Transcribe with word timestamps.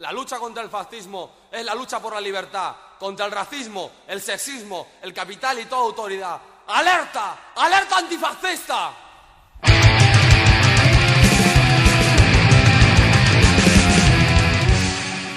La 0.00 0.12
lucha 0.12 0.38
contra 0.38 0.62
el 0.62 0.70
fascismo 0.70 1.28
es 1.50 1.64
la 1.64 1.74
lucha 1.74 1.98
por 1.98 2.14
la 2.14 2.20
libertad, 2.20 2.72
contra 3.00 3.26
el 3.26 3.32
racismo, 3.32 3.90
el 4.06 4.20
sexismo, 4.20 4.86
el 5.02 5.12
capital 5.12 5.58
y 5.58 5.64
toda 5.64 5.82
autoridad. 5.82 6.40
¡Alerta! 6.68 7.36
¡Alerta 7.56 7.98
antifascista! 7.98 8.92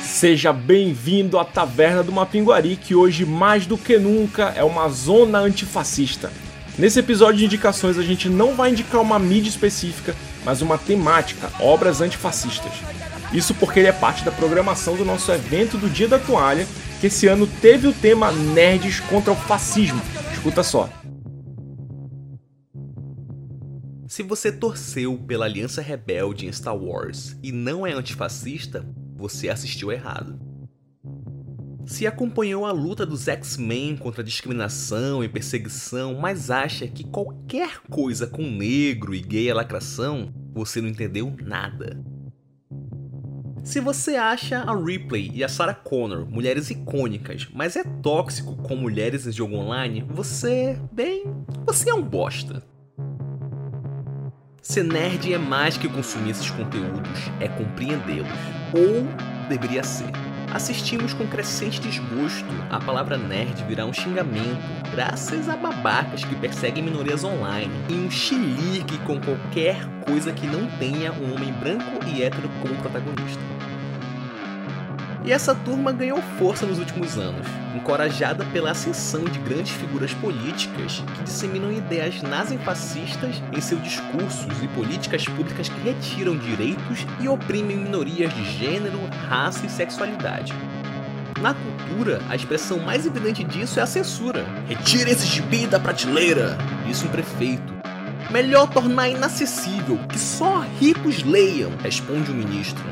Seja 0.04 0.54
bem-vindo 0.54 1.40
à 1.40 1.44
Taverna 1.44 2.04
do 2.04 2.12
Mapinguari, 2.12 2.78
que 2.78 2.94
hoje 2.94 3.26
mais 3.26 3.66
do 3.66 3.80
que 3.80 3.98
nunca 3.98 4.54
é 4.56 4.64
uma 4.64 4.88
zona 4.90 5.40
antifascista. 5.40 6.32
Nesse 6.78 7.00
episódio 7.00 7.40
de 7.40 7.46
indicações 7.46 7.98
a 7.98 8.04
gente 8.04 8.30
não 8.30 8.54
vai 8.54 8.70
indicar 8.70 9.02
uma 9.02 9.18
mídia 9.18 9.50
específica, 9.50 10.16
mas 10.46 10.62
uma 10.62 10.78
temática, 10.78 11.52
obras 11.60 12.00
antifascistas. 12.00 13.01
Isso 13.34 13.56
porque 13.56 13.80
ele 13.80 13.88
é 13.88 13.94
parte 13.94 14.26
da 14.26 14.32
programação 14.32 14.98
do 14.98 15.06
nosso 15.06 15.32
evento 15.32 15.78
do 15.78 15.90
Dia 15.90 16.08
da 16.08 16.20
Toalha, 16.20 16.68
que 17.00 17.08
esse 17.08 17.28
ano 17.28 17.48
teve 17.48 17.88
o 17.88 17.94
tema 17.94 18.32
Nerds 18.32 19.00
contra 19.00 19.32
o 19.32 19.36
Fascismo. 19.36 20.02
Escuta 20.34 20.64
só. 20.64 20.90
Se 24.06 24.22
você 24.22 24.52
torceu 24.52 25.18
pela 25.18 25.46
Aliança 25.46 25.82
Rebelde 25.82 26.46
em 26.46 26.52
Star 26.52 26.76
Wars 26.76 27.38
e 27.42 27.54
não 27.54 27.88
é 27.88 27.94
antifascista, 27.94 28.86
você 29.16 29.48
assistiu 29.48 29.90
errado. 29.90 30.38
Se 31.86 32.06
acompanhou 32.06 32.66
a 32.66 32.74
luta 32.74 33.06
dos 33.06 33.30
X-Men 33.30 33.96
contra 33.96 34.24
discriminação 34.24 35.24
e 35.24 35.30
perseguição, 35.30 36.20
mas 36.20 36.52
acha 36.52 36.88
que 36.88 37.06
qualquer 37.06 37.80
coisa 37.90 38.28
com 38.28 38.44
negro 38.44 39.16
e 39.16 39.22
gay 39.22 39.50
é 39.50 39.54
lacração, 39.54 40.34
você 40.54 40.82
não 40.82 40.90
entendeu 40.90 41.34
nada. 41.42 41.98
Se 43.64 43.80
você 43.80 44.16
acha 44.16 44.60
a 44.60 44.76
Ripley 44.76 45.32
e 45.34 45.44
a 45.44 45.50
Sarah 45.50 45.76
Connor 45.76 46.26
mulheres 46.26 46.72
icônicas, 46.72 47.48
mas 47.54 47.76
é 47.76 47.84
tóxico 47.84 48.56
com 48.56 48.76
mulheres 48.76 49.28
em 49.28 49.32
jogo 49.32 49.56
online, 49.56 50.04
você, 50.10 50.80
bem, 50.92 51.26
você 51.66 51.90
é 51.90 51.94
um 51.94 52.02
bosta. 52.02 52.64
Ser 54.62 54.84
nerd 54.84 55.32
é 55.32 55.38
mais 55.38 55.78
que 55.78 55.88
consumir 55.88 56.32
esses 56.32 56.50
conteúdos, 56.50 57.20
é 57.40 57.48
compreendê-los. 57.48 58.30
Ou 58.74 59.48
deveria 59.48 59.84
ser. 59.84 60.12
Assistimos 60.52 61.14
com 61.14 61.26
crescente 61.26 61.80
desgosto. 61.80 62.46
A 62.70 62.78
palavra 62.78 63.18
nerd 63.18 63.64
virar 63.64 63.86
um 63.86 63.94
xingamento, 63.94 64.60
graças 64.92 65.48
a 65.48 65.56
babacas 65.56 66.26
que 66.26 66.36
perseguem 66.36 66.84
minorias 66.84 67.24
online, 67.24 67.72
e 67.90 67.94
um 67.94 68.12
chilique 68.12 68.98
com 69.06 69.18
qualquer 69.22 69.78
coisa 70.06 70.34
que 70.34 70.46
não 70.46 70.68
tenha 70.78 71.14
um 71.14 71.34
homem 71.34 71.54
branco 71.54 72.06
e 72.06 72.22
hétero 72.22 72.50
como 72.62 72.76
protagonista. 72.76 73.42
E 75.24 75.32
essa 75.32 75.54
turma 75.54 75.92
ganhou 75.92 76.20
força 76.40 76.66
nos 76.66 76.80
últimos 76.80 77.16
anos, 77.16 77.46
encorajada 77.76 78.44
pela 78.46 78.72
ascensão 78.72 79.24
de 79.24 79.38
grandes 79.40 79.72
figuras 79.72 80.12
políticas 80.16 81.04
que 81.16 81.24
disseminam 81.24 81.72
ideias 81.72 82.24
nazifascistas 82.24 83.36
em 83.56 83.62
seus 83.62 83.84
discursos 83.84 84.64
e 84.64 84.68
políticas 84.70 85.24
públicas 85.26 85.70
que 85.70 85.80
retiram 85.82 86.36
direitos 86.36 87.06
e 87.20 87.28
oprimem 87.28 87.78
minorias 87.78 88.34
de 88.34 88.44
gênero, 88.58 89.00
raça 89.30 89.64
e 89.68 89.70
sexualidade. 89.70 90.54
Na 91.40 91.54
cultura, 91.54 92.20
a 92.28 92.36
expressão 92.36 92.80
mais 92.80 93.06
evidente 93.06 93.44
disso 93.44 93.80
é 93.80 93.84
a 93.84 93.88
censura. 93.88 94.44
Retire 94.68 95.12
esse 95.12 95.28
gibi 95.28 95.68
da 95.68 95.80
prateleira, 95.80 96.58
disse 96.88 97.06
um 97.06 97.10
prefeito. 97.10 97.72
Melhor 98.32 98.68
tornar 98.70 99.10
inacessível, 99.10 100.00
que 100.10 100.18
só 100.18 100.64
ricos 100.80 101.24
leiam, 101.24 101.72
responde 101.84 102.32
o 102.32 102.34
ministro. 102.34 102.84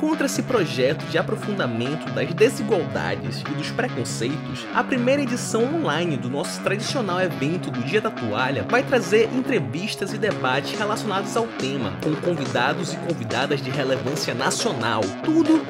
Contra 0.00 0.24
esse 0.24 0.42
projeto 0.42 1.04
de 1.10 1.18
aprofundamento 1.18 2.10
das 2.14 2.32
desigualdades 2.32 3.42
e 3.42 3.50
dos 3.54 3.70
preconceitos, 3.70 4.66
a 4.74 4.82
primeira 4.82 5.20
edição 5.20 5.74
online 5.74 6.16
do 6.16 6.30
nosso 6.30 6.58
tradicional 6.62 7.20
evento 7.20 7.70
do 7.70 7.82
Dia 7.82 8.00
da 8.00 8.10
Toalha 8.10 8.62
vai 8.62 8.82
trazer 8.82 9.28
entrevistas 9.34 10.14
e 10.14 10.16
debates 10.16 10.72
relacionados 10.78 11.36
ao 11.36 11.46
tema, 11.46 11.92
com 12.02 12.16
convidados 12.16 12.94
e 12.94 12.96
convidadas 12.96 13.60
de 13.60 13.68
relevância 13.68 14.32
nacional. 14.32 15.02
Tudo 15.22 15.60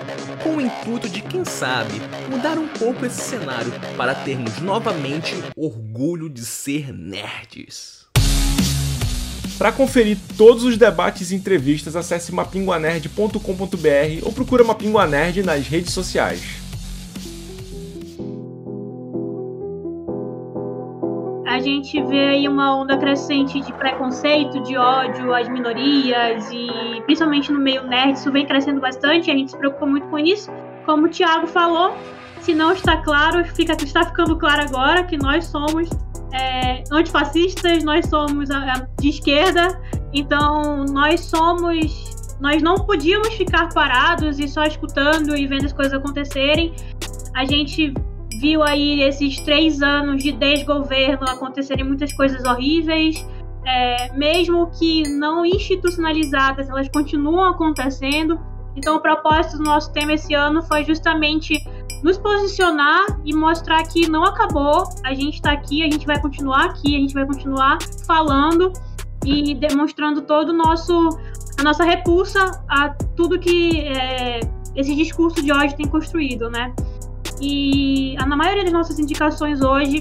com 0.44 0.59
o 0.59 0.60
intuito 0.60 1.09
de, 1.09 1.22
quem 1.22 1.44
sabe, 1.44 2.00
mudar 2.31 2.56
um 2.56 2.69
pouco 2.69 3.04
esse 3.04 3.21
cenário 3.21 3.72
para 3.97 4.15
termos 4.15 4.60
novamente 4.60 5.34
orgulho 5.56 6.31
de 6.31 6.47
ser 6.47 6.93
nerds. 6.93 8.00
Para 9.60 9.72
conferir 9.72 10.16
todos 10.38 10.65
os 10.65 10.78
debates 10.78 11.31
e 11.31 11.34
entrevistas, 11.34 11.94
acesse 11.94 12.34
mapinguanerd.com.br 12.34 14.25
ou 14.25 14.32
procura 14.32 14.65
Mapingua 14.65 15.06
Nerd 15.06 15.43
nas 15.43 15.69
redes 15.69 15.93
sociais. 15.93 16.41
A 21.47 21.60
gente 21.60 22.03
vê 22.04 22.28
aí 22.28 22.48
uma 22.48 22.75
onda 22.75 22.97
crescente 22.97 23.60
de 23.60 23.71
preconceito, 23.75 24.62
de 24.62 24.78
ódio 24.78 25.34
às 25.34 25.47
minorias 25.47 26.48
e 26.50 27.03
principalmente 27.04 27.53
no 27.53 27.60
meio 27.60 27.87
nerd, 27.87 28.15
isso 28.15 28.32
vem 28.32 28.47
crescendo 28.47 28.81
bastante, 28.81 29.31
a 29.31 29.34
gente 29.34 29.50
se 29.50 29.59
preocupa 29.59 29.84
muito 29.84 30.06
com 30.06 30.19
isso. 30.19 30.50
Como 30.87 31.04
o 31.06 31.10
Thiago 31.10 31.47
falou, 31.47 31.94
se 32.41 32.54
não 32.54 32.72
está 32.72 32.97
claro, 32.97 33.44
fica, 33.44 33.75
está 33.75 34.06
ficando 34.06 34.38
claro 34.38 34.62
agora 34.62 35.04
que 35.04 35.19
nós 35.19 35.44
somos 35.44 35.91
é, 36.32 36.84
antifascistas, 36.91 37.82
nós 37.84 38.06
somos 38.06 38.50
a, 38.50 38.58
a, 38.58 38.86
de 39.00 39.08
esquerda, 39.08 39.80
então 40.12 40.84
nós 40.86 41.20
somos. 41.20 42.18
Nós 42.41 42.62
não 42.62 42.76
podíamos 42.76 43.34
ficar 43.34 43.68
parados 43.68 44.38
e 44.38 44.48
só 44.48 44.64
escutando 44.64 45.36
e 45.36 45.46
vendo 45.46 45.66
as 45.66 45.74
coisas 45.74 45.92
acontecerem. 45.92 46.74
A 47.34 47.44
gente 47.44 47.92
viu 48.41 48.62
aí 48.62 49.02
esses 49.02 49.38
três 49.41 49.82
anos 49.82 50.22
de 50.22 50.32
desgoverno 50.32 51.28
acontecerem 51.28 51.84
muitas 51.84 52.14
coisas 52.14 52.42
horríveis, 52.44 53.22
é, 53.66 54.10
mesmo 54.14 54.70
que 54.78 55.02
não 55.10 55.44
institucionalizadas, 55.44 56.70
elas 56.70 56.88
continuam 56.88 57.50
acontecendo. 57.50 58.41
Então, 58.74 58.97
o 58.97 59.00
propósito 59.00 59.58
do 59.58 59.64
nosso 59.64 59.92
tema 59.92 60.14
esse 60.14 60.32
ano 60.32 60.62
foi 60.62 60.84
justamente 60.84 61.62
nos 62.03 62.16
posicionar 62.19 63.21
e 63.25 63.34
mostrar 63.34 63.83
que 63.84 64.09
não 64.09 64.25
acabou, 64.25 64.84
a 65.05 65.15
gente 65.15 65.34
está 65.34 65.53
aqui, 65.53 65.83
a 65.83 65.91
gente 65.91 66.06
vai 66.06 66.21
continuar 66.21 66.66
aqui, 66.66 66.97
a 66.97 67.00
gente 67.00 67.15
vai 67.15 67.27
continuar 67.27 67.78
falando 68.06 68.72
e 69.25 69.55
demonstrando 69.55 70.22
todo 70.22 70.50
o 70.50 70.53
nosso 70.53 71.10
a 71.59 71.62
nossa 71.62 71.84
repulsa 71.84 72.65
a 72.69 72.89
tudo 73.15 73.39
que 73.39 73.81
é, 73.81 74.41
esse 74.75 74.94
discurso 74.94 75.43
de 75.43 75.53
ódio 75.53 75.77
tem 75.77 75.87
construído, 75.87 76.49
né? 76.49 76.72
E 77.41 78.16
na 78.16 78.37
maioria 78.37 78.65
das 78.65 78.72
nossas 78.72 78.99
indicações 78.99 79.60
hoje 79.60 80.00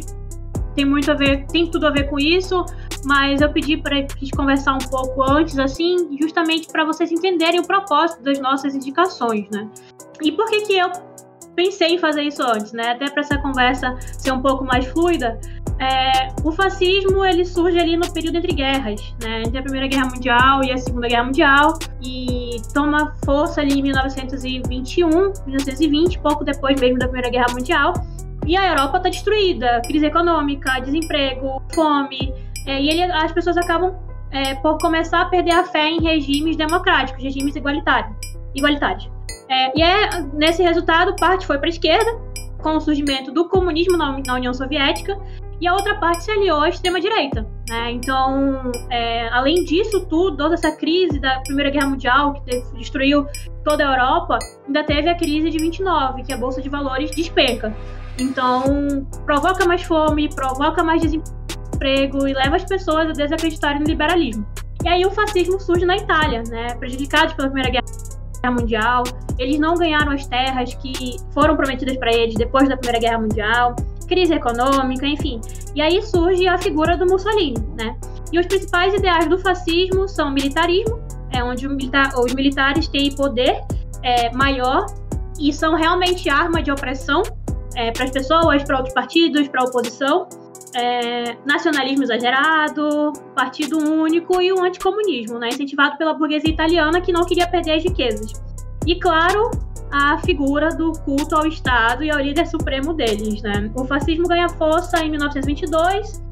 tem 0.75 0.85
muito 0.85 1.11
a 1.11 1.15
ver, 1.15 1.45
tem 1.47 1.69
tudo 1.69 1.87
a 1.87 1.89
ver 1.89 2.09
com 2.09 2.17
isso, 2.17 2.65
mas 3.03 3.41
eu 3.41 3.51
pedi 3.51 3.75
para 3.75 3.97
gente 3.97 4.31
conversar 4.31 4.75
um 4.75 4.89
pouco 4.89 5.21
antes, 5.23 5.59
assim, 5.59 6.17
justamente 6.21 6.67
para 6.69 6.85
vocês 6.85 7.11
entenderem 7.11 7.59
o 7.59 7.67
propósito 7.67 8.23
das 8.23 8.39
nossas 8.39 8.73
indicações, 8.75 9.49
né? 9.49 9.67
E 10.21 10.31
por 10.31 10.45
que 10.49 10.61
que 10.61 10.77
eu 10.77 10.89
pensei 11.59 11.95
em 11.95 11.97
fazer 11.97 12.21
isso 12.21 12.41
antes, 12.41 12.71
né? 12.71 12.91
Até 12.91 13.09
para 13.09 13.19
essa 13.19 13.37
conversa 13.37 13.93
ser 13.99 14.31
um 14.31 14.41
pouco 14.41 14.63
mais 14.63 14.85
fluida. 14.85 15.37
É, 15.77 16.29
o 16.41 16.53
fascismo 16.53 17.25
ele 17.25 17.43
surge 17.43 17.77
ali 17.77 17.97
no 17.97 18.09
período 18.13 18.37
entre 18.37 18.53
guerras, 18.53 19.13
né? 19.21 19.41
Entre 19.41 19.57
a 19.57 19.61
Primeira 19.61 19.85
Guerra 19.87 20.05
Mundial 20.05 20.63
e 20.63 20.71
a 20.71 20.77
Segunda 20.77 21.09
Guerra 21.09 21.25
Mundial 21.25 21.77
e 22.01 22.61
toma 22.73 23.13
força 23.25 23.59
ali 23.59 23.79
em 23.79 23.83
1921, 23.83 25.09
1920, 25.45 26.19
pouco 26.19 26.45
depois 26.45 26.79
mesmo 26.79 26.97
da 26.97 27.07
Primeira 27.07 27.29
Guerra 27.29 27.51
Mundial. 27.51 27.93
E 28.47 28.55
a 28.55 28.69
Europa 28.69 28.97
está 28.97 29.09
destruída, 29.09 29.81
crise 29.85 30.05
econômica, 30.05 30.79
desemprego, 30.79 31.61
fome, 31.73 32.33
é, 32.65 32.81
e 32.81 32.89
ele, 32.89 33.03
as 33.03 33.33
pessoas 33.33 33.57
acabam 33.57 33.93
é, 34.31 34.55
por 34.55 34.77
começar 34.77 35.23
a 35.23 35.25
perder 35.25 35.51
a 35.51 35.65
fé 35.65 35.89
em 35.89 36.01
regimes 36.01 36.55
democráticos, 36.55 37.21
regimes 37.21 37.53
igualitários. 37.57 38.15
igualitários. 38.55 39.18
É, 39.49 39.77
e 39.77 39.81
é, 39.81 40.21
nesse 40.33 40.61
resultado, 40.61 41.15
parte 41.15 41.45
foi 41.45 41.57
para 41.57 41.67
a 41.67 41.69
esquerda, 41.69 42.11
com 42.61 42.77
o 42.77 42.79
surgimento 42.79 43.31
do 43.31 43.49
comunismo 43.49 43.97
na, 43.97 44.17
na, 44.25 44.35
União 44.35 44.53
Soviética, 44.53 45.17
e 45.59 45.67
a 45.67 45.73
outra 45.73 45.95
parte 45.95 46.23
se 46.23 46.31
aliou 46.31 46.61
à 46.61 46.69
extrema-direita. 46.69 47.45
Né? 47.67 47.91
Então, 47.91 48.71
é, 48.89 49.27
além 49.29 49.65
disso 49.65 50.05
tudo, 50.05 50.37
toda 50.37 50.53
essa 50.53 50.71
crise 50.71 51.19
da 51.19 51.39
Primeira 51.41 51.71
Guerra 51.71 51.87
Mundial, 51.87 52.33
que 52.33 52.61
destruiu 52.77 53.25
toda 53.63 53.85
a 53.85 53.93
Europa, 53.93 54.37
ainda 54.67 54.83
teve 54.83 55.09
a 55.09 55.15
crise 55.15 55.49
de 55.49 55.57
29, 55.57 56.23
que 56.23 56.31
a 56.31 56.37
Bolsa 56.37 56.61
de 56.61 56.69
Valores 56.69 57.11
despenca. 57.11 57.75
Então, 58.19 59.05
provoca 59.25 59.65
mais 59.65 59.81
fome, 59.81 60.29
provoca 60.33 60.83
mais 60.83 61.01
desemprego 61.01 62.27
e 62.27 62.33
leva 62.33 62.55
as 62.55 62.63
pessoas 62.63 63.09
a 63.09 63.13
desacreditarem 63.13 63.79
no 63.79 63.87
liberalismo. 63.87 64.45
E 64.83 64.87
aí 64.87 65.05
o 65.05 65.11
fascismo 65.11 65.59
surge 65.59 65.85
na 65.85 65.97
Itália, 65.97 66.43
né? 66.47 66.73
prejudicados 66.75 67.33
pela 67.33 67.49
Primeira 67.49 67.69
Guerra 67.69 68.08
Guerra 68.41 68.53
Mundial. 68.53 69.03
Eles 69.37 69.59
não 69.59 69.75
ganharam 69.75 70.11
as 70.11 70.25
terras 70.25 70.73
que 70.75 71.17
foram 71.33 71.55
prometidas 71.55 71.97
para 71.97 72.13
eles 72.13 72.35
depois 72.35 72.67
da 72.67 72.75
Primeira 72.77 72.99
Guerra 72.99 73.19
Mundial, 73.19 73.75
crise 74.07 74.33
econômica, 74.33 75.05
enfim. 75.05 75.39
E 75.75 75.81
aí 75.81 76.01
surge 76.01 76.47
a 76.47 76.57
figura 76.57 76.97
do 76.97 77.05
Mussolini, 77.05 77.59
né? 77.77 77.95
E 78.31 78.39
os 78.39 78.45
principais 78.45 78.93
ideais 78.93 79.27
do 79.27 79.37
fascismo 79.39 80.07
são 80.07 80.29
o 80.29 80.31
militarismo, 80.31 80.99
é 81.31 81.43
onde 81.43 81.67
milita 81.67 82.09
os 82.19 82.33
militares 82.33 82.87
têm 82.87 83.13
poder 83.15 83.61
é, 84.03 84.31
maior 84.33 84.85
e 85.39 85.53
são 85.53 85.75
realmente 85.75 86.29
arma 86.29 86.61
de 86.61 86.71
opressão 86.71 87.23
é, 87.75 87.91
para 87.91 88.05
as 88.05 88.11
pessoas, 88.11 88.63
para 88.63 88.77
outros 88.77 88.93
partidos, 88.93 89.47
para 89.47 89.61
a 89.61 89.65
oposição. 89.65 90.27
É, 90.75 91.35
nacionalismo 91.45 92.03
exagerado, 92.03 93.13
partido 93.35 93.77
único 93.77 94.39
e 94.39 94.53
o 94.53 94.61
anticomunismo, 94.61 95.39
né, 95.39 95.49
incentivado 95.49 95.97
pela 95.97 96.13
burguesia 96.13 96.51
italiana 96.51 97.01
que 97.01 97.11
não 97.11 97.25
queria 97.25 97.47
perder 97.47 97.71
as 97.71 97.83
riquezas. 97.83 98.33
E 98.85 98.99
claro, 98.99 99.49
a 99.91 100.17
figura 100.19 100.69
do 100.69 100.93
culto 100.99 101.35
ao 101.35 101.47
Estado 101.47 102.03
e 102.03 102.11
ao 102.11 102.19
líder 102.19 102.45
supremo 102.45 102.93
deles. 102.93 103.41
Né? 103.41 103.71
O 103.75 103.85
fascismo 103.85 104.27
ganha 104.27 104.47
força 104.49 105.03
em 105.03 105.09
1922, 105.09 106.23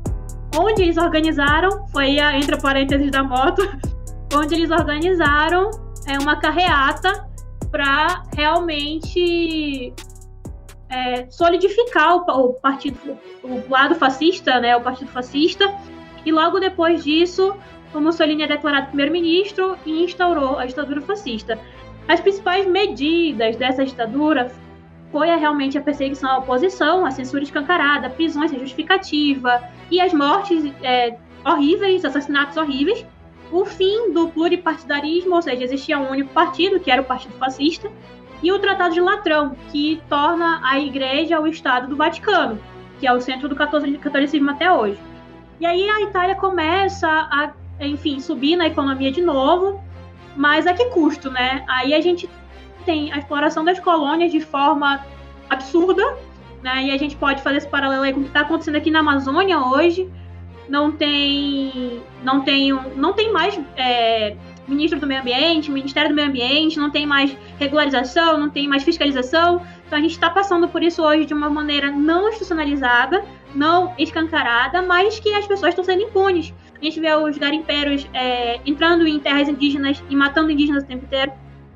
onde 0.58 0.84
eles 0.84 0.98
organizaram, 0.98 1.88
foi 1.88 2.20
a 2.20 2.38
entre 2.38 2.60
parênteses 2.62 3.12
da 3.12 3.24
moto, 3.24 3.62
onde 4.34 4.56
eles 4.56 4.70
organizaram 4.70 5.72
é, 6.08 6.18
uma 6.20 6.36
carreata 6.38 7.28
para 7.72 8.24
realmente 8.36 9.94
é, 10.90 11.30
solidificar 11.30 12.16
o, 12.16 12.20
o, 12.20 12.54
partido, 12.54 13.18
o 13.44 13.64
lado 13.70 13.96
fascista, 13.96 14.60
né, 14.60 14.76
o 14.76 14.82
partido 14.82 15.12
fascista, 15.12 15.74
e 16.26 16.32
logo 16.32 16.60
depois 16.60 17.04
disso, 17.04 17.56
Mussolini 17.94 18.44
é 18.44 18.48
declarado 18.48 18.88
primeiro-ministro 18.88 19.78
e 19.86 20.04
instaurou 20.04 20.60
a 20.60 20.66
ditadura 20.66 21.02
fascista. 21.02 21.60
As 22.08 22.20
principais 22.20 22.66
medidas 22.68 23.56
dessa 23.56 23.86
ditadura 23.86 24.52
foi 25.12 25.28
realmente 25.28 25.78
a 25.78 25.82
perseguição 25.82 26.30
à 26.30 26.38
oposição, 26.38 27.06
a 27.06 27.12
censura 27.12 27.44
escancarada, 27.44 28.10
prisões 28.10 28.52
sem 28.52 28.60
justificativa 28.60 29.62
e 29.90 30.00
as 30.00 30.14
mortes 30.14 30.66
é, 30.84 31.18
horríveis, 31.46 32.04
assassinatos 32.04 32.58
horríveis, 32.58 33.06
o 33.52 33.64
fim 33.66 34.12
do 34.12 34.28
pluripartidarismo, 34.30 35.36
ou 35.36 35.42
seja, 35.42 35.64
existia 35.64 35.98
um 35.98 36.12
único 36.12 36.34
partido, 36.34 36.80
que 36.80 36.92
era 36.92 37.02
o 37.02 37.06
Partido 37.06 37.34
Fascista, 37.36 37.90
e 38.42 38.52
o 38.52 38.60
Tratado 38.60 38.94
de 38.94 39.02
Latrão, 39.02 39.56
que 39.72 40.02
torna 40.10 40.62
a 40.64 40.80
Igreja 40.80 41.40
o 41.40 41.48
Estado 41.48 41.88
do 41.88 41.96
Vaticano, 41.96 42.60
que 43.00 43.08
é 43.08 43.14
o 43.14 43.20
centro 43.20 43.50
do 43.50 43.56
catolicismo 43.56 44.52
até 44.52 44.72
hoje. 44.72 45.00
E 45.60 45.66
aí 45.66 45.90
a 45.90 46.02
Itália 46.02 46.36
começa 46.36 47.08
a, 47.08 47.52
enfim, 47.80 48.20
subir 48.20 48.56
na 48.56 48.68
economia 48.68 49.12
de 49.12 49.22
novo, 49.22 49.82
mas 50.36 50.68
a 50.68 50.74
que 50.74 50.86
custo, 50.86 51.32
né? 51.32 51.64
Aí 51.68 51.94
a 51.94 52.02
gente 52.02 52.30
tem 52.86 53.12
a 53.12 53.18
exploração 53.18 53.66
das 53.66 53.80
colônias 53.80 54.32
de 54.32 54.40
forma 54.40 55.04
absurda, 55.50 56.16
né? 56.62 56.86
E 56.86 56.92
a 56.92 56.98
gente 56.98 57.16
pode 57.16 57.42
fazer 57.42 57.58
esse 57.58 57.68
paralelo 57.68 58.04
aí 58.04 58.14
com 58.14 58.20
o 58.20 58.24
que 58.24 58.30
está 58.30 58.42
acontecendo 58.42 58.76
aqui 58.76 58.92
na 58.92 59.00
Amazônia 59.00 59.60
hoje. 59.60 60.10
Não 60.70 60.92
tem, 60.92 62.04
não 62.24 62.42
tem, 62.42 62.72
não 62.96 63.14
tem 63.14 63.32
mais 63.32 63.60
é, 63.78 64.36
ministro 64.68 65.00
do 65.00 65.08
meio 65.08 65.22
ambiente, 65.22 65.72
Ministério 65.72 66.10
do 66.10 66.16
Meio 66.16 66.28
Ambiente, 66.28 66.78
não 66.78 66.90
tem 66.90 67.06
mais 67.06 67.36
regularização, 67.58 68.38
não 68.38 68.50
tem 68.50 68.68
mais 68.68 68.84
fiscalização. 68.84 69.66
Então 69.86 69.98
a 69.98 70.02
gente 70.02 70.12
está 70.12 70.30
passando 70.30 70.68
por 70.68 70.84
isso 70.84 71.02
hoje 71.02 71.26
de 71.26 71.34
uma 71.34 71.50
maneira 71.50 71.90
não 71.90 72.28
institucionalizada, 72.28 73.24
não 73.56 73.94
escancarada, 73.98 74.82
mas 74.82 75.20
que 75.20 75.34
as 75.34 75.48
pessoas 75.48 75.70
estão 75.70 75.84
sendo 75.84 76.04
impunes. 76.04 76.54
A 76.80 76.84
gente 76.84 77.00
vê 77.00 77.14
os 77.16 77.38
garimpeiros 77.38 78.08
é, 78.14 78.60
entrando 78.66 79.08
em 79.08 79.20
terras 79.20 79.48
indígenas 79.48 80.04
e 80.10 80.16
matando 80.16 80.52
indígenas 80.52 80.84
o 80.84 80.88
tempo 80.88 81.06
inteiro. 81.06 81.32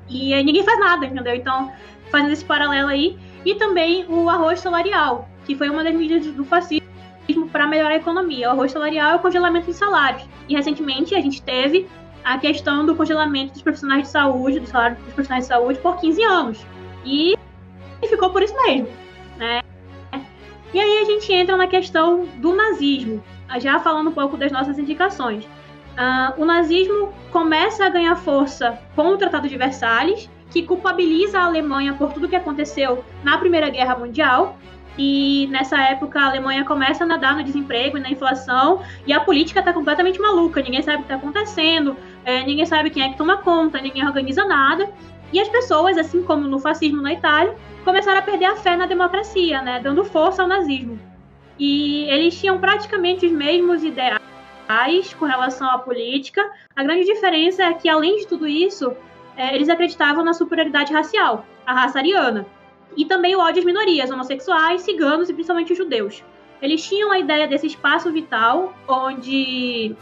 E 0.09 0.33
aí 0.33 0.43
ninguém 0.43 0.63
faz 0.63 0.79
nada, 0.79 1.05
entendeu? 1.05 1.33
Então, 1.33 1.71
fazendo 2.11 2.33
esse 2.33 2.45
paralelo 2.45 2.89
aí. 2.89 3.17
E 3.43 3.55
também 3.55 4.05
o 4.07 4.29
arroz 4.29 4.59
salarial, 4.59 5.27
que 5.45 5.55
foi 5.55 5.69
uma 5.69 5.83
das 5.83 5.93
medidas 5.93 6.27
do 6.27 6.43
fascismo 6.43 6.81
para 7.51 7.65
melhorar 7.65 7.93
a 7.93 7.97
economia. 7.97 8.49
O 8.49 8.51
arroz 8.51 8.71
salarial 8.71 9.13
é 9.13 9.15
o 9.15 9.19
congelamento 9.19 9.67
de 9.67 9.73
salários. 9.73 10.23
E 10.47 10.53
recentemente 10.53 11.15
a 11.15 11.21
gente 11.21 11.41
teve 11.41 11.88
a 12.23 12.38
questão 12.38 12.85
do 12.85 12.95
congelamento 12.95 13.53
dos 13.53 13.62
profissionais 13.62 14.03
de 14.03 14.09
saúde, 14.09 14.59
do 14.59 14.68
salário 14.68 14.97
dos 14.97 15.13
profissionais 15.13 15.45
de 15.45 15.47
saúde, 15.50 15.79
por 15.79 15.97
15 15.97 16.23
anos. 16.23 16.65
E 17.06 17.38
ficou 18.07 18.29
por 18.29 18.44
isso 18.44 18.56
mesmo. 18.65 18.88
Né? 19.38 19.62
E 20.73 20.79
aí 20.79 21.00
a 21.00 21.06
gente 21.06 21.31
entra 21.33 21.57
na 21.57 21.68
questão 21.68 22.25
do 22.38 22.56
nazismo, 22.56 23.23
já 23.59 23.79
falando 23.79 24.09
um 24.09 24.13
pouco 24.13 24.38
das 24.38 24.51
nossas 24.51 24.77
indicações. 24.79 25.45
Uh, 25.91 26.41
o 26.41 26.45
nazismo 26.45 27.13
começa 27.31 27.85
a 27.85 27.89
ganhar 27.89 28.15
força 28.15 28.79
com 28.95 29.07
o 29.09 29.17
Tratado 29.17 29.50
de 29.50 29.57
Versalhes, 29.57 30.29
que 30.50 30.63
culpabiliza 30.63 31.39
a 31.39 31.45
Alemanha 31.45 31.94
por 31.94 32.13
tudo 32.13 32.29
que 32.29 32.35
aconteceu 32.35 33.03
na 33.24 33.38
Primeira 33.38 33.69
Guerra 33.69 33.97
Mundial. 33.97 34.57
E 34.97 35.47
nessa 35.51 35.81
época 35.81 36.19
a 36.19 36.27
Alemanha 36.27 36.65
começa 36.65 37.03
a 37.03 37.07
nadar 37.07 37.35
no 37.35 37.44
desemprego 37.44 37.97
e 37.97 38.01
na 38.01 38.09
inflação, 38.09 38.81
e 39.06 39.13
a 39.13 39.19
política 39.19 39.59
está 39.59 39.74
completamente 39.74 40.19
maluca, 40.19 40.62
ninguém 40.62 40.81
sabe 40.81 40.97
o 40.97 41.00
que 41.00 41.06
está 41.06 41.15
acontecendo, 41.15 41.95
é, 42.25 42.44
ninguém 42.44 42.65
sabe 42.65 42.89
quem 42.89 43.03
é 43.03 43.09
que 43.09 43.18
toma 43.18 43.38
conta, 43.38 43.81
ninguém 43.81 44.06
organiza 44.06 44.45
nada. 44.45 44.89
E 45.33 45.39
as 45.39 45.47
pessoas, 45.50 45.97
assim 45.97 46.23
como 46.23 46.47
no 46.47 46.59
fascismo 46.59 47.01
na 47.01 47.13
Itália, 47.13 47.56
começaram 47.83 48.19
a 48.19 48.21
perder 48.21 48.45
a 48.45 48.56
fé 48.56 48.75
na 48.75 48.85
democracia, 48.85 49.62
né, 49.62 49.79
dando 49.79 50.03
força 50.03 50.41
ao 50.41 50.47
nazismo. 50.47 51.00
E 51.57 52.03
eles 52.09 52.39
tinham 52.39 52.59
praticamente 52.59 53.25
os 53.25 53.31
mesmos 53.31 53.83
ideais 53.83 54.19
com 55.18 55.25
relação 55.25 55.69
à 55.69 55.77
política. 55.77 56.50
A 56.75 56.83
grande 56.83 57.06
diferença 57.06 57.63
é 57.63 57.73
que, 57.73 57.89
além 57.89 58.18
de 58.18 58.27
tudo 58.27 58.47
isso, 58.47 58.94
é, 59.35 59.56
eles 59.56 59.69
acreditavam 59.69 60.24
na 60.24 60.33
superioridade 60.33 60.94
racial, 60.94 61.45
a 61.65 61.74
raça 61.74 62.00
ariana, 62.00 62.45
e 62.95 63.06
também 63.06 63.35
o 63.35 63.39
ódio 63.39 63.59
às 63.59 63.65
minorias, 63.65 64.12
homossexuais, 64.12 64.81
ciganos 64.81 65.29
e 65.29 65.33
principalmente 65.33 65.75
judeus. 65.75 66.24
Eles 66.62 66.88
tinham 66.88 67.12
a 67.12 67.19
ideia 67.19 67.47
desse 67.47 67.67
espaço 67.67 68.12
vital 68.12 68.74
onde 68.88 69.95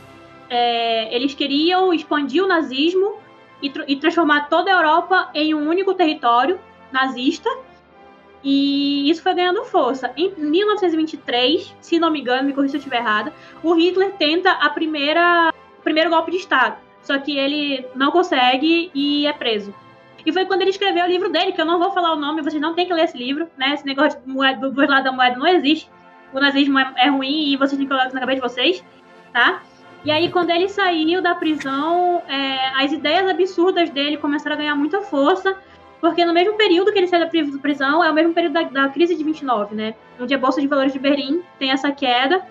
é, 0.49 1.13
eles 1.15 1.33
queriam 1.33 1.93
expandir 1.93 2.43
o 2.43 2.47
nazismo 2.47 3.17
e, 3.61 3.71
e 3.87 3.95
transformar 3.97 4.49
toda 4.49 4.71
a 4.71 4.75
Europa 4.75 5.29
em 5.33 5.53
um 5.53 5.67
único 5.67 5.93
território 5.93 6.59
nazista 6.91 7.49
e 8.43 9.09
isso 9.09 9.21
foi 9.21 9.33
ganhando 9.33 9.63
força. 9.65 10.11
Em 10.15 10.33
1923, 10.35 11.75
se 11.81 11.99
não 11.99 12.11
me 12.11 12.21
engano, 12.21 12.47
me 12.47 12.53
corrija 12.53 12.71
se 12.71 12.77
eu 12.77 12.79
estiver 12.79 12.99
errada, 12.99 13.33
o 13.61 13.73
Hitler 13.73 14.13
tenta 14.13 14.51
a 14.51 14.69
primeira, 14.69 15.53
primeiro 15.83 16.09
golpe 16.09 16.31
de 16.31 16.37
Estado. 16.37 16.77
Só 17.01 17.17
que 17.17 17.37
ele 17.37 17.85
não 17.95 18.11
consegue 18.11 18.91
e 18.93 19.27
é 19.27 19.33
preso. 19.33 19.73
E 20.25 20.31
foi 20.31 20.45
quando 20.45 20.61
ele 20.61 20.69
escreveu 20.69 21.05
o 21.05 21.07
livro 21.07 21.29
dele, 21.29 21.53
que 21.53 21.61
eu 21.61 21.65
não 21.65 21.79
vou 21.79 21.91
falar 21.91 22.13
o 22.13 22.19
nome, 22.19 22.41
vocês 22.41 22.61
não 22.61 22.73
têm 22.73 22.85
que 22.85 22.93
ler 22.93 23.05
esse 23.05 23.17
livro, 23.17 23.47
né? 23.57 23.73
Esse 23.73 23.85
negócio 23.85 24.19
de 24.19 24.27
moeda, 24.27 24.59
do 24.59 24.71
dois 24.71 24.89
lados 24.89 25.05
da 25.05 25.11
moeda 25.11 25.37
não 25.37 25.47
existe. 25.47 25.89
O 26.33 26.39
nazismo 26.39 26.77
é, 26.77 26.93
é 26.97 27.09
ruim 27.09 27.51
e 27.51 27.57
vocês 27.57 27.77
têm 27.77 27.81
que 27.81 27.87
colocar 27.87 28.07
isso 28.07 28.15
na 28.15 28.21
cabeça 28.21 28.41
de 28.41 28.53
vocês, 28.53 28.85
tá? 29.33 29.63
E 30.03 30.11
aí, 30.11 30.31
quando 30.31 30.49
ele 30.49 30.69
saiu 30.69 31.21
da 31.21 31.35
prisão, 31.35 32.21
é, 32.27 32.83
as 32.83 32.91
ideias 32.91 33.29
absurdas 33.29 33.89
dele 33.89 34.17
começaram 34.17 34.55
a 34.55 34.59
ganhar 34.59 34.75
muita 34.75 35.01
força 35.01 35.57
porque 36.01 36.23
no 36.23 36.33
mesmo 36.33 36.55
período 36.55 36.91
que 36.91 36.97
ele 36.97 37.07
sai 37.07 37.19
da 37.19 37.29
prisão, 37.61 38.03
é 38.03 38.09
o 38.09 38.13
mesmo 38.13 38.33
período 38.33 38.53
da, 38.53 38.63
da 38.63 38.89
crise 38.89 39.15
de 39.15 39.23
29, 39.23 39.75
né? 39.75 39.95
Onde 40.19 40.33
a 40.33 40.37
Bolsa 40.37 40.61
de 40.61 40.67
Valores 40.67 40.93
de 40.93 40.99
Berlim 40.99 41.41
tem 41.57 41.71
essa 41.71 41.91
queda 41.91 42.41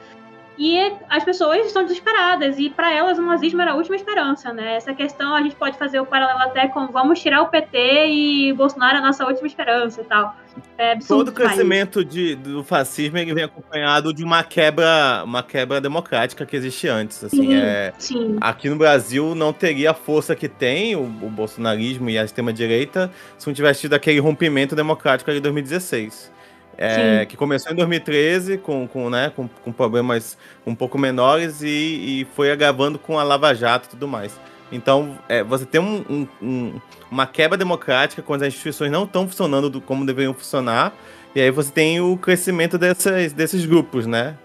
e 0.59 0.93
as 1.09 1.23
pessoas 1.23 1.65
estão 1.67 1.83
desesperadas 1.85 2.59
e 2.59 2.69
para 2.69 2.93
elas 2.93 3.17
o 3.17 3.23
nazismo 3.23 3.63
era 3.63 3.73
a 3.73 3.75
última 3.77 3.95
esperança, 3.95 4.53
né? 4.53 4.75
Essa 4.75 4.93
questão 4.93 5.33
a 5.33 5.41
gente 5.41 5.55
pode 5.55 5.79
fazer 5.79 6.01
o 6.01 6.07
paralelo 6.07 6.41
até 6.41 6.67
com 6.67 6.89
vamos 6.89 7.21
tirar 7.21 7.43
o 7.43 7.47
PT 7.47 8.09
e 8.09 8.53
Bolsonaro 8.55 8.97
é 8.97 8.99
a 8.99 9.03
nossa 9.03 9.25
última 9.25 9.47
esperança 9.47 10.01
e 10.01 10.05
tal. 10.05 10.35
É 10.77 10.97
Todo 10.97 11.29
o 11.29 11.33
crescimento 11.33 12.05
de, 12.05 12.35
do 12.35 12.65
fascismo 12.65 13.15
vem 13.15 13.45
acompanhado 13.45 14.13
de 14.13 14.25
uma 14.25 14.43
quebra, 14.43 15.23
uma 15.25 15.45
quebra 15.45 15.81
democrática 15.81 16.45
que 16.45 16.57
existe 16.57 16.89
antes. 16.89 17.23
Assim, 17.23 17.37
sim, 17.37 17.55
é, 17.55 17.93
sim. 17.97 18.37
Aqui 18.41 18.69
no 18.69 18.77
Brasil 18.77 19.37
não 19.37 19.53
teria 19.53 19.93
a 19.93 19.95
força 19.95 20.35
que 20.35 20.49
tem 20.49 20.97
o, 20.97 21.03
o 21.03 21.31
bolsonarismo 21.31 22.11
e 22.11 22.19
a 22.19 22.25
extrema-direita 22.25 23.11
se 23.37 23.47
não 23.47 23.55
tivesse 23.55 23.83
tido 23.83 23.95
aquele 23.95 24.19
rompimento 24.19 24.75
democrático 24.75 25.31
ali 25.31 25.39
em 25.39 25.43
2016. 25.43 26.38
É, 26.81 27.27
que 27.27 27.37
começou 27.37 27.73
em 27.73 27.75
2013 27.75 28.59
com, 28.59 28.87
com, 28.87 29.11
né, 29.11 29.33
com, 29.35 29.49
com 29.49 29.73
problemas 29.73 30.39
um 30.65 30.77
pouco 30.77 30.97
menores 30.97 31.61
e, 31.61 31.67
e, 31.67 32.27
foi 32.37 32.53
agravando 32.53 33.01
com 33.01 33.19
a 33.19 33.25
Lava 33.25 33.53
Jato 33.53 33.89
e 33.89 33.91
tudo 33.91 34.07
mais. 34.07 34.39
Então, 34.71 35.19
é, 35.29 35.43
você 35.43 35.67
tem 35.67 35.81
um, 35.81 36.05
um, 36.09 36.29
um, 36.41 36.81
uma 37.11 37.27
quebra 37.27 37.59
democrática 37.59 38.23
quando 38.23 38.43
as 38.43 38.49
instituições 38.49 38.93
não 38.93 39.05
estão 39.05 39.27
funcionando 39.27 39.69
do, 39.69 39.81
como 39.81 40.07
deveriam 40.07 40.33
funcionar, 40.33 40.95
e 41.35 41.41
aí 41.41 41.51
você 41.51 41.73
tem 41.73 42.01
o 42.01 42.17
crescimento 42.17 42.79
dessas, 42.79 43.33
desses 43.33 43.67
grupos, 43.67 44.07
né? 44.07 44.37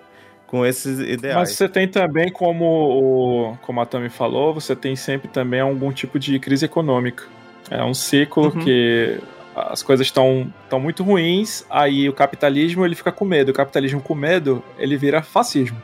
Com 0.48 0.66
esses 0.66 1.00
ideais. 1.00 1.36
Mas 1.36 1.52
você 1.52 1.68
tem 1.68 1.88
também, 1.88 2.32
como, 2.32 2.66
o, 2.66 3.58
como 3.62 3.82
a 3.82 3.86
Tami 3.86 4.10
falou, 4.10 4.54
você 4.54 4.76
tem 4.76 4.96
sempre 4.96 5.28
também 5.28 5.60
algum 5.60 5.92
tipo 5.92 6.18
de 6.18 6.40
crise 6.40 6.66
econômica. 6.66 7.26
É 7.70 7.84
um 7.84 7.94
ciclo 7.94 8.46
uhum. 8.46 8.64
que 8.64 9.20
as 9.56 9.84
coisas 9.84 10.08
estão 10.08 10.52
tão 10.70 10.80
muito 10.80 11.04
ruins, 11.04 11.66
aí 11.70 12.10
o 12.10 12.14
capitalismo 12.14 12.86
ele 12.86 12.96
fica 12.96 13.12
com 13.12 13.26
medo. 13.26 13.50
O 13.50 13.54
capitalismo 13.54 14.02
com 14.02 14.16
medo, 14.16 14.64
ele 14.78 14.98
vira 14.98 15.22
fascismo. 15.22 15.82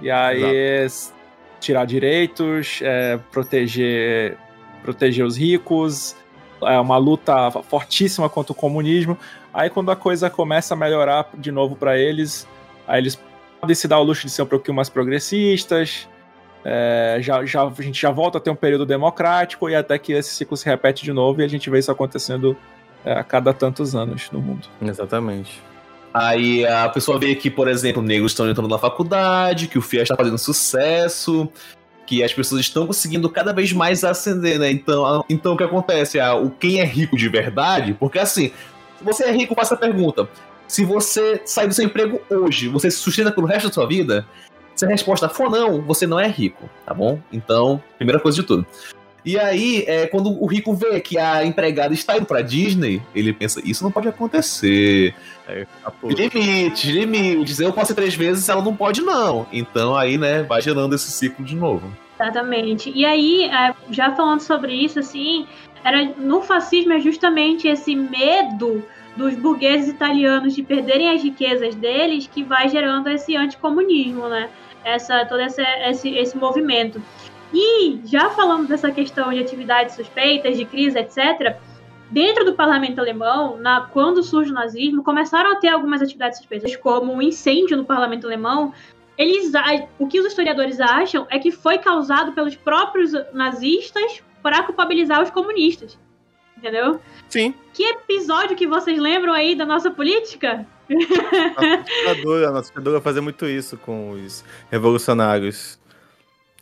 E 0.00 0.10
aí 0.10 0.42
é 0.42 0.86
tirar 1.60 1.84
direitos, 1.84 2.80
é, 2.82 3.18
proteger, 3.30 4.36
proteger 4.82 5.24
os 5.24 5.36
ricos, 5.36 6.16
é 6.62 6.78
uma 6.78 6.96
luta 6.96 7.50
fortíssima 7.50 8.28
contra 8.28 8.52
o 8.52 8.54
comunismo. 8.54 9.16
Aí 9.52 9.70
quando 9.70 9.90
a 9.90 9.96
coisa 9.96 10.28
começa 10.30 10.74
a 10.74 10.76
melhorar 10.76 11.28
de 11.36 11.52
novo 11.52 11.76
para 11.76 11.98
eles, 11.98 12.48
aí 12.86 13.00
eles 13.00 13.20
podem 13.60 13.76
se 13.76 13.86
dar 13.86 14.00
o 14.00 14.02
luxo 14.02 14.26
de 14.26 14.32
ser 14.32 14.42
um 14.42 14.46
pouquinho 14.46 14.74
mais 14.74 14.88
progressistas, 14.88 16.08
é, 16.64 17.18
já, 17.20 17.44
já, 17.44 17.64
a 17.64 17.82
gente 17.82 18.00
já 18.00 18.10
volta 18.10 18.38
a 18.38 18.40
ter 18.40 18.50
um 18.50 18.56
período 18.56 18.86
democrático 18.86 19.68
e 19.68 19.74
até 19.74 19.98
que 19.98 20.12
esse 20.12 20.34
ciclo 20.34 20.56
se 20.56 20.64
repete 20.64 21.04
de 21.04 21.12
novo 21.12 21.40
e 21.40 21.44
a 21.44 21.48
gente 21.48 21.68
vê 21.68 21.78
isso 21.78 21.90
acontecendo 21.90 22.56
a 23.04 23.22
cada 23.22 23.52
tantos 23.52 23.94
anos 23.94 24.30
no 24.30 24.40
mundo. 24.40 24.68
Exatamente. 24.80 25.62
Aí 26.12 26.66
a 26.66 26.88
pessoa 26.88 27.18
vê 27.18 27.34
que, 27.34 27.50
por 27.50 27.68
exemplo, 27.68 28.02
negros 28.02 28.32
estão 28.32 28.48
entrando 28.48 28.68
na 28.68 28.78
faculdade, 28.78 29.66
que 29.66 29.78
o 29.78 29.82
FIA 29.82 30.02
está 30.02 30.14
fazendo 30.14 30.36
sucesso, 30.36 31.48
que 32.06 32.22
as 32.22 32.32
pessoas 32.32 32.60
estão 32.60 32.86
conseguindo 32.86 33.28
cada 33.30 33.52
vez 33.52 33.72
mais 33.72 34.04
ascender, 34.04 34.58
né? 34.58 34.70
Então, 34.70 35.24
então 35.28 35.54
o 35.54 35.56
que 35.56 35.64
acontece? 35.64 36.20
Ah, 36.20 36.34
o 36.34 36.50
quem 36.50 36.80
é 36.80 36.84
rico 36.84 37.16
de 37.16 37.28
verdade? 37.28 37.94
Porque 37.94 38.18
assim, 38.18 38.52
se 38.98 39.04
você 39.04 39.24
é 39.24 39.32
rico, 39.32 39.54
faça 39.54 39.74
a 39.74 39.78
pergunta. 39.78 40.28
Se 40.68 40.84
você 40.84 41.40
sai 41.44 41.66
do 41.66 41.74
seu 41.74 41.84
emprego 41.84 42.20
hoje, 42.30 42.68
você 42.68 42.90
se 42.90 42.98
sustenta 42.98 43.32
pelo 43.32 43.46
resto 43.46 43.68
da 43.68 43.74
sua 43.74 43.86
vida? 43.86 44.26
Se 44.74 44.84
a 44.84 44.88
resposta 44.88 45.28
for 45.28 45.50
não, 45.50 45.80
você 45.82 46.06
não 46.06 46.18
é 46.18 46.26
rico, 46.26 46.68
tá 46.84 46.94
bom? 46.94 47.18
Então, 47.32 47.82
primeira 47.96 48.20
coisa 48.20 48.40
de 48.40 48.46
tudo. 48.46 48.66
E 49.24 49.38
aí, 49.38 49.84
é, 49.86 50.06
quando 50.06 50.30
o 50.42 50.46
rico 50.46 50.74
vê 50.74 51.00
que 51.00 51.16
a 51.16 51.44
empregada 51.44 51.94
está 51.94 52.16
indo 52.16 52.26
pra 52.26 52.42
Disney, 52.42 53.00
ele 53.14 53.32
pensa, 53.32 53.60
isso 53.64 53.84
não 53.84 53.90
pode 53.90 54.08
acontecer. 54.08 55.14
Aí, 55.46 55.66
Limites, 56.02 56.90
limites. 56.90 57.60
Eu 57.60 57.72
posso 57.72 57.92
ir 57.92 57.94
três 57.94 58.14
vezes, 58.14 58.48
ela 58.48 58.62
não 58.62 58.74
pode, 58.74 59.00
não. 59.00 59.46
Então 59.52 59.96
aí, 59.96 60.18
né, 60.18 60.42
vai 60.42 60.60
gerando 60.60 60.94
esse 60.94 61.10
ciclo 61.10 61.44
de 61.44 61.54
novo. 61.54 61.92
Exatamente. 62.18 62.90
E 62.94 63.04
aí, 63.04 63.44
é, 63.44 63.74
já 63.90 64.14
falando 64.14 64.40
sobre 64.40 64.72
isso, 64.72 64.98
assim, 64.98 65.46
era 65.84 66.04
no 66.16 66.42
fascismo 66.42 66.92
é 66.92 67.00
justamente 67.00 67.66
esse 67.66 67.94
medo 67.94 68.84
dos 69.16 69.34
burgueses 69.34 69.88
italianos 69.88 70.54
de 70.54 70.62
perderem 70.62 71.10
as 71.10 71.22
riquezas 71.22 71.74
deles 71.74 72.28
que 72.32 72.42
vai 72.42 72.68
gerando 72.68 73.08
esse 73.08 73.36
anticomunismo, 73.36 74.28
né? 74.28 74.48
Essa, 74.84 75.24
todo 75.26 75.40
esse, 75.40 75.62
esse, 75.62 76.08
esse 76.10 76.36
movimento. 76.36 77.00
E 77.52 78.00
já 78.04 78.30
falando 78.30 78.66
dessa 78.66 78.90
questão 78.90 79.32
de 79.32 79.40
atividades 79.40 79.94
suspeitas, 79.94 80.56
de 80.56 80.64
crise, 80.64 80.98
etc., 80.98 81.56
dentro 82.10 82.44
do 82.44 82.54
parlamento 82.54 83.00
alemão, 83.00 83.56
na, 83.56 83.82
quando 83.82 84.22
surge 84.22 84.50
o 84.50 84.54
nazismo, 84.54 85.02
começaram 85.02 85.52
a 85.52 85.56
ter 85.56 85.68
algumas 85.68 86.02
atividades 86.02 86.38
suspeitas, 86.38 86.76
como 86.76 87.12
um 87.12 87.22
incêndio 87.22 87.76
no 87.76 87.84
parlamento 87.84 88.26
alemão. 88.26 88.72
Eles, 89.16 89.52
o 89.98 90.06
que 90.06 90.20
os 90.20 90.26
historiadores 90.26 90.80
acham 90.80 91.26
é 91.30 91.38
que 91.38 91.50
foi 91.50 91.78
causado 91.78 92.32
pelos 92.32 92.54
próprios 92.54 93.12
nazistas 93.32 94.22
para 94.42 94.62
culpabilizar 94.62 95.22
os 95.22 95.30
comunistas. 95.30 95.98
Entendeu? 96.56 97.00
Sim. 97.28 97.54
Que 97.72 97.82
episódio 97.82 98.56
que 98.56 98.66
vocês 98.66 98.98
lembram 98.98 99.32
aí 99.32 99.54
da 99.54 99.66
nossa 99.66 99.90
política? 99.90 100.66
Nossa 100.92 101.82
ditadura, 101.82 102.48
a 102.48 102.52
nossa 102.52 102.68
ditadura 102.68 103.00
fazia 103.00 103.22
muito 103.22 103.46
isso 103.46 103.78
com 103.78 104.10
os 104.10 104.44
revolucionários. 104.70 105.78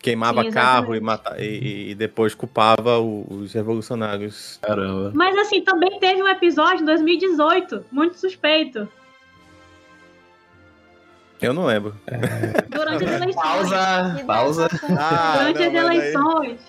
Queimava 0.03 0.43
Sim, 0.43 0.51
carro 0.51 0.95
e, 0.95 1.01
mata, 1.01 1.37
e, 1.39 1.91
e 1.91 1.95
depois 1.95 2.35
culpava 2.35 2.99
o- 2.99 3.27
os 3.31 3.53
revolucionários. 3.53 4.59
Caramba. 4.63 5.13
Mas 5.15 5.37
assim, 5.37 5.61
também 5.63 5.99
teve 6.01 6.23
um 6.23 6.29
episódio 6.29 6.81
em 6.83 6.87
2018, 6.87 7.85
muito 7.93 8.17
suspeito, 8.19 8.89
Eu 11.41 11.53
não 11.55 11.67
lembro. 11.67 11.95
durante 12.69 13.05
as 13.05 13.11
eleições. 13.23 13.35
Pausa, 13.35 14.25
pausa. 14.27 14.69
Ah, 14.99 15.37
durante 15.39 15.63
as 15.63 15.73
não, 15.73 15.89
aí- 15.89 15.97
eleições. 15.99 16.61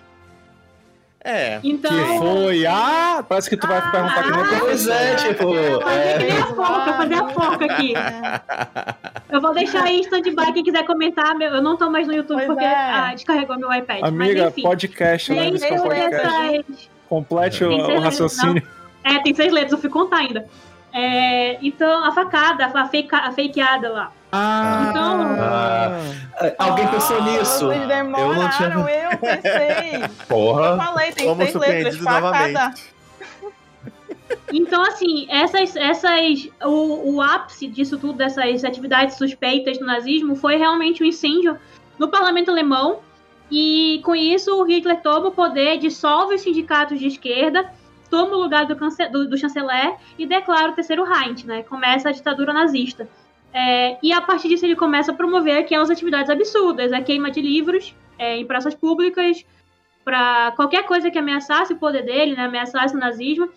É. 1.23 1.59
Então. 1.63 1.91
Que 1.91 2.17
foi? 2.17 2.65
Ah, 2.65 3.23
parece 3.27 3.49
que 3.49 3.55
tu 3.57 3.67
vai 3.67 3.77
Ah, 3.77 3.91
perguntar 3.91 4.23
que 4.23 4.31
nem 4.31 4.41
ah, 4.41 4.59
Pois 4.59 4.87
é, 4.87 5.15
tipo. 5.15 5.53
Fazer 5.83 6.17
que 6.17 6.23
nem 6.25 6.31
É, 6.31 6.39
a 6.39 6.45
foca, 6.47 6.93
fazer 6.93 7.13
a 7.13 7.29
foca 7.29 7.65
aqui. 7.65 7.93
Eu 9.31 9.39
vou 9.39 9.53
deixar 9.53 9.83
aí 9.83 9.97
em 9.97 10.01
stand-by 10.01 10.51
quem 10.53 10.63
quiser 10.63 10.83
comentar. 10.85 11.35
meu- 11.35 11.53
Eu 11.53 11.61
não 11.61 11.77
tô 11.77 11.89
mais 11.89 12.07
no 12.07 12.13
YouTube 12.13 12.37
Pois 12.37 12.47
porque 12.47 12.63
é. 12.65 12.73
ah, 12.75 13.11
descarregou 13.13 13.57
meu 13.57 13.71
iPad. 13.71 14.03
Amiga, 14.03 14.43
mas 14.45 14.51
enfim. 14.51 14.63
podcast, 14.63 15.31
né? 15.31 15.47
é 15.47 15.51
tem 15.51 15.77
podcast. 15.77 16.15
essas, 16.15 16.89
Complete 17.07 17.63
o, 17.65 17.71
o 17.71 17.99
raciocínio. 17.99 18.63
É, 19.03 19.19
tem 19.19 19.33
seis 19.33 19.51
letras, 19.53 19.73
eu 19.73 19.77
fui 19.77 19.89
contar 19.89 20.17
ainda. 20.17 20.45
É, 20.93 21.57
então, 21.65 22.03
a 22.03 22.11
facada, 22.11 22.65
a, 22.65 22.85
fake, 22.87 23.13
a 23.15 23.31
fakeada 23.31 23.89
lá. 23.89 24.11
Ah, 24.31 24.87
Então- 24.89 25.21
Ah, 25.39 26.53
Alguém 26.57 26.87
pensou 26.87 27.17
Ah, 27.17 27.21
nisso? 27.21 27.67
Vocês 27.67 27.81
Eu 27.81 28.03
não 28.05 28.49
tinha. 28.49 28.69
demoraram, 28.69 28.89
eu 28.89 29.17
pensei. 29.17 29.95
Eu 30.03 30.09
Porra. 30.27 30.77
falei, 30.77 31.11
tem 31.11 31.27
Fomos 31.27 31.43
seis 31.43 31.55
letras, 31.55 31.93
surpreendidos 31.95 31.97
facada. 32.03 32.21
novamente. 32.47 32.93
Então, 34.53 34.81
assim, 34.83 35.27
essas, 35.29 35.75
essas, 35.75 36.47
o, 36.63 37.13
o 37.15 37.21
ápice 37.21 37.67
disso 37.67 37.97
tudo, 37.97 38.13
dessas 38.17 38.63
atividades 38.63 39.15
suspeitas 39.17 39.77
do 39.77 39.85
nazismo, 39.85 40.35
foi 40.35 40.55
realmente 40.57 41.01
o 41.03 41.05
incêndio 41.05 41.57
no 41.99 42.07
parlamento 42.07 42.49
alemão. 42.51 42.99
E 43.49 43.99
com 44.05 44.15
isso, 44.15 44.55
o 44.61 44.63
Hitler 44.63 45.01
toma 45.01 45.27
o 45.27 45.31
poder, 45.31 45.77
dissolve 45.77 46.35
os 46.35 46.41
sindicatos 46.41 46.97
de 46.99 47.07
esquerda, 47.07 47.69
toma 48.11 48.35
o 48.35 48.41
lugar 48.41 48.67
do, 48.67 48.75
do- 48.75 49.29
do 49.29 49.37
chanceler 49.37 49.95
e 50.19 50.27
declara 50.27 50.69
o 50.69 50.75
terceiro 50.75 51.03
Reich, 51.03 51.47
né? 51.47 51.63
Começa 51.63 52.09
a 52.09 52.11
ditadura 52.11 52.53
nazista. 52.53 53.07
É, 53.53 53.97
e 54.03 54.13
a 54.13 54.21
partir 54.21 54.49
disso, 54.49 54.65
ele 54.65 54.75
começa 54.75 55.11
a 55.11 55.15
promover 55.15 55.57
aquelas 55.57 55.89
atividades 55.89 56.29
absurdas, 56.29 56.93
a 56.93 57.01
queima 57.01 57.31
de 57.31 57.41
livros 57.41 57.95
é, 58.19 58.37
em 58.37 58.45
praças 58.45 58.75
públicas, 58.75 59.43
para 60.05 60.51
qualquer 60.51 60.85
coisa 60.85 61.09
que 61.09 61.17
ameaçasse 61.17 61.73
o 61.73 61.77
poder 61.77 62.03
dele, 62.03 62.35
né? 62.35 62.45
Ameaçasse 62.45 62.95
o 62.95 62.99
nazismo. 62.99 63.49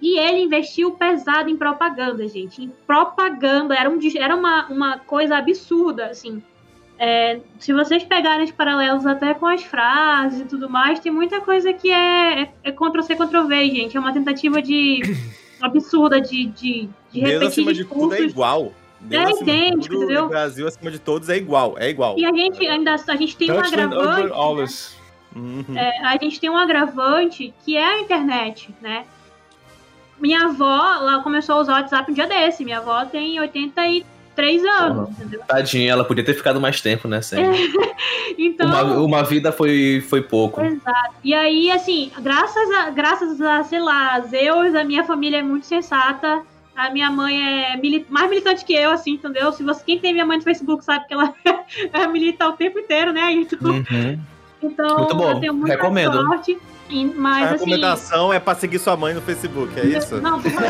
E 0.00 0.18
ele 0.18 0.42
investiu 0.42 0.92
pesado 0.92 1.50
em 1.50 1.56
propaganda, 1.56 2.26
gente. 2.28 2.62
Em 2.62 2.68
propaganda. 2.86 3.74
Era, 3.74 3.90
um, 3.90 3.98
era 4.16 4.34
uma, 4.36 4.66
uma 4.68 4.98
coisa 4.98 5.36
absurda, 5.36 6.06
assim. 6.06 6.42
É, 6.98 7.38
se 7.60 7.72
vocês 7.72 8.02
pegarem 8.02 8.44
os 8.44 8.50
paralelos 8.50 9.06
até 9.06 9.32
com 9.32 9.46
as 9.46 9.62
frases 9.62 10.40
e 10.40 10.44
tudo 10.44 10.68
mais, 10.68 10.98
tem 10.98 11.12
muita 11.12 11.40
coisa 11.40 11.72
que 11.72 11.92
é, 11.92 12.42
é, 12.42 12.52
é 12.64 12.72
Ctrl-C, 12.72 13.14
Ctrl-V, 13.14 13.70
gente. 13.70 13.96
É 13.96 14.00
uma 14.00 14.12
tentativa 14.12 14.60
de 14.60 15.00
absurda 15.62 16.20
de, 16.20 16.46
de, 16.46 16.88
de 17.12 17.20
Deus 17.20 17.24
repetir 17.24 17.46
acima 17.46 17.72
de 17.72 17.84
tudo 17.84 18.14
é 18.14 18.20
igual. 18.22 18.72
Deus 19.00 19.22
É 19.22 19.24
acima 19.26 19.44
de 19.44 19.50
idêntico, 19.50 19.94
tudo, 19.94 20.04
entendeu? 20.04 20.24
O 20.24 20.28
Brasil 20.28 20.66
acima 20.66 20.90
de 20.90 20.98
todos 20.98 21.28
é 21.28 21.36
igual. 21.36 21.76
É 21.78 21.88
igual. 21.88 22.18
E 22.18 22.24
a 22.24 22.32
gente 22.32 22.66
ainda 22.66 22.94
a 22.94 23.16
gente 23.16 23.36
tem 23.36 23.52
um 23.52 23.60
agravante. 23.60 24.32
alles. 24.34 24.98
Uhum. 25.36 25.64
É, 25.76 26.04
a 26.04 26.16
gente 26.20 26.40
tem 26.40 26.50
um 26.50 26.56
agravante 26.56 27.54
que 27.64 27.76
é 27.76 27.84
a 27.84 28.00
internet, 28.00 28.74
né? 28.80 29.04
Minha 30.18 30.46
avó, 30.46 30.94
ela 30.94 31.22
começou 31.22 31.56
a 31.56 31.60
usar 31.60 31.72
o 31.72 31.76
WhatsApp 31.76 32.10
um 32.10 32.14
dia 32.14 32.26
desse. 32.26 32.64
Minha 32.64 32.78
avó 32.78 33.04
tem 33.04 33.38
83 34.38 34.64
anos, 34.64 35.10
entendeu? 35.10 35.40
Tadinha, 35.46 35.92
ela 35.92 36.04
podia 36.04 36.24
ter 36.24 36.34
ficado 36.34 36.60
mais 36.60 36.80
tempo, 36.80 37.08
né? 37.08 37.20
Sem... 37.22 37.38
Então, 38.38 38.68
Uma, 38.68 38.82
uma 39.00 39.22
vida 39.24 39.50
foi, 39.50 40.00
foi 40.08 40.22
pouco. 40.22 40.60
exato. 40.62 41.14
E 41.24 41.34
aí, 41.34 41.70
assim, 41.70 42.10
graças 42.20 42.70
a, 42.70 42.90
graças 42.90 43.40
a, 43.40 43.64
sei 43.64 43.80
lá, 43.80 44.14
a 44.14 44.20
Zeus, 44.20 44.74
a 44.74 44.84
minha 44.84 45.02
família 45.04 45.38
é 45.38 45.42
muito 45.42 45.66
sensata. 45.66 46.42
A 46.76 46.90
minha 46.90 47.10
mãe 47.10 47.36
é 47.72 47.76
mili- 47.76 48.06
mais 48.08 48.30
militante 48.30 48.64
que 48.64 48.72
eu, 48.74 48.92
assim, 48.92 49.12
entendeu? 49.14 49.50
Se 49.52 49.64
você, 49.64 49.82
quem 49.84 49.98
tem 49.98 50.12
minha 50.12 50.24
mãe 50.24 50.36
no 50.36 50.44
Facebook 50.44 50.84
sabe 50.84 51.06
que 51.08 51.14
ela 51.14 51.34
é 51.92 52.06
milita 52.06 52.46
o 52.48 52.52
tempo 52.52 52.78
inteiro, 52.78 53.12
né? 53.12 53.32
Então, 53.32 53.70
Uhum. 53.72 54.18
então 54.62 54.98
Muito 54.98 55.16
bom, 55.16 55.30
eu 55.32 55.40
tenho 55.40 55.54
muita 55.54 55.74
recomendo. 55.74 56.12
sorte. 56.22 56.56
E- 56.88 57.04
A 57.04 57.12
Mas, 57.20 57.42
assim, 57.44 57.52
recomendação 57.54 58.32
é 58.32 58.38
pra 58.38 58.54
seguir 58.54 58.78
sua 58.78 58.96
mãe 58.96 59.12
no 59.12 59.20
Facebook, 59.20 59.78
é 59.78 59.84
isso? 59.86 60.20
Não, 60.20 60.40
por 60.40 60.50
favor. 60.52 60.68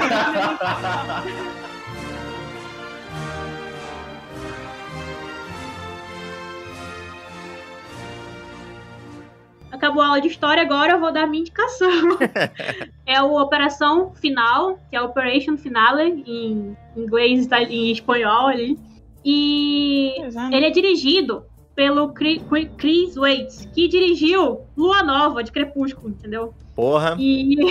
Acabou 9.79 10.03
a 10.03 10.09
aula 10.09 10.21
de 10.21 10.27
história, 10.27 10.61
agora 10.61 10.95
eu 10.95 11.01
vou 11.01 11.13
dar 11.13 11.23
a 11.23 11.27
minha 11.29 11.43
indicação. 11.43 12.19
é 13.07 13.23
o 13.23 13.41
Operação 13.41 14.13
Final, 14.13 14.77
que 14.91 14.97
é 14.97 15.01
Operation 15.01 15.57
Finale, 15.57 16.25
em 16.27 16.77
inglês 16.97 17.47
e 17.47 17.77
em 17.77 17.93
espanhol 17.93 18.49
ali. 18.49 18.77
E 19.25 20.15
ele 20.51 20.67
é 20.67 20.71
dirigido 20.71 21.45
pelo 21.77 22.13
Chris 22.13 23.15
Waits, 23.15 23.69
que 23.73 23.87
dirigiu 23.87 24.63
Lua 24.77 25.05
Nova, 25.05 25.45
de 25.45 25.53
Crepúsculo, 25.53 26.09
entendeu? 26.09 26.53
Porra. 26.75 27.15
E, 27.17 27.55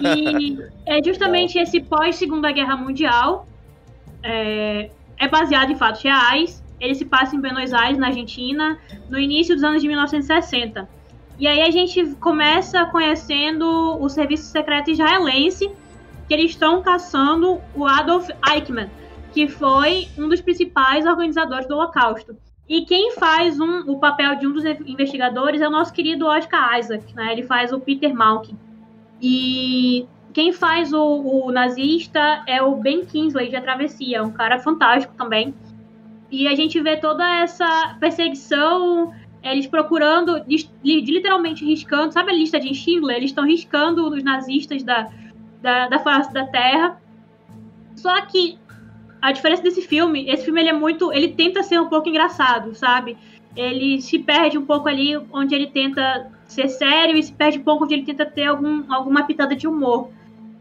e 0.00 0.58
é 0.86 1.02
justamente 1.04 1.58
esse 1.58 1.80
pós-Segunda 1.80 2.52
Guerra 2.52 2.76
Mundial. 2.76 3.48
É, 4.22 4.90
é 5.18 5.26
baseado 5.26 5.72
em 5.72 5.76
fatos 5.76 6.02
reais. 6.02 6.61
Ele 6.82 6.96
se 6.96 7.04
passa 7.04 7.36
em 7.36 7.40
Buenos 7.40 7.72
Aires, 7.72 7.96
na 7.96 8.08
Argentina, 8.08 8.76
no 9.08 9.18
início 9.18 9.54
dos 9.54 9.62
anos 9.62 9.80
de 9.80 9.86
1960. 9.86 10.88
E 11.38 11.46
aí 11.46 11.62
a 11.62 11.70
gente 11.70 12.14
começa 12.16 12.84
conhecendo 12.86 13.64
o 14.00 14.08
serviço 14.08 14.44
secreto 14.50 14.90
israelense, 14.90 15.70
que 16.26 16.34
eles 16.34 16.50
estão 16.50 16.82
caçando 16.82 17.60
o 17.74 17.86
Adolf 17.86 18.28
Eichmann, 18.52 18.90
que 19.32 19.46
foi 19.48 20.08
um 20.18 20.28
dos 20.28 20.40
principais 20.40 21.06
organizadores 21.06 21.68
do 21.68 21.74
Holocausto. 21.74 22.36
E 22.68 22.84
quem 22.84 23.12
faz 23.12 23.60
um- 23.60 23.90
o 23.90 23.98
papel 23.98 24.36
de 24.36 24.46
um 24.46 24.52
dos 24.52 24.64
investigadores 24.64 25.60
é 25.60 25.68
o 25.68 25.70
nosso 25.70 25.92
querido 25.92 26.26
Oscar 26.26 26.78
Isaac, 26.78 27.14
né? 27.14 27.32
Ele 27.32 27.42
faz 27.42 27.72
o 27.72 27.78
Peter 27.78 28.14
Malkin. 28.14 28.56
E 29.20 30.06
quem 30.32 30.52
faz 30.52 30.92
o, 30.92 31.02
o 31.46 31.52
nazista 31.52 32.42
é 32.46 32.60
o 32.62 32.74
Ben 32.76 33.04
Kingsley 33.04 33.48
de 33.48 33.56
A 33.56 33.62
Travessia, 33.62 34.22
um 34.22 34.32
cara 34.32 34.58
fantástico 34.58 35.14
também. 35.16 35.54
E 36.32 36.48
a 36.48 36.54
gente 36.54 36.80
vê 36.80 36.96
toda 36.96 37.22
essa 37.42 37.94
perseguição, 38.00 39.12
eles 39.42 39.66
procurando, 39.66 40.42
literalmente 40.82 41.62
riscando, 41.62 42.10
sabe 42.10 42.30
a 42.30 42.34
lista 42.34 42.58
de 42.58 42.74
Schindler? 42.74 43.18
Eles 43.18 43.30
estão 43.30 43.44
riscando 43.44 44.08
os 44.08 44.24
nazistas 44.24 44.82
da, 44.82 45.10
da, 45.60 45.88
da 45.88 45.98
face 45.98 46.32
da 46.32 46.46
Terra. 46.46 46.98
Só 47.94 48.18
que 48.22 48.58
a 49.20 49.30
diferença 49.30 49.62
desse 49.62 49.82
filme, 49.82 50.26
esse 50.26 50.46
filme 50.46 50.62
ele 50.62 50.70
é 50.70 50.72
muito, 50.72 51.12
ele 51.12 51.28
tenta 51.28 51.62
ser 51.62 51.78
um 51.78 51.90
pouco 51.90 52.08
engraçado, 52.08 52.74
sabe? 52.74 53.18
Ele 53.54 54.00
se 54.00 54.18
perde 54.18 54.56
um 54.56 54.64
pouco 54.64 54.88
ali 54.88 55.14
onde 55.30 55.54
ele 55.54 55.66
tenta 55.66 56.32
ser 56.46 56.68
sério 56.68 57.14
e 57.14 57.22
se 57.22 57.32
perde 57.34 57.58
um 57.58 57.62
pouco 57.62 57.84
onde 57.84 57.92
ele 57.92 58.04
tenta 58.04 58.24
ter 58.24 58.46
algum, 58.46 58.90
alguma 58.90 59.24
pitada 59.24 59.54
de 59.54 59.68
humor. 59.68 60.08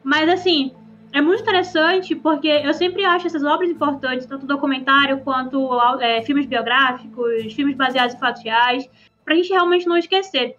Mas 0.04 0.28
assim, 0.28 0.74
é 1.14 1.22
muito 1.22 1.42
interessante 1.42 2.16
porque 2.16 2.48
eu 2.48 2.74
sempre 2.74 3.04
acho 3.04 3.28
essas 3.28 3.44
obras 3.44 3.70
importantes, 3.70 4.26
tanto 4.26 4.46
documentário 4.46 5.20
quanto 5.22 5.70
é, 6.00 6.22
filmes 6.22 6.46
biográficos, 6.46 7.54
filmes 7.54 7.76
baseados 7.76 8.16
em 8.16 8.20
fatos 8.20 8.44
reais, 8.44 8.90
para 9.24 9.34
a 9.34 9.38
gente 9.38 9.50
realmente 9.50 9.88
não 9.88 9.98
esquecer. 9.98 10.56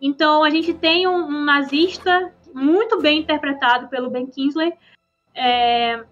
Então 0.00 0.44
a 0.44 0.50
gente 0.50 0.72
tem 0.72 1.06
um, 1.08 1.16
um 1.16 1.44
nazista 1.44 2.32
muito 2.54 3.00
bem 3.00 3.20
interpretado 3.20 3.88
pelo 3.88 4.10
Ben 4.10 4.26
Kingsley. 4.26 4.72
É, 5.34 6.04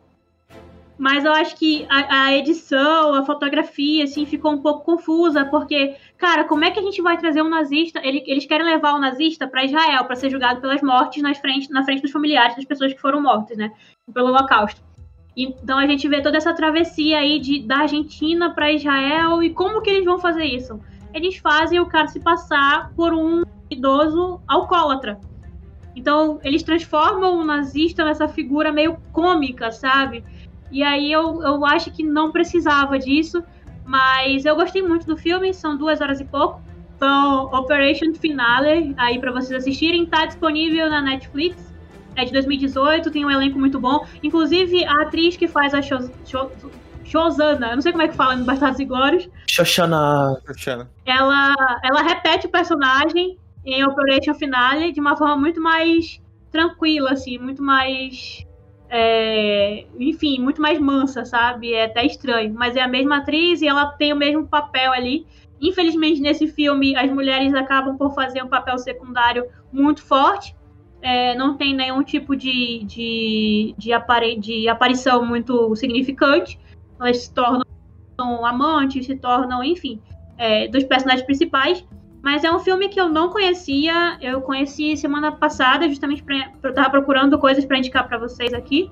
mas 0.98 1.24
eu 1.24 1.32
acho 1.32 1.56
que 1.56 1.86
a, 1.90 2.24
a, 2.24 2.36
edição, 2.36 3.14
a 3.14 3.24
fotografia, 3.24 4.04
assim, 4.04 4.24
ficou 4.24 4.52
um 4.52 4.62
pouco 4.62 4.84
confusa, 4.84 5.44
porque, 5.44 5.96
cara, 6.18 6.44
como 6.44 6.64
é 6.64 6.70
que 6.70 6.78
a 6.78 6.82
gente 6.82 7.00
vai 7.02 7.16
trazer 7.18 7.42
um 7.42 7.48
nazista? 7.48 8.00
Ele, 8.02 8.22
eles 8.26 8.46
querem 8.46 8.66
levar 8.66 8.94
o 8.94 8.96
um 8.96 9.00
nazista 9.00 9.46
para 9.46 9.64
Israel 9.64 10.04
para 10.04 10.16
ser 10.16 10.30
julgado 10.30 10.60
pelas 10.60 10.82
mortes 10.82 11.22
nas 11.22 11.38
frente, 11.38 11.70
na 11.70 11.84
frente 11.84 12.02
dos 12.02 12.10
familiares 12.10 12.56
das 12.56 12.64
pessoas 12.64 12.92
que 12.92 13.00
foram 13.00 13.20
mortas, 13.20 13.56
né? 13.56 13.72
Pelo 14.12 14.28
Holocausto. 14.28 14.80
Então 15.36 15.78
a 15.78 15.86
gente 15.86 16.08
vê 16.08 16.22
toda 16.22 16.38
essa 16.38 16.54
travessia 16.54 17.18
aí 17.18 17.38
de, 17.38 17.62
da 17.62 17.80
Argentina 17.80 18.50
para 18.54 18.72
Israel 18.72 19.42
e 19.42 19.50
como 19.50 19.82
que 19.82 19.90
eles 19.90 20.04
vão 20.04 20.18
fazer 20.18 20.44
isso? 20.44 20.80
Eles 21.12 21.36
fazem 21.36 21.78
o 21.78 21.86
cara 21.86 22.08
se 22.08 22.20
passar 22.20 22.90
por 22.96 23.12
um 23.12 23.42
idoso 23.70 24.40
alcoólatra. 24.48 25.20
Então 25.94 26.40
eles 26.42 26.62
transformam 26.62 27.38
o 27.38 27.44
nazista 27.44 28.04
nessa 28.04 28.26
figura 28.28 28.72
meio 28.72 28.96
cômica, 29.12 29.70
sabe? 29.70 30.24
E 30.70 30.82
aí 30.82 31.12
eu, 31.12 31.42
eu 31.42 31.64
acho 31.64 31.90
que 31.90 32.02
não 32.02 32.32
precisava 32.32 32.98
disso, 32.98 33.44
mas 33.86 34.44
eu 34.44 34.56
gostei 34.56 34.82
muito 34.82 35.06
do 35.06 35.16
filme, 35.16 35.54
são 35.54 35.76
duas 35.76 36.00
horas 36.00 36.20
e 36.20 36.24
pouco. 36.24 36.60
Então, 36.96 37.44
Operation 37.52 38.14
Finale, 38.14 38.94
aí 38.96 39.18
para 39.18 39.30
vocês 39.30 39.52
assistirem, 39.52 40.06
tá 40.06 40.26
disponível 40.26 40.88
na 40.90 41.00
Netflix. 41.00 41.74
É 42.16 42.24
de 42.24 42.32
2018, 42.32 43.10
tem 43.10 43.24
um 43.24 43.30
elenco 43.30 43.58
muito 43.58 43.78
bom. 43.78 44.06
Inclusive, 44.22 44.84
a 44.86 45.02
atriz 45.02 45.36
que 45.36 45.46
faz 45.46 45.74
a 45.74 45.82
Shozana, 45.82 47.68
eu 47.68 47.74
não 47.74 47.82
sei 47.82 47.92
como 47.92 48.02
é 48.02 48.08
que 48.08 48.16
fala 48.16 48.34
no 48.34 48.44
Bastardos 48.44 48.80
e 48.80 48.86
Glórios. 48.86 49.28
Shoshana. 49.46 50.90
Ela, 51.04 51.54
ela 51.84 52.02
repete 52.02 52.46
o 52.46 52.50
personagem 52.50 53.38
em 53.64 53.84
Operation 53.84 54.32
Finale 54.32 54.92
de 54.92 55.00
uma 55.00 55.16
forma 55.16 55.36
muito 55.36 55.60
mais 55.60 56.18
tranquila, 56.50 57.12
assim, 57.12 57.36
muito 57.36 57.62
mais 57.62 58.45
é, 58.88 59.84
enfim, 59.98 60.38
muito 60.40 60.60
mais 60.60 60.78
mansa, 60.78 61.24
sabe? 61.24 61.72
É 61.72 61.84
até 61.84 62.04
estranho. 62.04 62.54
Mas 62.54 62.76
é 62.76 62.80
a 62.80 62.88
mesma 62.88 63.18
atriz 63.18 63.62
e 63.62 63.68
ela 63.68 63.86
tem 63.86 64.12
o 64.12 64.16
mesmo 64.16 64.46
papel 64.46 64.92
ali. 64.92 65.26
Infelizmente, 65.60 66.20
nesse 66.20 66.46
filme, 66.46 66.96
as 66.96 67.10
mulheres 67.10 67.54
acabam 67.54 67.96
por 67.96 68.14
fazer 68.14 68.42
um 68.42 68.48
papel 68.48 68.78
secundário 68.78 69.46
muito 69.72 70.02
forte. 70.02 70.54
É, 71.02 71.34
não 71.34 71.56
tem 71.56 71.74
nenhum 71.74 72.02
tipo 72.02 72.34
de, 72.36 72.84
de, 72.84 73.74
de, 73.76 73.92
apari 73.92 74.38
de 74.38 74.68
aparição 74.68 75.24
muito 75.24 75.74
significante. 75.76 76.58
Elas 76.98 77.18
se 77.18 77.34
tornam 77.34 77.64
amantes, 78.18 79.06
se 79.06 79.16
tornam, 79.16 79.62
enfim, 79.62 80.00
é, 80.38 80.68
dos 80.68 80.84
personagens 80.84 81.24
principais. 81.24 81.84
Mas 82.26 82.42
é 82.42 82.50
um 82.50 82.58
filme 82.58 82.88
que 82.88 83.00
eu 83.00 83.08
não 83.08 83.28
conhecia. 83.30 84.18
Eu 84.20 84.40
conheci 84.40 84.96
semana 84.96 85.30
passada, 85.30 85.88
justamente 85.88 86.24
pra, 86.24 86.50
eu 86.60 86.74
tava 86.74 86.90
procurando 86.90 87.38
coisas 87.38 87.64
para 87.64 87.78
indicar 87.78 88.08
para 88.08 88.18
vocês 88.18 88.52
aqui. 88.52 88.90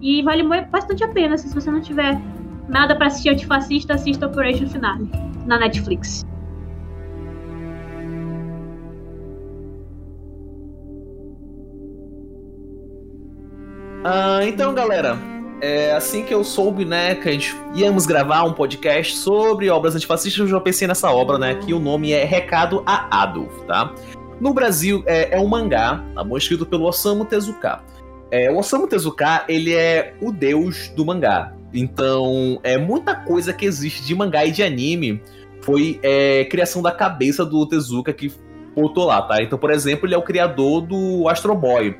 E 0.00 0.20
vale 0.20 0.42
bastante 0.64 1.04
a 1.04 1.06
pena. 1.06 1.38
Se 1.38 1.54
você 1.54 1.70
não 1.70 1.80
tiver 1.80 2.20
nada 2.68 2.96
para 2.96 3.06
assistir 3.06 3.28
antifascista, 3.28 3.94
assista 3.94 4.26
Operation 4.26 4.66
Finale 4.66 5.08
na 5.46 5.60
Netflix. 5.60 6.24
Ah, 14.04 14.40
então, 14.42 14.74
galera, 14.74 15.16
é, 15.62 15.92
assim 15.92 16.24
que 16.24 16.34
eu 16.34 16.42
soube, 16.42 16.84
né, 16.84 17.14
que 17.14 17.28
a 17.28 17.32
gente 17.32 17.56
íamos 17.76 18.04
gravar 18.04 18.42
um 18.42 18.52
podcast 18.52 19.16
sobre 19.16 19.70
obras 19.70 19.94
antifascistas, 19.94 20.40
eu 20.40 20.48
já 20.48 20.60
pensei 20.60 20.88
nessa 20.88 21.08
obra, 21.08 21.38
né, 21.38 21.54
que 21.54 21.72
o 21.72 21.78
nome 21.78 22.10
é 22.10 22.24
Recado 22.24 22.82
a 22.84 23.22
Adolf, 23.22 23.60
tá? 23.68 23.94
No 24.40 24.52
Brasil, 24.52 25.04
é, 25.06 25.36
é 25.36 25.40
um 25.40 25.46
mangá, 25.46 26.04
tá 26.16 26.24
bom? 26.24 26.36
Escrito 26.36 26.66
pelo 26.66 26.84
Osamu 26.86 27.24
Tezuka. 27.24 27.80
É, 28.28 28.50
o 28.50 28.58
Osamu 28.58 28.88
Tezuka, 28.88 29.44
ele 29.48 29.72
é 29.72 30.14
o 30.20 30.32
deus 30.32 30.88
do 30.96 31.06
mangá. 31.06 31.54
Então, 31.72 32.58
é 32.64 32.76
muita 32.76 33.14
coisa 33.14 33.52
que 33.52 33.64
existe 33.64 34.04
de 34.04 34.16
mangá 34.16 34.44
e 34.44 34.50
de 34.50 34.64
anime 34.64 35.22
foi 35.60 36.00
é, 36.02 36.44
criação 36.46 36.82
da 36.82 36.90
cabeça 36.90 37.46
do 37.46 37.64
Tezuka 37.68 38.12
que 38.12 38.32
botou 38.74 39.06
lá, 39.06 39.22
tá? 39.22 39.40
Então, 39.40 39.56
por 39.56 39.70
exemplo, 39.70 40.08
ele 40.08 40.14
é 40.14 40.18
o 40.18 40.22
criador 40.22 40.80
do 40.80 41.28
Astro 41.28 41.54
Boy. 41.54 41.96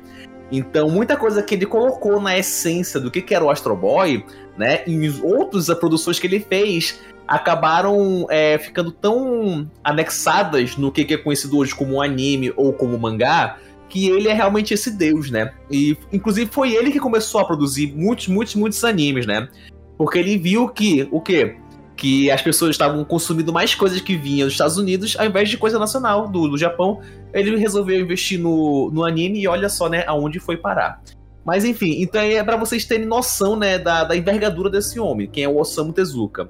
Então, 0.55 0.87
muita 0.87 1.17
coisa 1.17 1.41
que 1.41 1.55
ele 1.55 1.65
colocou 1.65 2.21
na 2.21 2.37
essência 2.37 2.99
do 2.99 3.09
que, 3.09 3.23
que 3.23 3.33
era 3.33 3.43
o 3.43 3.49
Astro 3.49 3.75
Boy, 3.75 4.23
né? 4.55 4.83
Em 4.85 5.09
outras 5.23 5.67
produções 5.79 6.19
que 6.19 6.27
ele 6.27 6.39
fez, 6.39 7.01
acabaram 7.27 8.27
é, 8.29 8.59
ficando 8.59 8.91
tão 8.91 9.67
anexadas 9.83 10.77
no 10.77 10.91
que, 10.91 11.05
que 11.05 11.15
é 11.15 11.17
conhecido 11.17 11.57
hoje 11.57 11.73
como 11.73 11.99
anime 11.99 12.53
ou 12.55 12.71
como 12.71 12.99
mangá, 12.99 13.57
que 13.89 14.07
ele 14.09 14.27
é 14.27 14.33
realmente 14.33 14.75
esse 14.75 14.91
deus, 14.91 15.31
né? 15.31 15.51
E, 15.71 15.97
inclusive, 16.11 16.47
foi 16.51 16.73
ele 16.75 16.91
que 16.91 16.99
começou 16.99 17.41
a 17.41 17.45
produzir 17.45 17.91
muitos, 17.91 18.27
muitos, 18.27 18.53
muitos 18.53 18.83
animes, 18.83 19.25
né? 19.25 19.49
Porque 19.97 20.19
ele 20.19 20.37
viu 20.37 20.69
que, 20.69 21.07
o 21.09 21.19
quê? 21.19 21.55
Que 21.95 22.31
as 22.31 22.41
pessoas 22.41 22.71
estavam 22.71 23.03
consumindo 23.03 23.53
mais 23.53 23.75
coisas 23.75 24.01
que 24.01 24.17
vinham 24.17 24.47
dos 24.47 24.53
Estados 24.53 24.77
Unidos 24.77 25.15
ao 25.17 25.25
invés 25.25 25.49
de 25.49 25.57
coisa 25.57 25.77
nacional 25.77 26.27
do, 26.27 26.47
do 26.47 26.57
Japão. 26.57 27.01
Ele 27.33 27.55
resolveu 27.57 27.99
investir 27.99 28.39
no, 28.39 28.89
no 28.91 29.03
anime 29.03 29.41
e 29.41 29.47
olha 29.47 29.69
só, 29.69 29.87
né, 29.89 30.03
aonde 30.07 30.39
foi 30.39 30.57
parar. 30.57 31.01
Mas 31.45 31.65
enfim, 31.65 32.01
então 32.01 32.21
é 32.21 32.43
para 32.43 32.57
vocês 32.57 32.85
terem 32.85 33.05
noção, 33.05 33.55
né, 33.55 33.77
da, 33.77 34.03
da 34.03 34.15
envergadura 34.15 34.69
desse 34.69 34.99
homem, 34.99 35.27
quem 35.27 35.43
é 35.43 35.47
o 35.47 35.57
Osamu 35.57 35.91
Tezuka. 35.91 36.49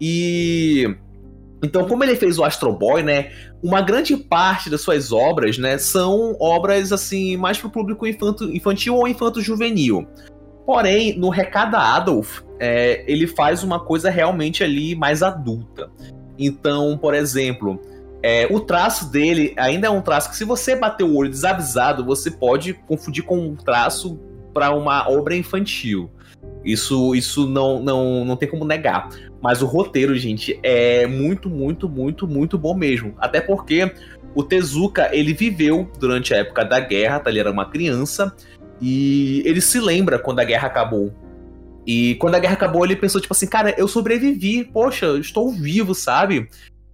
E 0.00 0.96
então, 1.64 1.88
como 1.88 2.04
ele 2.04 2.14
fez 2.14 2.38
o 2.38 2.44
Astro 2.44 2.72
Boy, 2.72 3.02
né, 3.02 3.32
uma 3.62 3.80
grande 3.80 4.14
parte 4.16 4.68
das 4.68 4.82
suas 4.82 5.12
obras, 5.12 5.56
né, 5.56 5.78
são 5.78 6.36
obras 6.38 6.92
assim 6.92 7.38
mais 7.38 7.56
para 7.56 7.68
o 7.68 7.70
público 7.70 8.06
infanto, 8.06 8.44
infantil 8.54 8.96
ou 8.96 9.08
infanto 9.08 9.40
juvenil. 9.40 10.06
Porém, 10.66 11.18
no 11.18 11.30
Recada 11.30 11.78
Adolf, 11.78 12.42
é, 12.58 13.04
ele 13.06 13.26
faz 13.26 13.62
uma 13.62 13.80
coisa 13.80 14.10
realmente 14.10 14.62
ali 14.62 14.94
mais 14.94 15.22
adulta. 15.22 15.90
Então, 16.38 16.98
por 16.98 17.14
exemplo, 17.14 17.80
é, 18.22 18.46
o 18.50 18.60
traço 18.60 19.10
dele 19.10 19.52
ainda 19.56 19.86
é 19.86 19.90
um 19.90 20.00
traço 20.00 20.30
que, 20.30 20.36
se 20.36 20.44
você 20.44 20.74
bater 20.74 21.04
o 21.04 21.14
olho 21.14 21.30
desavisado, 21.30 22.04
você 22.04 22.30
pode 22.30 22.74
confundir 22.74 23.22
com 23.22 23.38
um 23.38 23.54
traço 23.54 24.18
para 24.52 24.74
uma 24.74 25.08
obra 25.08 25.36
infantil. 25.36 26.10
Isso, 26.64 27.14
isso 27.14 27.46
não, 27.46 27.82
não, 27.82 28.24
não 28.24 28.36
tem 28.36 28.48
como 28.48 28.64
negar. 28.64 29.10
Mas 29.42 29.60
o 29.60 29.66
roteiro, 29.66 30.16
gente, 30.16 30.58
é 30.62 31.06
muito, 31.06 31.50
muito, 31.50 31.88
muito, 31.88 32.26
muito 32.26 32.56
bom 32.56 32.74
mesmo. 32.74 33.14
Até 33.18 33.40
porque 33.40 33.92
o 34.34 34.42
Tezuka, 34.42 35.10
ele 35.12 35.34
viveu 35.34 35.86
durante 36.00 36.32
a 36.32 36.38
época 36.38 36.64
da 36.64 36.80
guerra, 36.80 37.20
tá? 37.20 37.30
ele 37.30 37.40
era 37.40 37.50
uma 37.50 37.68
criança. 37.68 38.34
E 38.80 39.42
ele 39.44 39.60
se 39.60 39.78
lembra 39.78 40.18
quando 40.18 40.40
a 40.40 40.44
guerra 40.44 40.68
acabou. 40.68 41.12
E 41.86 42.14
quando 42.16 42.34
a 42.34 42.38
guerra 42.38 42.54
acabou, 42.54 42.84
ele 42.84 42.96
pensou, 42.96 43.20
tipo 43.20 43.34
assim, 43.34 43.46
cara, 43.46 43.74
eu 43.76 43.86
sobrevivi, 43.86 44.64
poxa, 44.64 45.18
estou 45.18 45.50
vivo, 45.50 45.94
sabe? 45.94 46.48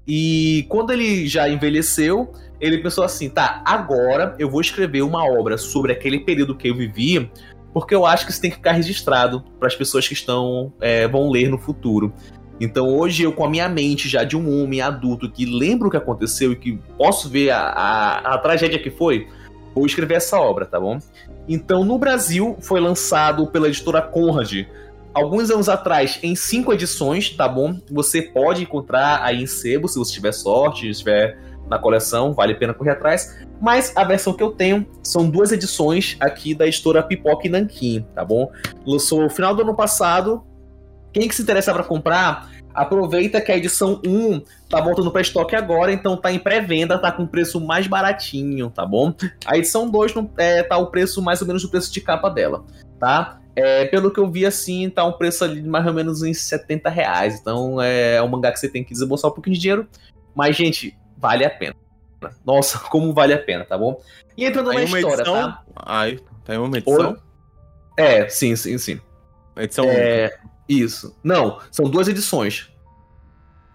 E 0.07 0.67
quando 0.69 0.93
ele 0.93 1.29
já 1.29 1.49
envelheceu, 1.49 2.33
ele 2.61 2.79
pensou 2.79 3.05
assim, 3.05 3.29
tá, 3.29 3.63
agora 3.65 4.35
eu 4.39 4.51
vou 4.51 4.61
escrever 4.61 5.03
uma 5.03 5.25
obra 5.25 5.57
sobre 5.57 5.93
aquele 5.93 6.21
período 6.21 6.57
que 6.57 6.69
eu 6.69 6.77
vivi, 6.77 7.31
porque 7.73 7.95
eu 7.95 8.05
acho 8.05 8.27
que 8.27 8.33
isso 8.33 8.41
tem 8.41 8.51
que 8.51 8.57
ficar 8.57 8.73
registrado 8.73 9.45
para 9.59 9.69
as 9.69 9.77
pessoas 9.77 10.07
que 10.09 10.15
estão 10.15 10.73
é, 10.81 11.07
vão 11.07 11.31
ler 11.31 11.49
no 11.49 11.59
futuro. 11.59 12.13
Então 12.61 12.89
hoje 12.89 13.23
eu, 13.23 13.33
com 13.33 13.45
a 13.45 13.49
minha 13.49 13.69
mente 13.69 14.09
já 14.09 14.23
de 14.25 14.37
um 14.37 14.63
homem 14.63 14.81
adulto 14.83 15.31
que 15.31 15.47
lembra 15.47 15.89
o 15.89 15.91
que 15.91 15.97
aconteceu 15.97 16.53
e 16.53 16.57
que 16.57 16.79
posso 16.99 17.29
ver 17.29 17.51
a, 17.51 17.61
a, 17.61 18.35
a 18.35 18.39
tragédia 18.39 18.79
que 18.79 18.91
foi, 18.91 19.29
vou 19.75 19.87
escrever 19.87 20.17
essa 20.17 20.39
obra, 20.39 20.67
tá 20.67 20.79
bom? 20.79 20.99
Então, 21.53 21.85
no 21.85 21.99
Brasil, 21.99 22.57
foi 22.61 22.79
lançado 22.79 23.45
pela 23.49 23.67
editora 23.67 24.01
Conrad 24.01 24.69
alguns 25.13 25.51
anos 25.51 25.69
atrás 25.69 26.17
em 26.23 26.37
cinco 26.37 26.73
edições, 26.73 27.31
tá 27.31 27.49
bom? 27.49 27.77
Você 27.91 28.23
pode 28.23 28.63
encontrar 28.63 29.21
aí 29.25 29.43
em 29.43 29.47
sebo, 29.49 29.89
se 29.89 29.99
você 29.99 30.13
tiver 30.13 30.31
sorte, 30.31 30.89
estiver 30.89 31.37
na 31.69 31.77
coleção, 31.77 32.33
vale 32.33 32.53
a 32.53 32.57
pena 32.57 32.73
correr 32.73 32.93
atrás. 32.93 33.37
Mas 33.61 33.93
a 33.97 34.05
versão 34.05 34.33
que 34.33 34.45
eu 34.45 34.53
tenho 34.53 34.87
são 35.03 35.29
duas 35.29 35.51
edições 35.51 36.17
aqui 36.21 36.55
da 36.55 36.69
editora 36.69 37.03
Pipoca 37.03 37.49
e 37.49 37.51
Nanquim, 37.51 38.07
tá 38.15 38.25
bom? 38.25 38.49
Lançou 38.87 39.21
no 39.21 39.29
final 39.29 39.53
do 39.53 39.63
ano 39.63 39.75
passado. 39.75 40.45
Quem 41.13 41.27
que 41.27 41.35
se 41.35 41.43
interessa 41.43 41.75
para 41.75 41.83
comprar, 41.83 42.49
aproveita 42.75 43.41
que 43.41 43.51
a 43.53 43.57
edição 43.57 44.01
1 44.05 44.43
tá 44.69 44.81
voltando 44.81 45.11
para 45.11 45.21
estoque 45.21 45.57
agora, 45.57 45.93
então 45.93 46.17
tá 46.17 46.33
em 46.33 46.39
pré-venda, 46.39 46.99
tá 46.99 47.11
com 47.11 47.27
preço 47.27 47.61
mais 47.61 47.87
baratinho, 47.87 48.71
tá 48.71 48.87
bom? 48.87 49.13
A 49.47 49.57
edição 49.57 49.91
2 49.91 50.15
não, 50.15 50.31
é, 50.37 50.63
tá 50.63 50.77
o 50.77 50.87
preço 50.87 51.21
mais 51.23 51.41
ou 51.41 51.47
menos 51.47 51.65
o 51.65 51.71
preço 51.71 51.93
de 51.93 52.01
capa 52.01 52.29
dela, 52.29 52.65
tá? 52.99 53.41
É, 53.57 53.85
pelo 53.87 54.11
que 54.11 54.21
eu 54.21 54.31
vi 54.31 54.47
assim, 54.47 54.89
tá 54.89 55.05
um 55.05 55.13
preço 55.13 55.45
ali 55.45 55.61
de 55.61 55.69
mais 55.69 55.87
ou 55.87 55.93
menos 55.93 56.23
uns 56.23 56.39
70 56.39 56.89
reais. 56.89 57.41
Então 57.41 57.81
é 57.81 58.23
um 58.23 58.29
mangá 58.29 58.53
que 58.53 58.59
você 58.61 58.69
tem 58.69 58.85
que 58.85 58.93
desembolsar 58.93 59.31
um 59.31 59.35
pouquinho 59.35 59.55
de 59.55 59.61
dinheiro. 59.61 59.89
Mas, 60.35 60.57
gente, 60.57 60.97
vale 61.17 61.45
a 61.45 61.51
pena. 61.51 61.75
Nossa, 62.45 62.79
como 62.89 63.13
vale 63.13 63.35
a 63.35 63.39
pena, 63.39 63.65
tá 63.65 63.77
bom? 63.77 64.01
E 64.37 64.45
entrando 64.45 64.73
na 64.73 64.85
história, 64.85 65.15
edição... 65.15 65.35
tá? 65.35 65.63
Ai, 65.77 66.19
tem 66.45 66.57
uma 66.57 66.79
edição? 66.79 67.17
É, 67.97 68.29
sim, 68.29 68.55
sim, 68.57 68.79
sim. 68.79 69.01
Edição 69.57 69.85
é... 69.87 70.39
Isso. 70.71 71.17
Não, 71.25 71.59
são 71.73 71.91
duas 71.91 72.07
edições. 72.07 72.71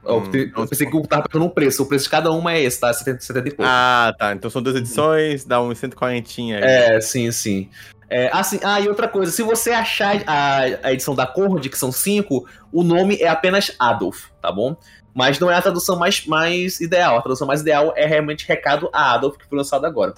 Eu, 0.05 0.19
Hum, 0.19 0.31
eu 0.55 0.67
pensei 0.67 0.87
que 0.87 0.95
eu 0.95 1.01
tava 1.01 1.23
pegando 1.23 1.45
um 1.45 1.49
preço. 1.49 1.83
O 1.83 1.85
preço 1.87 2.05
de 2.05 2.11
cada 2.11 2.31
uma 2.31 2.53
é 2.53 2.61
esse, 2.61 2.79
tá? 2.79 2.93
70, 2.93 3.21
70 3.21 3.47
e 3.47 3.51
pouco. 3.51 3.63
Ah, 3.65 4.15
tá. 4.17 4.33
Então 4.33 4.49
são 4.49 4.61
duas 4.61 4.77
edições, 4.77 5.43
dá 5.43 5.61
uns 5.61 5.77
140 5.79 6.29
aí. 6.37 6.51
É, 6.53 7.01
sim, 7.01 7.29
sim. 7.31 7.69
É, 8.09 8.29
assim, 8.31 8.59
ah, 8.63 8.79
e 8.79 8.87
outra 8.87 9.07
coisa, 9.07 9.31
se 9.31 9.43
você 9.43 9.71
achar 9.71 10.23
a, 10.25 10.59
a 10.83 10.93
edição 10.93 11.15
da 11.15 11.25
Conrad, 11.25 11.67
que 11.67 11.77
são 11.77 11.91
cinco, 11.91 12.47
o 12.71 12.83
nome 12.83 13.17
é 13.17 13.27
apenas 13.27 13.75
Adolf, 13.79 14.27
tá 14.41 14.51
bom? 14.51 14.77
Mas 15.13 15.39
não 15.39 15.49
é 15.49 15.55
a 15.55 15.61
tradução 15.61 15.97
mais, 15.97 16.25
mais 16.25 16.79
ideal. 16.79 17.17
A 17.17 17.21
tradução 17.21 17.47
mais 17.47 17.61
ideal 17.61 17.93
é 17.97 18.05
realmente 18.05 18.47
Recado 18.47 18.89
a 18.93 19.15
Adolf, 19.15 19.37
que 19.37 19.47
foi 19.47 19.57
lançado 19.57 19.85
agora. 19.85 20.13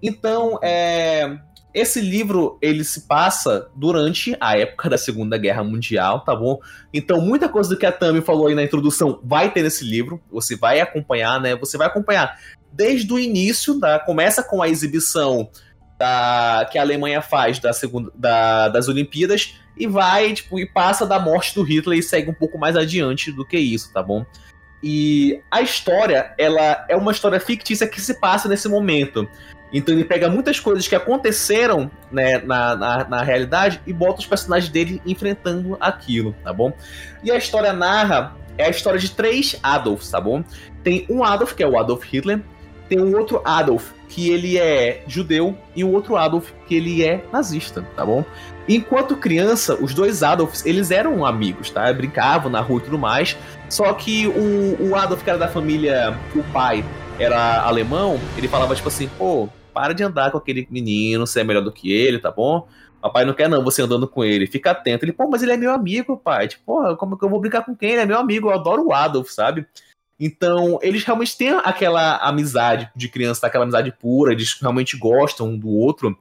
Então, 0.00 0.58
é, 0.62 1.38
esse 1.74 2.00
livro 2.00 2.56
ele 2.62 2.84
se 2.84 3.00
passa 3.08 3.68
durante 3.74 4.36
a 4.40 4.56
época 4.56 4.88
da 4.88 4.96
Segunda 4.96 5.36
Guerra 5.36 5.64
Mundial, 5.64 6.20
tá 6.20 6.34
bom? 6.34 6.60
Então, 6.92 7.20
muita 7.20 7.48
coisa 7.48 7.68
do 7.68 7.76
que 7.76 7.84
a 7.84 7.90
Tami 7.90 8.20
falou 8.20 8.46
aí 8.46 8.54
na 8.54 8.62
introdução 8.62 9.18
vai 9.24 9.50
ter 9.50 9.62
nesse 9.62 9.84
livro. 9.84 10.22
Você 10.30 10.56
vai 10.56 10.80
acompanhar, 10.80 11.40
né? 11.40 11.56
Você 11.56 11.76
vai 11.76 11.88
acompanhar 11.88 12.38
desde 12.72 13.12
o 13.12 13.18
início, 13.18 13.80
tá? 13.80 13.98
Começa 13.98 14.40
com 14.42 14.62
a 14.62 14.68
exibição 14.68 15.50
da, 15.98 16.68
que 16.70 16.78
a 16.78 16.82
Alemanha 16.82 17.20
faz 17.20 17.58
da 17.58 17.72
segunda, 17.72 18.12
da, 18.14 18.68
das 18.68 18.86
Olimpíadas 18.86 19.56
e 19.76 19.88
vai, 19.88 20.32
tipo, 20.32 20.60
e 20.60 20.66
passa 20.66 21.04
da 21.04 21.18
morte 21.18 21.54
do 21.56 21.62
Hitler 21.62 21.98
e 21.98 22.02
segue 22.02 22.30
um 22.30 22.34
pouco 22.34 22.56
mais 22.56 22.76
adiante 22.76 23.32
do 23.32 23.44
que 23.44 23.58
isso, 23.58 23.92
tá 23.92 24.00
bom? 24.00 24.24
E 24.80 25.40
a 25.50 25.62
história, 25.62 26.34
ela 26.38 26.84
é 26.88 26.94
uma 26.94 27.10
história 27.10 27.40
fictícia 27.40 27.88
que 27.88 28.00
se 28.00 28.20
passa 28.20 28.48
nesse 28.48 28.68
momento. 28.68 29.28
Então 29.74 29.92
ele 29.92 30.04
pega 30.04 30.30
muitas 30.30 30.60
coisas 30.60 30.86
que 30.86 30.94
aconteceram 30.94 31.90
né, 32.10 32.38
na, 32.38 32.76
na, 32.76 33.08
na, 33.08 33.22
realidade 33.24 33.80
e 33.84 33.92
bota 33.92 34.20
os 34.20 34.26
personagens 34.26 34.70
dele 34.70 35.02
enfrentando 35.04 35.76
aquilo, 35.80 36.32
tá 36.44 36.52
bom? 36.52 36.72
E 37.24 37.30
a 37.32 37.36
história 37.36 37.72
narra 37.72 38.36
é 38.56 38.66
a 38.66 38.70
história 38.70 39.00
de 39.00 39.10
três 39.10 39.58
Adolfs, 39.60 40.08
tá 40.08 40.20
bom? 40.20 40.44
Tem 40.84 41.04
um 41.10 41.24
Adolf, 41.24 41.54
que 41.54 41.62
é 41.62 41.66
o 41.66 41.76
Adolf 41.76 42.04
Hitler, 42.04 42.40
tem 42.88 43.00
um 43.00 43.16
outro 43.16 43.42
Adolf, 43.44 43.90
que 44.08 44.30
ele 44.30 44.58
é 44.58 45.02
judeu, 45.08 45.58
e 45.74 45.82
um 45.82 45.92
outro 45.92 46.16
Adolf, 46.16 46.50
que 46.68 46.76
ele 46.76 47.02
é 47.04 47.24
nazista, 47.32 47.84
tá 47.96 48.06
bom? 48.06 48.24
Enquanto 48.68 49.16
criança, 49.16 49.74
os 49.74 49.92
dois 49.92 50.22
Adolfs, 50.22 50.64
eles 50.64 50.90
eram 50.90 51.26
amigos, 51.26 51.70
tá? 51.70 51.92
Brincavam 51.92 52.50
na 52.50 52.60
rua 52.60 52.80
e 52.80 52.84
tudo 52.84 52.98
mais. 52.98 53.36
Só 53.68 53.92
que 53.92 54.26
o, 54.26 54.90
o 54.90 54.94
Adolf, 54.94 55.24
que 55.24 55.30
era 55.30 55.38
da 55.38 55.48
família, 55.48 56.16
o 56.34 56.42
pai 56.44 56.84
era 57.18 57.62
alemão, 57.62 58.20
ele 58.36 58.48
falava 58.48 58.74
tipo 58.74 58.88
assim, 58.88 59.08
pô, 59.18 59.48
para 59.74 59.92
de 59.92 60.02
andar 60.04 60.30
com 60.30 60.38
aquele 60.38 60.66
menino, 60.70 61.26
você 61.26 61.40
é 61.40 61.44
melhor 61.44 61.62
do 61.62 61.72
que 61.72 61.92
ele, 61.92 62.18
tá 62.18 62.30
bom? 62.30 62.66
Papai 63.02 63.26
não 63.26 63.34
quer 63.34 63.50
não 63.50 63.62
você 63.62 63.82
andando 63.82 64.08
com 64.08 64.24
ele, 64.24 64.46
fica 64.46 64.70
atento. 64.70 65.04
Ele, 65.04 65.12
pô, 65.12 65.28
mas 65.28 65.42
ele 65.42 65.52
é 65.52 65.56
meu 65.58 65.72
amigo, 65.72 66.16
pai. 66.16 66.48
Tipo, 66.48 66.64
porra, 66.64 66.96
como 66.96 67.18
que 67.18 67.24
eu 67.24 67.28
vou 67.28 67.40
brincar 67.40 67.62
com 67.62 67.76
quem? 67.76 67.90
Ele 67.90 68.00
é 68.00 68.06
meu 68.06 68.18
amigo, 68.18 68.48
eu 68.48 68.54
adoro 68.54 68.86
o 68.86 68.94
Adolf, 68.94 69.28
sabe? 69.28 69.66
Então, 70.18 70.78
eles 70.80 71.04
realmente 71.04 71.36
têm 71.36 71.50
aquela 71.50 72.16
amizade 72.18 72.90
de 72.96 73.08
criança, 73.08 73.46
aquela 73.46 73.64
amizade 73.64 73.92
pura, 73.92 74.32
eles 74.32 74.56
realmente 74.58 74.96
gostam 74.96 75.48
um 75.48 75.58
do 75.58 75.68
outro. 75.68 76.16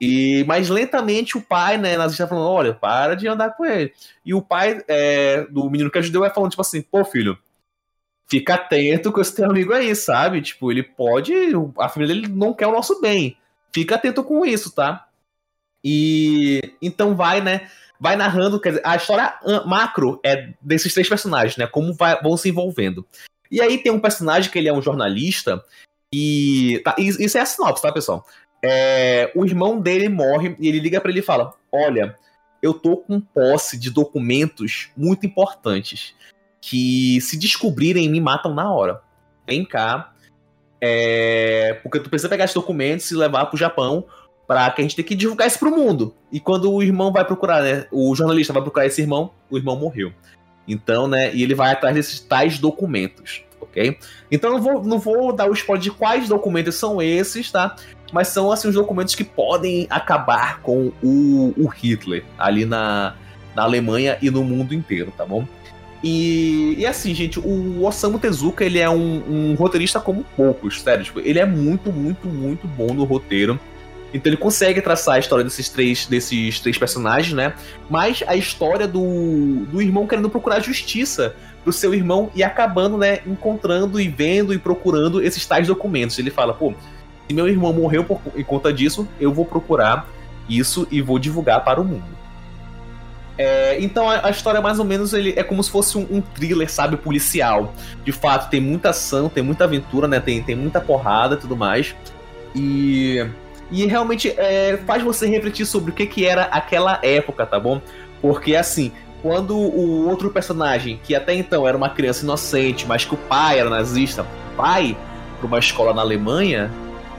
E 0.00 0.42
mais 0.48 0.68
lentamente 0.68 1.36
o 1.36 1.42
pai, 1.42 1.76
né, 1.76 1.96
nazista 1.96 2.26
falando, 2.26 2.48
olha, 2.48 2.72
para 2.72 3.14
de 3.14 3.28
andar 3.28 3.50
com 3.50 3.64
ele. 3.64 3.92
E 4.24 4.32
o 4.32 4.40
pai 4.40 4.82
é, 4.88 5.46
do 5.50 5.68
menino 5.68 5.90
que 5.90 5.98
ajudou 5.98 6.22
vai 6.22 6.30
falando, 6.30 6.50
tipo 6.50 6.62
assim, 6.62 6.82
pô, 6.82 7.04
filho, 7.04 7.38
fica 8.32 8.54
atento 8.54 9.12
com 9.12 9.20
esse 9.20 9.34
teu 9.34 9.50
amigo 9.50 9.74
aí, 9.74 9.94
sabe? 9.94 10.40
Tipo, 10.40 10.72
ele 10.72 10.82
pode. 10.82 11.34
A 11.78 11.86
família 11.86 12.14
dele 12.14 12.28
não 12.28 12.54
quer 12.54 12.66
o 12.66 12.72
nosso 12.72 12.98
bem. 12.98 13.36
Fica 13.74 13.96
atento 13.96 14.24
com 14.24 14.42
isso, 14.46 14.74
tá? 14.74 15.06
E 15.84 16.62
então 16.80 17.14
vai, 17.14 17.42
né? 17.42 17.68
Vai 18.00 18.16
narrando, 18.16 18.58
quer 18.58 18.70
dizer, 18.70 18.82
a 18.86 18.96
história 18.96 19.34
macro 19.66 20.18
é 20.24 20.54
desses 20.62 20.94
três 20.94 21.06
personagens, 21.06 21.58
né? 21.58 21.66
Como 21.66 21.92
vai, 21.92 22.18
vão 22.22 22.34
se 22.38 22.48
envolvendo. 22.48 23.06
E 23.50 23.60
aí 23.60 23.76
tem 23.76 23.92
um 23.92 24.00
personagem 24.00 24.50
que 24.50 24.58
ele 24.58 24.68
é 24.68 24.72
um 24.72 24.80
jornalista 24.80 25.62
e. 26.10 26.80
Tá, 26.82 26.96
isso 26.98 27.36
é 27.36 27.40
a 27.42 27.46
sinopse, 27.46 27.82
tá, 27.82 27.92
pessoal? 27.92 28.26
É, 28.64 29.30
o 29.34 29.44
irmão 29.44 29.78
dele 29.78 30.08
morre 30.08 30.56
e 30.58 30.68
ele 30.68 30.80
liga 30.80 31.02
para 31.02 31.10
ele 31.10 31.20
e 31.20 31.22
fala: 31.22 31.52
Olha, 31.70 32.16
eu 32.62 32.72
tô 32.72 32.96
com 32.96 33.20
posse 33.20 33.78
de 33.78 33.90
documentos 33.90 34.88
muito 34.96 35.26
importantes 35.26 36.14
que 36.62 37.20
se 37.20 37.36
descobrirem 37.36 38.08
me 38.08 38.20
matam 38.20 38.54
na 38.54 38.72
hora. 38.72 39.02
Vem 39.46 39.64
cá. 39.64 40.12
É, 40.80 41.78
porque 41.82 42.00
tu 42.00 42.08
precisa 42.08 42.28
pegar 42.28 42.44
esses 42.44 42.54
documentos 42.54 43.10
e 43.10 43.16
levar 43.16 43.46
pro 43.46 43.58
Japão 43.58 44.06
para 44.46 44.70
que 44.70 44.80
a 44.80 44.84
gente 44.84 44.96
tenha 44.96 45.06
que 45.06 45.14
divulgar 45.14 45.46
isso 45.48 45.58
pro 45.58 45.76
mundo. 45.76 46.14
E 46.30 46.40
quando 46.40 46.72
o 46.72 46.82
irmão 46.82 47.12
vai 47.12 47.24
procurar, 47.24 47.62
né? 47.62 47.86
O 47.90 48.14
jornalista 48.14 48.52
vai 48.52 48.62
procurar 48.62 48.86
esse 48.86 49.00
irmão, 49.00 49.32
o 49.50 49.58
irmão 49.58 49.76
morreu. 49.76 50.12
Então, 50.66 51.08
né? 51.08 51.34
E 51.34 51.42
ele 51.42 51.54
vai 51.54 51.72
atrás 51.72 51.94
desses 51.94 52.20
tais 52.20 52.58
documentos, 52.58 53.44
ok? 53.60 53.98
Então 54.30 54.52
não 54.52 54.60
vou, 54.60 54.82
não 54.82 54.98
vou 54.98 55.32
dar 55.32 55.48
o 55.48 55.52
spoiler 55.52 55.82
de 55.82 55.90
quais 55.90 56.28
documentos 56.28 56.76
são 56.76 57.02
esses, 57.02 57.50
tá? 57.50 57.74
Mas 58.12 58.28
são 58.28 58.52
assim 58.52 58.68
os 58.68 58.74
documentos 58.74 59.14
que 59.14 59.24
podem 59.24 59.86
acabar 59.90 60.60
com 60.60 60.92
o, 61.02 61.54
o 61.56 61.66
Hitler 61.66 62.24
ali 62.38 62.64
na, 62.64 63.16
na 63.54 63.62
Alemanha 63.62 64.18
e 64.22 64.30
no 64.30 64.44
mundo 64.44 64.74
inteiro, 64.74 65.12
tá 65.16 65.24
bom? 65.24 65.46
E, 66.02 66.74
e 66.78 66.86
assim, 66.86 67.14
gente, 67.14 67.38
o 67.38 67.84
Osamu 67.84 68.18
Tezuka, 68.18 68.64
ele 68.64 68.78
é 68.78 68.90
um, 68.90 69.22
um, 69.28 69.54
roteirista 69.54 70.00
como 70.00 70.24
poucos, 70.36 70.80
sério. 70.82 71.04
Tipo, 71.04 71.20
ele 71.20 71.38
é 71.38 71.46
muito, 71.46 71.92
muito, 71.92 72.26
muito 72.26 72.66
bom 72.66 72.92
no 72.92 73.04
roteiro. 73.04 73.58
Então 74.12 74.30
ele 74.30 74.36
consegue 74.36 74.80
traçar 74.82 75.14
a 75.14 75.18
história 75.18 75.44
desses 75.44 75.68
três, 75.68 76.06
desses 76.06 76.60
três 76.60 76.76
personagens, 76.76 77.32
né? 77.32 77.54
Mas 77.88 78.22
a 78.26 78.36
história 78.36 78.86
do, 78.86 79.64
do 79.66 79.80
irmão 79.80 80.06
querendo 80.06 80.28
procurar 80.28 80.60
justiça 80.60 81.34
pro 81.62 81.72
seu 81.72 81.94
irmão 81.94 82.30
e 82.34 82.42
acabando, 82.42 82.98
né, 82.98 83.20
encontrando 83.26 84.00
e 84.00 84.08
vendo 84.08 84.52
e 84.52 84.58
procurando 84.58 85.22
esses 85.22 85.46
tais 85.46 85.66
documentos. 85.66 86.18
Ele 86.18 86.30
fala, 86.30 86.52
pô, 86.52 86.74
se 87.26 87.34
meu 87.34 87.48
irmão 87.48 87.72
morreu 87.72 88.04
por, 88.04 88.20
em 88.36 88.44
conta 88.44 88.72
disso, 88.72 89.08
eu 89.20 89.32
vou 89.32 89.46
procurar 89.46 90.06
isso 90.48 90.86
e 90.90 91.00
vou 91.00 91.18
divulgar 91.18 91.64
para 91.64 91.80
o 91.80 91.84
mundo. 91.84 92.21
É, 93.38 93.78
então 93.80 94.08
a, 94.10 94.26
a, 94.26 94.30
história 94.30 94.60
mais 94.60 94.78
ou 94.78 94.84
menos 94.84 95.14
ele 95.14 95.32
é 95.36 95.42
como 95.42 95.62
se 95.62 95.70
fosse 95.70 95.96
um, 95.96 96.06
um, 96.10 96.20
thriller, 96.20 96.70
sabe, 96.70 96.96
policial. 96.96 97.72
De 98.04 98.12
fato, 98.12 98.50
tem 98.50 98.60
muita 98.60 98.90
ação, 98.90 99.28
tem 99.28 99.42
muita 99.42 99.64
aventura, 99.64 100.06
né? 100.06 100.20
Tem, 100.20 100.42
tem 100.42 100.54
muita 100.54 100.80
porrada 100.80 101.36
tudo 101.36 101.56
mais. 101.56 101.94
E, 102.54 103.26
e 103.70 103.86
realmente 103.86 104.28
é, 104.36 104.78
faz 104.86 105.02
você 105.02 105.26
refletir 105.26 105.64
sobre 105.64 105.90
o 105.90 105.94
que, 105.94 106.06
que 106.06 106.26
era 106.26 106.44
aquela 106.44 106.98
época, 107.02 107.46
tá 107.46 107.58
bom? 107.58 107.80
Porque 108.20 108.54
assim, 108.54 108.92
quando 109.22 109.56
o 109.56 110.08
outro 110.08 110.30
personagem, 110.30 111.00
que 111.02 111.14
até 111.14 111.34
então 111.34 111.66
era 111.66 111.76
uma 111.76 111.88
criança 111.88 112.24
inocente, 112.24 112.86
mas 112.86 113.04
que 113.04 113.14
o 113.14 113.16
pai 113.16 113.58
era 113.58 113.70
nazista, 113.70 114.26
pai 114.56 114.96
para 115.38 115.46
uma 115.46 115.58
escola 115.58 115.94
na 115.94 116.02
Alemanha, 116.02 116.70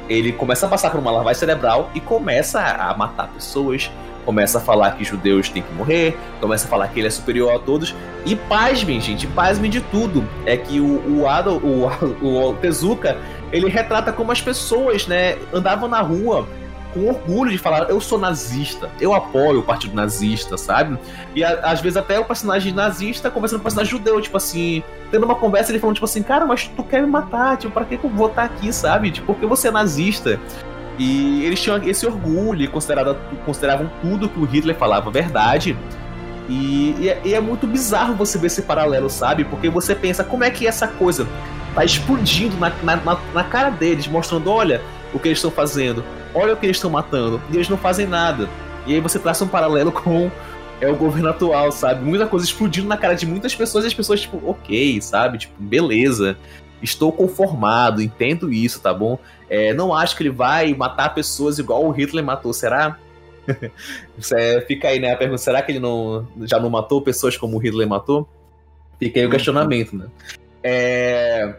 ele 0.08 0.32
começa 0.32 0.66
a 0.66 0.70
passar 0.70 0.92
por 0.92 1.00
uma 1.00 1.12
lavagem 1.12 1.40
cerebral 1.40 1.90
e 1.96 2.00
começa 2.00 2.62
a 2.62 2.96
matar 2.96 3.28
pessoas, 3.30 3.90
começa 4.26 4.58
a 4.58 4.62
falar 4.62 4.92
que 4.92 5.04
judeus 5.04 5.50
têm 5.50 5.62
que 5.62 5.74
morrer, 5.74 6.18
começa 6.40 6.66
a 6.66 6.70
falar 6.70 6.88
que 6.88 7.00
ele 7.00 7.08
é 7.08 7.12
superior 7.12 7.56
a 7.56 7.60
todos. 7.60 7.96
E 8.26 8.36
pasmem, 8.36 9.00
gente, 9.02 9.28
pasmem 9.28 9.70
de 9.70 9.82
tudo. 9.82 10.28
É 10.46 10.56
que 10.58 10.80
o, 10.80 11.22
o, 11.22 11.28
Adol, 11.28 11.58
o, 11.58 11.88
o 12.50 12.54
Tezuka, 12.56 13.18
ele 13.52 13.68
retrata 13.70 14.12
como 14.12 14.32
as 14.32 14.42
pessoas, 14.42 15.08
né, 15.08 15.38
andavam 15.54 15.88
na 15.88 16.02
rua 16.02 16.48
com 16.94 17.08
orgulho 17.08 17.52
de 17.52 17.58
falar, 17.58 17.90
eu 17.90 18.00
sou 18.00 18.20
nazista, 18.20 18.90
eu 19.02 19.14
apoio 19.14 19.60
o 19.60 19.64
partido 19.64 19.96
nazista, 19.96 20.58
sabe? 20.58 20.98
E 21.36 21.44
a, 21.44 21.54
às 21.62 21.82
vezes 21.82 21.98
até 21.98 22.20
o 22.20 22.26
personagem 22.26 22.72
nazista 22.72 23.32
conversando 23.32 23.60
com 23.60 23.62
o 23.62 23.64
personagem 23.64 23.92
judeu, 23.92 24.22
tipo 24.22 24.38
assim, 24.38 24.84
tendo 25.12 25.26
uma 25.26 25.36
conversa, 25.36 25.72
ele 25.72 25.80
falando, 25.80 25.96
tipo 25.96 26.06
assim, 26.06 26.22
cara, 26.22 26.46
mas 26.46 26.68
tu 26.68 26.84
quer 26.84 27.02
me 27.02 27.08
matar, 27.08 27.58
tipo, 27.58 27.74
pra 27.74 27.84
que 27.84 27.96
eu 27.96 28.10
vou 28.10 28.28
estar 28.28 28.44
aqui, 28.44 28.72
sabe? 28.72 29.12
Tipo, 29.12 29.34
porque 29.34 29.46
você 29.46 29.70
é 29.70 29.72
nazista? 29.72 30.40
E 30.98 31.44
eles 31.46 31.62
tinham 31.62 31.82
esse 31.84 32.06
orgulho 32.06 32.70
consideravam 32.70 33.90
tudo 34.02 34.30
que 34.30 34.40
o 34.40 34.46
Hitler 34.46 34.76
falava 34.76 35.10
verdade. 35.10 35.76
E, 36.48 36.96
e, 37.00 37.10
é, 37.10 37.22
e, 37.24 37.34
é, 37.34 37.40
muito 37.40 37.66
bizarro 37.66 38.16
você 38.16 38.38
ver 38.38 38.48
esse 38.48 38.62
paralelo, 38.64 39.10
sabe? 39.10 39.46
Porque 39.46 39.70
você 39.70 39.96
pensa, 39.96 40.24
como 40.24 40.44
é 40.44 40.52
que 40.52 40.68
essa 40.68 40.88
coisa 40.88 41.28
tá 41.74 41.84
explodindo 41.84 42.58
na, 42.58 42.70
na, 42.84 43.18
na 43.34 43.44
cara 43.44 43.70
deles, 43.70 44.08
mostrando, 44.08 44.52
olha 44.52 44.82
o 45.14 45.20
que 45.20 45.30
eles 45.30 45.38
estão 45.38 45.50
fazendo, 45.50 46.04
olha 46.34 46.54
o 46.54 46.58
que 46.58 46.66
eles 46.66 46.78
estão 46.78 46.90
matando, 46.90 47.42
e 47.50 47.56
eles 47.56 47.70
não 47.70 47.78
fazem 47.78 48.06
nada. 48.06 48.50
E 48.86 48.94
aí 48.94 49.00
você 49.00 49.18
traça 49.18 49.44
um 49.44 49.48
paralelo 49.48 49.92
com 49.94 50.30
é 50.82 50.88
o 50.88 50.96
governo 50.96 51.30
atual, 51.30 51.72
sabe? 51.72 52.04
Muita 52.04 52.28
coisa 52.28 52.46
explodindo 52.46 52.88
na 52.88 52.98
cara 52.98 53.14
de 53.14 53.26
muitas 53.26 53.56
pessoas 53.56 53.86
e 53.86 53.88
as 53.88 53.94
pessoas, 53.94 54.22
tipo, 54.22 54.42
ok, 54.46 55.02
sabe? 55.02 55.38
Tipo, 55.38 55.54
beleza. 55.58 56.38
Estou 56.84 57.14
conformado, 57.14 58.02
entendo 58.02 58.52
isso, 58.52 58.82
tá 58.82 58.94
bom? 58.94 59.18
É, 59.50 59.74
não 59.74 59.94
acho 59.94 60.18
que 60.18 60.24
ele 60.24 60.30
vai 60.30 60.74
matar 60.74 61.16
pessoas 61.16 61.58
igual 61.58 61.86
o 61.86 61.92
Hitler 61.92 62.24
matou, 62.24 62.52
será? 62.52 63.00
é, 64.36 64.62
fica 64.62 64.90
aí, 64.90 65.00
né? 65.00 65.14
A 65.14 65.18
pergunta: 65.18 65.38
será 65.38 65.62
que 65.62 65.72
ele 65.72 65.80
não, 65.80 66.28
já 66.42 66.60
não 66.60 66.70
matou 66.70 67.02
pessoas 67.02 67.38
como 67.38 67.56
o 67.56 67.60
Hitler 67.60 67.88
matou? 67.88 68.28
Fica 69.00 69.20
aí 69.20 69.26
o 69.26 69.30
uhum. 69.30 69.34
questionamento, 69.34 69.96
né? 69.96 70.08
É... 70.62 71.56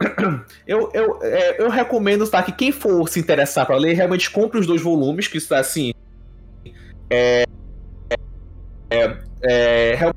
Eu, 0.66 0.90
eu, 0.94 1.18
é, 1.22 1.60
eu 1.60 1.68
recomendo 1.68 2.26
tá, 2.26 2.42
que 2.42 2.52
quem 2.52 2.70
for 2.70 3.08
se 3.08 3.18
interessar 3.18 3.66
para 3.66 3.76
ler, 3.76 3.94
realmente 3.94 4.30
compre 4.30 4.58
os 4.58 4.66
dois 4.66 4.80
volumes, 4.80 5.26
que 5.26 5.36
está 5.36 5.58
assim. 5.58 5.92
É, 7.10 7.44
é, 8.88 9.16
é, 9.42 10.12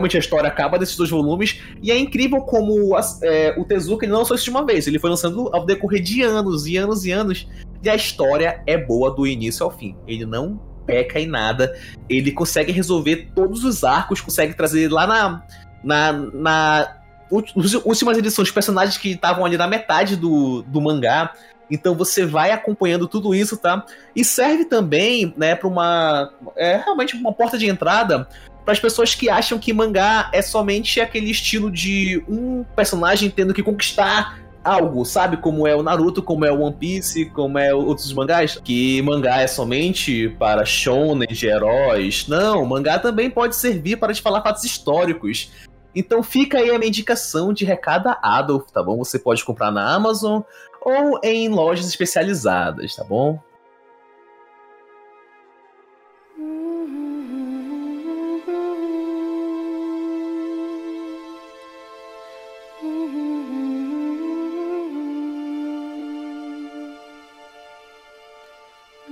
realmente 0.00 0.16
a 0.16 0.20
história 0.20 0.48
acaba 0.48 0.78
desses 0.78 0.96
dois 0.96 1.10
volumes, 1.10 1.60
e 1.82 1.92
é 1.92 1.98
incrível 1.98 2.40
como 2.40 2.96
é, 3.22 3.54
o 3.58 3.64
Tezuka 3.64 4.06
ele 4.06 4.12
não 4.12 4.24
só 4.24 4.34
de 4.34 4.50
uma 4.50 4.64
vez, 4.64 4.86
ele 4.86 4.98
foi 4.98 5.10
lançando 5.10 5.50
ao 5.52 5.66
decorrer 5.66 6.02
de 6.02 6.22
anos 6.22 6.66
e 6.66 6.76
anos 6.78 7.04
e 7.04 7.10
anos, 7.10 7.46
e 7.82 7.88
a 7.88 7.94
história 7.94 8.62
é 8.66 8.78
boa 8.78 9.10
do 9.10 9.26
início 9.26 9.64
ao 9.64 9.70
fim. 9.70 9.94
Ele 10.06 10.24
não 10.24 10.60
peca 10.86 11.20
em 11.20 11.26
nada, 11.26 11.78
ele 12.08 12.32
consegue 12.32 12.72
resolver 12.72 13.30
todos 13.34 13.62
os 13.64 13.84
arcos, 13.84 14.20
consegue 14.20 14.54
trazer 14.54 14.90
lá 14.90 15.06
na. 15.06 15.44
na, 15.84 16.12
na 16.12 16.96
últimas 17.30 18.18
edições, 18.18 18.50
personagens 18.50 18.96
que 18.96 19.10
estavam 19.10 19.44
ali 19.44 19.56
na 19.56 19.68
metade 19.68 20.16
do, 20.16 20.62
do 20.62 20.80
mangá. 20.80 21.32
Então 21.70 21.94
você 21.94 22.26
vai 22.26 22.50
acompanhando 22.50 23.06
tudo 23.06 23.32
isso, 23.32 23.56
tá? 23.56 23.86
E 24.16 24.24
serve 24.24 24.64
também, 24.64 25.32
né, 25.36 25.54
para 25.54 25.68
uma 25.68 26.32
é 26.56 26.76
realmente 26.76 27.16
uma 27.16 27.32
porta 27.32 27.56
de 27.56 27.68
entrada 27.68 28.26
para 28.64 28.72
as 28.72 28.80
pessoas 28.80 29.14
que 29.14 29.28
acham 29.28 29.58
que 29.58 29.72
mangá 29.72 30.30
é 30.32 30.42
somente 30.42 31.00
aquele 31.00 31.30
estilo 31.30 31.70
de 31.70 32.22
um 32.28 32.64
personagem 32.76 33.30
tendo 33.30 33.54
que 33.54 33.62
conquistar 33.62 34.38
algo, 34.62 35.04
sabe? 35.04 35.38
Como 35.38 35.66
é 35.66 35.74
o 35.74 35.82
Naruto, 35.82 36.22
como 36.22 36.44
é 36.44 36.52
o 36.52 36.60
One 36.60 36.76
Piece, 36.76 37.26
como 37.30 37.58
é 37.58 37.74
outros 37.74 38.12
mangás. 38.12 38.58
Que 38.62 39.00
mangá 39.02 39.40
é 39.40 39.46
somente 39.46 40.28
para 40.38 40.64
shonen 40.64 41.28
de 41.28 41.46
heróis. 41.46 42.26
Não, 42.28 42.64
mangá 42.64 42.98
também 42.98 43.30
pode 43.30 43.56
servir 43.56 43.96
para 43.96 44.12
te 44.12 44.22
falar 44.22 44.42
fatos 44.42 44.64
históricos. 44.64 45.50
Então 45.94 46.22
fica 46.22 46.58
aí 46.58 46.70
a 46.70 46.78
minha 46.78 46.88
indicação 46.88 47.52
de 47.52 47.64
recada 47.64 48.16
Adolf, 48.22 48.70
tá 48.70 48.82
bom? 48.82 48.98
Você 48.98 49.18
pode 49.18 49.44
comprar 49.44 49.72
na 49.72 49.92
Amazon 49.94 50.42
ou 50.82 51.18
em 51.22 51.48
lojas 51.48 51.86
especializadas, 51.86 52.94
tá 52.94 53.04
bom? 53.04 53.40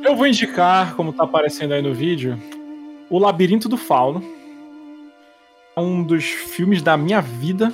Eu 0.09 0.17
vou 0.17 0.27
indicar, 0.27 0.97
como 0.97 1.13
tá 1.13 1.25
aparecendo 1.25 1.75
aí 1.75 1.83
no 1.83 1.93
vídeo, 1.93 2.41
O 3.11 3.19
Labirinto 3.19 3.69
do 3.69 3.77
Fauno. 3.77 4.25
É 5.77 5.81
um 5.81 6.03
dos 6.03 6.25
filmes 6.25 6.81
da 6.81 6.97
minha 6.97 7.21
vida. 7.21 7.71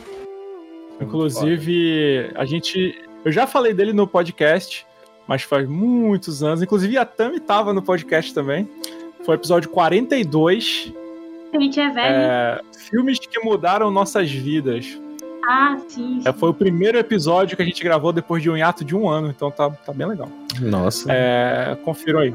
Inclusive, 1.00 2.32
a 2.34 2.44
gente. 2.44 3.00
Eu 3.24 3.30
já 3.30 3.46
falei 3.46 3.72
dele 3.72 3.92
no 3.92 4.04
podcast, 4.04 4.84
mas 5.28 5.42
faz 5.42 5.68
muitos 5.68 6.42
anos. 6.42 6.60
Inclusive, 6.60 6.98
a 6.98 7.04
Tami 7.04 7.38
tava 7.38 7.72
no 7.72 7.80
podcast 7.80 8.34
também. 8.34 8.68
Foi 9.24 9.36
o 9.36 9.38
episódio 9.38 9.70
42. 9.70 10.92
A 11.52 11.60
gente 11.60 11.78
é 11.78 11.88
velho. 11.88 12.16
É, 12.16 12.60
filmes 12.90 13.20
que 13.20 13.38
mudaram 13.44 13.92
nossas 13.92 14.28
vidas. 14.28 15.00
Ah, 15.46 15.76
sim. 15.88 16.22
É, 16.24 16.32
foi 16.32 16.48
o 16.48 16.54
primeiro 16.54 16.98
episódio 16.98 17.56
que 17.56 17.62
a 17.62 17.66
gente 17.66 17.82
gravou 17.82 18.12
depois 18.12 18.42
de 18.42 18.48
um 18.48 18.56
hiato 18.56 18.84
de 18.84 18.96
um 18.96 19.08
ano, 19.08 19.28
então 19.28 19.50
tá, 19.50 19.70
tá 19.70 19.92
bem 19.92 20.06
legal. 20.06 20.28
Nossa. 20.60 21.12
É, 21.12 21.76
confiram 21.84 22.20
aí. 22.20 22.34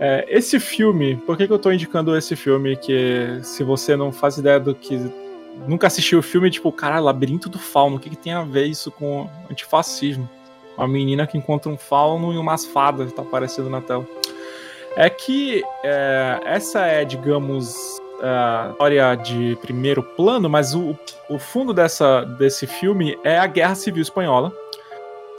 É, 0.00 0.26
esse 0.28 0.58
filme, 0.60 1.16
por 1.16 1.36
que, 1.36 1.46
que 1.46 1.52
eu 1.52 1.58
tô 1.58 1.70
indicando 1.70 2.16
esse 2.16 2.36
filme? 2.36 2.76
Que 2.76 3.38
se 3.42 3.62
você 3.62 3.96
não 3.96 4.12
faz 4.12 4.36
ideia 4.36 4.60
do 4.60 4.74
que. 4.74 5.00
Nunca 5.66 5.86
assistiu 5.86 6.18
o 6.18 6.22
filme, 6.22 6.50
tipo, 6.50 6.70
cara, 6.70 6.98
Labirinto 6.98 7.48
do 7.48 7.58
Fauno, 7.58 7.96
o 7.96 7.98
que, 7.98 8.10
que 8.10 8.16
tem 8.16 8.32
a 8.32 8.42
ver 8.42 8.66
isso 8.66 8.90
com 8.90 9.30
antifascismo? 9.50 10.28
Uma 10.76 10.86
menina 10.86 11.26
que 11.26 11.38
encontra 11.38 11.72
um 11.72 11.78
fauno 11.78 12.34
e 12.34 12.36
umas 12.36 12.66
fadas, 12.66 13.10
tá 13.12 13.22
aparecendo 13.22 13.70
na 13.70 13.80
tela. 13.80 14.06
É 14.94 15.08
que 15.08 15.62
é, 15.82 16.40
essa 16.44 16.84
é, 16.84 17.04
digamos, 17.06 17.98
a 18.22 18.70
história 18.72 19.14
de 19.14 19.56
primeiro 19.60 20.02
plano, 20.02 20.48
mas 20.48 20.74
o, 20.74 20.96
o 21.28 21.38
fundo 21.38 21.72
dessa, 21.72 22.24
desse 22.24 22.66
filme 22.66 23.18
é 23.22 23.38
a 23.38 23.46
Guerra 23.46 23.74
Civil 23.74 24.02
Espanhola, 24.02 24.52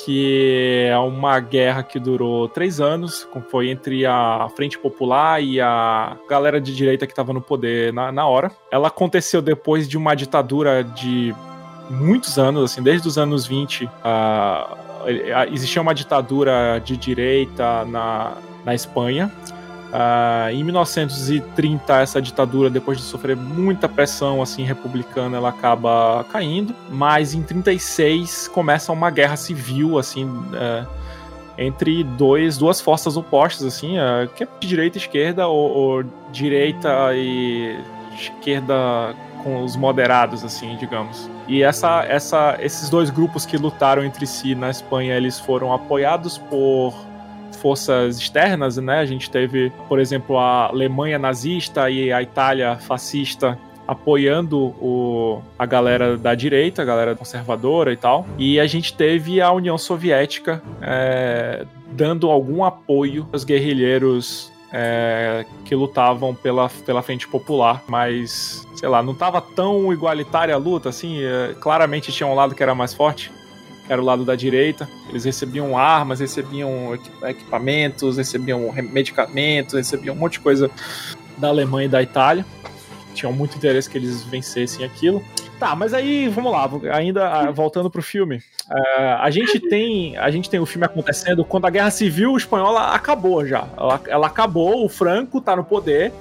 que 0.03 0.85
é 0.89 0.97
uma 0.97 1.39
guerra 1.39 1.83
que 1.83 1.99
durou 1.99 2.47
três 2.47 2.79
anos, 2.79 3.27
foi 3.49 3.69
entre 3.69 4.05
a 4.05 4.47
Frente 4.55 4.77
Popular 4.77 5.41
e 5.41 5.59
a 5.59 6.15
galera 6.29 6.61
de 6.61 6.75
direita 6.75 7.05
que 7.05 7.13
estava 7.13 7.33
no 7.33 7.41
poder 7.41 7.91
na, 7.91 8.11
na 8.11 8.27
hora. 8.27 8.51
Ela 8.71 8.89
aconteceu 8.89 9.41
depois 9.41 9.87
de 9.87 9.97
uma 9.97 10.15
ditadura 10.15 10.83
de 10.83 11.35
muitos 11.89 12.37
anos, 12.37 12.71
assim, 12.71 12.81
desde 12.81 13.07
os 13.07 13.17
anos 13.17 13.47
20, 13.47 13.85
uh, 13.85 13.89
existia 15.51 15.81
uma 15.81 15.95
ditadura 15.95 16.81
de 16.83 16.97
direita 16.97 17.85
na, 17.85 18.33
na 18.65 18.75
Espanha, 18.75 19.31
Uh, 19.87 20.49
em 20.51 20.63
1930, 20.63 22.01
essa 22.01 22.21
ditadura, 22.21 22.69
depois 22.69 22.97
de 22.97 23.03
sofrer 23.05 23.37
muita 23.37 23.87
pressão 23.87 24.41
assim 24.41 24.63
republicana, 24.63 25.37
ela 25.37 25.49
acaba 25.49 26.25
caindo. 26.31 26.75
Mas 26.89 27.33
em 27.33 27.41
36 27.41 28.49
começa 28.49 28.91
uma 28.91 29.09
guerra 29.09 29.37
civil 29.37 29.97
assim 29.97 30.25
uh, 30.25 30.87
entre 31.57 32.03
dois, 32.03 32.57
duas 32.57 32.81
forças 32.81 33.15
opostas 33.15 33.65
assim, 33.65 33.97
uh, 33.97 34.27
que 34.35 34.43
é 34.43 34.47
direita 34.59 34.97
e 34.97 35.01
esquerda 35.01 35.47
ou, 35.47 35.71
ou 35.71 36.03
direita 36.31 37.13
e 37.13 37.79
esquerda 38.13 39.15
com 39.43 39.63
os 39.63 39.75
moderados 39.77 40.43
assim, 40.43 40.75
digamos. 40.75 41.29
E 41.47 41.63
essa, 41.63 42.03
essa, 42.03 42.57
esses 42.59 42.89
dois 42.89 43.09
grupos 43.09 43.45
que 43.45 43.55
lutaram 43.55 44.03
entre 44.03 44.27
si 44.27 44.53
na 44.53 44.69
Espanha, 44.69 45.15
eles 45.15 45.39
foram 45.39 45.73
apoiados 45.73 46.37
por 46.37 46.93
forças 47.67 48.17
externas, 48.17 48.77
né? 48.77 48.99
A 48.99 49.05
gente 49.05 49.29
teve, 49.29 49.73
por 49.89 49.99
exemplo, 49.99 50.37
a 50.37 50.67
Alemanha 50.67 51.19
nazista 51.19 51.89
e 51.89 52.13
a 52.13 52.21
Itália 52.21 52.77
fascista 52.77 53.59
apoiando 53.85 54.67
o, 54.81 55.41
a 55.59 55.65
galera 55.65 56.17
da 56.17 56.33
direita, 56.33 56.81
a 56.81 56.85
galera 56.85 57.13
conservadora 57.13 57.91
e 57.91 57.97
tal. 57.97 58.25
E 58.37 58.57
a 58.57 58.65
gente 58.65 58.93
teve 58.93 59.41
a 59.41 59.51
União 59.51 59.77
Soviética 59.77 60.63
é, 60.81 61.65
dando 61.91 62.31
algum 62.31 62.63
apoio 62.63 63.27
aos 63.33 63.43
guerrilheiros 63.43 64.49
é, 64.71 65.45
que 65.65 65.75
lutavam 65.75 66.33
pela, 66.33 66.69
pela 66.85 67.01
frente 67.01 67.27
popular, 67.27 67.83
mas 67.85 68.65
sei 68.75 68.87
lá, 68.87 69.03
não 69.03 69.11
estava 69.11 69.41
tão 69.41 69.91
igualitária 69.91 70.55
a 70.55 70.57
luta, 70.57 70.87
assim, 70.87 71.21
é, 71.21 71.53
claramente 71.59 72.13
tinha 72.13 72.27
um 72.27 72.33
lado 72.33 72.55
que 72.55 72.63
era 72.63 72.73
mais 72.73 72.93
forte 72.93 73.31
era 73.89 74.01
o 74.01 74.05
lado 74.05 74.25
da 74.25 74.35
direita. 74.35 74.89
Eles 75.09 75.25
recebiam 75.25 75.77
armas, 75.77 76.19
recebiam 76.19 76.97
equipamentos, 77.23 78.17
recebiam 78.17 78.71
medicamentos, 78.91 79.73
recebiam 79.73 80.15
um 80.15 80.19
monte 80.19 80.33
de 80.33 80.39
coisa 80.41 80.69
da 81.37 81.49
Alemanha 81.49 81.85
e 81.85 81.89
da 81.89 82.01
Itália. 82.01 82.45
Tinham 83.13 83.33
muito 83.33 83.57
interesse 83.57 83.89
que 83.89 83.97
eles 83.97 84.23
vencessem 84.23 84.85
aquilo. 84.85 85.23
Tá, 85.59 85.75
mas 85.75 85.91
aí 85.91 86.27
vamos 86.27 86.51
lá, 86.51 86.69
ainda 86.93 87.27
ah, 87.27 87.51
voltando 87.51 87.89
pro 87.89 88.01
filme. 88.01 88.37
Uh, 88.69 89.17
a 89.19 89.29
gente 89.31 89.59
tem 89.59 90.15
a 90.17 90.29
gente 90.29 90.49
tem 90.49 90.59
o 90.59 90.67
filme 90.67 90.85
acontecendo 90.85 91.43
quando 91.43 91.65
a 91.65 91.69
Guerra 91.69 91.89
Civil 91.89 92.37
Espanhola 92.37 92.91
acabou 92.91 93.45
já. 93.45 93.67
Ela, 93.75 94.01
ela 94.07 94.27
acabou, 94.27 94.85
o 94.85 94.89
Franco 94.89 95.41
tá 95.41 95.55
no 95.55 95.63
poder 95.63 96.13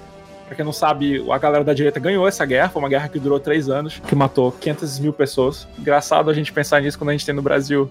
Pra 0.46 0.54
quem 0.54 0.64
não 0.64 0.72
sabe, 0.72 1.24
a 1.28 1.38
galera 1.38 1.64
da 1.64 1.74
direita 1.74 1.98
ganhou 1.98 2.26
essa 2.26 2.44
guerra. 2.46 2.68
Foi 2.68 2.80
uma 2.80 2.88
guerra 2.88 3.08
que 3.08 3.18
durou 3.18 3.40
três 3.40 3.68
anos, 3.68 4.00
que 4.06 4.14
matou 4.14 4.52
500 4.52 4.98
mil 5.00 5.12
pessoas. 5.12 5.66
Engraçado 5.78 6.30
a 6.30 6.34
gente 6.34 6.52
pensar 6.52 6.80
nisso 6.80 6.96
quando 6.96 7.10
a 7.10 7.12
gente 7.12 7.26
tem 7.26 7.34
no 7.34 7.42
Brasil, 7.42 7.90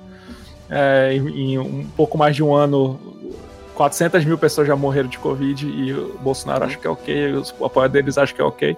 é, 0.69 1.13
em, 1.13 1.53
em, 1.53 1.59
um 1.59 1.85
pouco 1.97 2.17
mais 2.17 2.33
de 2.35 2.41
um 2.41 2.53
ano, 2.53 2.97
400 3.75 4.23
mil 4.23 4.37
pessoas 4.37 4.67
já 4.67 4.75
morreram 4.75 5.09
de 5.09 5.19
Covid 5.19 5.67
e 5.67 5.93
o 5.93 6.17
Bolsonaro 6.19 6.63
acha 6.63 6.77
que 6.77 6.87
é 6.87 6.89
ok, 6.89 7.33
os 7.33 7.53
apoiadores 7.61 8.17
acham 8.17 8.35
que 8.35 8.41
é 8.41 8.45
ok. 8.45 8.77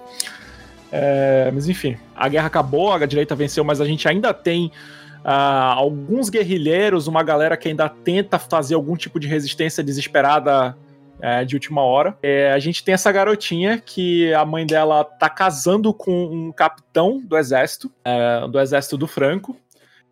É, 0.90 1.50
mas 1.54 1.68
enfim, 1.68 1.96
a 2.16 2.28
guerra 2.28 2.48
acabou, 2.48 2.92
a 2.92 3.06
direita 3.06 3.36
venceu, 3.36 3.62
mas 3.62 3.80
a 3.80 3.84
gente 3.84 4.06
ainda 4.08 4.34
tem 4.34 4.72
Uh, 5.18 5.74
alguns 5.74 6.30
guerrilheiros, 6.30 7.06
uma 7.06 7.22
galera 7.24 7.56
que 7.56 7.68
ainda 7.68 7.88
tenta 7.88 8.38
fazer 8.38 8.76
algum 8.76 8.96
tipo 8.96 9.18
de 9.18 9.26
resistência 9.26 9.82
desesperada 9.82 10.76
é, 11.20 11.44
de 11.44 11.56
última 11.56 11.82
hora. 11.82 12.16
É, 12.22 12.52
a 12.52 12.58
gente 12.58 12.84
tem 12.84 12.94
essa 12.94 13.10
garotinha 13.10 13.78
que 13.78 14.32
a 14.34 14.44
mãe 14.44 14.66
dela 14.66 15.04
tá 15.04 15.28
casando 15.28 15.92
com 15.92 16.24
um 16.24 16.52
capitão 16.52 17.20
do 17.22 17.36
exército, 17.36 17.90
é, 18.04 18.46
do 18.48 18.60
exército 18.60 18.96
do 18.96 19.06
Franco. 19.06 19.56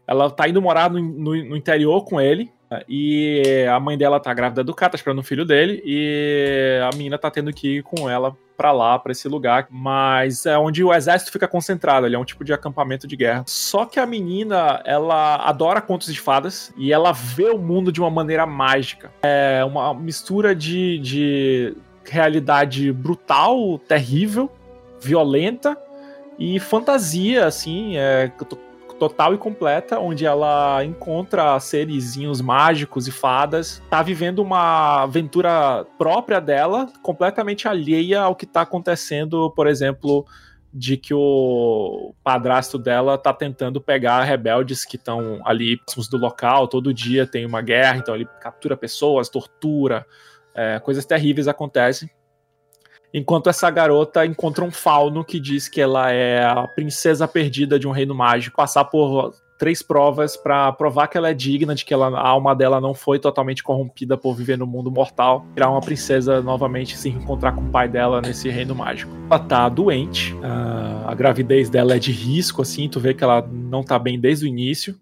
Ela 0.07 0.31
tá 0.31 0.49
indo 0.49 0.63
morar 0.63 0.91
no, 0.91 1.01
no, 1.01 1.45
no, 1.45 1.57
interior 1.57 2.05
com 2.05 2.21
ele. 2.21 2.51
E 2.89 3.65
a 3.71 3.79
mãe 3.79 3.97
dela 3.97 4.19
tá 4.19 4.35
grávida 4.35 4.65
do 4.65 4.75
cara, 4.75 4.91
tá 4.91 4.97
esperando 4.97 5.21
o 5.21 5.25
filho 5.25 5.45
dele, 5.45 5.81
e 5.85 6.81
a 6.83 6.97
menina 6.97 7.17
tá 7.17 7.31
tendo 7.31 7.53
que 7.53 7.77
ir 7.77 7.83
com 7.85 8.11
ela 8.11 8.37
para 8.57 8.73
lá, 8.73 8.99
para 8.99 9.13
esse 9.13 9.29
lugar, 9.29 9.67
mas 9.71 10.47
é 10.47 10.57
onde 10.57 10.83
o 10.83 10.93
exército 10.93 11.31
fica 11.33 11.47
concentrado, 11.47 12.07
ele 12.07 12.17
é 12.17 12.19
um 12.19 12.25
tipo 12.25 12.45
de 12.45 12.53
acampamento 12.53 13.07
de 13.07 13.17
guerra. 13.17 13.45
Só 13.47 13.85
que 13.85 14.01
a 14.01 14.07
menina, 14.07 14.81
ela 14.85 15.37
adora 15.37 15.81
contos 15.81 16.13
de 16.13 16.21
fadas 16.21 16.73
e 16.77 16.93
ela 16.93 17.13
vê 17.13 17.51
o 17.51 17.59
mundo 17.59 17.93
de 17.93 18.01
uma 18.01 18.11
maneira 18.11 18.47
mágica. 18.47 19.13
É 19.23 19.65
uma 19.65 19.95
mistura 19.95 20.55
de, 20.55 20.99
de 20.99 21.77
realidade 22.05 22.93
brutal, 22.93 23.79
terrível, 23.79 24.51
violenta 25.01 25.77
e 26.39 26.61
fantasia, 26.61 27.47
assim, 27.47 27.97
é 27.97 28.31
total 28.99 29.35
e 29.35 29.39
completa, 29.39 29.99
onde 29.99 30.27
ela 30.27 30.85
encontra 30.85 31.59
serizinhos 31.61 32.41
mágicos 32.41 33.07
e 33.07 33.13
fadas, 33.13 33.83
tá 33.91 34.03
vivendo 34.03 34.41
uma 34.41 35.03
aventura 35.03 35.87
própria 35.99 36.41
dela, 36.41 36.89
completamente 37.03 37.69
alheia 37.69 38.21
ao 38.21 38.35
que 38.35 38.47
tá 38.47 38.63
acontecendo, 38.63 39.51
por 39.51 39.67
exemplo, 39.67 40.27
de 40.73 40.97
que 40.97 41.15
o 41.15 42.15
padrasto 42.23 42.79
dela 42.79 43.17
tá 43.17 43.33
tentando 43.33 43.81
pegar 43.81 44.25
rebeldes 44.25 44.85
que 44.85 44.97
estão 44.97 45.41
ali 45.45 45.79
próximos 45.79 46.09
do 46.09 46.19
local, 46.19 46.69
todo 46.69 46.93
dia 46.93 47.27
tem 47.27 47.47
uma 47.47 47.63
guerra, 47.63 47.97
então 47.97 48.15
ele 48.15 48.27
captura 48.41 48.77
pessoas, 48.77 49.29
tortura, 49.29 50.05
é, 50.55 50.79
coisas 50.79 51.07
terríveis 51.07 51.49
acontecem. 51.49 52.11
Enquanto 53.17 53.49
essa 53.49 53.71
garota 53.71 54.27
encontra 54.27 54.63
um 54.63 54.71
fauno 54.71 55.25
que 55.25 55.41
diz 55.41 55.69
que 55.69 55.81
ela 55.81 56.13
é 56.13 56.45
a 56.45 56.69
princesa 56.69 57.27
perdida 57.27 57.79
de 57.79 57.89
um 57.89 57.91
reino 57.91 58.15
mágico, 58.15 58.59
passar 58.59 58.85
por 58.85 59.35
três 59.59 59.83
provas 59.83 60.37
para 60.37 60.71
provar 60.73 61.09
que 61.09 61.17
ela 61.17 61.31
é 61.31 61.33
digna, 61.33 61.75
de 61.75 61.83
que 61.83 61.95
ela, 61.95 62.09
a 62.09 62.29
alma 62.29 62.55
dela 62.55 62.79
não 62.79 62.93
foi 62.93 63.19
totalmente 63.19 63.63
corrompida 63.63 64.19
por 64.19 64.35
viver 64.35 64.59
no 64.59 64.67
mundo 64.67 64.91
mortal, 64.91 65.47
virar 65.55 65.71
uma 65.71 65.81
princesa 65.81 66.43
novamente, 66.43 66.95
se 66.95 67.09
encontrar 67.09 67.53
com 67.53 67.63
o 67.63 67.71
pai 67.71 67.89
dela 67.89 68.21
nesse 68.21 68.51
reino 68.51 68.75
mágico. 68.75 69.11
Ela 69.31 69.39
tá 69.39 69.67
doente, 69.71 70.37
a 71.07 71.15
gravidez 71.15 71.71
dela 71.71 71.97
é 71.97 71.99
de 71.99 72.13
risco, 72.13 72.61
assim, 72.61 72.87
tu 72.87 73.01
vê 73.01 73.15
que 73.15 73.25
ela 73.25 73.41
não 73.51 73.83
tá 73.83 73.99
bem 73.99 74.21
desde 74.21 74.45
o 74.45 74.49
início, 74.49 74.95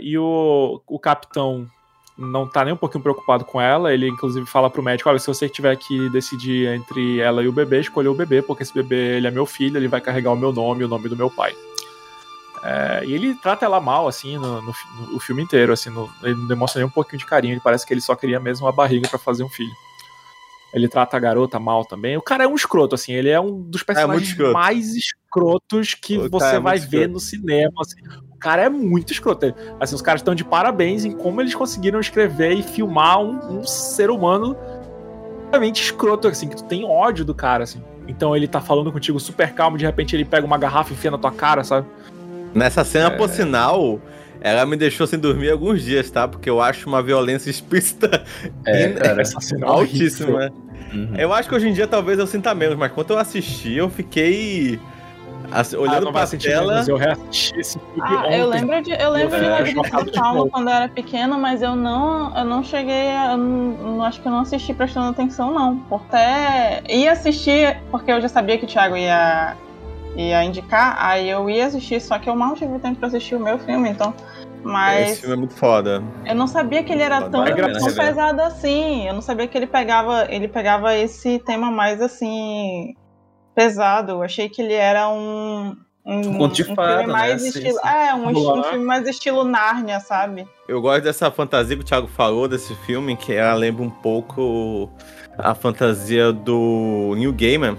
e 0.00 0.18
o, 0.18 0.82
o 0.88 0.98
capitão 0.98 1.68
não 2.18 2.48
tá 2.48 2.64
nem 2.64 2.74
um 2.74 2.76
pouquinho 2.76 3.02
preocupado 3.02 3.44
com 3.44 3.60
ela. 3.60 3.94
Ele, 3.94 4.08
inclusive, 4.08 4.44
fala 4.44 4.68
pro 4.68 4.82
médico: 4.82 5.08
olha, 5.08 5.18
se 5.18 5.26
você 5.28 5.48
tiver 5.48 5.76
que 5.76 6.10
decidir 6.10 6.66
entre 6.74 7.20
ela 7.20 7.42
e 7.42 7.48
o 7.48 7.52
bebê, 7.52 7.80
escolha 7.80 8.10
o 8.10 8.14
bebê, 8.14 8.42
porque 8.42 8.64
esse 8.64 8.74
bebê 8.74 9.16
ele 9.16 9.28
é 9.28 9.30
meu 9.30 9.46
filho, 9.46 9.76
ele 9.76 9.86
vai 9.86 10.00
carregar 10.00 10.32
o 10.32 10.36
meu 10.36 10.52
nome 10.52 10.82
e 10.82 10.84
o 10.84 10.88
nome 10.88 11.08
do 11.08 11.16
meu 11.16 11.30
pai. 11.30 11.54
É, 12.64 13.04
e 13.04 13.14
ele 13.14 13.36
trata 13.36 13.64
ela 13.64 13.80
mal, 13.80 14.08
assim, 14.08 14.36
no, 14.36 14.60
no, 14.60 14.72
no 14.72 15.16
o 15.16 15.20
filme 15.20 15.42
inteiro, 15.42 15.72
assim, 15.72 15.90
no, 15.90 16.10
ele 16.24 16.34
não 16.34 16.48
demonstra 16.48 16.80
nem 16.80 16.88
um 16.88 16.92
pouquinho 16.92 17.20
de 17.20 17.26
carinho, 17.26 17.54
ele 17.54 17.60
parece 17.62 17.86
que 17.86 17.94
ele 17.94 18.00
só 18.00 18.16
queria 18.16 18.40
mesmo 18.40 18.66
uma 18.66 18.72
barriga 18.72 19.08
para 19.08 19.18
fazer 19.18 19.44
um 19.44 19.48
filho. 19.48 19.72
Ele 20.74 20.88
trata 20.88 21.16
a 21.16 21.20
garota 21.20 21.58
mal 21.58 21.84
também. 21.84 22.16
O 22.16 22.22
cara 22.22 22.44
é 22.44 22.46
um 22.48 22.56
escroto, 22.56 22.96
assim, 22.96 23.12
ele 23.12 23.30
é 23.30 23.40
um 23.40 23.62
dos 23.62 23.82
é 23.82 23.84
personagens 23.84 24.38
é 24.38 24.52
mais 24.52 24.94
escrotos 24.94 25.94
que 25.94 26.18
o 26.18 26.28
você 26.28 26.56
é 26.56 26.60
vai 26.60 26.78
ver 26.78 27.08
escroto. 27.08 27.12
no 27.12 27.20
cinema. 27.20 27.72
Assim 27.80 28.27
cara 28.38 28.62
é 28.62 28.68
muito 28.68 29.12
escroto. 29.12 29.54
Assim, 29.80 29.94
os 29.94 30.02
caras 30.02 30.20
estão 30.20 30.34
de 30.34 30.44
parabéns 30.44 31.04
em 31.04 31.12
como 31.12 31.40
eles 31.40 31.54
conseguiram 31.54 32.00
escrever 32.00 32.52
e 32.52 32.62
filmar 32.62 33.20
um, 33.20 33.60
um 33.60 33.66
ser 33.66 34.10
humano 34.10 34.56
realmente 35.50 35.82
escroto, 35.82 36.28
assim, 36.28 36.48
que 36.48 36.56
tu 36.56 36.64
tem 36.64 36.84
ódio 36.84 37.24
do 37.24 37.34
cara, 37.34 37.64
assim. 37.64 37.82
Então 38.06 38.34
ele 38.34 38.48
tá 38.48 38.60
falando 38.60 38.90
contigo 38.90 39.18
super 39.20 39.52
calmo, 39.52 39.76
de 39.76 39.84
repente 39.84 40.16
ele 40.16 40.24
pega 40.24 40.46
uma 40.46 40.58
garrafa 40.58 40.90
e 40.90 40.94
enfia 40.94 41.10
na 41.10 41.18
tua 41.18 41.32
cara, 41.32 41.62
sabe? 41.62 41.86
Nessa 42.54 42.84
cena, 42.84 43.08
é... 43.08 43.10
por 43.10 43.28
sinal, 43.28 44.00
ela 44.40 44.64
me 44.64 44.76
deixou 44.76 45.06
sem 45.06 45.18
dormir 45.18 45.50
alguns 45.50 45.82
dias, 45.82 46.10
tá? 46.10 46.26
Porque 46.26 46.48
eu 46.48 46.60
acho 46.60 46.88
uma 46.88 47.02
violência 47.02 47.50
explícita 47.50 48.24
é, 48.64 48.88
cara, 48.88 49.22
é 49.22 49.64
altíssima. 49.64 50.50
Uhum. 50.92 51.14
Eu 51.16 51.32
acho 51.34 51.48
que 51.48 51.54
hoje 51.54 51.68
em 51.68 51.72
dia 51.72 51.86
talvez 51.86 52.18
eu 52.18 52.26
sinta 52.26 52.54
menos, 52.54 52.76
mas 52.78 52.90
quando 52.92 53.10
eu 53.10 53.18
assisti, 53.18 53.74
eu 53.74 53.90
fiquei 53.90 54.80
Assim, 55.50 55.76
olhando 55.76 56.08
ah, 56.08 56.12
pra 56.12 56.26
tela. 56.26 56.84
Eu 56.86 56.96
reassisti 56.96 57.58
esse 57.58 57.78
filme 57.78 58.02
ah, 58.02 58.36
eu 58.36 58.48
lembro 58.48 58.82
de, 58.82 58.90
eu 58.92 59.10
lembro 59.10 59.36
eu 59.36 59.42
de 59.42 59.48
Labirinto 59.48 60.12
Paulo 60.12 60.50
quando 60.50 60.68
eu 60.68 60.74
era 60.74 60.88
pequeno, 60.88 61.38
mas 61.38 61.62
eu 61.62 61.74
não, 61.74 62.36
eu 62.36 62.44
não 62.44 62.62
cheguei, 62.62 63.10
eu 63.30 63.36
não, 63.36 64.02
acho 64.02 64.20
que 64.20 64.28
eu 64.28 64.32
não 64.32 64.40
assisti 64.40 64.74
prestando 64.74 65.08
atenção, 65.08 65.52
não. 65.52 65.82
Até 65.90 66.82
ia 66.88 67.12
assistir, 67.12 67.80
porque 67.90 68.12
eu 68.12 68.20
já 68.20 68.28
sabia 68.28 68.58
que 68.58 68.64
o 68.64 68.68
Thiago 68.68 68.96
ia, 68.96 69.56
ia 70.16 70.44
indicar, 70.44 70.96
aí 70.98 71.28
eu 71.28 71.48
ia 71.48 71.66
assistir, 71.66 72.00
só 72.00 72.18
que 72.18 72.28
eu 72.28 72.36
mal 72.36 72.54
tive 72.54 72.78
tempo 72.78 72.98
pra 72.98 73.08
assistir 73.08 73.34
o 73.34 73.40
meu 73.40 73.58
filme, 73.58 73.88
então. 73.88 74.14
Mas. 74.62 75.12
Esse 75.12 75.20
filme 75.20 75.34
é 75.34 75.38
muito 75.38 75.54
foda. 75.54 76.02
Eu 76.26 76.34
não 76.34 76.46
sabia 76.46 76.82
que 76.82 76.92
ele 76.92 77.02
era 77.02 77.22
tão, 77.30 77.46
é 77.46 77.54
tão 77.54 77.94
pesado 77.94 78.42
assim. 78.42 79.06
Eu 79.06 79.14
não 79.14 79.22
sabia 79.22 79.46
que 79.46 79.56
ele 79.56 79.66
pegava, 79.66 80.26
ele 80.28 80.48
pegava 80.48 80.94
esse 80.94 81.38
tema 81.38 81.70
mais 81.70 82.02
assim 82.02 82.94
pesado. 83.58 84.12
Eu 84.12 84.22
achei 84.22 84.48
que 84.48 84.62
ele 84.62 84.74
era 84.74 85.08
um. 85.08 85.76
Um, 86.06 86.20
um, 86.20 86.44
um 86.44 86.54
filme 86.54 86.74
né? 86.74 87.06
mais 87.06 87.42
né? 87.42 87.48
estilo. 87.48 87.74
Sim, 87.74 87.80
sim. 87.82 87.88
É, 87.88 88.14
um, 88.14 88.28
um, 88.28 88.62
filme 88.62 88.84
mais 88.84 89.06
estilo 89.06 89.44
Nárnia, 89.44 90.00
sabe? 90.00 90.46
Eu 90.66 90.80
gosto 90.80 91.02
dessa 91.02 91.30
fantasia 91.30 91.76
que 91.76 91.82
o 91.82 91.84
Thiago 91.84 92.06
falou 92.06 92.48
desse 92.48 92.74
filme, 92.86 93.14
que 93.14 93.34
ela 93.34 93.52
lembra 93.52 93.82
um 93.82 93.90
pouco 93.90 94.88
a 95.36 95.54
fantasia 95.54 96.32
do 96.32 97.14
New 97.16 97.32
Gaiman. 97.32 97.76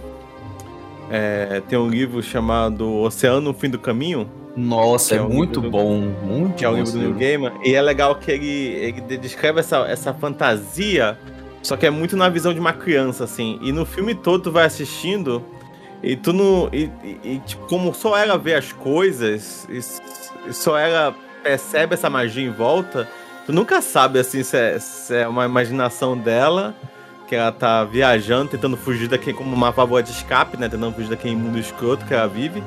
É, 1.10 1.64
tem 1.68 1.80
um 1.80 1.88
livro 1.88 2.22
chamado 2.22 2.88
Oceano 2.98 3.42
no 3.42 3.54
Fim 3.54 3.70
do 3.70 3.80
Caminho. 3.80 4.30
Nossa, 4.56 5.16
é, 5.16 5.18
é 5.18 5.22
muito 5.22 5.62
bom, 5.62 6.00
muito 6.00 6.56
Que 6.56 6.66
é 6.66 6.70
o 6.70 6.76
livro 6.76 6.92
do 6.92 7.00
New 7.00 7.16
Gaiman. 7.16 7.54
E 7.64 7.74
é 7.74 7.82
legal 7.82 8.14
que 8.16 8.30
ele, 8.30 8.48
ele 8.48 9.18
descreve 9.18 9.62
essa, 9.62 9.88
essa 9.88 10.14
fantasia, 10.14 11.18
só 11.64 11.76
que 11.76 11.88
é 11.88 11.90
muito 11.90 12.16
na 12.16 12.30
visão 12.30 12.54
de 12.54 12.60
uma 12.60 12.74
criança, 12.74 13.24
assim. 13.24 13.58
E 13.64 13.72
no 13.72 13.88
filme 13.88 14.14
todo 14.14 14.44
tu 14.44 14.52
vai 14.52 14.66
assistindo 14.66 15.44
e 16.02 16.16
tu 16.16 16.34
não. 16.34 16.70
E, 16.72 16.90
e, 17.04 17.20
e 17.24 17.40
tipo, 17.46 17.66
como 17.68 17.94
só 17.94 18.18
ela 18.18 18.38
vê 18.38 18.56
as 18.56 18.72
coisas, 18.72 19.68
e, 19.70 20.54
só 20.54 20.78
ela 20.78 21.16
percebe 21.44 21.94
essa 21.94 22.10
magia 22.10 22.46
em 22.46 22.52
volta, 22.52 23.08
tu 23.46 23.54
nunca 23.54 23.82
sabe 23.82 24.20
assim 24.20 24.44
se 24.44 24.58
é, 24.58 24.80
se 24.80 25.16
é 25.16 25.28
uma 25.28 25.46
imaginação 25.46 26.18
dela, 26.18 26.76
que 27.28 27.36
ela 27.36 27.52
tá 27.52 27.84
viajando, 27.84 28.52
tentando 28.52 28.78
fugir 28.78 29.08
daqui 29.08 29.34
como 29.34 29.54
uma 29.56 29.72
válvula 29.72 30.02
de 30.02 30.12
escape, 30.12 30.58
né? 30.58 30.68
Tentando 30.70 30.94
fugir 30.96 31.10
daquele 31.10 31.36
mundo 31.36 31.60
escroto 31.60 32.06
que 32.06 32.14
ela 32.14 32.28
vive. 32.28 32.64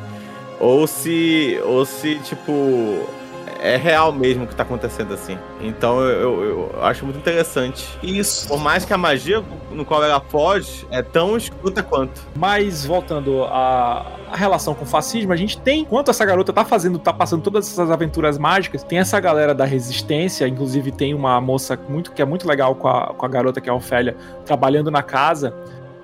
Ou 0.60 0.86
se. 0.86 1.60
Ou 1.64 1.84
se, 1.84 2.16
tipo 2.20 3.21
é 3.62 3.76
real 3.76 4.12
mesmo 4.12 4.44
o 4.44 4.46
que 4.46 4.54
tá 4.54 4.64
acontecendo 4.64 5.14
assim. 5.14 5.38
Então 5.60 6.00
eu, 6.00 6.42
eu, 6.42 6.70
eu, 6.74 6.84
acho 6.84 7.04
muito 7.04 7.18
interessante. 7.18 7.88
Isso. 8.02 8.48
Por 8.48 8.58
mais 8.58 8.84
que 8.84 8.92
a 8.92 8.98
magia 8.98 9.42
no 9.70 9.84
qual 9.84 10.02
ela 10.02 10.20
foge 10.20 10.86
é 10.90 11.00
tão 11.00 11.36
escuta 11.36 11.82
quanto. 11.82 12.20
Mas 12.36 12.84
voltando 12.84 13.44
à, 13.44 14.04
à 14.30 14.36
relação 14.36 14.74
com 14.74 14.84
o 14.84 14.86
fascismo, 14.86 15.32
a 15.32 15.36
gente 15.36 15.58
tem, 15.60 15.80
enquanto 15.80 16.10
essa 16.10 16.24
garota 16.24 16.52
tá 16.52 16.64
fazendo, 16.64 16.98
tá 16.98 17.12
passando 17.12 17.42
todas 17.42 17.70
essas 17.70 17.90
aventuras 17.90 18.36
mágicas, 18.36 18.82
tem 18.82 18.98
essa 18.98 19.18
galera 19.20 19.54
da 19.54 19.64
resistência, 19.64 20.48
inclusive 20.48 20.90
tem 20.90 21.14
uma 21.14 21.40
moça 21.40 21.78
muito 21.88 22.12
que 22.12 22.20
é 22.20 22.24
muito 22.24 22.46
legal 22.48 22.74
com 22.74 22.88
a, 22.88 23.14
com 23.14 23.24
a 23.24 23.28
garota 23.28 23.60
que 23.60 23.68
é 23.68 23.72
a 23.72 23.76
Ofélia, 23.76 24.16
trabalhando 24.44 24.90
na 24.90 25.02
casa. 25.02 25.54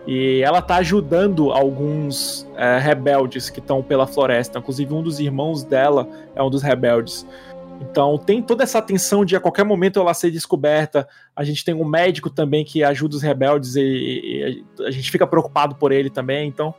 E 0.06 0.40
ela 0.42 0.62
tá 0.62 0.76
ajudando 0.76 1.52
alguns 1.52 2.46
é, 2.56 2.78
rebeldes 2.78 3.50
que 3.50 3.60
estão 3.60 3.82
pela 3.82 4.06
floresta. 4.06 4.58
Inclusive, 4.58 4.94
um 4.94 5.02
dos 5.02 5.20
irmãos 5.20 5.64
dela 5.64 6.08
é 6.34 6.42
um 6.42 6.48
dos 6.48 6.62
rebeldes. 6.62 7.26
Então 7.80 8.18
tem 8.18 8.42
toda 8.42 8.64
essa 8.64 8.82
tensão 8.82 9.24
de 9.24 9.36
a 9.36 9.40
qualquer 9.40 9.64
momento 9.64 10.00
ela 10.00 10.12
ser 10.14 10.30
descoberta. 10.30 11.06
A 11.34 11.44
gente 11.44 11.64
tem 11.64 11.74
um 11.74 11.84
médico 11.84 12.28
também 12.28 12.64
que 12.64 12.82
ajuda 12.82 13.16
os 13.16 13.22
rebeldes 13.22 13.76
e, 13.76 13.82
e 13.82 14.64
a 14.84 14.90
gente 14.90 15.10
fica 15.10 15.26
preocupado 15.26 15.76
por 15.76 15.92
ele 15.92 16.10
também. 16.10 16.48
Então 16.48 16.74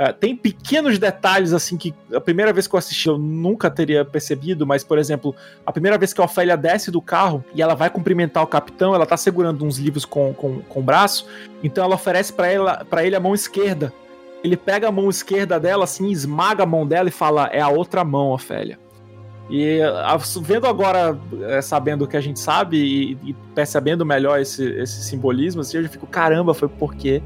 uh, 0.00 0.12
tem 0.12 0.34
pequenos 0.34 0.98
detalhes 0.98 1.52
assim 1.52 1.76
que 1.76 1.94
a 2.14 2.20
primeira 2.20 2.52
vez 2.52 2.66
que 2.66 2.74
eu 2.74 2.78
assisti 2.78 3.08
eu 3.08 3.18
nunca 3.18 3.70
teria 3.70 4.04
percebido, 4.04 4.66
mas 4.66 4.82
por 4.82 4.98
exemplo, 4.98 5.34
a 5.66 5.72
primeira 5.72 5.98
vez 5.98 6.12
que 6.12 6.20
a 6.20 6.24
Ofélia 6.24 6.56
desce 6.56 6.90
do 6.90 7.02
carro 7.02 7.44
e 7.54 7.60
ela 7.60 7.74
vai 7.74 7.90
cumprimentar 7.90 8.42
o 8.42 8.46
capitão, 8.46 8.94
ela 8.94 9.06
tá 9.06 9.16
segurando 9.16 9.64
uns 9.64 9.78
livros 9.78 10.04
com, 10.04 10.32
com, 10.32 10.60
com 10.62 10.80
o 10.80 10.82
braço, 10.82 11.26
então 11.62 11.84
ela 11.84 11.94
oferece 11.94 12.32
para 12.32 13.04
ele 13.04 13.16
a 13.16 13.20
mão 13.20 13.34
esquerda. 13.34 13.92
Ele 14.42 14.56
pega 14.56 14.88
a 14.88 14.92
mão 14.92 15.10
esquerda 15.10 15.60
dela, 15.60 15.84
assim, 15.84 16.10
esmaga 16.10 16.62
a 16.62 16.66
mão 16.66 16.86
dela 16.86 17.10
e 17.10 17.12
fala: 17.12 17.48
É 17.52 17.60
a 17.60 17.68
outra 17.68 18.02
mão, 18.02 18.30
Ofélia. 18.30 18.78
E 19.50 19.80
vendo 20.42 20.68
agora, 20.68 21.18
é, 21.48 21.60
sabendo 21.60 22.04
o 22.04 22.08
que 22.08 22.16
a 22.16 22.20
gente 22.20 22.38
sabe 22.38 22.76
e, 22.76 23.30
e 23.30 23.34
percebendo 23.52 24.06
melhor 24.06 24.40
esse, 24.40 24.64
esse 24.64 25.02
simbolismo, 25.02 25.60
assim, 25.60 25.78
eu 25.78 25.88
fico, 25.88 26.06
caramba, 26.06 26.54
foi 26.54 26.68
porque 26.68 27.20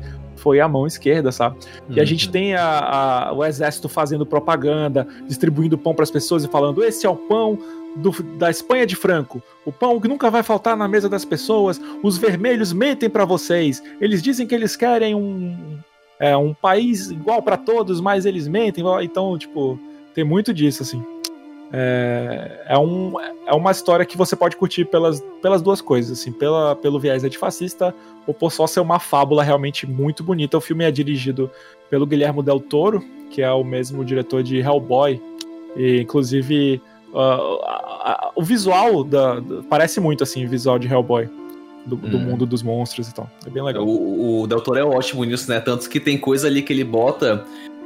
foi 0.45 0.61
a 0.61 0.69
mão 0.69 0.87
esquerda, 0.87 1.33
sabe? 1.33 1.57
Uhum. 1.57 1.97
E 1.97 1.99
a 1.99 2.03
uhum. 2.03 2.07
gente 2.07 2.29
tem 2.29 2.55
a, 2.55 3.29
a, 3.29 3.33
o 3.33 3.43
exército 3.43 3.89
fazendo 3.89 4.27
propaganda, 4.27 5.09
distribuindo 5.27 5.79
pão 5.79 5.95
para 5.95 6.03
as 6.03 6.11
pessoas 6.11 6.45
e 6.45 6.49
falando: 6.49 6.85
esse 6.85 7.07
é 7.07 7.09
o 7.09 7.17
pão 7.17 7.59
do, 7.97 8.11
da 8.37 8.51
Espanha 8.51 8.85
de 8.85 8.95
Franco, 8.95 9.43
o 9.65 9.73
pão 9.73 9.99
que 9.99 10.07
nunca 10.07 10.31
vai 10.31 10.43
faltar 10.43 10.77
na 10.77 10.87
mesa 10.87 11.09
das 11.09 11.25
pessoas. 11.25 11.81
Os 12.03 12.19
vermelhos 12.19 12.75
mentem 12.75 13.09
para 13.09 13.25
vocês, 13.25 13.83
eles 13.99 14.23
dizem 14.23 14.47
que 14.47 14.55
eles 14.55 14.77
querem 14.77 15.15
um, 15.15 15.79
é, 16.21 16.37
um 16.37 16.53
país 16.53 17.11
igual 17.11 17.41
para 17.41 17.57
todos, 17.57 17.99
mas 17.99 18.27
eles 18.27 18.47
mentem. 18.47 18.85
Então, 19.03 19.39
tipo, 19.39 19.81
tem 20.15 20.25
muito 20.25 20.53
disso, 20.53 20.83
assim. 20.83 21.03
É, 21.77 22.67
é, 22.69 22.79
um, 22.79 23.15
é 23.49 23.53
uma 23.53 23.73
história 23.73 24.07
que 24.07 24.17
você 24.17 24.37
pode 24.37 24.57
curtir 24.57 24.85
pelas, 24.85 25.21
pelas 25.43 25.61
duas 25.61 25.81
coisas, 25.81 26.21
assim, 26.21 26.31
pela, 26.31 26.77
pelo 26.77 27.01
viés 27.01 27.25
antifascista 27.25 27.93
ou 28.29 28.33
por 28.33 28.53
só 28.53 28.65
ser 28.69 28.79
uma 28.79 29.01
fábula 29.01 29.43
realmente 29.43 29.85
muito 29.85 30.23
bonita. 30.23 30.57
O 30.57 30.61
filme 30.61 30.85
é 30.85 30.91
dirigido 30.93 31.51
pelo 31.91 32.07
Guilhermo 32.07 32.45
Del 32.45 32.61
Toro, 32.61 33.05
que 33.29 33.43
é 33.43 33.51
o 33.51 33.65
mesmo 33.65 34.05
diretor 34.05 34.41
de 34.45 34.61
Hellboy, 34.61 35.21
e 35.75 36.03
inclusive 36.03 36.81
uh, 37.13 38.31
o 38.37 38.43
visual 38.45 39.03
da, 39.03 39.41
da, 39.41 39.63
parece 39.69 39.99
muito 39.99 40.23
assim, 40.23 40.47
o 40.47 40.49
visual 40.49 40.79
de 40.79 40.87
Hellboy. 40.87 41.29
Do, 41.87 41.97
do 41.97 42.17
hum. 42.17 42.21
mundo 42.21 42.47
dos 42.47 42.63
monstros 42.63 43.11
e 43.11 43.15
tal. 43.15 43.29
É 43.47 43.51
bem 43.51 43.63
legal. 43.63 43.87
O, 43.87 44.41
o 44.41 44.47
Del 44.47 44.63
Toro 44.63 44.79
é 44.79 44.83
ótimo 44.83 45.23
nisso, 45.23 45.51
né? 45.51 45.61
Tanto 45.61 45.87
que 45.91 46.01
tem 46.01 46.17
coisa 46.17 46.47
ali 46.47 46.63
que 46.63 46.73
ele 46.73 46.83
bota 46.83 47.45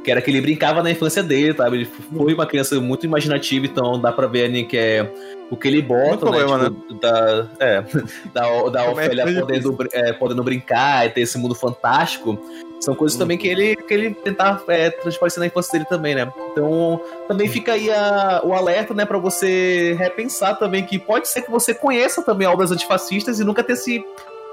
que 0.09 0.11
era 0.11 0.21
que 0.23 0.31
ele 0.31 0.41
brincava 0.41 0.81
na 0.81 0.89
infância 0.89 1.21
dele, 1.21 1.55
sabe? 1.55 1.77
Ele 1.77 1.85
foi 1.85 2.33
uma 2.33 2.47
criança 2.47 2.79
muito 2.81 3.05
imaginativa, 3.05 3.67
então 3.67 4.01
dá 4.01 4.11
pra 4.11 4.25
ver 4.25 4.45
ali 4.45 4.63
que 4.63 4.75
é 4.75 5.07
o 5.51 5.55
que 5.55 5.67
ele 5.67 5.83
bota, 5.83 6.09
né? 6.09 6.17
Problema, 6.17 6.63
tipo, 6.65 6.93
né? 6.93 6.99
Da, 6.99 7.47
é, 7.59 7.83
da, 8.33 8.69
da 8.69 8.91
Ofélia 8.91 9.39
podendo, 9.39 9.77
é, 9.93 10.13
podendo 10.13 10.43
brincar 10.43 11.05
e 11.05 11.11
ter 11.11 11.21
esse 11.21 11.37
mundo 11.37 11.53
fantástico. 11.53 12.39
São 12.79 12.95
coisas 12.95 13.17
também 13.19 13.37
que 13.37 13.47
ele, 13.47 13.75
que 13.75 13.93
ele 13.93 14.15
tentava 14.15 14.63
é, 14.69 14.89
transparecer 14.89 15.39
na 15.39 15.45
infância 15.45 15.73
dele 15.73 15.85
também, 15.85 16.15
né? 16.15 16.31
Então, 16.51 16.99
também 17.27 17.47
fica 17.47 17.73
aí 17.73 17.91
a, 17.91 18.41
o 18.43 18.53
alerta, 18.53 18.95
né, 18.95 19.05
para 19.05 19.17
você 19.19 19.95
repensar 19.99 20.55
também 20.55 20.85
que 20.85 20.97
pode 20.97 21.27
ser 21.27 21.43
que 21.43 21.51
você 21.51 21.71
conheça 21.73 22.23
também 22.23 22.47
obras 22.47 22.71
antifascistas 22.71 23.39
e 23.39 23.43
nunca 23.43 23.63
ter 23.63 23.75
se 23.75 24.03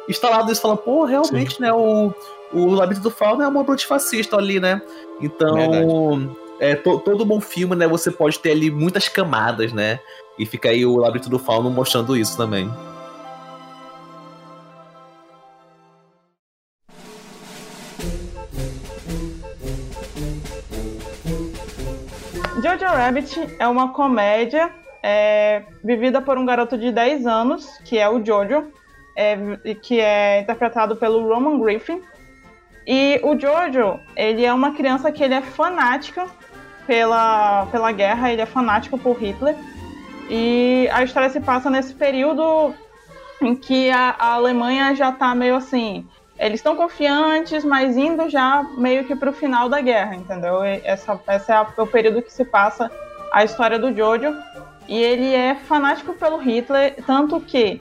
instalado 0.09 0.53
isso, 0.53 0.61
falando, 0.61 0.79
pô, 0.79 1.05
realmente, 1.05 1.57
Sim. 1.57 1.63
né, 1.63 1.73
o 1.73 2.13
o 2.53 2.73
Labirinto 2.73 3.03
do 3.03 3.11
Fauno 3.11 3.43
é 3.43 3.49
uma 3.49 3.65
fascista 3.79 4.37
ali, 4.37 4.61
né? 4.61 4.81
Então, 5.21 6.37
é, 6.61 6.75
to, 6.75 6.99
todo 7.01 7.25
bom 7.25 7.41
filme, 7.41 7.75
né? 7.75 7.87
Você 7.87 8.11
pode 8.11 8.39
ter 8.39 8.53
ali 8.53 8.71
muitas 8.71 9.09
camadas, 9.09 9.73
né? 9.73 9.99
E 10.39 10.47
fica 10.47 10.69
aí 10.69 10.85
o 10.85 10.97
Labirinto 10.97 11.31
do 11.31 11.39
Fauno 11.39 11.71
mostrando 11.71 12.17
isso 12.17 12.37
também. 12.37 12.71
Jojo 22.63 22.85
Rabbit 22.85 23.57
é 23.59 23.67
uma 23.69 23.93
comédia 23.93 24.71
é, 25.03 25.63
vivida 25.85 26.21
por 26.21 26.37
um 26.37 26.45
garoto 26.45 26.77
de 26.77 26.91
10 26.91 27.27
anos, 27.27 27.79
que 27.85 27.97
é 27.97 28.09
o 28.09 28.25
Jojo, 28.25 28.73
é, 29.17 29.37
que 29.83 30.01
é 30.01 30.41
interpretado 30.41 30.97
pelo 30.97 31.27
Roman 31.29 31.61
Griffin, 31.61 32.03
e 32.87 33.20
o 33.24 33.39
Jojo, 33.39 33.99
ele 34.14 34.45
é 34.45 34.53
uma 34.53 34.72
criança 34.72 35.11
que 35.11 35.24
ele 35.24 35.34
é 35.34 35.43
fanática 35.43 36.26
pela, 36.87 37.66
pela 37.66 37.91
guerra, 37.91 38.32
ele 38.32 38.43
é 38.43 38.47
fanático 38.47 38.97
por 38.97 39.16
Hitler. 39.20 39.57
E 40.30 40.89
a 40.93 41.03
história 41.03 41.28
se 41.28 41.41
passa 41.41 41.68
nesse 41.68 41.93
período 41.95 42.72
em 43.43 43.57
que 43.57 43.91
a, 43.91 44.14
a 44.18 44.32
Alemanha 44.34 44.95
já 44.95 45.11
está 45.11 45.34
meio 45.34 45.57
assim. 45.57 46.07
Eles 46.39 46.61
estão 46.61 46.76
confiantes, 46.76 47.64
mas 47.64 47.97
indo 47.97 48.28
já 48.28 48.62
meio 48.76 49.05
que 49.05 49.16
para 49.16 49.30
o 49.30 49.32
final 49.32 49.68
da 49.68 49.80
guerra, 49.80 50.14
entendeu? 50.14 50.62
Essa, 50.62 51.18
esse 51.28 51.51
é 51.51 51.61
o 51.78 51.87
período 51.87 52.22
que 52.22 52.32
se 52.32 52.45
passa 52.45 52.91
a 53.32 53.43
história 53.43 53.78
do 53.78 53.95
Jojo. 53.95 54.32
E 54.87 54.97
ele 54.97 55.34
é 55.34 55.57
fanático 55.57 56.12
pelo 56.14 56.37
Hitler, 56.37 56.95
tanto 57.05 57.41
que 57.41 57.80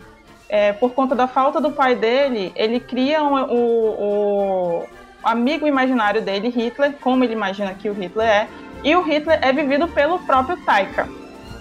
é, 0.50 0.74
por 0.74 0.94
conta 0.94 1.16
da 1.16 1.28
falta 1.28 1.60
do 1.60 1.72
pai 1.72 1.96
dele, 1.96 2.52
ele 2.56 2.80
cria 2.80 3.24
um, 3.24 3.36
o, 3.44 4.84
amigo 5.24 5.68
imaginário 5.68 6.22
dele, 6.22 6.50
Hitler, 6.50 6.94
como 7.02 7.24
ele 7.24 7.34
imagina 7.34 7.74
que 7.74 7.90
o 7.90 7.94
Hitler 7.94 8.28
é, 8.28 8.48
e 8.84 8.96
o 8.96 9.02
Hitler 9.02 9.40
é 9.42 9.52
vivido 9.52 9.88
pelo 9.88 10.20
próprio 10.20 10.58
Taika. 10.64 11.10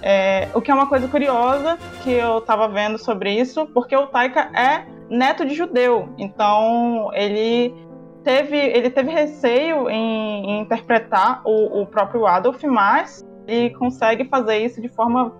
É, 0.02 0.48
o 0.52 0.60
que 0.60 0.70
é 0.70 0.74
uma 0.74 0.86
coisa 0.86 1.08
curiosa 1.08 1.78
que 2.02 2.10
eu 2.10 2.38
estava 2.38 2.68
vendo 2.68 2.98
sobre 2.98 3.32
isso, 3.32 3.66
porque 3.72 3.96
o 3.96 4.06
Taika 4.06 4.50
é 4.54 4.84
neto 5.08 5.46
de 5.46 5.54
judeu, 5.54 6.10
então 6.18 7.10
ele 7.14 7.74
teve, 8.22 8.56
ele 8.56 8.90
teve 8.90 9.10
receio 9.10 9.88
em, 9.88 10.50
em 10.50 10.60
interpretar 10.60 11.40
o, 11.44 11.80
o 11.80 11.86
próprio 11.86 12.26
Adolf, 12.26 12.62
mas 12.64 13.24
ele 13.46 13.70
consegue 13.70 14.24
fazer 14.26 14.58
isso 14.58 14.80
de 14.80 14.88
forma 14.88 15.32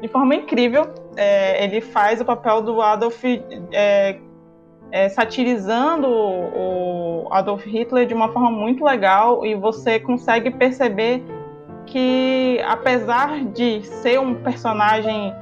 de 0.00 0.08
forma 0.08 0.34
incrível. 0.34 0.86
É, 1.16 1.64
ele 1.64 1.80
faz 1.80 2.20
o 2.20 2.24
papel 2.24 2.62
do 2.62 2.80
Adolf 2.80 3.22
é, 3.72 4.18
é, 4.92 5.08
satirizando 5.08 6.08
o, 6.08 7.28
Adolf 7.30 7.64
Hitler 7.64 8.06
de 8.06 8.14
uma 8.14 8.32
forma 8.32 8.50
muito 8.50 8.84
legal 8.84 9.46
e 9.46 9.54
você 9.54 10.00
consegue 10.00 10.50
perceber 10.50 11.22
que, 11.86 12.60
apesar 12.66 13.44
de 13.44 13.84
ser 13.84 14.18
um 14.18 14.34
personagem 14.34 15.32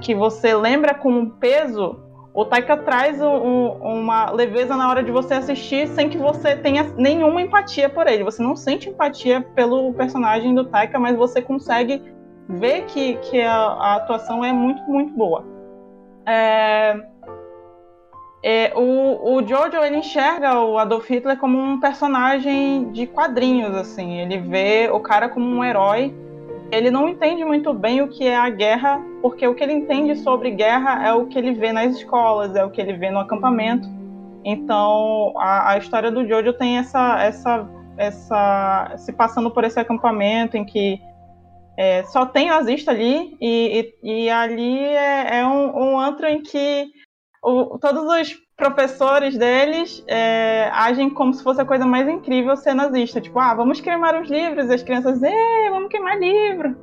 que 0.00 0.14
você 0.14 0.54
lembra 0.54 0.94
com 0.94 1.12
um 1.12 1.30
peso, 1.30 2.00
o 2.34 2.44
Taika 2.44 2.76
traz 2.76 3.20
um, 3.20 3.68
uma 3.80 4.30
leveza 4.30 4.76
na 4.76 4.88
hora 4.88 5.02
de 5.02 5.10
você 5.10 5.34
assistir 5.34 5.88
sem 5.88 6.08
que 6.08 6.18
você 6.18 6.56
tenha 6.56 6.92
nenhuma 6.96 7.40
empatia 7.40 7.88
por 7.88 8.06
ele. 8.06 8.24
Você 8.24 8.42
não 8.42 8.54
sente 8.54 8.88
empatia 8.88 9.40
pelo 9.54 9.92
personagem 9.94 10.54
do 10.54 10.64
Taika, 10.64 10.98
mas 10.98 11.16
você 11.16 11.40
consegue 11.40 12.02
vê 12.48 12.82
que, 12.82 13.14
que 13.16 13.40
a, 13.40 13.54
a 13.54 13.96
atuação 13.96 14.44
é 14.44 14.52
muito, 14.52 14.82
muito 14.82 15.12
boa. 15.12 15.44
É, 16.24 16.96
é, 18.42 18.72
o, 18.74 19.34
o 19.34 19.46
Jojo 19.46 19.78
ele 19.78 19.96
enxerga 19.96 20.60
o 20.60 20.78
Adolf 20.78 21.08
Hitler 21.08 21.36
como 21.38 21.58
um 21.58 21.80
personagem 21.80 22.90
de 22.92 23.06
quadrinhos, 23.06 23.74
assim. 23.74 24.20
Ele 24.20 24.38
vê 24.38 24.88
o 24.90 25.00
cara 25.00 25.28
como 25.28 25.46
um 25.46 25.64
herói. 25.64 26.14
Ele 26.70 26.90
não 26.90 27.08
entende 27.08 27.44
muito 27.44 27.72
bem 27.72 28.02
o 28.02 28.08
que 28.08 28.26
é 28.26 28.36
a 28.36 28.48
guerra, 28.50 29.02
porque 29.22 29.46
o 29.46 29.54
que 29.54 29.64
ele 29.64 29.72
entende 29.72 30.16
sobre 30.16 30.50
guerra 30.50 31.06
é 31.06 31.12
o 31.12 31.26
que 31.26 31.38
ele 31.38 31.52
vê 31.52 31.72
nas 31.72 31.96
escolas, 31.96 32.54
é 32.54 32.64
o 32.64 32.70
que 32.70 32.80
ele 32.80 32.92
vê 32.92 33.10
no 33.10 33.18
acampamento. 33.18 33.88
Então, 34.44 35.32
a, 35.36 35.72
a 35.72 35.78
história 35.78 36.10
do 36.10 36.26
Jojo 36.26 36.52
tem 36.52 36.78
essa, 36.78 37.22
essa, 37.22 37.68
essa, 37.96 38.92
se 38.98 39.12
passando 39.12 39.50
por 39.50 39.64
esse 39.64 39.80
acampamento 39.80 40.56
em 40.56 40.64
que 40.64 41.00
é, 41.78 42.02
só 42.02 42.26
tem 42.26 42.48
nazista 42.48 42.90
ali, 42.90 43.36
e, 43.40 43.94
e, 44.02 44.24
e 44.24 44.30
ali 44.30 44.80
é, 44.80 45.38
é 45.38 45.46
um, 45.46 45.92
um, 45.92 46.00
antro 46.00 46.26
em 46.26 46.42
que 46.42 46.88
o, 47.40 47.78
todos 47.78 48.02
os 48.02 48.36
professores 48.56 49.38
deles 49.38 50.04
é, 50.08 50.68
agem 50.72 51.08
como 51.08 51.32
se 51.32 51.40
fosse 51.40 51.60
a 51.60 51.64
coisa 51.64 51.86
mais 51.86 52.08
incrível 52.08 52.56
ser 52.56 52.74
nazista. 52.74 53.20
Tipo, 53.20 53.38
ah, 53.38 53.54
vamos 53.54 53.80
queimar 53.80 54.20
os 54.20 54.28
livros, 54.28 54.68
e 54.68 54.74
as 54.74 54.82
crianças, 54.82 55.22
é, 55.22 55.70
vamos 55.70 55.88
queimar 55.88 56.18
livro. 56.18 56.76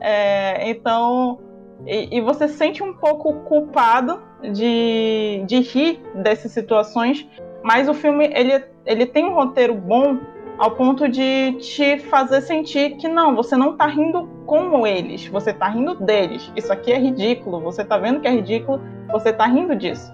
É, 0.00 0.70
então, 0.70 1.40
e, 1.84 2.18
e, 2.18 2.20
você 2.20 2.46
sente 2.46 2.80
um 2.80 2.94
pouco 2.94 3.32
culpado 3.40 4.22
de, 4.52 5.42
de 5.48 5.58
rir 5.62 6.00
dessas 6.14 6.52
situações, 6.52 7.28
mas 7.64 7.88
o 7.88 7.94
filme 7.94 8.30
ele, 8.32 8.64
ele 8.86 9.04
tem 9.04 9.24
um 9.24 9.34
roteiro 9.34 9.74
bom 9.74 10.20
ao 10.58 10.72
ponto 10.72 11.08
de 11.08 11.52
te 11.60 11.98
fazer 11.98 12.40
sentir 12.40 12.96
que 12.96 13.06
não, 13.06 13.36
você 13.36 13.56
não 13.56 13.76
tá 13.76 13.86
rindo 13.86 14.28
como 14.44 14.86
eles, 14.86 15.26
você 15.28 15.52
tá 15.52 15.68
rindo 15.68 15.94
deles. 15.94 16.52
Isso 16.56 16.72
aqui 16.72 16.92
é 16.92 16.98
ridículo, 16.98 17.60
você 17.60 17.84
tá 17.84 17.96
vendo 17.96 18.20
que 18.20 18.26
é 18.26 18.32
ridículo, 18.32 18.80
você 19.10 19.32
tá 19.32 19.46
rindo 19.46 19.76
disso. 19.76 20.12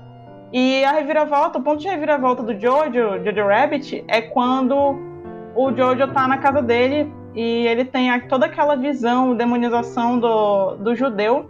E 0.52 0.84
a 0.84 0.92
reviravolta, 0.92 1.58
o 1.58 1.62
ponto 1.62 1.80
de 1.80 1.88
reviravolta 1.88 2.42
do 2.42 2.58
Jojo, 2.58 3.24
Jojo 3.24 3.46
Rabbit, 3.48 4.04
é 4.06 4.20
quando 4.20 4.76
o 5.56 5.72
Jojo 5.74 6.06
tá 6.12 6.28
na 6.28 6.38
casa 6.38 6.62
dele 6.62 7.10
e 7.34 7.66
ele 7.66 7.84
tem 7.84 8.20
toda 8.28 8.46
aquela 8.46 8.76
visão, 8.76 9.34
demonização 9.34 10.20
do, 10.20 10.76
do 10.76 10.94
judeu, 10.94 11.46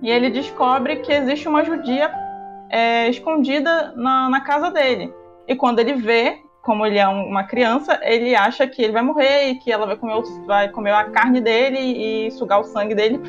e 0.00 0.10
ele 0.10 0.30
descobre 0.30 0.96
que 0.96 1.12
existe 1.12 1.46
uma 1.46 1.64
judia 1.64 2.10
é, 2.70 3.08
escondida 3.08 3.92
na, 3.94 4.30
na 4.30 4.40
casa 4.40 4.70
dele. 4.70 5.12
E 5.46 5.54
quando 5.54 5.80
ele 5.80 5.94
vê, 5.94 6.38
como 6.62 6.86
ele 6.86 6.98
é 6.98 7.06
uma 7.06 7.44
criança, 7.44 7.98
ele 8.02 8.34
acha 8.34 8.66
que 8.66 8.80
ele 8.80 8.92
vai 8.92 9.02
morrer 9.02 9.48
e 9.48 9.54
que 9.56 9.70
ela 9.70 9.84
vai 9.84 9.96
comer, 9.96 10.22
vai 10.46 10.68
comer 10.68 10.92
a 10.92 11.10
carne 11.10 11.40
dele 11.40 11.78
e 11.78 12.30
sugar 12.30 12.60
o 12.60 12.64
sangue 12.64 12.94
dele. 12.94 13.20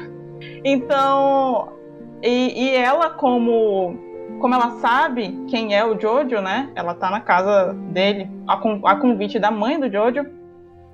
Então, 0.63 1.73
e, 2.21 2.69
e 2.69 2.75
ela, 2.75 3.09
como, 3.09 3.97
como 4.39 4.53
ela 4.53 4.71
sabe 4.79 5.45
quem 5.49 5.75
é 5.75 5.83
o 5.83 5.99
Jojo, 5.99 6.41
né? 6.41 6.71
Ela 6.75 6.93
tá 6.93 7.09
na 7.09 7.19
casa 7.19 7.73
dele, 7.91 8.29
a, 8.47 8.53
a 8.53 8.95
convite 8.95 9.39
da 9.39 9.49
mãe 9.49 9.79
do 9.79 9.91
Jojo, 9.91 10.25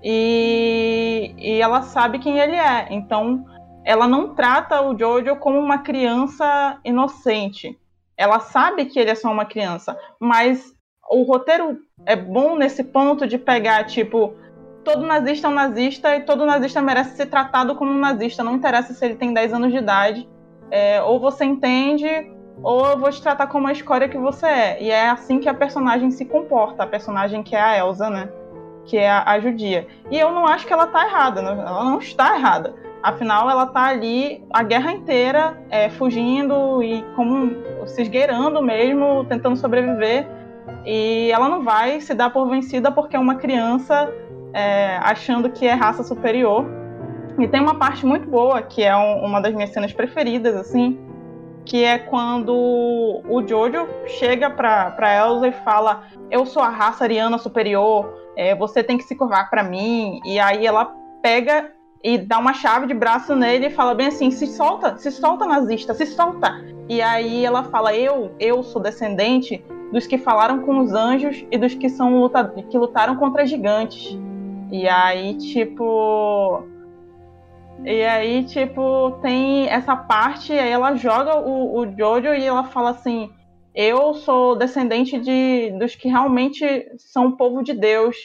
e, 0.02 1.36
e 1.38 1.62
ela 1.62 1.82
sabe 1.82 2.20
quem 2.20 2.40
ele 2.40 2.56
é. 2.56 2.88
Então, 2.90 3.46
ela 3.84 4.08
não 4.08 4.34
trata 4.34 4.82
o 4.82 4.98
Jojo 4.98 5.36
como 5.36 5.60
uma 5.60 5.80
criança 5.80 6.80
inocente. 6.86 7.78
Ela 8.16 8.40
sabe 8.40 8.86
que 8.86 8.98
ele 8.98 9.12
é 9.12 9.16
só 9.16 9.30
uma 9.30 9.46
criança, 9.46 9.98
mas 10.20 10.74
o 11.10 11.24
roteiro 11.24 11.80
é 12.06 12.16
bom 12.16 12.56
nesse 12.56 12.84
ponto 12.84 13.28
de 13.28 13.38
pegar, 13.38 13.86
tipo, 13.86 14.34
todo 14.84 15.06
nazista 15.06 15.48
é 15.48 15.50
um 15.50 15.54
nazista 15.54 16.16
e 16.16 16.22
todo 16.22 16.46
nazista 16.46 16.82
merece 16.82 17.16
ser 17.16 17.28
tratado 17.28 17.76
como 17.76 17.92
um 17.92 18.00
nazista. 18.00 18.44
Não 18.44 18.56
interessa 18.56 18.94
se 18.94 19.06
ele 19.06 19.16
tem 19.16 19.34
10 19.34 19.54
anos 19.54 19.72
de 19.72 19.78
idade. 19.78 20.28
É, 20.72 21.02
ou 21.02 21.20
você 21.20 21.46
entende, 21.46 22.08
ou 22.62 22.86
eu 22.86 22.98
vou 22.98 23.10
te 23.10 23.22
tratar 23.22 23.48
como 23.48 23.68
a 23.68 23.72
escória 23.72 24.10
que 24.10 24.18
você 24.18 24.46
é. 24.46 24.84
E 24.84 24.92
é 24.92 25.10
assim 25.10 25.40
que 25.40 25.50
a 25.50 25.54
personagem 25.54 26.12
se 26.12 26.26
comporta, 26.26 26.84
a 26.84 26.88
personagem 26.88 27.44
que 27.44 27.56
é 27.56 27.62
a 27.62 27.78
Elsa, 27.78 28.10
né? 28.10 28.30
Que 28.86 28.98
é 28.98 29.10
a, 29.10 29.24
a 29.26 29.40
judia. 29.40 29.88
E 30.12 30.18
eu 30.18 30.32
não 30.32 30.46
acho 30.46 30.66
que 30.66 30.74
ela 30.74 30.88
tá 30.88 31.06
errada, 31.06 31.42
né? 31.42 31.52
ela 31.52 31.84
não 31.84 32.00
está 32.00 32.36
errada. 32.36 32.76
Afinal, 33.02 33.50
ela 33.50 33.66
tá 33.66 33.86
ali 33.86 34.44
a 34.52 34.62
guerra 34.62 34.92
inteira 34.92 35.58
é, 35.70 35.90
fugindo 35.90 36.84
e 36.84 37.02
como 37.16 37.56
se 37.88 38.02
esgueirando 38.02 38.62
mesmo, 38.62 39.26
tentando 39.26 39.56
sobreviver. 39.56 40.28
E 40.86 41.32
ela 41.32 41.48
não 41.50 41.64
vai 41.64 42.02
se 42.02 42.14
dar 42.14 42.30
por 42.30 42.50
vencida 42.50 42.92
porque 42.92 43.16
é 43.16 43.20
uma 43.20 43.36
criança 43.36 44.12
é, 44.54 44.98
achando 45.02 45.50
que 45.50 45.66
é 45.66 45.74
raça 45.74 46.04
superior. 46.04 46.66
E 47.38 47.48
tem 47.48 47.62
uma 47.62 47.76
parte 47.76 48.06
muito 48.06 48.28
boa, 48.28 48.62
que 48.62 48.84
é 48.84 48.96
um, 48.96 49.26
uma 49.26 49.40
das 49.40 49.54
minhas 49.54 49.70
cenas 49.70 49.94
preferidas, 49.94 50.56
assim, 50.56 51.00
que 51.66 51.84
é 51.84 51.98
quando 51.98 52.54
o 52.54 53.44
Jojo 53.48 53.88
chega 54.08 54.50
pra, 54.50 54.92
pra 54.92 55.16
Elsa 55.16 55.48
e 55.48 55.52
fala: 55.52 56.04
Eu 56.30 56.46
sou 56.46 56.62
a 56.62 56.70
raça 56.70 57.04
ariana 57.04 57.38
superior, 57.38 58.14
é, 58.36 58.56
você 58.56 58.84
tem 58.84 58.98
que 58.98 59.04
se 59.04 59.16
curvar 59.16 59.50
para 59.50 59.64
mim. 59.64 60.20
E 60.26 60.40
aí 60.40 60.66
ela 60.66 60.94
pega 61.22 61.72
e 62.04 62.18
dá 62.18 62.40
uma 62.40 62.54
chave 62.54 62.88
de 62.88 62.94
braço 62.94 63.36
nele 63.36 63.68
e 63.68 63.70
fala 63.72 63.94
bem 63.94 64.08
assim: 64.08 64.32
se 64.32 64.48
solta, 64.48 64.98
se 64.98 65.12
solta, 65.12 65.46
nazista, 65.46 65.94
se 65.94 66.06
solta. 66.08 66.60
E 66.90 67.02
aí 67.02 67.46
ela 67.46 67.64
fala: 67.64 67.96
Eu, 67.96 68.32
eu 68.40 68.64
sou 68.64 68.82
descendente 68.82 69.64
dos 69.92 70.06
que 70.06 70.18
falaram 70.18 70.62
com 70.62 70.80
os 70.80 70.94
anjos 70.94 71.46
e 71.52 71.58
dos 71.58 71.74
que 71.74 71.90
são 71.90 72.30
que 72.70 72.78
lutaram 72.78 73.16
contra 73.16 73.46
gigantes. 73.46 74.18
E 74.72 74.88
aí, 74.88 75.36
tipo. 75.36 76.64
E 77.84 78.04
aí, 78.04 78.44
tipo, 78.44 79.12
tem 79.22 79.68
essa 79.68 79.96
parte, 79.96 80.52
aí 80.52 80.70
ela 80.70 80.96
joga 80.96 81.40
o, 81.40 81.80
o 81.80 81.98
Jojo 81.98 82.34
e 82.34 82.44
ela 82.44 82.66
fala 82.66 82.92
assim: 82.92 83.32
Eu 83.74 84.14
sou 84.14 84.56
descendente 84.56 85.18
de, 85.20 85.72
dos 85.80 85.96
que 85.96 86.10
realmente 86.10 86.66
são 86.98 87.28
o 87.28 87.38
povo 87.38 87.64
de 87.64 87.74
Deus. 87.74 88.16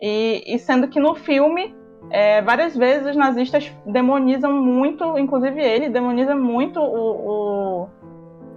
E, 0.00 0.42
e 0.46 0.58
sendo 0.58 0.88
que 0.88 0.98
no 0.98 1.14
filme, 1.14 1.74
é, 2.10 2.42
várias 2.42 2.76
vezes 2.76 3.06
os 3.08 3.16
nazistas 3.16 3.72
demonizam 3.86 4.52
muito, 4.52 5.18
inclusive 5.18 5.60
ele 5.60 5.88
demoniza 5.88 6.34
muito 6.34 6.80
o, 6.80 7.84
o 7.84 7.88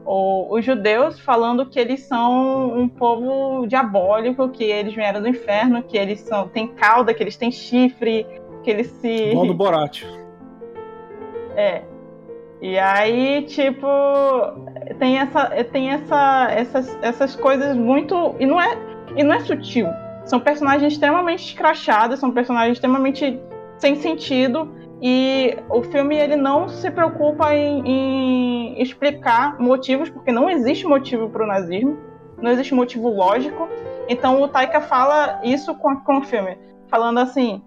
o, 0.06 0.56
os 0.56 0.66
judeus 0.66 1.20
falando 1.20 1.66
que 1.66 1.80
eles 1.80 2.02
são 2.02 2.78
um 2.78 2.88
povo 2.88 3.68
diabólico, 3.68 4.50
que 4.50 4.64
eles 4.64 4.94
vieram 4.94 5.22
do 5.22 5.28
inferno, 5.28 5.84
que 5.84 5.98
eles 5.98 6.20
são 6.22 6.48
têm 6.48 6.68
cauda, 6.68 7.14
que 7.14 7.22
eles 7.22 7.38
têm 7.38 7.52
chifre, 7.52 8.26
que 8.64 8.70
eles 8.70 8.88
se. 8.88 9.34
Bom 9.34 9.48
do 9.48 9.54
Borat. 9.54 10.04
É. 11.56 11.82
E 12.62 12.78
aí, 12.80 13.42
tipo, 13.42 13.86
tem 14.98 15.18
essa, 15.18 15.50
tem 15.66 15.90
essa, 15.90 16.48
essas, 16.52 16.98
essas 17.02 17.36
coisas 17.36 17.76
muito 17.76 18.36
e 18.40 18.46
não 18.46 18.62
é 18.62 18.78
e 19.16 19.24
não 19.24 19.34
é 19.34 19.40
sutil. 19.42 19.88
São 20.26 20.40
personagens 20.40 20.94
extremamente 20.94 21.44
escrachados, 21.44 22.20
são 22.20 22.32
personagens 22.32 22.78
extremamente 22.78 23.40
sem 23.78 23.96
sentido 23.96 24.72
e 25.02 25.58
o 25.70 25.82
filme 25.84 26.18
ele 26.18 26.36
não 26.36 26.68
se 26.68 26.92
preocupa 26.92 27.54
em, 27.54 27.88
em 27.88 28.82
explicar 28.82 29.60
motivos, 29.60 30.10
porque 30.10 30.32
não 30.32 30.50
existe 30.50 30.86
motivo 30.86 31.30
para 31.30 31.44
o 31.44 31.48
nazismo, 31.48 31.98
não 32.42 32.52
existe 32.52 32.74
motivo 32.74 33.10
lógico. 33.10 33.68
Então 34.08 34.42
o 34.42 34.48
Taika 34.48 34.82
fala 34.82 35.40
isso 35.44 35.74
com, 35.76 35.96
com 35.98 36.18
o 36.18 36.24
filme, 36.24 36.58
falando 36.90 37.20
assim: 37.20 37.62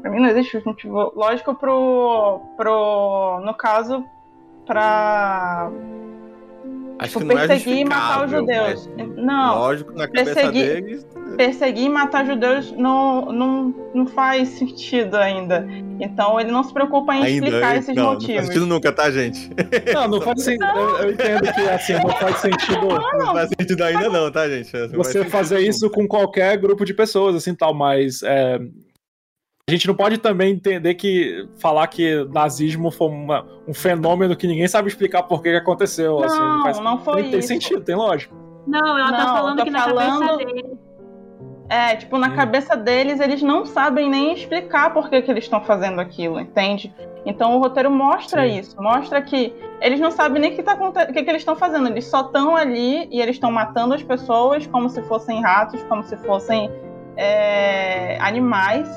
para 0.00 0.10
mim 0.10 0.20
não 0.20 0.28
existe 0.28 0.64
motivo 0.64 1.12
lógico 1.14 1.54
pro, 1.54 2.40
pro 2.56 3.40
no 3.44 3.54
caso, 3.54 4.04
para 4.64 5.70
Acho 6.98 7.18
que 7.18 7.24
não 7.24 7.38
é 7.38 7.46
perseguir 7.46 7.78
e 7.78 7.84
matar 7.84 8.24
os 8.24 8.30
judeus. 8.30 8.90
Não. 9.16 9.58
Lógico, 9.58 9.92
na 9.92 10.06
cabeça 10.08 10.34
perseguir, 10.34 10.82
deles. 10.82 11.06
perseguir 11.36 11.84
e 11.84 11.88
matar 11.88 12.26
judeus 12.26 12.72
não, 12.72 13.32
não, 13.32 13.74
não 13.94 14.06
faz 14.06 14.48
sentido 14.50 15.16
ainda. 15.16 15.66
Então 16.00 16.40
ele 16.40 16.50
não 16.50 16.62
se 16.64 16.72
preocupa 16.72 17.14
em 17.14 17.22
Ainda, 17.22 17.46
explicar 17.46 17.72
hein? 17.72 17.78
esses 17.78 17.94
não, 17.94 18.02
Não 18.04 18.12
motivos. 18.14 18.34
faz 18.34 18.46
sentido 18.46 18.66
nunca, 18.66 18.92
tá, 18.92 19.10
gente? 19.10 19.50
Não, 19.94 20.08
não 20.08 20.20
faz 20.20 20.42
sentido. 20.42 20.64
Eu, 20.64 20.98
eu 20.98 21.10
entendo 21.12 21.52
que 21.52 21.60
assim, 21.68 21.92
não 21.94 22.10
faz 22.10 22.36
sentido 22.38 22.88
Não 23.18 23.32
faz 23.32 23.50
sentido 23.58 23.84
ainda 23.84 24.08
não, 24.08 24.30
tá, 24.30 24.48
gente? 24.48 24.72
Não 24.76 24.88
você 24.90 25.24
fazer 25.24 25.60
isso 25.60 25.88
com 25.90 26.06
qualquer 26.06 26.56
grupo 26.58 26.84
de 26.84 26.94
pessoas, 26.94 27.36
assim, 27.36 27.54
tal, 27.54 27.74
mas 27.74 28.22
é, 28.22 28.58
a 29.68 29.70
gente 29.70 29.86
não 29.86 29.94
pode 29.94 30.16
também 30.18 30.52
entender 30.52 30.94
que 30.94 31.46
falar 31.60 31.86
que 31.88 32.24
nazismo 32.32 32.90
foi 32.90 33.08
uma- 33.08 33.44
um 33.68 33.74
fenômeno 33.74 34.34
que 34.34 34.46
ninguém 34.46 34.66
sabe 34.66 34.88
explicar 34.88 35.22
por 35.24 35.42
que 35.42 35.50
aconteceu. 35.50 36.24
assim, 36.24 36.40
Não, 36.40 36.62
faz, 36.62 36.80
não 36.80 36.98
foi 36.98 37.22
tem, 37.22 37.30
tem 37.32 37.38
isso. 37.40 37.48
sentido, 37.48 37.80
tem 37.82 37.94
lógica. 37.94 38.34
Não, 38.66 38.98
ela 38.98 39.12
tá 39.12 39.24
Não, 39.24 39.36
falando 39.36 39.58
tô 39.58 39.64
que 39.64 39.70
na 39.70 39.78
cabeça 39.84 40.00
falando- 40.18 40.36
dele. 40.38 40.78
É, 41.70 41.96
tipo, 41.96 42.16
na 42.16 42.28
Hum. 42.28 42.34
cabeça 42.34 42.74
deles, 42.78 43.20
eles 43.20 43.42
não 43.42 43.66
sabem 43.66 44.08
nem 44.08 44.32
explicar 44.32 44.94
por 44.94 45.10
que, 45.10 45.20
que 45.20 45.30
eles 45.30 45.44
estão 45.44 45.60
fazendo 45.60 46.00
aquilo, 46.00 46.40
entende? 46.40 46.90
Então 47.26 47.54
o 47.54 47.58
roteiro 47.60 47.90
mostra 47.90 48.48
Sim. 48.48 48.58
isso, 48.58 48.82
mostra 48.82 49.20
que 49.20 49.52
eles 49.82 50.00
não 50.00 50.10
sabem 50.10 50.40
nem 50.40 50.52
o 50.52 50.56
que, 50.56 50.62
tá, 50.62 50.74
que, 51.12 51.22
que 51.22 51.28
eles 51.28 51.42
estão 51.42 51.54
fazendo, 51.56 51.88
eles 51.88 52.06
só 52.06 52.22
estão 52.22 52.56
ali 52.56 53.06
e 53.10 53.20
eles 53.20 53.36
estão 53.36 53.52
matando 53.52 53.92
as 53.92 54.02
pessoas 54.02 54.66
como 54.66 54.88
se 54.88 55.02
fossem 55.02 55.42
ratos, 55.42 55.82
como 55.82 56.02
se 56.04 56.16
fossem 56.18 56.70
é, 57.18 58.16
animais, 58.20 58.88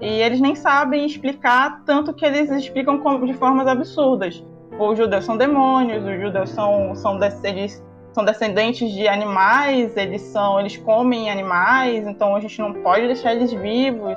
e 0.00 0.06
eles 0.22 0.40
nem 0.40 0.54
sabem 0.54 1.04
explicar, 1.06 1.82
tanto 1.84 2.12
que 2.14 2.24
eles 2.24 2.50
explicam 2.50 2.98
como- 2.98 3.26
de 3.26 3.34
formas 3.34 3.66
absurdas. 3.66 4.42
Os 4.78 4.96
judeus 4.96 5.24
são 5.24 5.36
demônios, 5.36 6.04
os 6.04 6.20
judeus 6.20 6.50
são, 6.50 6.94
são, 6.94 7.18
eles 7.44 7.82
são 8.12 8.24
descendentes 8.24 8.90
de 8.92 9.06
animais, 9.06 9.96
eles 9.96 10.22
são, 10.22 10.58
eles 10.58 10.76
comem 10.78 11.30
animais, 11.30 12.06
então 12.06 12.34
a 12.34 12.40
gente 12.40 12.58
não 12.60 12.72
pode 12.74 13.06
deixar 13.06 13.34
eles 13.34 13.52
vivos. 13.52 14.16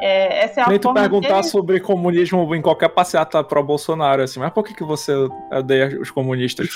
É, 0.00 0.44
essa 0.44 0.60
é 0.60 0.64
a 0.64 0.68
Nem 0.68 0.78
tu 0.78 0.92
perguntar 0.92 1.28
deles- 1.36 1.50
sobre 1.50 1.80
comunismo 1.80 2.54
em 2.54 2.60
qualquer 2.60 2.90
passeata 2.90 3.42
pro 3.42 3.62
Bolsonaro, 3.64 4.22
assim, 4.22 4.38
mas 4.38 4.50
por 4.52 4.62
que, 4.62 4.74
que 4.74 4.84
você 4.84 5.12
odeia 5.50 5.98
os 6.00 6.10
comunistas? 6.10 6.68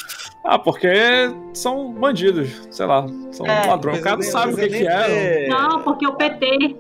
Ah, 0.43 0.59
porque 0.59 0.89
são 1.53 1.93
bandidos, 1.93 2.67
sei 2.71 2.87
lá, 2.87 3.05
são 3.31 3.47
É. 3.47 3.67
ladrões. 3.67 4.01
O 4.01 4.03
cara 4.03 4.17
não 4.17 4.23
sabe 4.23 4.55
o 4.55 4.57
que, 4.57 4.69
que 4.69 4.87
é. 4.89 5.49
Não, 5.49 5.83
porque 5.83 6.07
o 6.07 6.15
PT. 6.15 6.77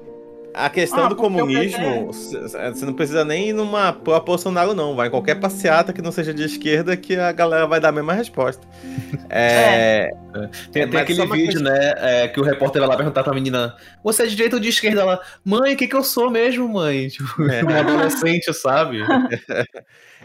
A 0.53 0.69
questão 0.69 1.05
Ah, 1.05 1.09
do 1.09 1.15
comunismo, 1.17 2.07
você 2.13 2.85
não 2.85 2.93
precisa 2.93 3.25
nem 3.25 3.51
ir 3.51 3.53
numa 3.53 3.93
Bolsonaro, 3.93 4.75
não. 4.75 4.97
Vai 4.97 5.07
em 5.07 5.11
qualquer 5.11 5.37
passeata 5.37 5.93
que 5.93 6.03
não 6.03 6.11
seja 6.11 6.35
de 6.35 6.43
esquerda 6.43 6.97
que 6.97 7.15
a 7.17 7.31
galera 7.31 7.67
vai 7.67 7.79
dar 7.81 7.91
a 7.91 7.93
mesma 7.93 8.13
resposta. 8.13 8.67
É. 9.33 10.11
Tem, 10.73 10.83
tem 10.83 10.87
Mas 10.93 11.03
aquele 11.03 11.19
só 11.19 11.25
uma 11.25 11.37
vídeo, 11.37 11.53
questão- 11.61 11.73
né, 11.73 11.95
é, 11.99 12.29
que 12.29 12.41
o 12.41 12.43
repórter 12.43 12.81
vai 12.81 12.89
lá 12.89 12.97
perguntar 12.97 13.23
pra 13.23 13.33
menina: 13.33 13.77
Você 14.03 14.25
é 14.25 14.27
de 14.27 14.35
direita 14.35 14.57
ou 14.57 14.61
de 14.63 14.69
esquerda? 14.69 15.03
Ela, 15.03 15.21
mãe, 15.45 15.75
o 15.75 15.77
que 15.77 15.87
que 15.87 15.95
eu 15.95 16.03
sou 16.03 16.29
mesmo, 16.31 16.69
mãe? 16.69 17.07
Tipo, 17.11 17.43
É. 17.49 17.63
um 17.65 17.69
adolescente, 17.69 18.53
sabe? 18.53 18.99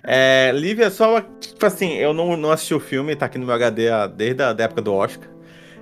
É, 0.07 0.51
Lívia, 0.53 0.89
só 0.91 1.19
tipo 1.39 1.65
assim, 1.65 1.93
eu 1.95 2.13
não, 2.13 2.37
não 2.37 2.51
assisti 2.51 2.73
o 2.75 2.79
filme, 2.79 3.15
tá 3.15 3.25
aqui 3.25 3.37
no 3.39 3.45
meu 3.45 3.55
HD 3.55 3.89
a- 3.89 4.05
desde 4.07 4.43
a 4.43 4.53
da 4.53 4.63
época 4.65 4.81
do 4.81 4.93
Oscar. 4.93 5.27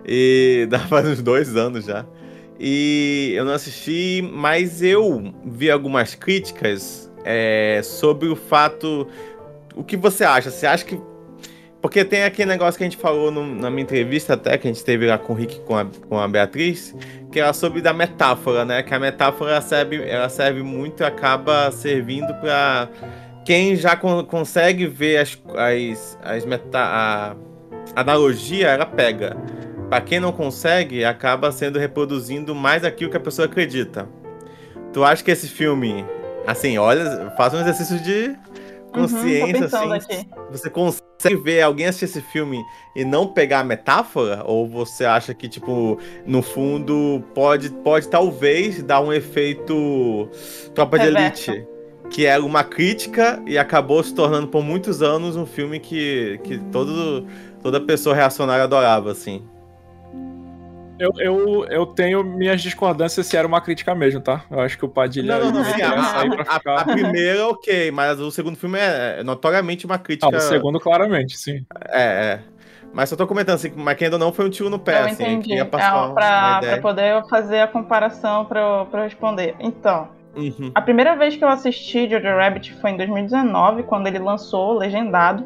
E 0.06 0.66
dá 0.70 0.80
faz 0.80 1.06
uns 1.08 1.22
dois 1.22 1.56
anos 1.58 1.86
já. 1.86 2.06
E 2.66 3.34
eu 3.36 3.44
não 3.44 3.52
assisti, 3.52 4.22
mas 4.34 4.82
eu 4.82 5.34
vi 5.44 5.70
algumas 5.70 6.16
críticas 6.16 7.12
é, 7.26 7.82
sobre 7.84 8.30
o 8.30 8.38
fato. 8.38 9.06
O 9.76 9.84
que 9.84 9.98
você 9.98 10.24
acha? 10.24 10.50
Você 10.50 10.66
acha 10.66 10.86
que. 10.86 10.98
Porque 11.82 12.06
tem 12.06 12.24
aquele 12.24 12.50
negócio 12.50 12.78
que 12.78 12.84
a 12.86 12.88
gente 12.90 12.96
falou 12.96 13.30
no- 13.30 13.44
na 13.56 13.70
minha 13.70 13.84
entrevista 13.84 14.36
até, 14.36 14.58
que 14.58 14.66
a 14.66 14.72
gente 14.72 14.82
teve 14.86 15.06
lá 15.08 15.18
com 15.18 15.34
o 15.34 15.36
Rick 15.36 15.60
com 15.66 15.76
a, 15.78 15.86
com 16.08 16.18
a 16.18 16.26
Beatriz, 16.26 16.96
que 17.30 17.38
era 17.42 17.52
sobre 17.52 17.82
da 17.82 17.92
metáfora, 17.92 18.64
né? 18.64 18.82
Que 18.82 18.94
a 18.94 19.00
metáfora 19.00 19.60
serve, 19.60 20.02
ela 20.02 20.30
serve 20.30 20.64
muito 20.64 21.04
acaba 21.04 21.70
servindo 21.70 22.34
para 22.36 22.88
quem 23.46 23.76
já 23.76 23.98
con- 23.98 24.24
consegue 24.24 24.88
ver 24.88 25.18
as, 25.18 25.38
as, 25.58 26.18
as 26.24 26.46
meta, 26.46 26.80
a 26.80 27.36
analogia, 27.94 28.70
ela 28.70 28.86
pega. 28.86 29.36
Pra 29.94 30.02
quem 30.02 30.20
não 30.20 30.32
consegue, 30.32 31.06
acaba 31.06 31.52
sendo 31.52 31.78
reproduzindo 31.78 32.56
mais 32.56 32.84
aquilo 32.84 33.12
que 33.12 33.18
a 33.18 33.20
pessoa 33.20 33.46
acredita. 33.46 34.10
Tu 34.92 35.04
acha 35.04 35.24
que 35.24 35.30
esse 35.30 35.48
filme, 35.48 36.04
assim, 36.48 36.80
olha, 36.80 37.32
faz 37.38 37.54
um 37.54 37.60
exercício 37.60 38.02
de 38.02 38.30
Uhum, 38.30 38.36
consciência, 38.92 39.62
pensando 39.62 39.94
assim. 39.94 40.14
aqui. 40.16 40.30
Você 40.50 40.68
consegue 40.68 41.36
ver 41.44 41.62
alguém 41.62 41.86
assistir 41.86 42.06
esse 42.06 42.22
filme 42.32 42.60
e 42.96 43.06
não 43.06 43.28
pegar 43.28 43.60
a 43.60 43.64
metáfora? 43.64 44.42
Ou 44.48 44.68
você 44.68 45.06
acha 45.06 45.32
que, 45.32 45.48
tipo, 45.48 46.00
no 46.26 46.42
fundo, 46.42 47.24
pode, 47.36 47.70
pode 47.70 48.08
talvez 48.08 48.82
dar 48.82 49.00
um 49.00 49.14
efeito 49.14 50.28
Tropa 50.74 50.98
de 50.98 51.06
Reverso. 51.06 51.52
Elite? 51.52 51.68
Que 52.10 52.26
era 52.26 52.44
uma 52.44 52.64
crítica 52.64 53.44
e 53.46 53.60
acabou 53.60 54.04
se 54.04 54.16
tornando 54.16 54.48
por 54.48 54.64
muitos 54.64 55.04
anos 55.04 55.36
um 55.36 55.46
filme 55.46 55.80
que, 55.80 56.40
que 56.44 56.58
todo, 56.72 57.28
toda 57.62 57.80
pessoa 57.80 58.16
reacionária 58.16 58.64
adorava, 58.64 59.12
assim. 59.12 59.53
Eu, 61.04 61.12
eu, 61.20 61.66
eu 61.66 61.86
tenho 61.86 62.24
minhas 62.24 62.62
discordâncias 62.62 63.28
se 63.28 63.36
era 63.36 63.48
uma 63.48 63.60
crítica 63.60 63.94
mesmo, 63.94 64.22
tá? 64.22 64.46
Eu 64.50 64.60
acho 64.62 64.78
que 64.78 64.86
o 64.86 64.90
Padilha 64.90 65.38
Não, 65.40 65.52
não, 65.52 65.60
não. 65.62 65.70
ia 65.70 65.74
sim, 65.76 65.82
a, 65.82 66.00
a- 66.00 66.60
ficar. 66.60 66.82
a 66.82 66.86
primeira, 66.86 67.48
ok, 67.50 67.92
mas 67.92 68.20
o 68.20 68.32
segundo 68.32 68.56
filme 68.58 68.80
é 68.80 69.20
é 69.20 69.24
notoriamente 69.24 69.86
uma 69.86 69.96
Ah, 69.96 70.00
crítica. 70.00 70.36
o 70.38 70.40
segundo, 70.40 70.80
claramente, 70.80 71.38
sim. 71.38 71.66
É, 71.90 72.02
é. 72.04 72.40
Mas 72.94 73.10
só 73.10 73.16
tô 73.16 73.26
comentando 73.26 73.56
assim, 73.56 73.72
mas 73.76 73.98
que 73.98 74.06
ainda 74.06 74.18
não 74.20 74.32
foi 74.32 74.46
um 74.46 74.50
tiro 74.50 74.70
no 74.70 74.78
pé, 74.80 75.00
Eu 75.02 75.06
assim. 75.06 75.24
entendi. 75.24 75.48
Queria 75.50 75.64
É, 75.64 75.66
passar 75.66 76.06
uma 76.06 76.14
pra, 76.14 76.60
pra 76.62 76.78
poder 76.78 77.24
fazer 77.28 77.60
a 77.62 77.68
comparação 77.68 78.46
pra 78.46 78.62
eu, 78.62 78.86
pra 78.86 79.00
eu 79.02 79.04
responder. 79.06 79.56
Então, 79.60 80.10
Uhum. 80.36 80.72
A 80.74 80.82
primeira 80.82 81.16
vez 81.16 81.36
que 81.36 81.44
eu 81.44 81.48
assisti 81.48 82.10
Jojo 82.10 82.26
Rabbit 82.26 82.74
foi 82.82 82.90
em 82.90 82.98
2019, 82.98 83.84
quando 83.84 84.08
ele 84.08 84.18
lançou 84.18 84.74
legendado. 84.78 85.46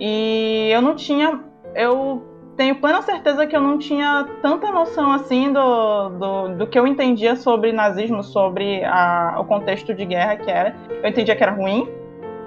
E 0.00 0.68
eu 0.72 0.82
não 0.82 0.96
tinha. 0.96 1.40
Eu 1.74 2.24
tenho 2.60 2.74
plena 2.74 3.00
certeza 3.00 3.46
que 3.46 3.56
eu 3.56 3.60
não 3.62 3.78
tinha 3.78 4.28
tanta 4.42 4.70
noção 4.70 5.12
assim 5.12 5.50
do, 5.50 6.10
do, 6.10 6.48
do 6.56 6.66
que 6.66 6.78
eu 6.78 6.86
entendia 6.86 7.34
sobre 7.34 7.72
nazismo, 7.72 8.22
sobre 8.22 8.84
a, 8.84 9.36
o 9.38 9.46
contexto 9.46 9.94
de 9.94 10.04
guerra 10.04 10.36
que 10.36 10.50
era. 10.50 10.76
Eu 11.02 11.08
entendia 11.08 11.34
que 11.34 11.42
era 11.42 11.52
ruim. 11.52 11.88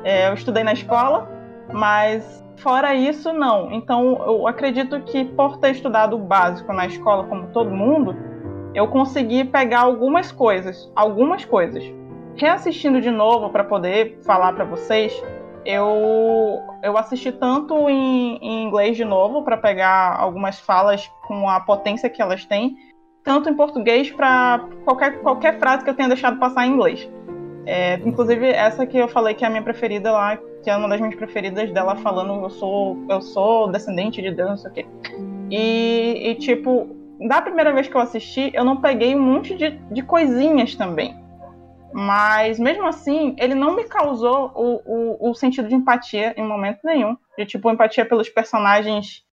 É, 0.04 0.30
eu 0.30 0.36
estudei 0.36 0.64
na 0.64 0.74
escola, 0.74 1.28
mas 1.74 2.46
fora 2.58 2.94
isso, 2.94 3.34
não. 3.34 3.72
Então 3.72 4.22
eu 4.28 4.48
acredito 4.48 5.00
que 5.00 5.26
por 5.26 5.58
ter 5.58 5.72
estudado 5.72 6.16
o 6.16 6.20
básico 6.20 6.72
na 6.72 6.86
escola, 6.86 7.24
como 7.24 7.48
todo 7.48 7.72
mundo, 7.72 8.16
eu 8.76 8.88
consegui 8.90 9.44
pegar 9.44 9.80
algumas 9.80 10.32
coisas, 10.32 10.92
algumas 10.96 11.44
coisas. 11.44 11.84
Reassistindo 12.36 13.02
de 13.02 13.10
novo 13.10 13.50
para 13.50 13.64
poder 13.64 14.20
falar 14.24 14.54
para 14.54 14.64
vocês, 14.64 15.12
eu 15.66 16.62
eu 16.82 16.98
assisti 16.98 17.32
tanto 17.32 17.90
em, 17.90 18.38
em 18.38 18.64
inglês 18.64 18.98
de 18.98 19.06
novo 19.06 19.44
para 19.44 19.58
pegar 19.58 20.16
algumas 20.20 20.60
falas 20.60 21.10
com 21.28 21.48
a 21.50 21.60
potência 21.60 22.10
que 22.10 22.22
elas 22.22 22.46
têm, 22.46 22.76
tanto 23.24 23.50
em 23.50 23.56
português 23.56 24.12
para 24.12 24.68
qualquer 24.84 25.20
qualquer 25.22 25.60
frase 25.60 25.84
que 25.84 25.90
eu 25.90 25.96
tenha 25.96 26.10
deixado 26.10 26.40
passar 26.40 26.66
em 26.66 26.72
inglês. 26.72 27.10
É, 27.66 27.96
inclusive 28.06 28.48
essa 28.48 28.86
que 28.86 28.98
eu 28.98 29.08
falei 29.08 29.34
que 29.34 29.44
é 29.44 29.48
a 29.48 29.50
minha 29.50 29.64
preferida 29.64 30.12
lá, 30.12 30.38
que 30.62 30.70
é 30.70 30.76
uma 30.76 30.90
das 30.90 31.00
minhas 31.00 31.16
preferidas 31.16 31.72
dela 31.72 31.96
falando 31.96 32.44
eu 32.44 32.50
sou 32.50 32.98
eu 33.10 33.22
sou 33.22 33.72
descendente 33.72 34.22
de 34.22 34.32
Deus, 34.32 34.50
não 34.50 34.58
sei 34.58 34.72
o 34.72 34.74
quê. 34.74 34.86
E, 35.50 36.30
e 36.30 36.36
tipo 36.36 36.96
da 37.28 37.42
primeira 37.42 37.72
vez 37.72 37.88
que 37.88 37.96
eu 37.96 38.02
assisti, 38.02 38.52
eu 38.54 38.66
não 38.66 38.78
peguei 38.78 39.16
um 39.16 39.22
monte 39.22 39.56
de, 39.56 39.72
de 39.92 40.02
coisinhas 40.02 40.76
também. 40.76 41.23
Mas 41.94 42.58
mesmo 42.60 42.88
assim, 42.88 43.36
ele 43.38 43.54
não 43.54 43.76
me 43.76 43.84
causou 43.84 44.52
o, 44.56 44.82
o, 44.86 45.30
o 45.30 45.36
sentido 45.36 45.68
de 45.68 45.76
empatia 45.76 46.34
em 46.36 46.46
momento 46.46 46.80
nenhum. 46.84 47.16
De 47.38 47.46
tipo, 47.46 47.70
empatia 47.70 48.06
pelos 48.06 48.30
personagens 48.30 49.24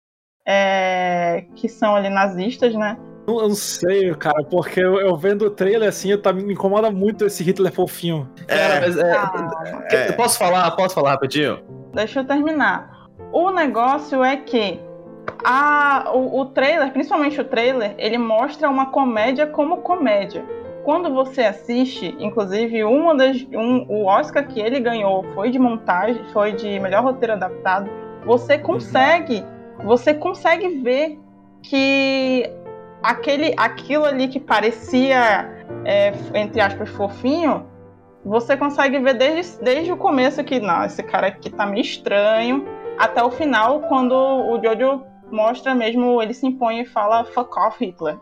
é, 0.47 1.47
que 1.57 1.69
são 1.69 1.97
ali 1.97 2.09
nazistas, 2.09 2.75
né? 2.75 2.99
Eu 3.27 3.49
não 3.49 3.55
sei, 3.55 4.15
cara, 4.15 4.43
porque 4.45 4.81
eu, 4.81 5.01
eu 5.01 5.17
vendo 5.17 5.47
o 5.47 5.51
trailer 5.51 5.89
assim, 5.89 6.17
tá, 6.19 6.33
me 6.33 6.53
incomoda 6.53 6.91
muito 6.91 7.25
esse 7.25 7.43
Hitler 7.45 7.73
fofinho. 7.73 8.29
Cara, 8.47 8.81
mas 8.81 8.97
é, 8.97 9.13
Ah, 9.13 9.87
é, 9.91 10.09
eu 10.09 10.15
posso 10.15 10.39
falar? 10.39 10.71
Posso 10.73 10.95
falar 10.95 11.13
rapidinho? 11.13 11.63
deixa 11.95 12.21
eu 12.21 12.25
terminar. 12.25 13.09
O 13.33 13.51
negócio 13.51 14.25
é 14.25 14.37
que 14.37 14.81
a, 15.45 16.11
o, 16.13 16.41
o 16.41 16.47
trailer, 16.47 16.93
principalmente 16.93 17.41
o 17.41 17.45
trailer, 17.45 17.95
ele 17.99 18.19
mostra 18.19 18.69
uma 18.69 18.87
comédia 18.87 19.47
como 19.47 19.79
comédia. 19.79 20.45
Quando 20.85 21.13
você 21.13 21.43
assiste, 21.43 22.17
inclusive, 22.19 22.85
uma 22.85 23.15
das, 23.15 23.47
um, 23.53 23.85
o 23.89 24.07
Oscar 24.07 24.47
que 24.47 24.61
ele 24.61 24.81
ganhou 24.81 25.25
foi 25.35 25.51
de 25.51 25.59
montagem, 25.59 26.25
foi 26.33 26.53
de 26.53 26.81
melhor 26.81 27.03
roteiro 27.03 27.35
adaptado. 27.35 27.91
Você 28.25 28.59
consegue, 28.59 29.45
você 29.85 30.15
consegue 30.15 30.81
ver 30.81 31.19
que 31.63 32.51
aquele, 33.03 33.55
aquilo 33.57 34.05
ali 34.05 34.29
que 34.29 34.41
parecia, 34.41 35.65
é, 35.85 36.13
entre 36.35 36.61
aspas, 36.61 36.89
fofinho, 36.91 37.67
você 38.25 38.57
consegue 38.57 38.99
ver 38.99 39.15
desde, 39.15 39.63
desde 39.63 39.93
o 39.93 39.97
começo 39.97 40.43
que, 40.45 40.61
não, 40.61 40.85
esse 40.85 41.03
cara 41.03 41.29
aqui 41.29 41.51
tá 41.51 41.67
meio 41.67 41.83
estranho, 41.83 42.67
até 42.99 43.23
o 43.23 43.31
final, 43.31 43.81
quando 43.83 44.13
o 44.13 44.61
Jojo 44.63 45.03
mostra 45.31 45.75
mesmo, 45.75 46.21
ele 46.21 46.35
se 46.35 46.47
impõe 46.47 46.81
e 46.81 46.85
fala 46.87 47.25
fuck 47.25 47.59
off 47.59 47.83
Hitler. 47.83 48.19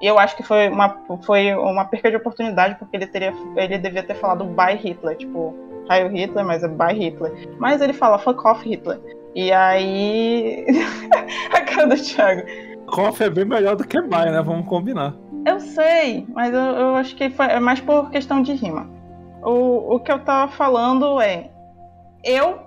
Eu 0.00 0.18
acho 0.18 0.36
que 0.36 0.42
foi 0.42 0.68
uma, 0.68 0.96
foi 1.22 1.54
uma 1.54 1.84
perca 1.84 2.10
de 2.10 2.16
oportunidade, 2.16 2.76
porque 2.78 2.96
ele, 2.96 3.06
teria, 3.06 3.34
ele 3.56 3.78
devia 3.78 4.02
ter 4.02 4.14
falado 4.14 4.44
bye 4.44 4.76
Hitler, 4.76 5.16
tipo, 5.16 5.54
Heil 5.90 6.08
Hitler, 6.08 6.44
mas 6.44 6.62
é 6.62 6.68
bye 6.68 6.94
Hitler. 6.94 7.32
Mas 7.58 7.80
ele 7.80 7.92
fala 7.92 8.18
fuck 8.18 8.46
off 8.46 8.66
Hitler. 8.66 8.98
E 9.34 9.52
aí. 9.52 10.66
a 11.52 11.60
cara 11.62 11.88
do 11.88 11.96
Thiago. 11.96 12.42
Coffee 12.90 13.26
é 13.26 13.30
bem 13.30 13.44
melhor 13.44 13.76
do 13.76 13.86
que 13.86 14.00
Mai, 14.00 14.30
né? 14.30 14.42
Vamos 14.42 14.66
combinar. 14.66 15.14
Eu 15.46 15.60
sei, 15.60 16.26
mas 16.34 16.52
eu, 16.52 16.60
eu 16.60 16.96
acho 16.96 17.14
que 17.16 17.30
foi 17.30 17.46
é 17.46 17.60
mais 17.60 17.80
por 17.80 18.10
questão 18.10 18.42
de 18.42 18.52
rima. 18.52 18.88
O, 19.42 19.94
o 19.94 20.00
que 20.00 20.12
eu 20.12 20.18
tava 20.18 20.50
falando 20.52 21.20
é. 21.20 21.50
Eu, 22.22 22.58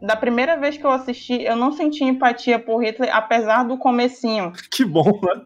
da 0.00 0.14
primeira 0.14 0.56
vez 0.56 0.76
que 0.76 0.84
eu 0.84 0.90
assisti, 0.90 1.42
eu 1.42 1.56
não 1.56 1.72
senti 1.72 2.04
empatia 2.04 2.58
por 2.58 2.84
Hitler, 2.84 3.10
apesar 3.12 3.64
do 3.64 3.76
comecinho. 3.76 4.52
Que 4.70 4.84
bom, 4.84 5.18
né? 5.22 5.42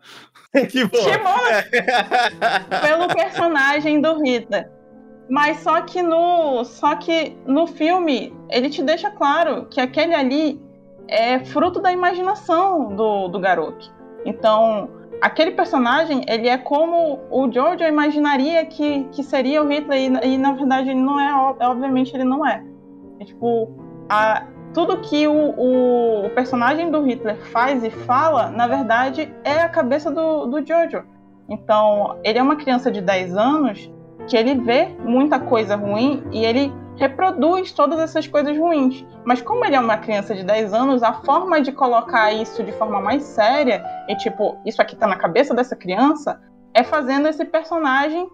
que 0.71 0.85
bom. 0.87 0.99
Pelo 2.81 3.09
personagem 3.09 4.01
do 4.01 4.23
Hitler. 4.23 4.71
Mas 5.29 5.61
só 5.61 5.81
que 5.81 6.03
no 6.03 6.65
só 6.65 6.97
que 6.97 7.37
no 7.47 7.67
filme 7.67 8.33
ele 8.51 8.69
te 8.69 8.83
deixa 8.83 9.11
claro 9.11 9.67
que 9.67 9.81
aquele 9.81 10.15
ali 10.15 10.61
é 11.09 11.39
fruto 11.41 11.81
da 11.81 11.91
imaginação 11.93 12.95
do, 12.95 13.29
do 13.29 13.41
garoto. 13.41 13.93
Então 14.25 14.89
aquele 15.23 15.53
personagem 15.53 16.23
ele 16.29 16.49
é 16.49 16.59
como 16.59 17.21
o 17.31 17.51
Jojo 17.51 17.85
imaginaria 17.85 18.67
que, 18.67 19.05
que 19.13 19.23
seria 19.23 19.63
o 19.63 19.69
Hitler 19.69 19.99
e, 19.99 20.35
e 20.35 20.39
na 20.39 20.53
verdade 20.53 20.91
ele 20.91 21.01
não 21.01 21.19
é 21.19 21.35
ob- 21.35 21.63
obviamente 21.63 22.15
ele 22.15 22.25
não 22.25 22.47
é. 22.47 22.63
É 23.19 23.25
tipo 23.25 23.75
a, 24.11 24.43
tudo 24.75 25.01
que 25.01 25.27
o, 25.27 26.25
o, 26.27 26.31
personagem 26.31 26.91
do 26.91 27.01
Hitler 27.03 27.37
faz 27.53 27.83
e 27.85 27.91
fala 27.91 28.51
na 28.51 28.67
verdade 28.67 29.33
é 29.45 29.61
a 29.61 29.69
cabeça 29.69 30.11
do, 30.11 30.47
do 30.47 30.67
Jojo. 30.67 31.05
Então 31.49 32.19
ele 32.25 32.39
é 32.39 32.43
uma 32.43 32.57
criança 32.57 32.91
de 32.91 33.01
10 33.01 33.37
anos 33.37 33.91
que 34.27 34.37
ele 34.37 34.57
vê 34.57 34.89
muita 35.05 35.39
coisa 35.39 35.77
ruim 35.77 36.25
e 36.33 36.45
ele 36.45 36.73
reproduz 36.97 37.73
todas 37.73 38.01
essas 38.01 38.27
coisas 38.27 38.57
ruins. 38.57 39.05
Mas 39.25 39.41
como 39.41 39.65
ele 39.65 39.77
é 39.77 39.81
uma 39.81 39.97
criança 39.99 40.35
de 40.35 40.43
10 40.43 40.75
anos, 40.75 41.03
a 41.03 41.13
forma 41.13 41.61
de 41.61 41.73
colocar 41.73 42.33
isso 42.33 42.63
de 42.63 42.73
forma 42.73 43.01
mais 43.01 43.23
séria 43.23 43.85
e 44.09 44.17
tipo, 44.17 44.59
isso 44.65 44.83
aqui 44.83 44.97
tá 44.97 45.07
na 45.07 45.17
cabeça 45.17 45.55
dessa 45.55 45.77
criança, 45.77 46.41
é 46.73 46.83
fazendo 46.83 47.29
esse 47.29 47.45
personagem 47.45 48.29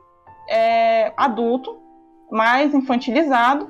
é, 0.48 1.12
adulto, 1.16 1.78
mais 2.30 2.74
infantilizado, 2.74 3.68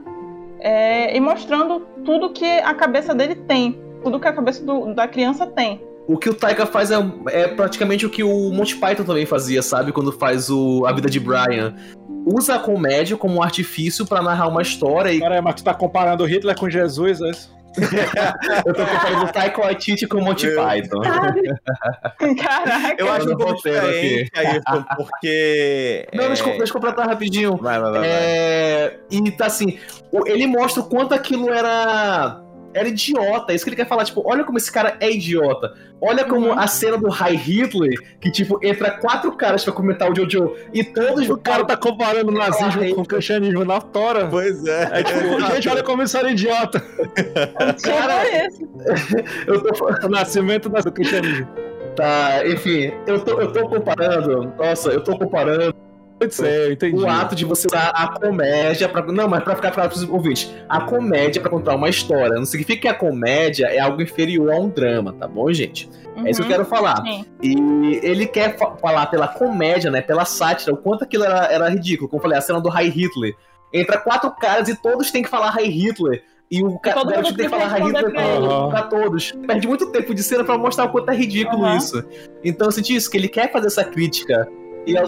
é, 0.61 1.17
e 1.17 1.21
mostrando 1.21 1.81
tudo 2.05 2.31
que 2.33 2.45
a 2.45 2.75
cabeça 2.75 3.15
dele 3.15 3.35
tem, 3.35 3.79
tudo 4.03 4.19
que 4.21 4.29
a 4.29 4.33
cabeça 4.33 4.65
do- 4.65 4.95
da 4.95 5.07
criança 5.09 5.47
tem. 5.47 5.83
O 6.09 6.17
que 6.19 6.29
o 6.29 6.35
Taika 6.35 6.67
faz 6.67 6.91
é, 6.91 6.97
é 7.29 7.49
praticamente 7.49 8.05
o 8.05 8.11
que 8.11 8.23
o 8.25 8.51
Monty 8.51 8.77
Python 8.77 9.05
também 9.05 9.27
fazia, 9.27 9.63
sabe? 9.63 9.93
Quando 9.93 10.11
faz 10.11 10.51
o 10.51 10.85
A 10.87 10.93
Vida 10.93 11.09
de 11.09 11.21
Brian. 11.21 11.75
Usa 12.27 12.57
a 12.57 12.59
comédia 12.59 13.17
como 13.17 13.37
um 13.37 13.43
artifício 13.43 14.05
pra 14.07 14.21
narrar 14.21 14.49
uma 14.49 14.61
história 14.61 15.11
e 15.13 15.25
aí, 15.25 15.41
mas 15.41 15.55
tu 15.55 15.65
tá 15.65 15.73
comparando 15.73 16.23
o 16.25 16.27
Hitler 16.27 16.59
com 16.59 16.69
Jesus, 16.69 17.21
é 17.23 17.31
isso? 17.31 17.60
Eu 18.67 18.75
tô 18.75 18.85
comparando 18.85 19.25
o 19.27 19.33
Taika 19.33 19.61
Waititi 19.61 20.07
com 20.07 20.19
o 20.19 20.25
Monty 20.25 20.47
Meu. 20.47 20.63
Python. 20.65 21.01
Caraca! 22.43 22.97
Eu 22.99 23.11
acho 23.13 23.33
um 23.33 23.37
pouco 23.37 23.57
diferente, 23.57 24.31
Ayrton, 24.37 24.85
porque. 24.97 26.07
Não, 26.13 26.27
deixa, 26.29 26.43
eu- 26.45 26.49
é, 26.55 26.59
deixa 26.59 26.71
eu 26.71 26.75
completar 26.75 27.07
rapidinho. 27.07 27.57
Vai, 27.57 27.81
vai, 27.81 27.91
vai. 27.91 28.01
vai. 28.01 28.09
É, 28.11 28.97
e 29.11 29.31
tá 29.31 29.47
assim, 29.47 29.79
ele 30.27 30.47
mostra 30.47 30.83
o 30.83 30.89
quanto 30.89 31.15
aquilo 31.15 31.53
era. 31.53 32.41
Era 32.73 32.89
idiota, 32.89 33.53
é 33.53 33.57
isso 33.57 33.65
que 33.65 33.71
ele 33.71 33.77
quer 33.77 33.89
falar, 33.89 34.05
tipo, 34.05 34.23
olha 34.25 34.45
como 34.45 34.57
esse 34.57 34.71
cara 34.71 34.97
é 35.01 35.11
idiota. 35.11 35.73
Olha 36.01 36.25
como 36.25 36.47
Uhum. 36.47 36.59
a 36.59 36.67
cena 36.67 36.97
do 36.97 37.09
High 37.11 37.35
Hitler, 37.37 37.99
que 38.21 38.31
tipo, 38.31 38.59
entra 38.63 38.93
quatro 38.93 39.33
caras 39.37 39.65
pra 39.65 39.73
comentar 39.73 40.11
o 40.11 40.15
Jojo, 40.15 40.55
e 40.73 40.83
todos 40.85 41.29
O 41.29 41.37
cara 41.37 41.65
tá 41.65 41.77
comparando 41.77 42.31
o 42.31 42.35
nazismo 42.35 42.95
com 42.95 43.03
o 43.03 43.05
cristianismo 43.07 43.65
na 43.65 43.81
tora. 43.81 44.27
Pois 44.29 44.65
é. 44.67 44.89
É 44.93 45.03
tipo, 45.03 45.41
gente, 45.53 45.69
olha 45.69 45.83
como 45.83 46.03
isso 46.03 46.17
era 46.17 46.31
idiota. 46.31 46.81
Cara, 47.83 48.25
Tipo 48.51 48.93
isso. 48.93 49.17
eu 49.47 49.63
tô 49.63 50.07
O 50.07 50.09
nascimento 50.09 50.69
do 50.69 50.93
cristianismo. 50.93 51.49
Tá, 51.97 52.47
enfim, 52.47 52.93
eu 53.07 53.21
tô, 53.21 53.41
eu 53.41 53.53
tô 53.53 53.69
comparando, 53.69 54.53
nossa, 54.57 54.91
eu 54.91 55.03
tô 55.03 55.19
comparando 55.19 55.75
Pode 56.21 56.35
ser, 56.35 56.67
eu 56.69 56.73
entendi. 56.73 56.97
o 57.03 57.09
ato 57.09 57.35
de 57.35 57.45
você 57.47 57.67
usar 57.67 57.89
a 57.95 58.09
comédia 58.21 58.89
pra. 58.89 59.03
Não, 59.07 59.27
mas 59.27 59.43
pra 59.43 59.57
ficar 59.57 59.71
claro 59.71 59.89
pros 59.89 60.03
ouvintes, 60.09 60.55
a 60.69 60.83
comédia 60.83 61.41
pra 61.41 61.51
contar 61.51 61.75
uma 61.75 61.89
história. 61.89 62.37
Não 62.37 62.45
significa 62.45 62.83
que 62.83 62.89
a 62.89 62.95
comédia 62.95 63.67
é 63.67 63.79
algo 63.81 64.03
inferior 64.03 64.53
a 64.53 64.57
um 64.59 64.69
drama, 64.69 65.15
tá 65.15 65.27
bom, 65.27 65.51
gente? 65.53 65.89
É 66.23 66.31
isso 66.31 66.43
que 66.43 66.47
eu 66.47 66.51
quero 66.51 66.65
falar. 66.67 67.03
Sim. 67.03 67.25
E 67.43 68.01
ele 68.03 68.27
quer 68.27 68.59
fa- 68.59 68.77
falar 68.77 69.07
pela 69.07 69.27
comédia, 69.29 69.91
né? 69.91 70.03
Pela 70.03 70.27
sátira, 70.27 70.75
o 70.75 70.77
quanto 70.77 71.05
aquilo 71.05 71.25
era, 71.25 71.47
era 71.47 71.69
ridículo. 71.71 72.09
Como 72.11 72.19
eu 72.19 72.23
falei, 72.23 72.37
a 72.37 72.43
cena 72.43 72.61
do 72.61 72.69
High 72.69 72.91
Hitler. 72.91 73.35
Entra 73.73 73.97
quatro 73.97 74.31
caras 74.33 74.69
e 74.69 74.75
todos 74.75 75.11
têm 75.11 75.23
que 75.23 75.29
falar 75.31 75.49
High 75.51 75.69
Hitler. 75.71 76.23
E 76.51 76.63
o 76.63 76.79
ca- 76.81 76.93
todo 76.93 77.07
o 77.07 77.11
garoto 77.11 77.29
mundo 77.29 77.37
tem 77.39 77.47
que 77.49 77.51
falar 77.51 77.69
High 77.69 77.83
Hitler 77.87 78.13
pra 78.13 78.67
pra, 78.69 78.83
todos. 78.83 79.33
Perde 79.47 79.67
muito 79.67 79.91
tempo 79.91 80.15
de 80.15 80.23
cena 80.23 80.45
pra 80.45 80.59
mostrar 80.59 80.85
o 80.85 80.89
quanto 80.91 81.09
é 81.11 81.15
ridículo 81.17 81.65
Aham. 81.65 81.77
isso. 81.79 82.05
Então 82.45 82.67
eu 82.69 82.73
senti 82.73 82.95
isso, 82.95 83.11
que 83.11 83.17
ele 83.17 83.29
quer 83.29 83.51
fazer 83.51 83.69
essa 83.69 83.85
crítica. 83.85 84.47
E 84.87 84.97
é 84.97 85.01
a- 85.01 85.05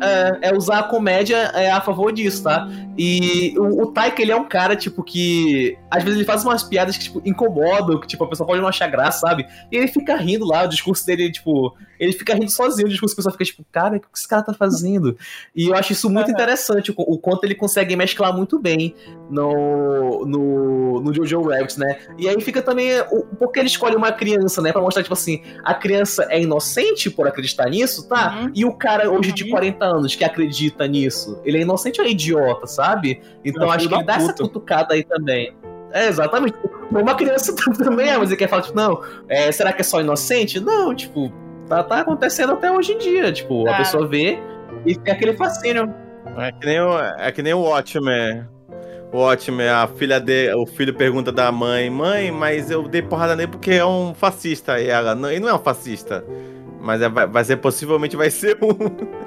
é, 0.00 0.48
é 0.48 0.54
usar 0.54 0.80
a 0.80 0.82
comédia 0.82 1.36
é, 1.54 1.70
a 1.70 1.80
favor 1.80 2.12
disso, 2.12 2.42
tá? 2.42 2.68
E 2.96 3.54
o, 3.58 3.82
o 3.82 3.86
Taika, 3.92 4.22
ele 4.22 4.32
é 4.32 4.36
um 4.36 4.48
cara, 4.48 4.76
tipo, 4.76 5.02
que. 5.02 5.76
Às 5.90 6.02
vezes 6.02 6.18
ele 6.18 6.26
faz 6.26 6.44
umas 6.44 6.62
piadas 6.62 6.96
que, 6.96 7.04
tipo, 7.04 7.22
incomodam, 7.24 8.00
que, 8.00 8.06
tipo, 8.06 8.24
a 8.24 8.28
pessoa 8.28 8.46
pode 8.46 8.60
não 8.60 8.68
achar 8.68 8.88
graça, 8.88 9.20
sabe? 9.20 9.46
E 9.70 9.76
ele 9.76 9.88
fica 9.88 10.16
rindo 10.16 10.44
lá, 10.44 10.64
o 10.64 10.68
discurso 10.68 11.04
dele, 11.06 11.30
tipo, 11.30 11.76
ele 11.98 12.12
fica 12.12 12.34
rindo 12.34 12.50
sozinho, 12.50 12.86
o 12.86 12.90
discurso, 12.90 13.14
a 13.14 13.16
pessoa 13.16 13.32
fica 13.32 13.44
tipo, 13.44 13.64
cara, 13.72 13.96
o 13.96 14.00
que 14.00 14.06
esse 14.14 14.28
cara 14.28 14.42
tá 14.42 14.52
fazendo? 14.54 15.16
E 15.54 15.68
eu 15.68 15.74
acho 15.74 15.92
isso 15.92 16.08
muito 16.10 16.26
Uhum. 16.28 16.32
interessante, 16.34 16.90
o, 16.90 16.94
o 16.96 17.18
quanto 17.18 17.44
ele 17.44 17.54
consegue 17.54 17.94
mesclar 17.96 18.34
muito 18.34 18.58
bem 18.58 18.94
no, 19.30 20.24
no, 20.26 21.00
no 21.00 21.14
Jojo 21.14 21.42
Rabbit, 21.42 21.78
né? 21.78 21.98
E 22.18 22.28
aí 22.28 22.40
fica 22.40 22.62
também 22.62 23.00
o 23.10 23.24
porque 23.38 23.58
ele 23.58 23.68
escolhe 23.68 23.96
uma 23.96 24.12
criança, 24.12 24.62
né? 24.62 24.72
Pra 24.72 24.80
mostrar, 24.80 25.02
tipo 25.02 25.12
assim, 25.14 25.42
a 25.64 25.74
criança 25.74 26.26
é 26.30 26.40
inocente 26.40 27.10
por 27.10 27.26
acreditar 27.26 27.68
nisso, 27.68 28.08
tá? 28.08 28.40
Uhum. 28.42 28.50
E 28.54 28.64
o 28.64 28.72
cara 28.72 29.10
hoje 29.10 29.32
de 29.32 29.44
Uhum. 29.44 29.50
40 29.50 29.84
anos 29.84 30.14
que 30.14 30.24
acredita 30.24 30.86
nisso, 30.86 31.40
ele 31.44 31.58
é 31.58 31.60
inocente 31.62 32.00
ou 32.00 32.06
é 32.06 32.10
idiota, 32.10 32.66
sabe? 32.66 33.20
Então 33.44 33.70
acho 33.70 33.88
que 33.88 33.94
ele 33.94 34.04
dá 34.04 34.14
essa 34.16 34.28
puta. 34.32 34.42
cutucada 34.44 34.94
aí 34.94 35.04
também. 35.04 35.54
É, 35.92 36.08
exatamente. 36.08 36.56
Uma 36.90 37.14
criança 37.14 37.54
também 37.78 38.08
é, 38.10 38.18
mas 38.18 38.30
ele 38.30 38.36
quer 38.38 38.48
falar, 38.48 38.62
tipo, 38.62 38.76
não, 38.76 39.02
é, 39.28 39.50
será 39.52 39.72
que 39.72 39.80
é 39.80 39.84
só 39.84 40.00
inocente? 40.00 40.58
Não, 40.60 40.94
tipo, 40.94 41.32
tá, 41.68 41.82
tá 41.82 42.00
acontecendo 42.00 42.52
até 42.52 42.70
hoje 42.70 42.92
em 42.92 42.98
dia. 42.98 43.32
Tipo, 43.32 43.68
a 43.68 43.72
É. 43.72 43.76
pessoa 43.78 44.06
vê 44.06 44.38
e 44.84 44.94
tem 44.96 45.12
aquele 45.12 45.34
fascínio. 45.34 45.92
É 46.38 46.52
que 46.52 46.66
nem 46.66 46.80
o, 46.80 46.98
é 47.00 47.32
que 47.32 47.42
nem 47.42 47.54
o 47.54 47.60
Watchmen. 47.60 48.44
O 49.12 49.18
Watchmen, 49.18 49.68
a 49.68 49.86
filha 49.86 50.18
de, 50.20 50.52
o 50.54 50.66
filho 50.66 50.92
pergunta 50.92 51.30
da 51.32 51.50
mãe, 51.52 51.88
mãe, 51.88 52.30
mas 52.30 52.70
eu 52.70 52.82
dei 52.82 53.00
porrada 53.00 53.36
nele 53.36 53.50
porque 53.52 53.70
é 53.72 53.84
um 53.86 54.12
fascista. 54.14 54.80
E 54.80 54.88
ela, 54.88 55.14
não, 55.14 55.30
ele 55.30 55.40
não 55.40 55.48
é 55.48 55.54
um 55.54 55.58
fascista. 55.58 56.24
Mas 56.80 57.00
é- 57.00 57.08
vai, 57.08 57.26
vai 57.26 57.44
ser, 57.44 57.56
possivelmente 57.56 58.16
vai 58.16 58.30
ser 58.30 58.58
um. 58.62 59.16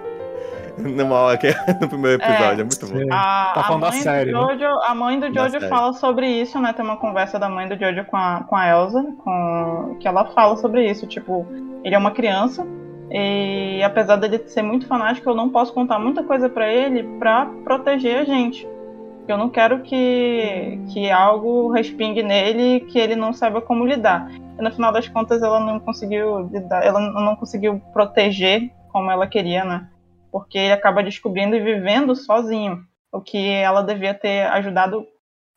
Numa 0.80 1.16
hora 1.16 1.38
que 1.38 1.48
é 1.48 1.56
no 1.82 1.88
primeiro 1.88 2.22
episódio, 2.22 2.62
é, 2.62 2.64
muito 2.64 2.88
bom. 2.88 3.14
A, 3.14 3.52
Tá 3.54 3.62
a 3.62 3.64
falando 3.64 3.82
da 3.82 3.90
mãe 3.92 4.02
série, 4.02 4.32
do 4.32 4.46
né? 4.46 4.58
Jojo, 4.58 4.80
a 4.84 4.96
mãe 4.96 5.20
do 5.20 5.32
Da 5.32 5.42
Jojo 5.44 5.60
série. 5.60 5.68
fala 5.70 5.94
sobre 5.94 6.28
isso, 6.28 6.60
né? 6.60 6.74
Tem 6.74 6.84
uma 6.84 6.98
conversa 6.98 7.38
da 7.38 7.50
mãe 7.50 7.68
do 7.68 7.78
Jojo 7.78 8.06
com 8.06 8.18
a, 8.18 8.44
com 8.48 8.56
a 8.56 8.68
Elsa, 8.68 9.04
com, 9.24 9.98
que 10.00 10.08
ela 10.08 10.26
fala 10.26 10.56
sobre 10.58 10.90
isso. 10.90 11.06
Tipo, 11.08 11.46
ele 11.84 11.96
é 11.96 11.98
uma 11.98 12.12
criança 12.12 12.66
e 13.12 13.82
apesar 13.84 14.18
dele 14.18 14.44
ser 14.48 14.62
muito 14.62 14.86
fanático, 14.86 15.30
eu 15.30 15.36
não 15.36 15.50
posso 15.50 15.74
contar 15.74 15.98
muita 15.98 16.24
coisa 16.24 16.48
pra 16.48 16.72
ele 16.72 17.04
pra 17.18 17.48
proteger 17.64 18.20
a 18.20 18.24
gente. 18.24 18.68
Eu 19.28 19.38
não 19.38 19.50
quero 19.50 19.82
que, 19.82 20.80
que 20.92 21.10
algo 21.12 21.72
respingue 21.72 22.24
nele 22.24 22.80
que 22.82 22.98
ele 22.98 23.16
não 23.16 23.32
saiba 23.32 23.62
como 23.62 23.86
lidar. 23.86 24.28
E 24.58 24.62
no 24.62 24.72
final 24.72 24.92
das 24.92 25.08
contas, 25.08 25.42
ela 25.42 25.60
não 25.60 25.80
conseguiu 25.80 26.50
lidar, 26.52 26.84
ela 26.84 27.00
não 27.00 27.36
conseguiu 27.36 27.80
proteger 27.94 28.72
como 28.92 29.12
ela 29.12 29.28
queria, 29.28 29.64
né? 29.64 29.88
Porque 30.32 30.58
ele 30.58 30.74
acaba 30.74 31.04
descobrindo 31.04 31.56
e 31.56 31.60
vivendo 31.60 32.16
sozinho, 32.16 32.84
o 33.12 33.20
que 33.22 33.50
ela 33.50 33.82
devia 33.82 34.14
ter 34.14 34.46
ajudado 34.48 35.06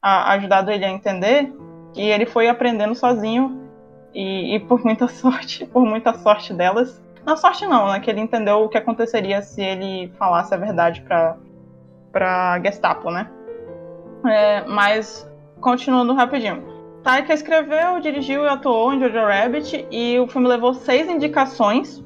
a, 0.00 0.32
ajudado 0.32 0.70
ele 0.70 0.84
a 0.84 0.90
entender, 0.90 1.52
que 1.92 2.00
ele 2.00 2.26
foi 2.26 2.48
aprendendo 2.48 2.94
sozinho 2.94 3.68
e, 4.14 4.56
e 4.56 4.60
por 4.60 4.84
muita 4.84 5.06
sorte, 5.08 5.66
por 5.66 5.84
muita 5.84 6.14
sorte 6.14 6.54
delas, 6.54 7.02
não 7.24 7.36
sorte 7.36 7.66
não, 7.66 7.88
né? 7.88 8.00
Que 8.00 8.10
ele 8.10 8.20
entendeu 8.20 8.64
o 8.64 8.68
que 8.68 8.78
aconteceria 8.78 9.42
se 9.42 9.62
ele 9.62 10.12
falasse 10.18 10.52
a 10.54 10.56
verdade 10.56 11.02
para 11.02 11.36
para 12.10 12.60
Gestapo, 12.60 13.10
né? 13.10 13.30
É, 14.26 14.64
mas 14.66 15.26
continuando 15.60 16.12
rapidinho. 16.12 16.62
Taika 17.02 17.32
escreveu, 17.32 17.98
dirigiu 18.00 18.44
e 18.44 18.48
atuou 18.48 18.92
em 18.92 19.00
Jojo 19.00 19.18
Rabbit 19.18 19.86
e 19.90 20.20
o 20.20 20.28
filme 20.28 20.46
levou 20.46 20.74
seis 20.74 21.08
indicações, 21.08 22.01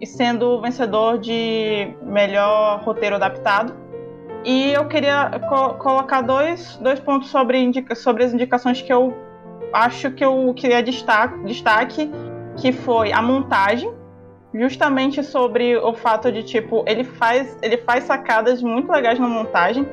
e 0.00 0.06
sendo 0.06 0.60
vencedor 0.60 1.18
de 1.18 1.94
melhor 2.02 2.80
roteiro 2.82 3.16
adaptado. 3.16 3.74
E 4.44 4.72
eu 4.72 4.86
queria 4.86 5.30
co- 5.48 5.74
colocar 5.74 6.20
dois, 6.20 6.76
dois 6.76 7.00
pontos 7.00 7.30
sobre, 7.30 7.72
sobre 7.96 8.24
as 8.24 8.32
indicações 8.32 8.80
que 8.80 8.92
eu 8.92 9.14
acho 9.72 10.10
que 10.12 10.24
eu 10.24 10.52
queria 10.54 10.82
destaque, 10.82 11.38
destaque, 11.44 12.10
que 12.56 12.72
foi 12.72 13.12
a 13.12 13.20
montagem, 13.20 13.92
justamente 14.54 15.22
sobre 15.22 15.76
o 15.76 15.92
fato 15.92 16.30
de 16.30 16.42
tipo 16.42 16.84
ele 16.86 17.04
faz 17.04 17.58
ele 17.60 17.76
faz 17.78 18.04
sacadas 18.04 18.62
muito 18.62 18.90
legais 18.90 19.18
na 19.18 19.28
montagem 19.28 19.86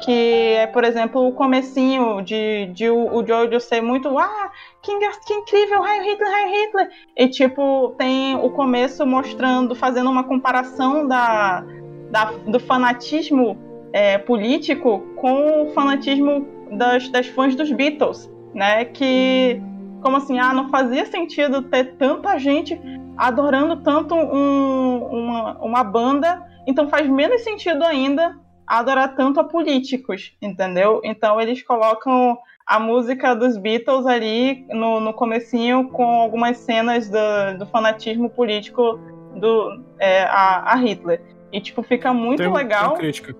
que 0.00 0.52
é 0.54 0.66
por 0.66 0.84
exemplo 0.84 1.26
o 1.26 1.32
comecinho 1.32 2.20
de, 2.22 2.66
de 2.66 2.88
o, 2.90 3.14
o 3.16 3.26
Jojo 3.26 3.58
ser 3.60 3.80
muito 3.80 4.16
ah 4.18 4.50
que, 4.82 4.92
que 5.26 5.34
incrível 5.34 5.84
Heil 5.84 6.02
Hitler 6.04 6.32
Heil 6.32 6.48
Hitler. 6.66 6.88
E 7.16 7.28
tipo 7.28 7.94
tem 7.98 8.36
o 8.36 8.50
começo 8.50 9.06
mostrando 9.06 9.74
fazendo 9.74 10.10
uma 10.10 10.24
comparação 10.24 11.06
da, 11.06 11.64
da- 12.10 12.32
do 12.46 12.60
fanatismo 12.60 13.56
é, 13.92 14.18
político 14.18 15.00
com 15.16 15.62
o 15.62 15.70
fanatismo 15.70 16.46
das, 16.72 17.08
das 17.08 17.26
fãs 17.28 17.54
dos 17.54 17.70
Beatles 17.72 18.30
né? 18.54 18.84
Que 18.86 19.60
como 20.02 20.16
assim 20.16 20.38
ah 20.38 20.52
não 20.52 20.68
fazia 20.68 21.04
sentido 21.06 21.62
ter 21.62 21.96
tanta 21.96 22.38
gente 22.38 22.80
adorando 23.16 23.76
tanto 23.82 24.14
um- 24.14 24.98
uma, 25.06 25.58
uma 25.62 25.84
banda, 25.84 26.42
então 26.66 26.88
faz 26.88 27.08
menos 27.08 27.42
sentido 27.42 27.82
ainda 27.82 28.36
adorar 28.66 29.14
tanto 29.14 29.38
a 29.40 29.44
políticos, 29.44 30.32
entendeu? 30.42 31.00
Então 31.04 31.40
eles 31.40 31.62
colocam 31.62 32.36
a 32.66 32.80
música 32.80 33.34
dos 33.34 33.56
Beatles 33.56 34.06
ali 34.06 34.66
no, 34.70 34.98
no 34.98 35.14
comecinho 35.14 35.88
com 35.90 36.04
algumas 36.04 36.56
cenas 36.58 37.08
do, 37.08 37.58
do 37.58 37.66
fanatismo 37.66 38.28
político 38.28 38.98
do 39.36 39.84
é, 39.98 40.24
a, 40.24 40.72
a 40.72 40.74
Hitler. 40.76 41.22
E 41.52 41.60
tipo, 41.60 41.82
fica 41.82 42.12
muito 42.12 42.42
Tem- 42.42 42.52
legal. 42.52 42.90
tem 42.90 42.98
crítica. 42.98 43.36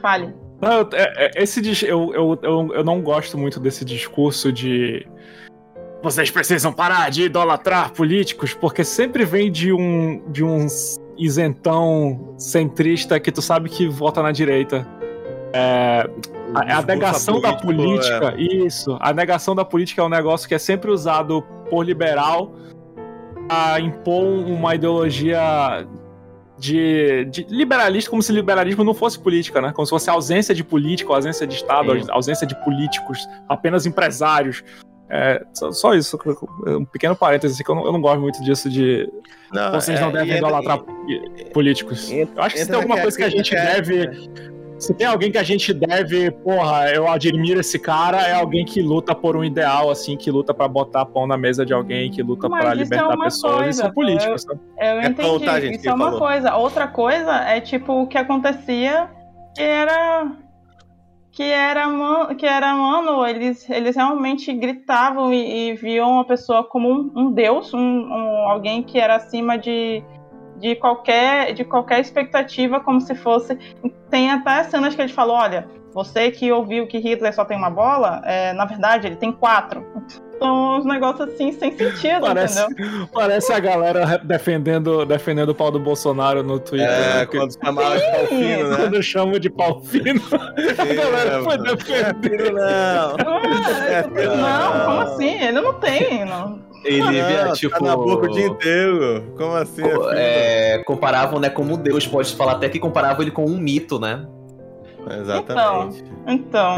Fale. 0.00 0.34
Não, 0.60 0.72
eu- 0.80 0.88
é- 0.92 1.26
é- 1.26 1.42
esse 1.42 1.60
eu, 1.86 2.14
eu, 2.14 2.38
eu, 2.42 2.74
eu 2.74 2.84
não 2.84 3.02
gosto 3.02 3.36
muito 3.36 3.60
desse 3.60 3.84
discurso 3.84 4.50
de 4.50 5.06
vocês 6.02 6.30
precisam 6.30 6.72
parar 6.72 7.10
de 7.10 7.24
idolatrar 7.24 7.92
políticos, 7.92 8.54
porque 8.54 8.84
sempre 8.84 9.24
vem 9.24 9.50
de 9.50 9.72
um 9.72 10.22
de 10.30 10.44
um 10.44 10.66
isentão 11.16 12.34
centrista 12.38 13.18
que 13.20 13.30
tu 13.30 13.42
sabe 13.42 13.68
que 13.68 13.88
vota 13.88 14.22
na 14.22 14.32
direita. 14.32 14.86
É, 15.52 16.08
a, 16.54 16.78
a 16.78 16.82
negação 16.82 17.40
da 17.40 17.50
é. 17.50 17.56
política, 17.56 18.34
isso. 18.36 18.96
A 19.00 19.12
negação 19.12 19.54
da 19.54 19.64
política 19.64 20.02
é 20.02 20.04
um 20.04 20.08
negócio 20.08 20.48
que 20.48 20.54
é 20.54 20.58
sempre 20.58 20.90
usado 20.90 21.42
por 21.70 21.84
liberal 21.84 22.52
a 23.48 23.78
impor 23.78 24.24
uma 24.24 24.74
ideologia 24.74 25.86
de, 26.58 27.24
de 27.26 27.46
liberalista, 27.48 28.10
como 28.10 28.22
se 28.22 28.32
liberalismo 28.32 28.84
não 28.84 28.94
fosse 28.94 29.18
política, 29.18 29.60
né? 29.60 29.72
Como 29.72 29.84
se 29.84 29.90
fosse 29.90 30.08
ausência 30.08 30.54
de 30.54 30.62
política, 30.62 31.12
ausência 31.12 31.46
de 31.46 31.54
Estado, 31.54 32.00
Sim. 32.00 32.06
ausência 32.10 32.46
de 32.46 32.54
políticos, 32.64 33.28
apenas 33.48 33.86
empresários. 33.86 34.62
É, 35.08 35.44
só, 35.52 35.70
só 35.70 35.94
isso, 35.94 36.18
um 36.66 36.84
pequeno 36.84 37.14
parênteses, 37.14 37.56
assim, 37.56 37.64
que 37.64 37.70
eu 37.70 37.74
não, 37.74 37.84
eu 37.86 37.92
não 37.92 38.00
gosto 38.00 38.20
muito 38.20 38.42
disso 38.42 38.70
de 38.70 39.08
Não, 39.52 39.70
vocês 39.72 40.00
não 40.00 40.08
é, 40.08 40.12
devem 40.12 40.28
e 40.28 40.36
entra- 40.36 40.48
idolatrar 40.48 40.80
políticos. 41.52 42.10
entra- 42.10 42.34
Eu 42.40 42.42
acho 42.44 42.54
que 42.54 42.60
se 42.62 42.66
tem 42.66 42.76
alguma 42.76 43.00
coisa 43.00 43.16
que 43.16 43.22
a 43.24 43.28
gente 43.28 43.54
naquela- 43.54 43.74
deve. 43.74 44.30
Se 44.76 44.92
tem 44.92 45.06
alguém 45.06 45.30
que 45.30 45.38
a 45.38 45.42
gente 45.42 45.72
deve, 45.72 46.30
porra, 46.32 46.90
eu 46.90 47.08
admiro 47.08 47.60
esse 47.60 47.78
cara, 47.78 48.22
é 48.26 48.32
alguém 48.34 48.64
que 48.64 48.82
luta 48.82 49.14
por 49.14 49.36
um 49.36 49.44
ideal, 49.44 49.88
assim, 49.88 50.16
que 50.16 50.30
luta 50.32 50.52
pra 50.52 50.66
botar 50.66 51.06
pão 51.06 51.26
na 51.28 51.36
mesa 51.38 51.64
de 51.64 51.72
alguém, 51.72 52.10
que 52.10 52.22
luta 52.22 52.48
Mas 52.48 52.60
pra 52.64 52.72
isso 52.74 52.80
é 52.80 52.84
libertar 52.84 53.16
pessoas. 53.18 53.54
coisa, 53.54 53.70
isso 53.70 53.84
é 53.86 53.92
política, 53.92 54.36
sabe? 54.38 54.60
Eu 54.78 54.84
É 54.86 55.06
entendi. 55.06 55.28
pão, 55.28 55.40
tá, 55.40 55.60
gente, 55.60 55.76
Isso 55.78 55.88
é 55.88 55.94
uma 55.94 56.06
falou. 56.06 56.18
coisa. 56.20 56.56
Outra 56.56 56.88
coisa 56.88 57.32
é 57.44 57.60
tipo 57.60 57.92
o 58.02 58.06
que 58.08 58.18
acontecia 58.18 59.08
que 59.54 59.62
era 59.62 60.32
que 61.34 61.42
era 61.42 61.84
que 62.38 62.46
era 62.46 62.74
mano, 62.74 63.26
eles 63.26 63.68
eles 63.68 63.96
realmente 63.96 64.52
gritavam 64.52 65.32
e, 65.32 65.70
e 65.70 65.74
viam 65.74 66.20
a 66.20 66.24
pessoa 66.24 66.62
como 66.62 66.88
um, 66.88 67.12
um 67.14 67.32
deus, 67.32 67.74
um, 67.74 67.78
um- 67.80 68.48
alguém 68.48 68.82
que 68.82 68.98
era 68.98 69.16
acima 69.16 69.58
de 69.58 70.02
de 70.58 70.76
qualquer 70.76 71.52
de 71.52 71.64
qualquer 71.64 71.98
expectativa, 72.00 72.78
como 72.80 73.00
se 73.00 73.14
fosse. 73.16 73.58
Tem 74.08 74.30
até 74.30 74.62
cenas 74.64 74.94
que 74.94 75.02
ele 75.02 75.12
falou, 75.12 75.36
olha, 75.36 75.68
você 75.92 76.30
que 76.30 76.50
ouviu 76.52 76.86
que 76.86 76.98
Hitler 76.98 77.34
só 77.34 77.44
tem 77.44 77.56
uma 77.56 77.70
bola, 77.70 78.22
é, 78.24 78.52
na 78.52 78.64
verdade 78.64 79.08
ele 79.08 79.16
tem 79.16 79.32
quatro. 79.32 79.84
São 80.44 80.78
uns 80.78 80.84
negócios 80.84 81.28
assim 81.28 81.52
sem 81.52 81.76
sentido, 81.76 82.20
Parece, 82.20 82.60
entendeu? 82.60 83.08
parece 83.12 83.52
a 83.52 83.58
galera 83.58 84.18
defendendo, 84.22 85.06
defendendo 85.06 85.48
o 85.50 85.54
pau 85.54 85.70
do 85.70 85.78
Bolsonaro 85.80 86.42
no 86.42 86.58
Twitter. 86.60 86.86
É, 86.88 87.14
né? 87.20 87.26
Quando 87.26 87.54
chamava 87.54 87.96
de 87.96 88.04
pau 88.10 88.26
fino, 88.26 88.68
né? 88.70 88.76
Quando 88.76 89.02
chamam 89.02 89.38
de 89.38 89.50
pau 89.50 89.80
fino, 89.80 90.20
a 90.78 90.84
galera 90.94 91.42
foi 91.42 91.56
Não 91.56 91.66
é 91.66 91.76
defender. 91.76 92.42
fino, 92.42 92.52
não. 92.56 93.16
É, 93.86 94.26
não, 94.26 94.36
não. 94.36 94.84
como 94.84 95.00
assim? 95.00 95.42
Ele 95.42 95.60
não 95.60 95.72
tem. 95.74 96.24
Não. 96.26 96.58
Ele 96.84 97.00
via, 97.10 97.44
Não, 97.46 97.52
tipo. 97.54 97.78
Tá 97.78 97.80
na 97.80 97.96
boca 97.96 98.26
o 98.26 98.28
dia 98.30 98.46
inteiro. 98.46 99.32
Como 99.38 99.54
assim? 99.54 99.82
é 99.82 99.88
fino? 99.88 100.10
é, 100.12 100.82
comparavam, 100.84 101.40
né, 101.40 101.48
como 101.48 101.78
Deus, 101.78 102.06
pode 102.06 102.34
falar 102.34 102.52
até 102.52 102.68
que 102.68 102.78
comparavam 102.78 103.22
ele 103.22 103.30
com 103.30 103.46
um 103.46 103.56
mito, 103.56 103.98
né? 103.98 104.26
Exatamente. 105.10 106.04
Então, 106.26 106.76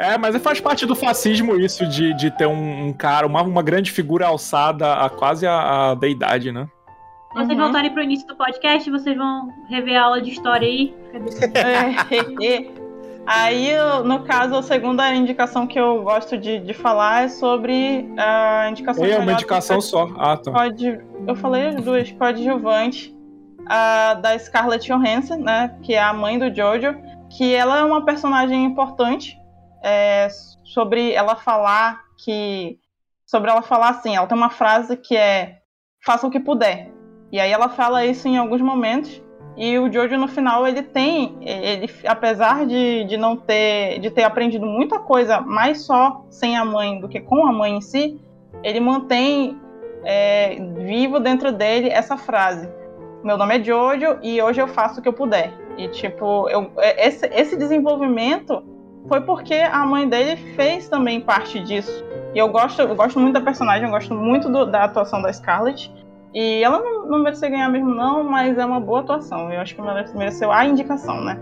É, 0.00 0.16
mas 0.16 0.34
faz 0.38 0.60
parte 0.60 0.86
do 0.86 0.94
fascismo 0.96 1.56
isso 1.56 1.86
de, 1.86 2.14
de 2.14 2.30
ter 2.30 2.46
um, 2.46 2.86
um 2.86 2.92
cara, 2.92 3.26
uma, 3.26 3.42
uma 3.42 3.62
grande 3.62 3.90
figura 3.90 4.26
alçada 4.26 4.94
a 4.94 5.10
quase 5.10 5.46
a, 5.46 5.90
a 5.90 5.94
deidade, 5.94 6.50
né? 6.50 6.66
Quando 7.32 7.46
vocês 7.46 7.58
Uhum. 7.58 7.64
voltarem 7.64 7.90
pro 7.92 8.02
início 8.02 8.26
do 8.26 8.34
podcast, 8.34 8.90
vocês 8.90 9.16
vão 9.16 9.50
rever 9.68 9.96
a 9.96 10.04
aula 10.04 10.20
de 10.22 10.30
história 10.30 10.66
aí. 10.66 10.94
Cadê? 11.12 12.46
é. 12.46 12.80
Aí, 13.26 13.68
no 14.04 14.20
caso, 14.24 14.56
a 14.56 14.62
segunda 14.62 15.14
indicação 15.14 15.64
que 15.66 15.78
eu 15.78 16.02
gosto 16.02 16.36
de, 16.36 16.58
de 16.58 16.72
falar 16.74 17.24
é 17.24 17.28
sobre 17.28 18.10
a 18.18 18.66
indicação 18.70 19.04
É 19.04 19.18
uma 19.18 19.32
indicação 19.32 19.80
só. 19.80 20.08
Ah, 20.16 20.36
tá. 20.36 20.50
Coad- 20.50 21.00
Eu 21.28 21.36
falei 21.36 21.66
as 21.68 21.76
duas, 21.84 22.10
coadjuvante, 22.10 23.14
a 23.66 24.14
da 24.14 24.36
Scarlett 24.36 24.88
Johansson, 24.90 25.36
né? 25.36 25.76
Que 25.82 25.94
é 25.94 26.02
a 26.02 26.12
mãe 26.12 26.38
do 26.38 26.52
Jojo, 26.52 26.96
que 27.28 27.54
ela 27.54 27.78
é 27.78 27.84
uma 27.84 28.04
personagem 28.04 28.64
importante 28.64 29.38
é, 29.82 30.28
sobre 30.64 31.12
ela 31.12 31.36
falar 31.36 32.02
que. 32.24 32.78
Sobre 33.26 33.50
ela 33.50 33.62
falar 33.62 33.90
assim, 33.90 34.16
ela 34.16 34.26
tem 34.26 34.36
uma 34.36 34.50
frase 34.50 34.96
que 34.96 35.16
é 35.16 35.60
faça 36.04 36.26
o 36.26 36.30
que 36.30 36.40
puder. 36.40 36.90
E 37.30 37.38
aí 37.38 37.52
ela 37.52 37.68
fala 37.68 38.04
isso 38.04 38.26
em 38.26 38.36
alguns 38.36 38.60
momentos. 38.60 39.22
E 39.56 39.78
o 39.78 39.92
Jojo 39.92 40.16
no 40.16 40.28
final 40.28 40.66
ele 40.66 40.82
tem, 40.82 41.36
ele 41.40 41.90
apesar 42.06 42.66
de, 42.66 43.04
de 43.04 43.16
não 43.16 43.36
ter, 43.36 43.98
de 44.00 44.10
ter 44.10 44.22
aprendido 44.22 44.64
muita 44.64 44.98
coisa 44.98 45.40
mais 45.40 45.82
só 45.82 46.24
sem 46.30 46.56
a 46.56 46.64
mãe 46.64 47.00
do 47.00 47.08
que 47.08 47.20
com 47.20 47.44
a 47.46 47.52
mãe 47.52 47.76
em 47.76 47.80
si, 47.80 48.20
ele 48.62 48.80
mantém 48.80 49.60
é, 50.04 50.56
vivo 50.84 51.20
dentro 51.20 51.52
dele 51.52 51.88
essa 51.88 52.16
frase. 52.16 52.68
Meu 53.22 53.36
nome 53.36 53.58
é 53.58 53.62
Jojo 53.62 54.18
e 54.22 54.40
hoje 54.40 54.60
eu 54.60 54.68
faço 54.68 55.00
o 55.00 55.02
que 55.02 55.08
eu 55.08 55.12
puder. 55.12 55.52
E 55.76 55.88
tipo, 55.88 56.48
eu, 56.48 56.70
é, 56.78 57.06
esse, 57.06 57.26
esse 57.26 57.56
desenvolvimento 57.56 58.62
foi 59.08 59.20
porque 59.22 59.54
a 59.54 59.84
mãe 59.86 60.08
dele 60.08 60.36
fez 60.54 60.88
também 60.88 61.20
parte 61.20 61.60
disso. 61.60 62.04
E 62.34 62.38
eu 62.38 62.48
gosto, 62.48 62.80
eu 62.80 62.94
gosto 62.94 63.18
muito 63.18 63.34
da 63.34 63.40
personagem, 63.40 63.84
eu 63.84 63.90
gosto 63.90 64.14
muito 64.14 64.48
do- 64.48 64.66
da 64.66 64.84
atuação 64.84 65.20
da 65.22 65.32
Scarlett. 65.32 65.92
E 66.32 66.62
ela 66.62 66.78
não, 66.78 67.06
não 67.06 67.18
mereceu 67.18 67.50
ganhar 67.50 67.68
mesmo, 67.68 67.92
não, 67.92 68.22
mas 68.22 68.56
é 68.56 68.64
uma 68.64 68.78
boa 68.80 69.00
atuação. 69.00 69.52
Eu 69.52 69.60
acho 69.60 69.74
que 69.74 69.82
mere- 69.82 70.06
mereceu 70.14 70.52
a 70.52 70.64
indicação, 70.64 71.20
né? 71.22 71.36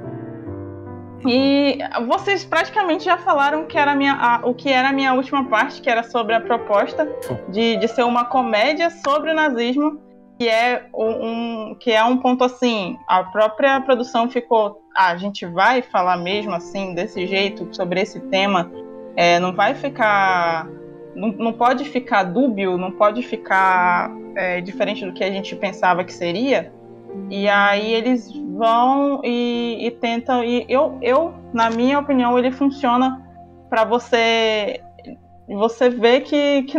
E 1.26 1.78
vocês 2.06 2.44
praticamente 2.44 3.04
já 3.04 3.18
falaram 3.18 3.66
que 3.66 3.76
era 3.76 3.94
minha, 3.94 4.14
a- 4.14 4.40
o 4.44 4.54
que 4.54 4.70
era 4.70 4.88
a 4.90 4.92
minha 4.92 5.12
última 5.14 5.44
parte, 5.44 5.82
que 5.82 5.90
era 5.90 6.02
sobre 6.04 6.34
a 6.34 6.40
proposta 6.40 7.06
de, 7.48 7.76
de 7.76 7.88
ser 7.88 8.04
uma 8.04 8.24
comédia 8.24 8.88
sobre 8.88 9.32
o 9.32 9.34
nazismo, 9.34 10.00
que 10.38 10.48
é 10.48 10.86
um- 10.94 11.76
que 11.78 11.90
é 11.90 12.02
um 12.04 12.16
ponto 12.18 12.44
assim, 12.44 12.96
a 13.09 13.24
própria 13.24 13.80
produção 13.80 14.30
ficou, 14.30 14.80
ah, 14.99 15.11
a 15.11 15.16
gente 15.16 15.46
vai 15.46 15.80
falar 15.80 16.16
mesmo 16.16 16.53
assim, 16.53 16.92
desse 16.92 17.24
jeito, 17.24 17.68
sobre 17.70 18.01
esse 18.01 18.18
tema, 18.18 18.68
é, 19.14 19.38
não 19.38 19.55
vai 19.55 19.72
ficar, 19.72 20.68
não, 21.14 21.28
não 21.28 21.53
pode 21.53 21.84
ficar 21.84 22.24
dúbio, 22.24 22.76
não 22.76 22.90
pode 22.90 23.22
ficar 23.22 24.11
é, 24.34 24.61
diferente 24.61 25.07
do 25.07 25.12
que 25.12 25.22
a 25.22 25.30
gente 25.30 25.55
pensava 25.55 26.03
que 26.03 26.12
seria, 26.12 26.72
e 27.30 27.49
aí 27.49 27.94
eles 27.94 28.28
vão 28.57 29.20
e, 29.22 29.86
e 29.86 29.90
tentam. 29.92 30.42
E 30.42 30.66
eu, 30.68 30.99
eu, 31.01 31.32
na 31.55 31.70
minha 31.70 32.01
opinião, 32.01 32.36
ele 32.36 32.51
funciona 32.51 33.24
para 33.70 33.84
você 33.84 34.80
você 35.49 35.88
ver 35.88 36.22
que, 36.22 36.64
que, 36.64 36.78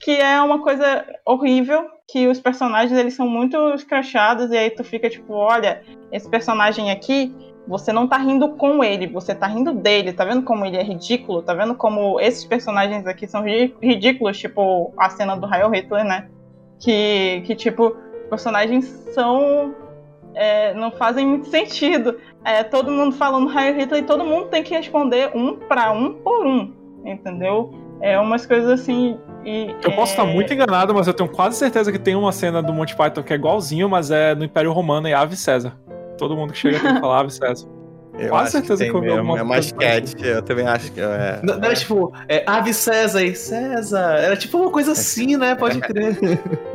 que 0.00 0.12
é 0.12 0.40
uma 0.40 0.62
coisa 0.62 1.04
horrível, 1.26 1.84
que 2.06 2.28
os 2.28 2.40
personagens 2.40 2.98
eles 2.98 3.14
são 3.14 3.28
muito 3.28 3.56
escrachados, 3.74 4.50
e 4.50 4.56
aí 4.56 4.70
tu 4.70 4.84
fica 4.84 5.08
tipo, 5.08 5.32
olha, 5.32 5.82
esse 6.12 6.28
personagem 6.28 6.90
aqui, 6.90 7.34
você 7.66 7.92
não 7.92 8.06
tá 8.06 8.18
rindo 8.18 8.50
com 8.56 8.84
ele, 8.84 9.06
você 9.06 9.34
tá 9.34 9.46
rindo 9.46 9.72
dele, 9.72 10.12
tá 10.12 10.24
vendo 10.24 10.42
como 10.42 10.66
ele 10.66 10.76
é 10.76 10.82
ridículo, 10.82 11.42
tá 11.42 11.54
vendo 11.54 11.74
como 11.74 12.20
esses 12.20 12.44
personagens 12.44 13.06
aqui 13.06 13.26
são 13.26 13.42
ri- 13.42 13.74
ridículos, 13.80 14.38
tipo 14.38 14.92
a 14.98 15.08
cena 15.08 15.34
do 15.34 15.52
Heil 15.52 15.70
Hitler, 15.70 16.04
né? 16.04 16.28
Que, 16.78 17.42
que 17.46 17.54
tipo, 17.54 17.96
personagens 18.28 18.84
são. 19.14 19.74
é, 20.34 20.74
não 20.74 20.90
fazem 20.90 21.26
muito 21.26 21.48
sentido. 21.48 22.20
É, 22.44 22.62
todo 22.62 22.90
mundo 22.90 23.16
falando 23.16 23.50
Heil 23.50 23.76
Hitler 23.76 24.02
e 24.02 24.06
todo 24.06 24.24
mundo 24.24 24.48
tem 24.48 24.62
que 24.62 24.74
responder 24.74 25.30
um 25.34 25.56
para 25.56 25.90
um 25.92 26.12
por 26.22 26.46
um, 26.46 26.70
entendeu? 27.06 27.70
É 28.04 28.20
umas 28.20 28.44
coisas 28.44 28.68
assim. 28.68 29.18
E, 29.46 29.74
Eu 29.82 29.92
posso 29.92 30.12
é, 30.12 30.16
estar 30.16 30.26
muito 30.26 30.52
enganado, 30.52 30.94
mas 30.94 31.06
eu 31.06 31.14
tenho 31.14 31.28
quase 31.28 31.56
certeza 31.56 31.90
que 31.90 31.98
tem 31.98 32.14
uma 32.14 32.32
cena 32.32 32.62
do 32.62 32.70
Monty 32.70 32.94
Python 32.94 33.22
que 33.22 33.32
é 33.32 33.36
igualzinho, 33.36 33.88
mas 33.88 34.10
é 34.10 34.34
no 34.34 34.44
Império 34.44 34.72
Romano 34.72 35.08
e 35.08 35.14
Ave 35.14 35.34
César. 35.36 35.74
Todo 36.18 36.36
mundo 36.36 36.52
que 36.52 36.58
chega 36.58 36.78
tem 36.78 36.94
que 36.94 37.00
falar 37.00 37.20
Ave 37.20 37.32
César. 37.32 37.66
Eu 38.16 38.28
Quase 38.28 38.42
acho 38.44 38.52
certeza 38.52 38.78
tem 38.84 38.92
que 38.92 38.96
eu 38.96 39.00
vi 39.00 39.10
alguma 39.10 39.40
É 39.40 39.44
coisa 39.44 39.58
sketch, 39.58 40.22
eu 40.22 40.40
também 40.40 40.64
acho 40.68 40.92
que 40.92 41.00
é. 41.00 41.40
Não, 41.42 41.56
não 41.56 41.64
era 41.64 41.74
tipo, 41.74 42.12
é, 42.28 42.44
Ave 42.46 42.72
César 42.72 43.24
e 43.24 43.34
César. 43.34 44.18
Era 44.20 44.36
tipo 44.36 44.56
uma 44.56 44.70
coisa 44.70 44.92
assim, 44.92 45.36
né? 45.36 45.56
Pode 45.56 45.80
crer. 45.80 46.16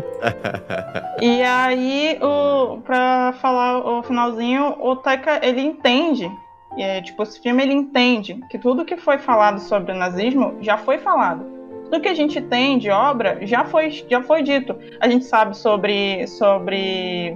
E 1.21 1.41
aí, 1.41 2.19
o, 2.21 2.81
pra 2.81 3.33
falar 3.41 3.79
o 3.79 4.03
finalzinho, 4.03 4.75
o 4.81 4.97
Taika, 4.97 5.39
ele 5.41 5.61
entende, 5.61 6.29
é, 6.77 7.01
tipo, 7.01 7.23
esse 7.23 7.41
filme 7.41 7.63
ele 7.63 7.73
entende 7.73 8.39
que 8.49 8.57
tudo 8.57 8.85
que 8.85 8.97
foi 8.97 9.17
falado 9.17 9.59
sobre 9.59 9.91
o 9.91 9.95
nazismo 9.97 10.55
já 10.61 10.77
foi 10.77 10.97
falado. 10.97 11.45
Tudo 11.85 12.01
que 12.01 12.07
a 12.09 12.13
gente 12.13 12.39
tem 12.39 12.77
de 12.77 12.89
obra 12.91 13.39
já 13.45 13.65
foi, 13.65 13.89
já 13.89 14.21
foi 14.21 14.43
dito. 14.43 14.75
A 14.99 15.09
gente 15.09 15.25
sabe 15.25 15.57
sobre, 15.57 16.27
sobre, 16.27 17.35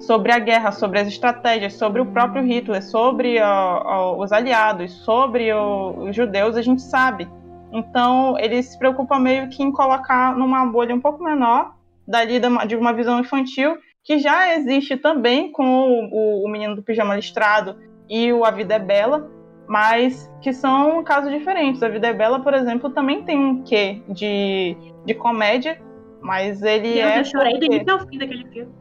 sobre 0.00 0.32
a 0.32 0.38
guerra, 0.38 0.72
sobre 0.72 0.98
as 1.00 1.08
estratégias, 1.08 1.74
sobre 1.74 2.00
o 2.00 2.06
próprio 2.06 2.42
Hitler, 2.42 2.82
sobre 2.82 3.38
ó, 3.40 3.82
ó, 3.84 4.22
os 4.22 4.32
aliados, 4.32 4.92
sobre 5.04 5.52
o- 5.52 6.04
os 6.08 6.16
judeus, 6.16 6.56
a 6.56 6.62
gente 6.62 6.80
sabe. 6.80 7.28
Então, 7.70 8.38
ele 8.38 8.62
se 8.62 8.78
preocupa 8.78 9.18
meio 9.18 9.50
que 9.50 9.62
em 9.62 9.70
colocar 9.70 10.34
numa 10.34 10.64
bolha 10.64 10.94
um 10.94 11.00
pouco 11.00 11.22
menor 11.22 11.74
dali 12.06 12.40
da- 12.40 12.64
de 12.64 12.74
uma 12.74 12.94
visão 12.94 13.20
infantil 13.20 13.76
que 14.02 14.18
já 14.18 14.54
existe 14.54 14.96
também 14.96 15.52
com 15.52 16.08
o- 16.10 16.44
o 16.44 16.48
Menino 16.48 16.74
do 16.74 16.82
Pijama 16.82 17.14
Listrado 17.14 17.76
e 18.08 18.32
o 18.32 18.44
A 18.44 18.50
Vida 18.50 18.74
é 18.74 18.78
Bela, 18.78 19.30
mas 19.66 20.30
que 20.40 20.52
são 20.52 21.02
casos 21.04 21.30
diferentes. 21.30 21.82
A 21.82 21.88
Vida 21.88 22.06
é 22.08 22.12
Bela, 22.12 22.40
por 22.40 22.54
exemplo, 22.54 22.90
também 22.90 23.22
tem 23.22 23.38
um 23.38 23.62
quê 23.62 24.00
de, 24.08 24.76
de 25.04 25.14
comédia, 25.14 25.80
mas 26.20 26.62
ele 26.62 26.94
Deus, 26.94 27.06
é 27.10 27.20
eu 27.20 27.24
chorei 27.24 27.52
do 27.54 27.60
porque- 27.60 27.74
início 27.74 27.92
ao 27.92 28.06
fim 28.06 28.18
daquele 28.18 28.44
filme. 28.48 28.72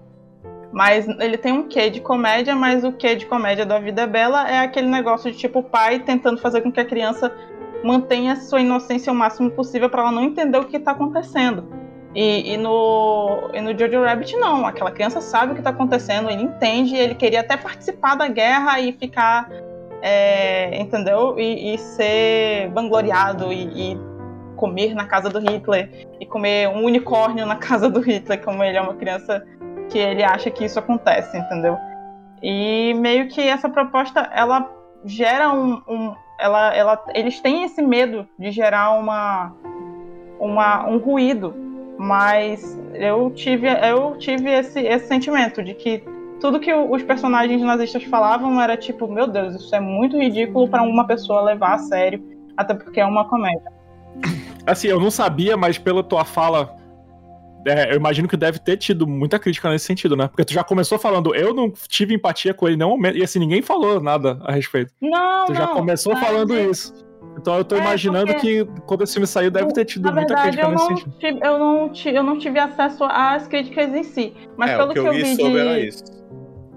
mas 0.71 1.07
ele 1.07 1.37
tem 1.37 1.51
um 1.53 1.63
quê 1.67 1.89
de 1.89 2.01
comédia, 2.01 2.55
mas 2.55 2.83
o 2.83 2.91
quê 2.91 3.15
de 3.15 3.25
comédia 3.25 3.65
da 3.65 3.79
Vida 3.79 4.03
é 4.03 4.07
Bela 4.07 4.49
é 4.49 4.59
aquele 4.59 4.87
negócio 4.87 5.31
de 5.31 5.37
tipo 5.37 5.59
o 5.59 5.63
pai 5.63 5.99
tentando 5.99 6.39
fazer 6.39 6.61
com 6.61 6.71
que 6.71 6.79
a 6.79 6.85
criança 6.85 7.31
mantenha 7.83 8.35
sua 8.35 8.59
inocência 8.61 9.11
o 9.11 9.15
máximo 9.15 9.51
possível 9.51 9.89
para 9.89 10.01
ela 10.01 10.11
não 10.11 10.23
entender 10.23 10.57
o 10.57 10.65
que 10.65 10.77
está 10.77 10.91
acontecendo. 10.91 11.65
E, 12.17 12.53
e 12.53 12.57
no, 12.57 13.51
e 13.53 13.61
no 13.61 13.77
Jojo 13.77 14.03
Rabbit 14.03 14.35
não, 14.37 14.65
aquela 14.65 14.89
criança 14.89 15.21
sabe 15.21 15.51
o 15.51 15.53
que 15.53 15.61
está 15.61 15.69
acontecendo, 15.69 16.31
ele 16.31 16.41
entende, 16.41 16.95
ele 16.95 17.13
queria 17.13 17.41
até 17.41 17.55
participar 17.55 18.15
da 18.15 18.27
guerra 18.27 18.79
e 18.79 18.91
ficar, 18.93 19.47
é, 20.01 20.81
entendeu? 20.81 21.37
E, 21.37 21.75
e 21.75 21.77
ser 21.77 22.71
vangloriado 22.73 23.53
e, 23.53 23.93
e 23.93 23.97
comer 24.55 24.95
na 24.95 25.05
casa 25.05 25.29
do 25.29 25.37
Hitler 25.37 26.07
e 26.19 26.25
comer 26.25 26.67
um 26.69 26.85
unicórnio 26.85 27.45
na 27.45 27.55
casa 27.61 27.87
do 27.87 27.99
Hitler, 27.99 28.43
como 28.43 28.63
ele 28.63 28.77
é 28.77 28.81
uma 28.81 28.95
criança 28.95 29.45
que 29.91 29.99
ele 29.99 30.23
acha 30.23 30.49
que 30.49 30.65
isso 30.65 30.79
acontece, 30.79 31.37
entendeu? 31.37 31.77
E 32.41 32.95
meio 32.95 33.27
que 33.27 33.41
essa 33.41 33.69
proposta 33.69 34.21
ela 34.33 34.67
gera 35.05 35.53
um, 35.53 35.83
um- 35.87 36.15
ela, 36.39 36.75
ela, 36.75 37.05
eles 37.13 37.39
têm 37.39 37.63
esse 37.63 37.79
medo 37.83 38.27
de 38.39 38.49
gerar 38.49 38.93
uma, 38.93 39.53
uma 40.39 40.87
um 40.87 40.97
ruído, 40.97 41.66
mas 41.97 42.79
eu 42.93 43.31
tive 43.31 43.67
eu 43.67 44.15
tive 44.17 44.49
esse, 44.51 44.79
esse 44.79 45.07
sentimento 45.07 45.63
de 45.63 45.73
que 45.73 46.03
tudo 46.39 46.59
que 46.59 46.73
os 46.73 47.03
personagens 47.03 47.61
nazistas 47.61 48.03
falavam 48.03 48.61
era 48.61 48.77
tipo, 48.77 49.07
meu 49.07 49.27
Deus, 49.27 49.55
isso 49.55 49.75
é 49.75 49.79
muito 49.79 50.17
ridículo 50.17 50.67
para 50.67 50.83
uma 50.83 51.05
pessoa 51.05 51.41
levar 51.41 51.73
a 51.73 51.77
sério, 51.79 52.23
até 52.55 52.73
porque 52.73 52.99
é 52.99 53.05
uma 53.05 53.25
comédia. 53.25 53.71
Assim, 54.65 54.87
eu 54.87 54.99
não 54.99 55.09
sabia, 55.09 55.57
mas 55.57 55.77
pela 55.77 56.03
tua 56.03 56.25
fala, 56.25 56.75
é, 57.65 57.91
eu 57.91 57.95
imagino 57.95 58.27
que 58.27 58.37
deve 58.37 58.59
ter 58.59 58.77
tido 58.77 59.07
muita 59.07 59.39
crítica 59.39 59.69
nesse 59.69 59.85
sentido, 59.85 60.15
né? 60.15 60.27
Porque 60.27 60.45
tu 60.45 60.53
já 60.53 60.63
começou 60.63 60.99
falando, 60.99 61.33
eu 61.33 61.53
não 61.53 61.71
tive 61.87 62.13
empatia 62.13 62.53
com 62.53 62.67
ele 62.67 62.77
momento, 62.77 63.17
e 63.17 63.23
assim, 63.23 63.39
ninguém 63.39 63.61
falou 63.61 63.99
nada 63.99 64.39
a 64.43 64.51
respeito. 64.51 64.93
Não, 65.01 65.45
Tu 65.45 65.55
já 65.55 65.67
não, 65.67 65.73
começou 65.73 66.15
falando 66.17 66.55
é- 66.55 66.65
isso. 66.65 67.06
Então 67.37 67.55
eu 67.57 67.63
tô 67.63 67.75
É, 67.75 67.79
imaginando 67.79 68.33
porque- 68.33 68.65
que 68.65 68.81
quando 68.85 69.03
esse 69.03 69.13
filme 69.13 69.27
saiu, 69.27 69.51
deve 69.51 69.71
ter 69.73 69.85
tido 69.85 70.05
Na 70.05 70.11
muita 70.11 70.33
verdade, 70.33 70.57
crítica 70.57 70.65
eu 70.67 70.71
nesse 70.71 70.89
não, 70.89 70.97
sentido. 70.97 71.15
tive, 71.19 71.39
eu, 71.47 71.59
não 71.59 71.89
ti- 71.89 72.09
eu 72.15 72.23
não 72.23 72.37
tive 72.39 72.59
acesso 72.59 73.03
às 73.03 73.47
críticas 73.47 73.93
em 73.93 74.03
si. 74.03 74.33
Mas 74.57 74.71
é, 74.71 74.77
pelo 74.77 74.93
que 74.93 74.99
eu 74.99 75.11
vi 75.11 75.25
sobre 75.35 75.51
de. 75.51 75.57
era 75.59 75.79
isso. 75.79 76.03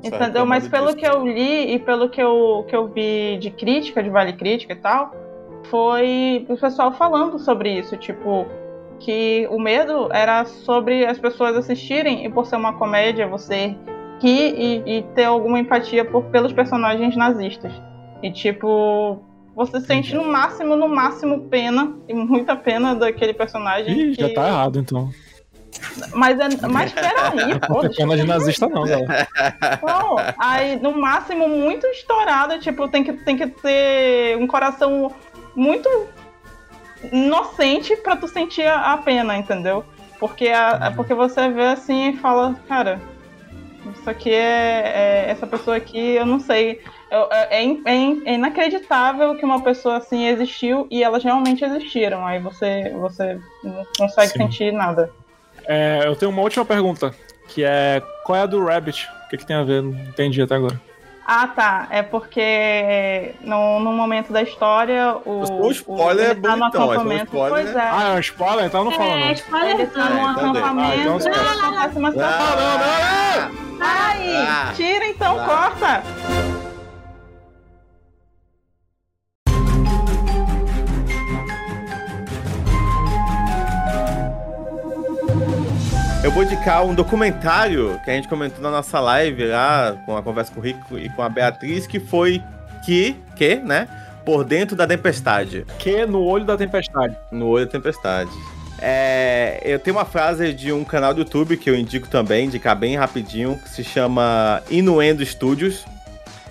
Entendeu? 0.02 0.46
Mas 0.46 0.66
pelo 0.68 0.86
disso. 0.86 0.96
que 0.98 1.06
eu 1.06 1.26
li 1.26 1.74
e 1.74 1.78
pelo 1.78 2.08
que 2.08 2.22
eu, 2.22 2.64
que 2.68 2.74
eu 2.76 2.88
vi 2.88 3.36
de 3.38 3.50
crítica, 3.50 4.02
de 4.02 4.08
Vale 4.10 4.32
Crítica 4.34 4.72
e 4.72 4.76
tal, 4.76 5.12
foi 5.64 6.46
o 6.48 6.56
pessoal 6.56 6.92
falando 6.92 7.38
sobre 7.38 7.78
isso, 7.78 7.96
tipo, 7.96 8.46
que 8.98 9.46
o 9.50 9.58
medo 9.58 10.08
era 10.12 10.44
sobre 10.44 11.04
as 11.06 11.18
pessoas 11.18 11.56
assistirem 11.56 12.24
e 12.24 12.30
por 12.30 12.46
ser 12.46 12.56
uma 12.56 12.72
comédia, 12.74 13.26
você 13.26 13.74
rir 14.22 14.54
e, 14.58 14.98
e 14.98 15.02
ter 15.14 15.24
alguma 15.24 15.58
empatia 15.58 16.04
por, 16.04 16.24
pelos 16.24 16.52
personagens 16.52 17.14
nazistas. 17.16 17.72
E 18.22 18.30
tipo, 18.30 19.18
você 19.54 19.80
sente 19.80 20.14
no 20.14 20.24
máximo, 20.24 20.76
no 20.76 20.88
máximo 20.88 21.48
pena, 21.48 21.94
e 22.08 22.14
muita 22.14 22.56
pena 22.56 22.94
daquele 22.94 23.34
personagem. 23.34 23.92
Ih, 23.92 24.16
que... 24.16 24.22
já 24.22 24.34
tá 24.34 24.48
errado, 24.48 24.78
então. 24.78 25.10
Mas, 26.12 26.38
é, 26.38 26.66
mas 26.66 26.92
peraí, 26.92 27.58
pô. 27.60 27.74
Não 27.82 27.84
é 27.84 27.88
pena 27.88 28.16
de 28.16 28.26
nazista, 28.26 28.68
não, 28.68 28.84
galera. 28.84 29.28
Pô, 29.80 30.16
aí, 30.38 30.76
no 30.76 30.98
máximo, 30.98 31.48
muito 31.48 31.86
estourado, 31.86 32.58
tipo, 32.58 32.88
tem 32.88 33.04
que, 33.04 33.12
tem 33.12 33.36
que 33.36 33.46
ter 33.46 34.36
um 34.36 34.46
coração 34.46 35.14
muito 35.54 35.88
inocente 37.12 37.96
pra 37.96 38.16
tu 38.16 38.28
sentir 38.28 38.66
a, 38.66 38.92
a 38.92 38.98
pena, 38.98 39.36
entendeu? 39.36 39.84
Porque, 40.18 40.48
a, 40.48 40.92
porque 40.94 41.14
você 41.14 41.48
vê 41.48 41.68
assim 41.68 42.10
e 42.10 42.16
fala, 42.16 42.54
cara, 42.68 43.00
isso 43.94 44.08
aqui 44.08 44.30
é, 44.30 45.24
é 45.24 45.30
essa 45.30 45.46
pessoa 45.46 45.76
aqui, 45.76 45.98
eu 45.98 46.26
não 46.26 46.38
sei. 46.38 46.82
É, 47.10 47.56
é 47.58 47.62
in- 47.62 48.22
é 48.24 48.34
inacreditável 48.34 49.34
que 49.36 49.44
uma 49.44 49.60
pessoa 49.62 49.96
assim 49.96 50.26
existiu 50.28 50.86
e 50.90 51.02
elas 51.02 51.24
realmente 51.24 51.64
existiram. 51.64 52.24
Aí 52.26 52.38
você, 52.38 52.90
você 52.94 53.40
não 53.64 53.84
consegue 53.98 54.28
Sim. 54.32 54.38
sentir 54.38 54.72
nada. 54.72 55.10
É, 55.66 56.02
eu 56.04 56.14
tenho 56.16 56.30
uma 56.30 56.42
última 56.42 56.64
pergunta, 56.64 57.12
que 57.48 57.64
é 57.64 58.00
qual 58.24 58.36
é 58.38 58.42
a 58.42 58.46
do 58.46 58.64
Rabbit? 58.64 59.08
O 59.26 59.28
que, 59.30 59.36
que 59.38 59.46
tem 59.46 59.56
a 59.56 59.62
ver? 59.64 59.82
Não 59.82 59.90
entendi 59.92 60.40
até 60.40 60.54
agora. 60.54 60.80
Ah, 61.32 61.46
tá. 61.46 61.86
É 61.90 62.02
porque 62.02 63.34
no, 63.42 63.78
no 63.78 63.92
momento 63.92 64.32
da 64.32 64.42
história 64.42 65.14
o. 65.24 65.64
O 65.66 65.70
spoiler 65.70 66.30
ele 66.30 66.40
é 66.40 66.42
tá 66.42 66.56
no 66.56 66.58
bonitão, 66.58 66.80
mas 66.86 66.88
o 66.88 66.92
acampamento. 66.92 67.24
spoiler 67.26 67.50
pois 67.50 67.76
é. 67.76 67.80
Ah, 67.88 68.08
é 68.08 68.16
um 68.16 68.18
spoiler? 68.20 68.64
Então 68.66 68.84
não 68.84 68.90
fala 68.92 69.12
É, 69.12 69.24
não. 69.26 69.32
spoiler 69.32 69.70
Ele 69.80 69.86
tá 69.86 70.04
num 70.10 70.26
Ah, 70.26 70.32
então 70.32 70.50
acampamento. 70.50 70.90
Ah, 70.90 70.96
então 70.96 71.16
esquece. 71.18 71.38
acontece 71.40 71.98
uma 71.98 72.10
situação. 72.12 72.46
Ah, 72.62 73.50
Ai, 73.82 74.74
tira 74.74 75.06
então, 75.06 75.40
Ah. 75.40 75.44
corta. 75.44 76.02
Eu 86.22 86.30
vou 86.30 86.42
indicar 86.42 86.84
um 86.84 86.94
documentário 86.94 87.98
que 88.04 88.10
a 88.10 88.14
gente 88.14 88.28
comentou 88.28 88.60
na 88.60 88.70
nossa 88.70 89.00
live 89.00 89.46
lá, 89.46 89.96
com 90.04 90.14
a 90.14 90.22
conversa 90.22 90.52
com 90.52 90.60
o 90.60 90.62
Rico 90.62 90.98
e 90.98 91.08
com 91.08 91.22
a 91.22 91.30
Beatriz, 91.30 91.86
que 91.86 91.98
foi 91.98 92.42
que, 92.84 93.16
que, 93.34 93.56
né? 93.56 93.88
Por 94.22 94.44
dentro 94.44 94.76
da 94.76 94.86
tempestade. 94.86 95.64
Que 95.78 96.04
no 96.04 96.22
olho 96.22 96.44
da 96.44 96.58
tempestade. 96.58 97.16
No 97.32 97.46
olho 97.48 97.64
da 97.64 97.72
tempestade. 97.72 98.30
É, 98.82 99.62
eu 99.64 99.78
tenho 99.78 99.96
uma 99.96 100.04
frase 100.04 100.52
de 100.52 100.70
um 100.70 100.84
canal 100.84 101.14
do 101.14 101.20
YouTube 101.20 101.56
que 101.56 101.70
eu 101.70 101.74
indico 101.74 102.06
também, 102.06 102.46
indicar 102.46 102.76
bem 102.76 102.96
rapidinho, 102.96 103.56
que 103.56 103.70
se 103.70 103.82
chama 103.82 104.62
Inuendo 104.70 105.24
Studios. 105.24 105.86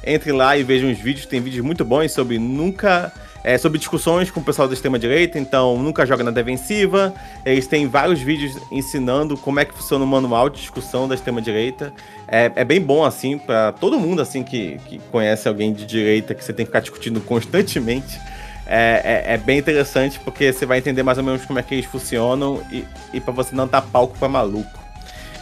Entre 0.03 0.32
lá 0.32 0.57
e 0.57 0.63
veja 0.63 0.88
uns 0.88 0.97
vídeos, 0.97 1.28
tem 1.28 1.39
vídeos 1.39 1.63
muito 1.63 1.86
bons 1.86 2.11
sobre 2.11 2.39
nunca. 2.39 3.13
É, 3.43 3.57
sobre 3.57 3.77
discussões 3.77 4.29
com 4.29 4.39
o 4.39 4.43
pessoal 4.43 4.67
da 4.67 4.73
extrema-direita, 4.73 5.39
então 5.39 5.77
nunca 5.77 6.05
joga 6.05 6.23
na 6.23 6.31
defensiva. 6.31 7.13
Eles 7.45 7.67
têm 7.67 7.87
vários 7.87 8.19
vídeos 8.19 8.57
ensinando 8.71 9.37
como 9.37 9.59
é 9.59 9.65
que 9.65 9.73
funciona 9.73 10.03
o 10.03 10.07
manual 10.07 10.49
de 10.49 10.59
discussão 10.59 11.07
da 11.07 11.15
extrema-direita. 11.15 11.93
É, 12.27 12.51
é 12.55 12.65
bem 12.65 12.81
bom, 12.81 13.03
assim, 13.03 13.37
para 13.37 13.71
todo 13.71 13.99
mundo 13.99 14.21
assim 14.21 14.43
que, 14.43 14.77
que 14.87 14.99
conhece 15.11 15.47
alguém 15.47 15.71
de 15.73 15.85
direita 15.85 16.35
que 16.35 16.43
você 16.43 16.51
tem 16.53 16.65
que 16.65 16.69
ficar 16.69 16.81
discutindo 16.81 17.21
constantemente. 17.21 18.19
É, 18.67 19.23
é- 19.29 19.33
é 19.33 19.37
bem 19.37 19.57
interessante 19.57 20.19
porque 20.19 20.53
você 20.53 20.65
vai 20.65 20.77
entender 20.77 21.01
mais 21.01 21.17
ou 21.17 21.23
menos 21.23 21.43
como 21.45 21.57
é 21.57 21.63
que 21.63 21.73
eles 21.73 21.85
funcionam 21.85 22.61
e, 22.71 22.85
e 23.13 23.19
para 23.19 23.33
você 23.33 23.55
não 23.55 23.67
dar 23.67 23.81
palco 23.81 24.15
pra 24.19 24.27
maluco. 24.29 24.77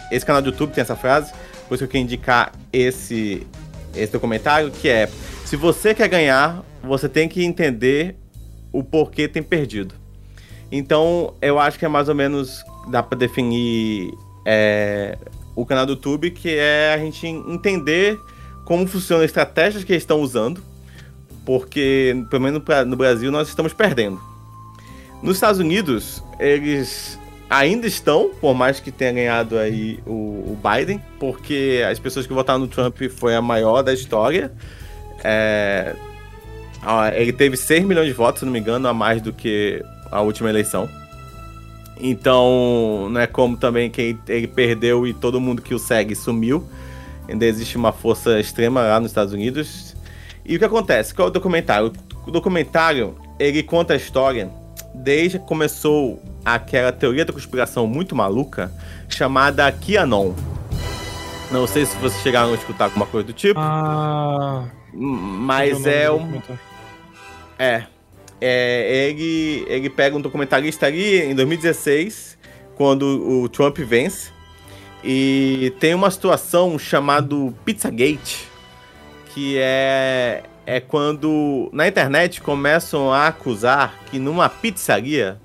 Esse 0.10 0.26
canal 0.26 0.42
do 0.42 0.50
YouTube 0.50 0.72
tem 0.72 0.82
essa 0.82 0.96
frase, 0.96 1.34
por 1.68 1.76
isso 1.76 1.80
que 1.80 1.84
eu 1.84 1.88
quero 1.90 2.04
indicar 2.06 2.54
esse, 2.72 3.46
esse 3.94 4.14
documentário, 4.14 4.72
que 4.72 4.88
é 4.88 5.10
se 5.44 5.58
você 5.58 5.94
quer 5.94 6.08
ganhar, 6.08 6.64
você 6.88 7.08
tem 7.10 7.28
que 7.28 7.44
entender 7.44 8.16
o 8.72 8.84
porquê 8.84 9.28
tem 9.28 9.44
perdido. 9.44 9.94
Então, 10.72 11.34
eu 11.42 11.60
acho 11.60 11.78
que 11.80 11.86
é 11.86 11.88
mais 11.88 12.10
ou 12.10 12.16
menos 12.16 12.64
dá 12.90 13.02
pra 13.02 13.18
definir 13.18 14.14
é, 14.46 15.18
o 15.56 15.66
canal 15.66 15.86
do 15.86 15.94
YouTube, 15.94 16.32
que 16.32 16.50
é 16.58 16.94
a 16.94 16.98
gente 16.98 17.26
entender 17.28 18.18
como 18.66 18.86
funcionam 18.88 19.24
as 19.24 19.30
estratégias 19.30 19.84
que 19.84 19.94
eles 19.94 20.04
estão 20.04 20.20
usando, 20.22 20.62
porque, 21.46 22.14
pelo 22.30 22.44
menos 22.44 22.62
pra- 22.64 22.84
no 22.84 22.98
Brasil, 22.98 23.32
nós 23.32 23.48
estamos 23.48 23.72
perdendo. 23.74 24.20
Nos 25.24 25.36
Estados 25.38 25.60
Unidos, 25.60 26.22
eles 26.40 27.18
ainda 27.50 27.88
estão, 27.88 28.32
por 28.42 28.54
mais 28.54 28.80
que 28.82 28.92
tenha 28.92 29.14
ganhado 29.14 29.58
aí 29.58 30.00
o, 30.06 30.12
o 30.12 30.60
Biden, 30.62 31.02
porque 31.18 31.82
as 31.90 31.98
pessoas 31.98 32.28
que 32.28 32.34
votaram 32.34 32.60
no 32.60 32.68
Trump 32.68 33.02
foi 33.18 33.34
a 33.36 33.42
maior 33.42 33.82
da 33.82 33.94
história. 33.94 34.52
É, 35.24 35.96
ah, 36.90 37.12
ele 37.14 37.34
teve 37.34 37.58
6 37.58 37.84
milhões 37.84 38.08
de 38.08 38.14
votos, 38.14 38.40
se 38.40 38.46
não 38.46 38.52
me 38.54 38.60
engano, 38.60 38.88
a 38.88 38.94
mais 38.94 39.22
do 39.22 39.34
que 39.34 39.84
a 40.10 40.22
última 40.22 40.50
eleição. 40.50 40.88
Então, 42.00 43.10
não 43.12 43.20
é 43.20 43.28
como 43.28 43.58
também 43.58 43.90
que 43.90 44.16
ele, 44.28 44.48
perdeu 44.48 45.06
e 45.06 45.14
todo 45.14 45.42
mundo 45.42 45.62
que 45.62 45.74
o 45.76 45.80
segue 45.80 46.16
sumiu. 46.16 46.66
Ainda 47.28 47.46
existe 47.46 47.76
uma 47.76 47.92
força 47.92 48.40
extrema 48.40 48.82
lá 48.84 49.00
nos 49.02 49.12
Estados 49.12 49.34
Unidos. 49.34 49.98
E 50.46 50.56
o 50.56 50.60
que 50.60 50.64
acontece? 50.64 51.14
Qual 51.14 51.28
é 51.28 51.30
o 51.30 51.34
documentário? 51.34 51.92
O 52.26 52.32
documentário, 52.32 53.18
ele 53.38 53.62
conta 53.64 53.94
a 53.94 53.98
história 53.98 54.50
desde 54.96 55.40
que 55.40 55.46
começou 55.46 56.22
aquela 56.46 56.94
teoria 56.94 57.26
da 57.26 57.34
conspiração 57.34 57.86
muito 57.86 58.16
maluca 58.16 58.72
chamada 59.10 59.70
QAnon. 59.72 60.34
Não 61.52 61.68
sei 61.68 61.86
se 61.86 61.98
vocês 61.98 62.22
chegaram 62.24 62.52
a 62.52 62.56
escutar 62.56 62.86
alguma 62.86 63.06
coisa 63.06 63.28
do 63.28 63.34
tipo, 63.34 63.60
Ah. 63.60 64.66
mas 64.94 65.86
é 65.86 66.10
um. 66.10 66.42
É. 67.58 67.86
É, 68.40 69.10
ele, 69.10 69.66
ele 69.68 69.90
pega 69.90 70.16
um 70.16 70.22
documentarista 70.22 70.86
ali 70.86 71.22
em 71.22 71.34
2016, 71.34 72.38
quando 72.76 73.04
o 73.04 73.50
Trump 73.50 73.80
vence, 73.80 74.32
e 75.04 75.74
tem 75.80 75.96
uma 75.96 76.12
situação 76.12 76.78
chamado 76.78 77.54
Pizzagate, 77.66 78.48
que 79.34 79.58
é, 79.58 80.44
é 80.66 80.80
quando 80.80 81.70
na 81.74 81.88
internet 81.88 82.42
começam 82.42 83.12
a 83.12 83.28
acusar 83.28 83.98
que 84.12 84.20
numa 84.20 84.50
pizzaria 84.50 85.40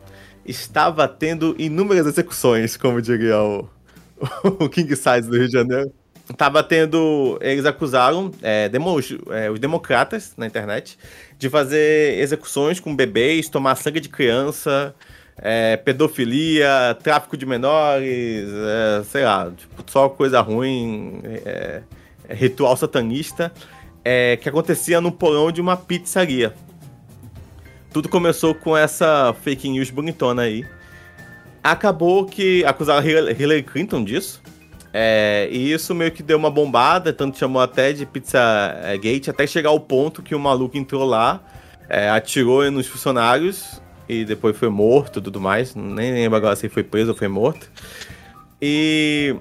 estava 0.44 1.06
tendo 1.08 1.54
inúmeras 1.58 2.06
execuções, 2.06 2.76
como 2.76 3.00
diria 3.00 3.38
o, 3.38 3.68
o 4.44 4.68
King 4.68 4.94
Size 4.96 5.28
do 5.28 5.36
Rio 5.36 5.46
de 5.46 5.52
Janeiro. 5.52 5.92
Tava 6.36 6.62
tendo. 6.62 7.38
Eles 7.42 7.66
acusaram 7.66 8.30
é, 8.42 8.68
demo- 8.68 9.00
é, 9.30 9.50
os 9.50 9.58
democratas 9.58 10.32
na 10.36 10.46
internet 10.46 10.96
de 11.38 11.50
fazer 11.50 12.18
execuções 12.20 12.78
com 12.80 12.94
bebês, 12.94 13.48
tomar 13.48 13.74
sangue 13.74 14.00
de 14.00 14.08
criança, 14.08 14.94
é, 15.36 15.76
pedofilia, 15.76 16.96
tráfico 17.02 17.36
de 17.36 17.44
menores, 17.44 18.48
é, 18.48 19.02
sei 19.04 19.24
lá, 19.24 19.50
tipo, 19.56 19.84
só 19.90 20.08
coisa 20.08 20.40
ruim, 20.40 21.20
é, 21.24 21.82
é, 22.28 22.34
ritual 22.34 22.76
satanista, 22.76 23.52
que 24.40 24.48
acontecia 24.48 25.00
no 25.00 25.12
porão 25.12 25.52
de 25.52 25.60
uma 25.60 25.76
pizzaria. 25.76 26.54
Tudo 27.92 28.08
começou 28.08 28.54
com 28.54 28.76
essa 28.76 29.34
fake 29.42 29.68
news 29.68 29.90
bonitona 29.90 30.42
aí. 30.42 30.64
Acabou 31.62 32.24
que 32.26 32.64
acusaram 32.64 33.06
Hillary 33.06 33.62
Clinton 33.62 34.02
disso. 34.02 34.42
É, 34.94 35.48
e 35.50 35.72
isso 35.72 35.94
meio 35.94 36.12
que 36.12 36.22
deu 36.22 36.36
uma 36.36 36.50
bombada, 36.50 37.12
tanto 37.12 37.38
chamou 37.38 37.62
até 37.62 37.92
de 37.92 38.04
Pizza 38.04 38.38
é, 38.84 38.96
Gate, 38.98 39.28
até 39.28 39.46
chegar 39.46 39.70
ao 39.70 39.80
ponto 39.80 40.22
que 40.22 40.34
o 40.34 40.38
maluco 40.38 40.76
entrou 40.76 41.04
lá, 41.04 41.40
é, 41.88 42.10
atirou 42.10 42.70
nos 42.70 42.86
funcionários 42.86 43.80
e 44.06 44.24
depois 44.24 44.56
foi 44.56 44.68
morto 44.68 45.18
e 45.18 45.22
tudo 45.22 45.40
mais. 45.40 45.74
Nem 45.74 46.12
lembro 46.12 46.36
agora 46.36 46.54
se 46.56 46.68
foi 46.68 46.82
preso 46.82 47.12
ou 47.12 47.16
foi 47.16 47.28
morto. 47.28 47.70
E 48.60 49.34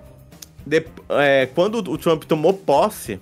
de- 0.66 0.86
é, 1.10 1.50
quando 1.54 1.76
o 1.92 1.98
Trump 1.98 2.24
tomou 2.24 2.54
posse, 2.54 3.20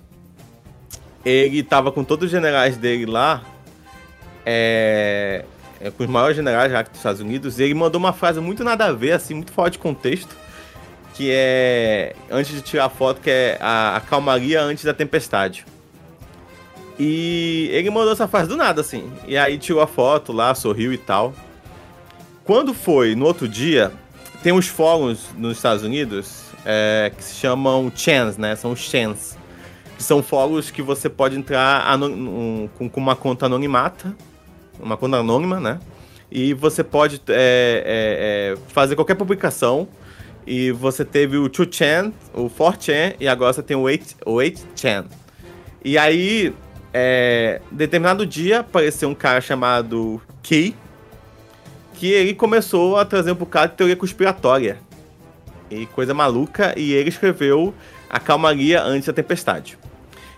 ele 1.24 1.62
tava 1.64 1.90
com 1.90 2.04
todos 2.04 2.26
os 2.26 2.30
generais 2.30 2.76
dele 2.76 3.06
lá, 3.06 3.42
é, 4.46 5.44
é, 5.80 5.90
com 5.90 6.04
os 6.04 6.08
maiores 6.08 6.36
generais 6.36 6.70
já 6.70 6.82
dos 6.82 6.96
Estados 6.96 7.20
Unidos, 7.20 7.58
e 7.58 7.64
ele 7.64 7.74
mandou 7.74 7.98
uma 7.98 8.12
frase 8.12 8.40
muito 8.40 8.62
nada 8.62 8.86
a 8.86 8.92
ver, 8.92 9.12
assim, 9.12 9.34
muito 9.34 9.52
fora 9.52 9.68
de 9.68 9.78
contexto 9.78 10.34
que 11.20 11.30
é 11.30 12.16
antes 12.30 12.50
de 12.50 12.62
tirar 12.62 12.86
a 12.86 12.88
foto, 12.88 13.20
que 13.20 13.28
é 13.28 13.58
a, 13.60 13.96
a 13.96 14.00
calmaria 14.00 14.62
antes 14.62 14.84
da 14.84 14.94
tempestade. 14.94 15.66
E 16.98 17.68
ele 17.72 17.90
mandou 17.90 18.10
essa 18.10 18.26
frase 18.26 18.48
do 18.48 18.56
nada, 18.56 18.80
assim. 18.80 19.12
E 19.26 19.36
aí 19.36 19.58
tirou 19.58 19.82
a 19.82 19.86
foto 19.86 20.32
lá, 20.32 20.54
sorriu 20.54 20.94
e 20.94 20.96
tal. 20.96 21.34
Quando 22.42 22.72
foi 22.72 23.14
no 23.14 23.26
outro 23.26 23.46
dia, 23.46 23.92
tem 24.42 24.50
uns 24.50 24.66
fóruns 24.66 25.28
nos 25.36 25.58
Estados 25.58 25.84
Unidos 25.84 26.44
é, 26.64 27.12
que 27.14 27.22
se 27.22 27.34
chamam 27.34 27.92
chans, 27.94 28.38
né? 28.38 28.56
São 28.56 28.72
os 28.72 28.80
chans. 28.80 29.36
Que 29.98 30.02
são 30.02 30.22
fóruns 30.22 30.70
que 30.70 30.80
você 30.80 31.10
pode 31.10 31.36
entrar 31.36 31.84
com 32.78 32.90
uma 32.96 33.14
conta 33.14 33.44
anonimata, 33.44 34.16
uma 34.80 34.96
conta 34.96 35.18
anônima, 35.18 35.60
né? 35.60 35.80
E 36.30 36.54
você 36.54 36.82
pode 36.82 37.20
é, 37.28 37.34
é, 37.34 38.54
é, 38.54 38.58
fazer 38.72 38.94
qualquer 38.94 39.16
publicação 39.16 39.86
e 40.50 40.72
você 40.72 41.04
teve 41.04 41.36
o 41.36 41.48
2chan, 41.48 42.12
o 42.34 42.50
4chan 42.50 43.14
e 43.20 43.28
agora 43.28 43.52
você 43.52 43.62
tem 43.62 43.76
o 43.76 43.82
8, 43.82 44.16
o 44.26 44.32
8chan. 44.32 45.04
E 45.84 45.96
aí, 45.96 46.52
é, 46.92 47.60
determinado 47.70 48.26
dia, 48.26 48.58
apareceu 48.58 49.08
um 49.08 49.14
cara 49.14 49.40
chamado 49.40 50.20
Key, 50.42 50.74
que 51.94 52.10
ele 52.10 52.34
começou 52.34 52.96
a 52.96 53.04
trazer 53.04 53.30
um 53.30 53.36
bocado 53.36 53.70
de 53.70 53.76
teoria 53.76 53.94
conspiratória. 53.94 54.78
e 55.70 55.86
coisa 55.86 56.12
maluca, 56.12 56.74
e 56.76 56.94
ele 56.94 57.10
escreveu 57.10 57.72
A 58.08 58.18
Calmaria 58.18 58.82
Antes 58.82 59.06
da 59.06 59.12
Tempestade. 59.12 59.78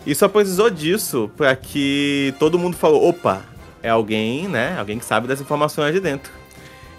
E 0.05 0.15
só 0.15 0.29
precisou 0.29 0.69
disso 0.69 1.31
para 1.39 1.57
que 1.57 2.35
todo 2.39 2.59
mundo 2.59 2.77
falou, 2.77 3.09
opa, 3.09 3.41
é 3.83 3.89
alguém, 3.89 4.47
né? 4.47 4.77
Alguém 4.79 4.99
que 4.99 5.07
sabe 5.07 5.27
das 5.27 5.41
informações 5.41 5.95
de 5.95 6.01
dentro. 6.01 6.42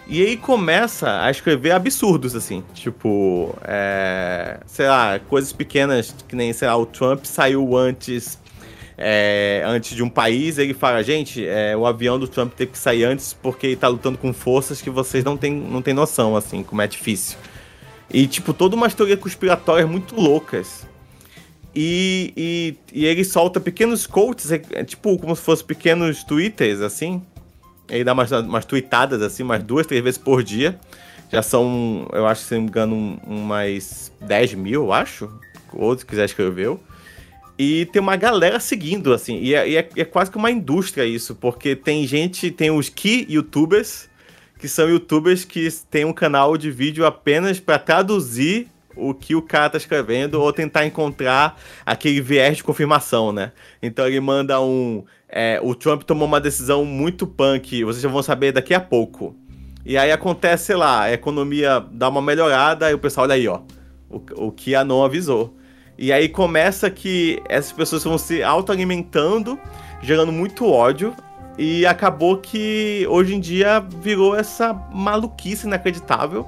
E 0.06 0.22
aí 0.22 0.36
começa 0.36 1.22
a 1.22 1.32
escrever 1.32 1.72
absurdos, 1.72 2.36
assim. 2.36 2.64
Tipo, 2.74 3.56
é, 3.64 4.60
sei 4.66 4.88
lá, 4.88 5.20
coisas 5.20 5.54
pequenas, 5.54 6.14
que 6.28 6.36
nem, 6.36 6.52
sei 6.52 6.68
lá, 6.68 6.76
o 6.76 6.86
Trump 6.86 7.26
saiu 7.26 7.76
antes. 7.78 8.42
É, 8.96 9.64
antes 9.66 9.96
de 9.96 10.04
um 10.04 10.10
país, 10.10 10.60
ele 10.60 10.74
fala, 10.74 11.02
gente, 11.02 11.46
é, 11.46 11.76
o 11.76 11.86
avião 11.86 12.20
do 12.20 12.28
Trump 12.28 12.54
teve 12.54 12.74
que 12.74 12.78
sair 12.78 13.04
antes 13.04 13.34
porque 13.34 13.66
ele 13.68 13.76
tá 13.76 13.88
lutando 13.88 14.20
com 14.20 14.32
forças 14.32 14.84
que 14.84 14.90
vocês 14.90 15.24
não 15.24 15.36
têm 15.36 15.52
não 15.52 15.82
tem 15.82 15.96
noção, 15.96 16.36
assim, 16.36 16.62
como 16.62 16.80
é 16.82 16.88
difícil. 16.88 17.38
E, 18.12 18.28
tipo, 18.28 18.54
toda 18.54 18.76
uma 18.76 18.86
história 18.86 19.18
conspiratória 19.18 19.88
muito 19.88 20.16
loucas. 20.16 20.86
E, 21.76 22.32
e, 22.38 22.76
e 23.02 23.06
ele 23.06 23.24
solta 23.24 23.60
pequenos 23.60 24.06
quotes, 24.06 24.52
é, 24.52 24.62
é, 24.72 24.84
tipo, 24.84 25.18
como 25.18 25.36
se 25.36 25.42
fossem 25.42 25.66
pequenos 25.66 26.24
twitters, 26.24 26.82
assim, 26.82 27.24
ele 27.90 28.04
dá 28.04 28.14
umas, 28.14 28.32
umas 28.32 28.66
tweetadas 28.66 29.22
assim, 29.22 29.44
umas 29.44 29.64
duas, 29.64 29.86
três 29.86 30.04
vezes 30.04 30.18
por 30.18 30.44
dia. 30.44 30.80
Já 31.32 31.42
são, 31.42 32.08
eu 32.14 32.28
acho, 32.28 32.44
se 32.44 32.54
não 32.54 32.62
me 32.62 32.68
engano, 32.68 32.96
um, 32.96 33.18
umas 33.26 34.12
10 34.22 34.54
mil, 34.54 34.84
eu 34.86 34.94
acho. 34.94 35.30
Outro 35.74 36.06
quiser 36.06 36.26
escreveu. 36.26 36.80
E 37.58 37.86
tem 37.88 38.02
uma 38.02 38.16
galera 38.16 38.60
seguindo, 38.60 39.14
assim. 39.14 39.38
E 39.40 39.54
é, 39.54 39.74
é, 39.76 39.90
é, 39.96 40.06
quase 40.06 40.30
que 40.30 40.38
uma 40.38 40.52
indústria 40.52 41.06
isso, 41.06 41.36
porque 41.36 41.76
tem 41.76 42.06
gente, 42.06 42.52
tem 42.52 42.72
os 42.72 42.90
key 42.90 43.26
youtubers, 43.30 44.10
que 44.60 44.68
são 44.68 44.90
youtubers 44.90 45.44
que 45.44 45.68
têm 45.90 46.06
um 46.06 46.14
canal 46.14 46.58
de 46.58 46.72
vídeo 46.72 47.06
apenas 47.06 47.60
para 47.60 47.80
traduzir 47.80 48.68
o 48.96 49.14
que 49.14 49.36
o 49.36 49.42
cara 49.42 49.70
tá 49.70 49.78
escrevendo 49.78 50.42
ou 50.42 50.52
tentar 50.54 50.86
encontrar 50.86 51.60
aquele 51.86 52.22
viés 52.22 52.58
de 52.58 52.64
confirmação, 52.64 53.32
né? 53.32 53.52
Então 53.82 54.08
ele 54.08 54.20
manda 54.20 54.60
um 54.62 55.04
é, 55.36 55.60
o 55.64 55.74
Trump 55.74 56.04
tomou 56.04 56.28
uma 56.28 56.40
decisão 56.40 56.86
muito 56.86 57.26
punk, 57.26 57.84
vocês 57.84 58.04
já 58.04 58.10
vão 58.10 58.22
saber 58.22 58.52
daqui 58.52 58.72
a 58.72 58.80
pouco. 58.80 59.36
E 59.84 59.98
aí 59.98 60.12
acontece, 60.12 60.68
sei 60.68 60.76
lá, 60.76 61.02
a 61.02 61.12
economia 61.12 61.84
dá 61.92 62.08
uma 62.08 62.22
melhorada 62.22 62.90
e 62.92 62.94
o 62.94 63.00
pessoal, 63.00 63.26
olha 63.26 63.34
aí, 63.34 63.48
ó, 63.48 63.62
o, 64.10 64.48
o 64.48 64.52
que 64.52 64.76
a 64.76 64.84
não 64.84 65.04
avisou. 65.04 65.58
E 65.98 66.14
aí 66.14 66.30
começa 66.30 66.90
que 66.90 67.42
essas 67.50 67.72
pessoas 67.72 68.04
vão 68.04 68.18
se 68.18 68.44
autoalimentando, 68.44 69.60
gerando 70.04 70.32
muito 70.32 70.68
ódio, 70.68 71.16
e 71.58 71.86
acabou 71.86 72.38
que 72.38 73.06
hoje 73.10 73.34
em 73.34 73.40
dia 73.40 73.80
virou 73.80 74.36
essa 74.36 74.74
maluquice 74.92 75.66
inacreditável 75.66 76.48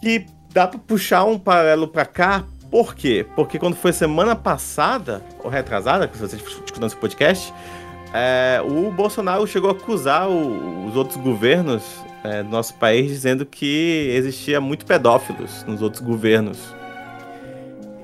que 0.00 0.26
dá 0.52 0.66
pra 0.66 0.78
puxar 0.78 1.24
um 1.24 1.38
paralelo 1.38 1.88
pra 1.88 2.04
cá. 2.04 2.44
Por 2.70 2.94
quê? 2.94 3.26
Porque 3.34 3.58
quando 3.58 3.74
foi 3.74 3.92
semana 3.92 4.34
passada, 4.34 5.22
ou 5.42 5.50
retrasada, 5.50 6.08
que 6.08 6.16
você 6.16 6.36
está 6.36 6.48
escutando 6.48 6.86
esse 6.86 6.96
podcast, 6.96 7.52
é, 8.14 8.62
o 8.64 8.90
Bolsonaro 8.90 9.46
chegou 9.46 9.70
a 9.70 9.72
acusar 9.72 10.28
o, 10.28 10.86
os 10.86 10.96
outros 10.96 11.18
governos 11.18 11.82
é, 12.24 12.42
do 12.42 12.48
nosso 12.48 12.74
país, 12.74 13.08
dizendo 13.08 13.44
que 13.44 14.10
existia 14.14 14.60
muito 14.60 14.86
pedófilos 14.86 15.64
nos 15.64 15.82
outros 15.82 16.02
governos. 16.02 16.58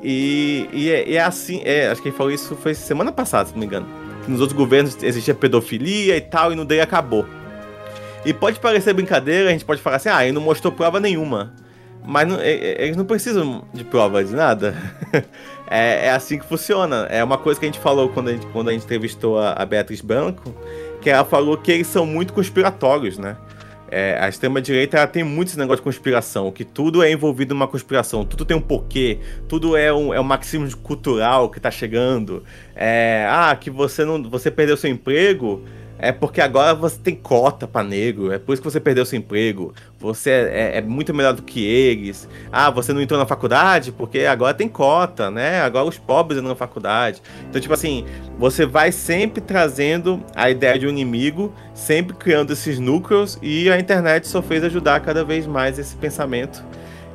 E, 0.03 0.68
e, 0.72 0.90
é, 0.90 1.14
é, 1.14 1.20
assim, 1.20 1.61
é, 1.64 1.88
acho 1.88 2.01
que 2.01 2.09
ele 2.09 2.16
falou 2.16 2.32
isso 2.32 2.55
foi 2.57 2.74
semana 2.74 3.11
passada, 3.11 3.49
se 3.49 3.53
não 3.53 3.61
me 3.61 3.66
engano. 3.66 3.86
Que 4.24 4.30
nos 4.30 4.40
outros 4.40 4.57
governos 4.57 4.96
existia 5.03 5.34
pedofilia 5.34 6.16
e 6.16 6.20
tal, 6.20 6.53
e 6.53 6.57
no 6.57 6.64
dele 6.64 6.82
acabou. 6.82 7.26
E 8.24 8.32
pode 8.32 8.61
parecer 8.61 8.92
brincadeira, 8.92 9.49
a 9.49 9.53
gente 9.53 9.64
pode 9.64 9.80
falar 9.80 9.96
assim, 9.96 10.09
ah, 10.09 10.22
ele 10.24 10.32
não 10.32 10.42
mostrou 10.42 10.72
prova 10.72 11.01
nenhuma. 11.01 11.53
Mas 12.05 12.26
não, 12.26 12.40
eles 12.40 12.96
não 12.96 13.05
precisam 13.05 13.64
de 13.72 13.84
prova 13.84 14.24
de 14.24 14.34
nada. 14.34 14.74
é, 15.70 16.07
é, 16.07 16.11
assim 16.11 16.38
que 16.38 16.46
funciona. 16.46 17.07
É 17.11 17.22
uma 17.22 17.36
coisa 17.38 17.61
que 17.61 17.66
a 17.66 17.68
gente 17.68 17.80
falou 17.80 18.09
quando 18.09 18.28
a 18.28 18.32
gente, 18.32 18.46
quando 18.46 18.68
a 18.68 18.72
gente 18.72 18.84
entrevistou 18.84 19.38
a, 19.38 19.53
a 19.53 19.66
Beatriz 19.66 20.01
Branco, 20.01 20.55
que 21.01 21.11
ela 21.11 21.24
falou 21.24 21.57
que 21.57 21.70
eles 21.70 21.86
são 21.86 22.07
muito 22.07 22.32
conspiratórios, 22.32 23.18
né? 23.18 23.36
É, 23.90 24.18
a 24.20 24.28
extrema-direita 24.28 25.07
tem 25.07 25.24
muito 25.24 25.49
esse 25.49 25.59
negócio 25.59 25.78
de 25.78 25.82
conspiração, 25.82 26.53
que 26.53 26.62
tudo 26.62 27.03
é 27.03 27.11
envolvido 27.11 27.55
numa 27.55 27.66
conspiração, 27.66 28.22
tudo 28.22 28.44
tem 28.44 28.55
um 28.55 28.61
porquê, 28.61 29.18
tudo 29.49 29.74
é 29.74 29.90
um, 29.90 30.12
é 30.12 30.20
um 30.20 30.24
marxismo 30.24 30.70
cultural 30.76 31.49
que 31.49 31.59
tá 31.59 31.70
chegando. 31.70 32.44
É, 32.76 33.26
ah, 33.30 33.57
que 33.57 33.70
você 33.70 34.05
não 34.05 34.22
você 34.22 34.51
perdeu 34.51 34.76
seu 34.76 34.90
emprego, 34.90 35.64
é 35.99 36.12
porque 36.12 36.40
agora 36.40 36.74
você 36.74 36.96
tem 36.99 37.14
cota 37.14 37.66
para 37.66 37.86
negro, 37.86 38.32
é 38.32 38.38
por 38.38 38.53
isso 38.53 38.62
que 38.62 38.70
você 38.70 38.78
perdeu 38.78 39.05
seu 39.05 39.18
emprego. 39.18 39.74
Você 39.99 40.30
é, 40.30 40.34
é, 40.34 40.78
é, 40.78 40.80
muito 40.80 41.12
melhor 41.12 41.32
do 41.34 41.42
que 41.42 41.64
eles. 41.64 42.28
Ah, 42.53 42.70
você 42.70 42.92
não 42.92 43.01
entrou 43.01 43.18
na 43.18 43.26
faculdade 43.26 43.90
porque 43.90 44.20
agora 44.20 44.55
tem 44.55 44.68
cota, 44.68 45.28
né? 45.30 45.61
Agora 45.61 45.86
os 45.86 45.99
pobres 45.99 46.38
entram 46.38 46.51
na 46.51 46.57
faculdade. 46.57 47.20
Então, 47.49 47.61
tipo 47.61 47.74
assim, 47.74 48.07
você 48.38 48.64
vai 48.64 48.92
sempre 48.92 49.40
trazendo 49.40 50.22
a 50.36 50.49
ideia 50.49 50.78
de 50.78 50.86
um 50.86 50.90
inimigo, 50.90 51.53
sempre 51.74 52.16
criando 52.16 52.53
esses 52.53 52.78
núcleos 52.78 53.36
e 53.42 53.68
a 53.70 53.78
internet 53.78 54.28
só 54.28 54.40
fez 54.40 54.62
ajudar 54.62 55.01
cada 55.01 55.24
vez 55.24 55.46
mais 55.46 55.78
esse 55.78 55.96
pensamento 55.96 56.64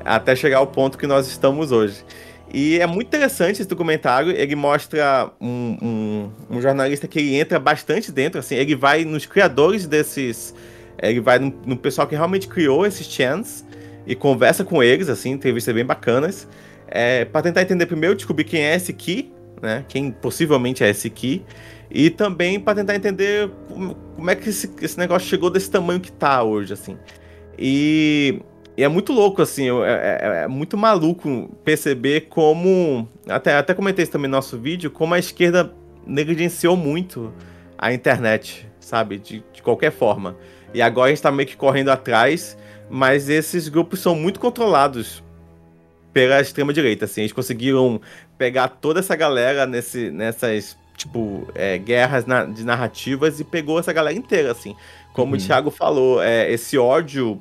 até 0.05 0.35
chegar 0.35 0.57
ao 0.57 0.67
ponto 0.67 0.97
que 0.97 1.07
nós 1.07 1.27
estamos 1.27 1.71
hoje. 1.71 2.03
E 2.53 2.79
é 2.79 2.85
muito 2.85 3.07
interessante 3.07 3.59
esse 3.59 3.67
documentário. 3.67 4.31
Ele 4.31 4.55
mostra 4.55 5.31
um, 5.41 5.77
um, 5.81 6.55
um, 6.57 6.61
jornalista 6.61 7.07
que 7.07 7.17
ele 7.17 7.35
entra 7.35 7.59
bastante 7.59 8.11
dentro, 8.11 8.39
assim, 8.39 8.53
ele 8.55 8.75
vai 8.75 9.03
nos 9.03 9.25
criadores 9.25 9.87
desses. 9.87 10.53
Ele 11.01 11.19
vai 11.19 11.39
no, 11.39 11.51
no 11.65 11.75
pessoal 11.75 12.07
que 12.07 12.13
realmente 12.13 12.47
criou 12.47 12.85
esses 12.85 13.07
chants 13.07 13.65
e 14.05 14.15
conversa 14.15 14.63
com 14.63 14.83
eles, 14.83 15.09
assim, 15.09 15.31
entrevistas 15.31 15.73
bem 15.73 15.83
bacanas. 15.83 16.47
É, 16.87 17.25
para 17.25 17.41
tentar 17.41 17.63
entender 17.63 17.87
primeiro, 17.87 18.15
descobrir 18.15 18.43
quem 18.43 18.61
é 18.61 18.75
esse 18.75 18.93
Ki, 18.93 19.33
né? 19.59 19.83
Quem 19.87 20.11
possivelmente 20.11 20.83
é 20.83 20.89
esse 20.91 21.09
Ki. 21.09 21.43
E 21.89 22.11
também 22.11 22.59
para 22.59 22.75
tentar 22.75 22.95
entender 22.95 23.49
como, 23.67 23.95
como 24.15 24.29
é 24.29 24.35
que 24.35 24.49
esse, 24.49 24.71
esse 24.79 24.97
negócio 24.99 25.27
chegou 25.27 25.49
desse 25.49 25.71
tamanho 25.71 25.99
que 25.99 26.11
tá 26.11 26.43
hoje, 26.43 26.73
assim. 26.73 26.99
E 27.57 28.39
e 28.75 28.83
é 28.83 28.87
muito 28.87 29.13
louco, 29.13 29.41
assim, 29.41 29.69
é, 29.83 29.91
é, 29.91 30.43
é, 30.43 30.47
muito 30.47 30.75
maluco 30.75 31.49
perceber 31.63 32.21
como. 32.21 33.07
Até, 33.27 33.55
até 33.55 33.73
comentei 33.73 34.03
isso 34.03 34.11
também 34.11 34.27
no 34.29 34.35
nosso 34.35 34.57
vídeo, 34.57 34.89
como 34.89 35.13
a 35.13 35.19
esquerda 35.19 35.73
negligenciou 36.07 36.75
muito 36.75 37.31
a 37.77 37.93
internet, 37.93 38.67
sabe? 38.79 39.19
De, 39.19 39.43
de 39.53 39.61
qualquer 39.61 39.91
forma. 39.91 40.35
E 40.73 40.81
agora 40.81 41.07
a 41.07 41.09
gente 41.09 41.21
tá 41.21 41.31
meio 41.31 41.47
que 41.47 41.55
correndo 41.55 41.89
atrás, 41.89 42.57
mas 42.89 43.29
esses 43.29 43.69
grupos 43.69 43.99
são 43.99 44.15
muito 44.15 44.39
controlados 44.39 45.23
pela 46.11 46.41
extrema-direita, 46.41 47.05
assim. 47.05 47.21
Eles 47.21 47.31
conseguiram 47.31 48.01
pegar 48.39 48.67
toda 48.69 49.01
essa 49.01 49.15
galera 49.15 49.67
nesse, 49.67 50.09
nessas, 50.09 50.75
tipo, 50.97 51.47
é, 51.53 51.77
guerras 51.77 52.25
na, 52.25 52.45
de 52.45 52.63
narrativas 52.63 53.39
e 53.39 53.43
pegou 53.43 53.79
essa 53.79 53.93
galera 53.93 54.17
inteira, 54.17 54.51
assim. 54.51 54.75
Como 55.13 55.33
uhum. 55.33 55.37
o 55.37 55.41
Thiago 55.41 55.69
falou, 55.69 56.23
é, 56.23 56.51
esse 56.51 56.75
ódio 56.75 57.39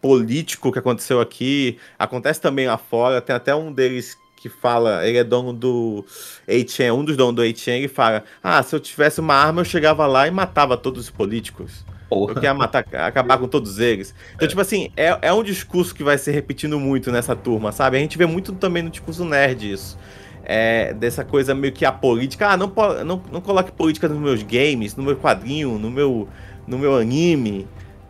político 0.00 0.72
que 0.72 0.78
aconteceu 0.78 1.20
aqui, 1.20 1.78
acontece 1.98 2.40
também 2.40 2.66
lá 2.66 2.78
fora, 2.78 3.20
tem 3.20 3.34
até 3.34 3.54
um 3.54 3.72
deles 3.72 4.16
que 4.36 4.48
fala, 4.48 5.06
ele 5.06 5.18
é 5.18 5.24
dono 5.24 5.52
do 5.52 6.04
ATM, 6.46 6.92
um 6.94 7.04
dos 7.04 7.16
donos 7.16 7.34
do 7.34 7.42
ATM, 7.42 7.78
ele 7.78 7.88
fala, 7.88 8.24
ah, 8.42 8.62
se 8.62 8.74
eu 8.74 8.80
tivesse 8.80 9.20
uma 9.20 9.34
arma 9.34 9.62
eu 9.62 9.64
chegava 9.64 10.06
lá 10.06 10.26
e 10.26 10.30
matava 10.30 10.76
todos 10.76 11.04
os 11.04 11.10
políticos. 11.10 11.84
Porra. 12.08 12.30
Eu 12.30 12.34
queria 12.34 12.54
matar, 12.54 12.84
acabar 12.92 13.36
com 13.38 13.48
todos 13.48 13.80
eles. 13.80 14.14
Então, 14.34 14.46
é. 14.46 14.48
tipo 14.48 14.60
assim, 14.60 14.90
é, 14.96 15.18
é 15.22 15.32
um 15.32 15.42
discurso 15.42 15.92
que 15.92 16.04
vai 16.04 16.16
se 16.16 16.30
repetindo 16.30 16.78
muito 16.78 17.10
nessa 17.10 17.34
turma, 17.34 17.72
sabe? 17.72 17.96
A 17.96 18.00
gente 18.00 18.16
vê 18.16 18.26
muito 18.26 18.52
também 18.52 18.82
no 18.82 18.90
discurso 18.90 19.24
nerd 19.24 19.72
isso. 19.72 19.98
É, 20.44 20.94
dessa 20.94 21.24
coisa 21.24 21.52
meio 21.52 21.72
que 21.72 21.84
a 21.84 21.90
política. 21.90 22.50
Ah, 22.50 22.56
não, 22.56 22.72
não, 23.04 23.20
não 23.32 23.40
coloque 23.40 23.72
política 23.72 24.08
nos 24.08 24.18
meus 24.18 24.44
games, 24.44 24.94
no 24.94 25.02
meu 25.02 25.16
quadrinho, 25.16 25.76
no 25.76 25.90
meu, 25.90 26.28
no 26.68 26.78
meu 26.78 26.96
anime 26.96 27.66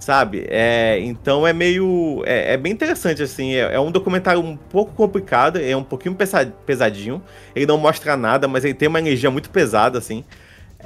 sabe? 0.07 0.47
É, 0.49 1.01
então 1.01 1.45
é 1.45 1.53
meio. 1.53 2.23
É, 2.25 2.53
é 2.55 2.57
bem 2.57 2.73
interessante, 2.73 3.25
assim. 3.25 3.55
É, 3.55 3.75
é, 3.75 3.81
um 3.81 3.91
documentário 3.91 4.41
um 4.41 4.57
pouco 4.57 4.93
complicado, 4.93 5.59
é 5.59 5.77
um 5.77 5.83
pouquinho 5.83 6.17
pesadinho. 6.65 7.21
Ele 7.57 7.67
não 7.67 7.77
mostra 7.77 8.17
nada, 8.17 8.47
mas 8.47 8.65
ele 8.65 8.75
tem 8.75 8.89
uma 8.89 9.01
energia 9.01 9.33
muito 9.33 9.51
pesada, 9.51 9.99
assim. 9.99 10.25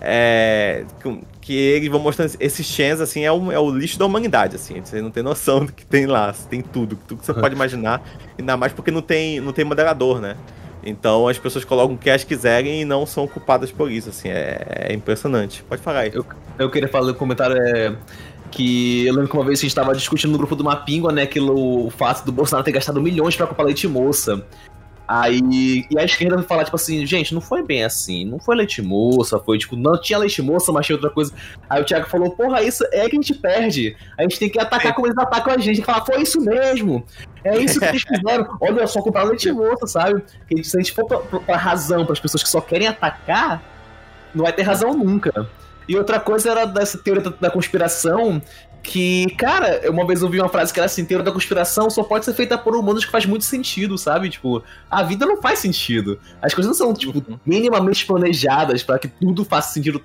É, 0.00 0.86
que 1.42 1.52
eles 1.52 1.90
vão 1.90 2.00
mostrando 2.00 2.34
esses 2.40 2.64
chens, 2.64 2.98
assim, 2.98 3.22
é 3.26 3.30
o, 3.30 3.52
é 3.52 3.58
o 3.58 3.70
lixo 3.70 3.98
da 3.98 4.06
humanidade, 4.06 4.56
assim. 4.56 4.80
Você 4.82 5.02
não 5.02 5.10
tem 5.10 5.22
noção 5.22 5.66
do 5.66 5.72
que 5.72 5.84
tem 5.84 6.06
lá. 6.06 6.34
Tem 6.48 6.62
tudo, 6.62 6.96
tudo 7.06 7.20
que 7.20 7.26
você 7.26 7.34
pode 7.34 7.54
imaginar. 7.54 8.02
Ainda 8.38 8.56
mais 8.56 8.72
porque 8.72 8.90
não 8.90 9.02
tem, 9.02 9.38
não 9.38 9.52
tem 9.52 9.66
moderador, 9.66 10.18
né? 10.18 10.34
Então 10.82 11.28
as 11.28 11.38
pessoas 11.38 11.62
colocam 11.62 11.94
o 11.94 11.98
que 11.98 12.08
elas 12.08 12.24
quiserem 12.24 12.80
e 12.80 12.84
não 12.86 13.04
são 13.04 13.26
culpadas 13.26 13.70
por 13.70 13.90
isso, 13.90 14.08
assim, 14.08 14.30
é, 14.30 14.86
é 14.88 14.92
impressionante. 14.94 15.62
Pode 15.64 15.82
falar 15.82 16.00
aí. 16.00 16.10
Eu, 16.14 16.24
eu 16.58 16.70
queria 16.70 16.88
fazer 16.88 17.10
um 17.10 17.14
comentário, 17.14 17.56
é, 17.58 17.94
que 18.50 19.06
eu 19.06 19.14
lembro 19.14 19.28
que 19.28 19.36
uma 19.36 19.44
vez 19.44 19.60
a 19.60 19.62
gente 19.62 19.70
estava 19.70 19.94
discutindo 19.94 20.32
no 20.32 20.38
grupo 20.38 20.56
do 20.56 20.64
Mapingua, 20.64 21.12
né, 21.12 21.22
aquilo, 21.22 21.86
o 21.86 21.90
fato 21.90 22.24
do 22.24 22.32
Bolsonaro 22.32 22.64
ter 22.64 22.72
gastado 22.72 23.00
milhões 23.00 23.36
pra 23.36 23.46
comprar 23.46 23.64
leite 23.64 23.86
moça. 23.86 24.44
Aí, 25.12 25.84
e 25.90 25.98
a 25.98 26.04
esquerda 26.04 26.36
vai 26.36 26.44
falar, 26.44 26.62
tipo 26.62 26.76
assim, 26.76 27.04
gente, 27.04 27.34
não 27.34 27.40
foi 27.40 27.64
bem 27.64 27.82
assim, 27.82 28.24
não 28.24 28.38
foi 28.38 28.54
leite 28.54 28.80
moça, 28.80 29.40
foi 29.40 29.58
tipo, 29.58 29.74
não 29.74 30.00
tinha 30.00 30.16
leite 30.16 30.40
moça, 30.40 30.70
mas 30.70 30.86
tinha 30.86 30.94
outra 30.94 31.10
coisa. 31.10 31.32
Aí 31.68 31.82
o 31.82 31.84
Thiago 31.84 32.08
falou, 32.08 32.30
porra, 32.30 32.62
isso 32.62 32.84
é 32.92 33.08
que 33.08 33.16
a 33.16 33.20
gente 33.20 33.34
perde. 33.34 33.96
A 34.16 34.22
gente 34.22 34.38
tem 34.38 34.48
que 34.48 34.60
atacar 34.60 34.92
é. 34.92 34.94
como 34.94 35.08
eles 35.08 35.18
atacam 35.18 35.52
a 35.52 35.58
gente, 35.58 35.82
falar, 35.82 36.06
foi 36.06 36.22
isso 36.22 36.40
mesmo. 36.40 37.04
É 37.42 37.58
isso 37.58 37.80
que 37.80 37.86
eles 37.86 38.02
fizeram. 38.02 38.46
Olha 38.62 38.86
só, 38.86 39.02
comprar 39.02 39.24
leite 39.24 39.50
moça, 39.50 39.84
sabe? 39.88 40.22
Que 40.48 40.62
se 40.62 40.76
a 40.76 40.80
gente 40.80 40.92
for 40.92 41.04
pra, 41.04 41.18
pra, 41.18 41.40
pra 41.40 41.56
razão, 41.56 42.04
para 42.04 42.12
as 42.12 42.20
pessoas 42.20 42.44
que 42.44 42.48
só 42.48 42.60
querem 42.60 42.86
atacar, 42.86 43.60
não 44.32 44.44
vai 44.44 44.52
ter 44.52 44.62
razão 44.62 44.94
nunca. 44.94 45.48
E 45.88 45.96
outra 45.96 46.20
coisa 46.20 46.50
era 46.50 46.64
dessa 46.64 46.98
teoria 46.98 47.22
da, 47.40 47.50
conspiração, 47.50 48.40
que, 48.82 49.26
cara, 49.36 49.90
uma 49.90 50.06
vez 50.06 50.22
eu 50.22 50.28
vi 50.28 50.40
uma 50.40 50.48
frase 50.48 50.72
que 50.72 50.78
era 50.78 50.86
assim, 50.86 51.04
teoria 51.04 51.24
da 51.24 51.32
conspiração 51.32 51.90
só 51.90 52.02
pode 52.02 52.24
ser 52.24 52.34
feita 52.34 52.56
por 52.56 52.74
humanos 52.76 53.04
que 53.04 53.10
faz 53.10 53.26
muito 53.26 53.44
sentido, 53.44 53.98
sabe? 53.98 54.30
Tipo, 54.30 54.62
a 54.90 55.02
vida 55.02 55.26
não 55.26 55.40
faz 55.40 55.58
sentido. 55.58 56.18
As 56.40 56.54
coisas 56.54 56.70
não 56.70 56.86
são, 56.86 56.94
tipo, 56.94 57.40
minimamente 57.44 58.06
planejadas 58.06 58.82
para 58.82 58.98
que 58.98 59.08
tudo 59.08 59.44
faça 59.44 59.74
sentido, 59.74 60.02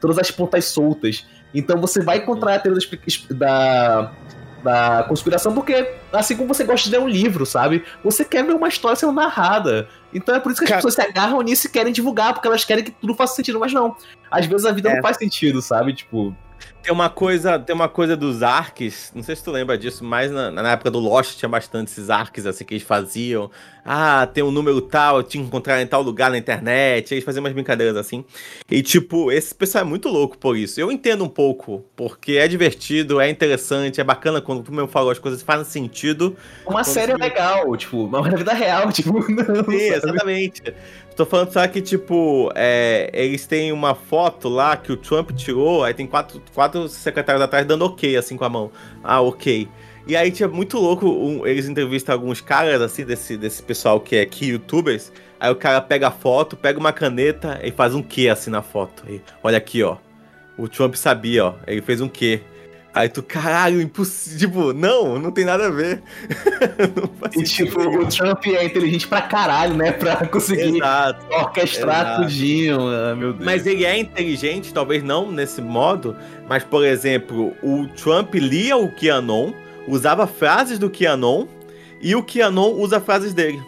todas 0.00 0.18
as 0.18 0.30
pontas 0.30 0.64
soltas. 0.66 1.26
Então 1.54 1.80
você 1.80 2.02
vai 2.02 2.18
encontrar 2.18 2.54
a 2.54 2.58
teoria 2.58 2.86
da, 3.30 4.12
da 4.62 5.04
conspiração 5.08 5.52
porque, 5.54 5.94
assim 6.12 6.36
como 6.36 6.52
você 6.52 6.64
gosta 6.64 6.88
de 6.88 6.94
ler 6.96 7.02
um 7.02 7.08
livro, 7.08 7.44
sabe? 7.46 7.84
Você 8.04 8.24
quer 8.24 8.44
ver 8.44 8.54
uma 8.54 8.68
história 8.68 8.96
sendo 8.96 9.12
narrada. 9.12 9.88
Então 10.12 10.34
é 10.34 10.40
por 10.40 10.50
isso 10.52 10.60
que 10.60 10.64
as 10.64 10.68
Cara- 10.70 10.78
pessoas 10.78 10.94
se 10.94 11.00
agarram 11.02 11.40
nisso 11.42 11.66
e 11.66 11.70
querem 11.70 11.92
divulgar, 11.92 12.32
porque 12.34 12.46
elas 12.48 12.64
querem 12.64 12.84
que 12.84 12.90
tudo 12.90 13.14
faça 13.14 13.34
sentido, 13.34 13.58
mas 13.60 13.72
não. 13.72 13.96
Às 14.30 14.46
vezes 14.46 14.66
a 14.66 14.72
vida 14.72 14.90
É. 14.90 14.94
não 14.96 15.02
faz 15.02 15.16
sentido, 15.16 15.62
sabe? 15.62 15.92
Tipo, 15.94 16.34
Tem 16.82 16.92
uma 16.92 17.10
coisa, 17.10 17.58
tem 17.58 17.74
uma 17.74 17.88
coisa 17.88 18.16
dos 18.16 18.42
arcs, 18.42 19.12
não 19.14 19.22
sei 19.22 19.36
se 19.36 19.44
tu 19.44 19.50
lembra 19.50 19.76
disso, 19.76 20.02
mas 20.02 20.30
na, 20.30 20.50
na 20.50 20.72
época 20.72 20.90
do 20.90 20.98
Lost 20.98 21.36
tinha 21.38 21.48
bastante 21.48 21.90
esses 21.90 22.08
arcs 22.08 22.46
assim 22.46 22.64
que 22.64 22.72
eles 22.74 22.82
faziam. 22.82 23.50
Ah, 23.84 24.26
tem 24.26 24.42
um 24.42 24.50
número 24.50 24.80
tal, 24.80 25.18
eu 25.18 25.22
tinha 25.22 25.42
que 25.42 25.48
encontrar 25.48 25.80
em 25.80 25.86
tal 25.86 26.02
lugar 26.02 26.30
na 26.30 26.38
internet. 26.38 27.12
Eles 27.12 27.24
faziam 27.24 27.42
umas 27.42 27.52
brincadeiras 27.52 27.96
assim. 27.96 28.24
E 28.70 28.82
tipo, 28.82 29.30
esse 29.30 29.54
pessoal 29.54 29.84
é 29.84 29.86
muito 29.86 30.08
louco 30.08 30.38
por 30.38 30.56
isso. 30.56 30.80
Eu 30.80 30.90
entendo 30.90 31.24
um 31.24 31.28
pouco, 31.28 31.84
porque 31.94 32.32
é 32.32 32.48
divertido, 32.48 33.20
é 33.20 33.28
interessante, 33.28 34.00
é 34.00 34.04
bacana 34.04 34.40
quando 34.40 34.62
tu 34.62 34.72
mesmo 34.72 34.88
falou 34.88 35.10
as 35.10 35.18
coisas 35.18 35.42
fazem 35.42 35.64
sentido. 35.64 36.36
uma 36.66 36.84
série 36.84 37.12
é 37.12 37.16
legal, 37.16 37.76
tipo, 37.76 38.06
mas 38.08 38.22
na 38.30 38.36
vida 38.36 38.52
real, 38.54 38.90
tipo, 38.92 39.12
não, 39.30 39.44
Sim, 39.64 39.64
sabe? 39.64 39.94
exatamente. 39.96 40.62
Tô 41.20 41.26
falando 41.26 41.52
só 41.52 41.68
que, 41.68 41.82
tipo, 41.82 42.50
é, 42.54 43.10
eles 43.12 43.46
têm 43.46 43.72
uma 43.72 43.94
foto 43.94 44.48
lá 44.48 44.74
que 44.74 44.90
o 44.90 44.96
Trump 44.96 45.32
tirou, 45.32 45.84
aí 45.84 45.92
tem 45.92 46.06
quatro, 46.06 46.40
quatro 46.54 46.88
secretários 46.88 47.44
atrás 47.44 47.66
dando 47.66 47.84
ok, 47.84 48.16
assim, 48.16 48.38
com 48.38 48.44
a 48.46 48.48
mão. 48.48 48.70
Ah, 49.04 49.20
ok. 49.20 49.68
E 50.06 50.16
aí 50.16 50.30
tinha 50.30 50.48
muito 50.48 50.78
louco, 50.78 51.06
um- 51.06 51.46
eles 51.46 51.68
entrevistam 51.68 52.14
alguns 52.14 52.40
caras, 52.40 52.80
assim, 52.80 53.04
desse, 53.04 53.36
desse 53.36 53.62
pessoal 53.62 54.00
que 54.00 54.16
é 54.16 54.22
aqui, 54.22 54.46
youtubers. 54.46 55.12
Aí 55.38 55.50
o 55.50 55.56
cara 55.56 55.82
pega 55.82 56.08
a 56.08 56.10
foto, 56.10 56.56
pega 56.56 56.80
uma 56.80 56.90
caneta 56.90 57.60
e 57.62 57.70
faz 57.70 57.94
um 57.94 58.02
Q, 58.02 58.30
assim, 58.30 58.50
na 58.50 58.62
foto. 58.62 59.02
E, 59.06 59.20
olha 59.42 59.58
aqui, 59.58 59.82
ó. 59.82 59.98
O 60.56 60.68
Trump 60.68 60.94
sabia, 60.94 61.44
ó. 61.44 61.54
Ele 61.66 61.82
fez 61.82 62.00
um 62.00 62.08
Q. 62.08 62.40
Aí 62.92 63.08
tu, 63.08 63.22
caralho, 63.22 63.80
impossível. 63.80 64.38
Tipo, 64.38 64.72
não, 64.72 65.18
não 65.18 65.30
tem 65.30 65.44
nada 65.44 65.66
a 65.66 65.70
ver. 65.70 66.02
E 67.36 67.44
tipo, 67.44 67.80
o 67.80 68.06
Trump 68.08 68.44
é 68.46 68.64
inteligente 68.64 69.06
pra 69.06 69.22
caralho, 69.22 69.74
né? 69.74 69.92
Pra 69.92 70.26
conseguir 70.26 70.76
Exato. 70.76 71.24
orquestrar 71.32 72.00
Exato. 72.00 72.22
tudinho. 72.22 72.80
Ah, 72.80 73.14
meu 73.14 73.32
Deus. 73.32 73.44
Mas 73.44 73.66
ele 73.66 73.84
é 73.84 73.96
inteligente, 73.98 74.74
talvez 74.74 75.02
não 75.02 75.30
nesse 75.30 75.62
modo, 75.62 76.16
mas, 76.48 76.64
por 76.64 76.84
exemplo, 76.84 77.54
o 77.62 77.86
Trump 77.88 78.34
lia 78.34 78.76
o 78.76 78.90
QAnon, 78.90 79.52
usava 79.86 80.26
frases 80.26 80.76
do 80.76 80.90
QAnon, 80.90 81.46
e 82.02 82.16
o 82.16 82.22
QAnon 82.24 82.72
usa 82.72 82.98
frases 82.98 83.32
dele. 83.32 83.62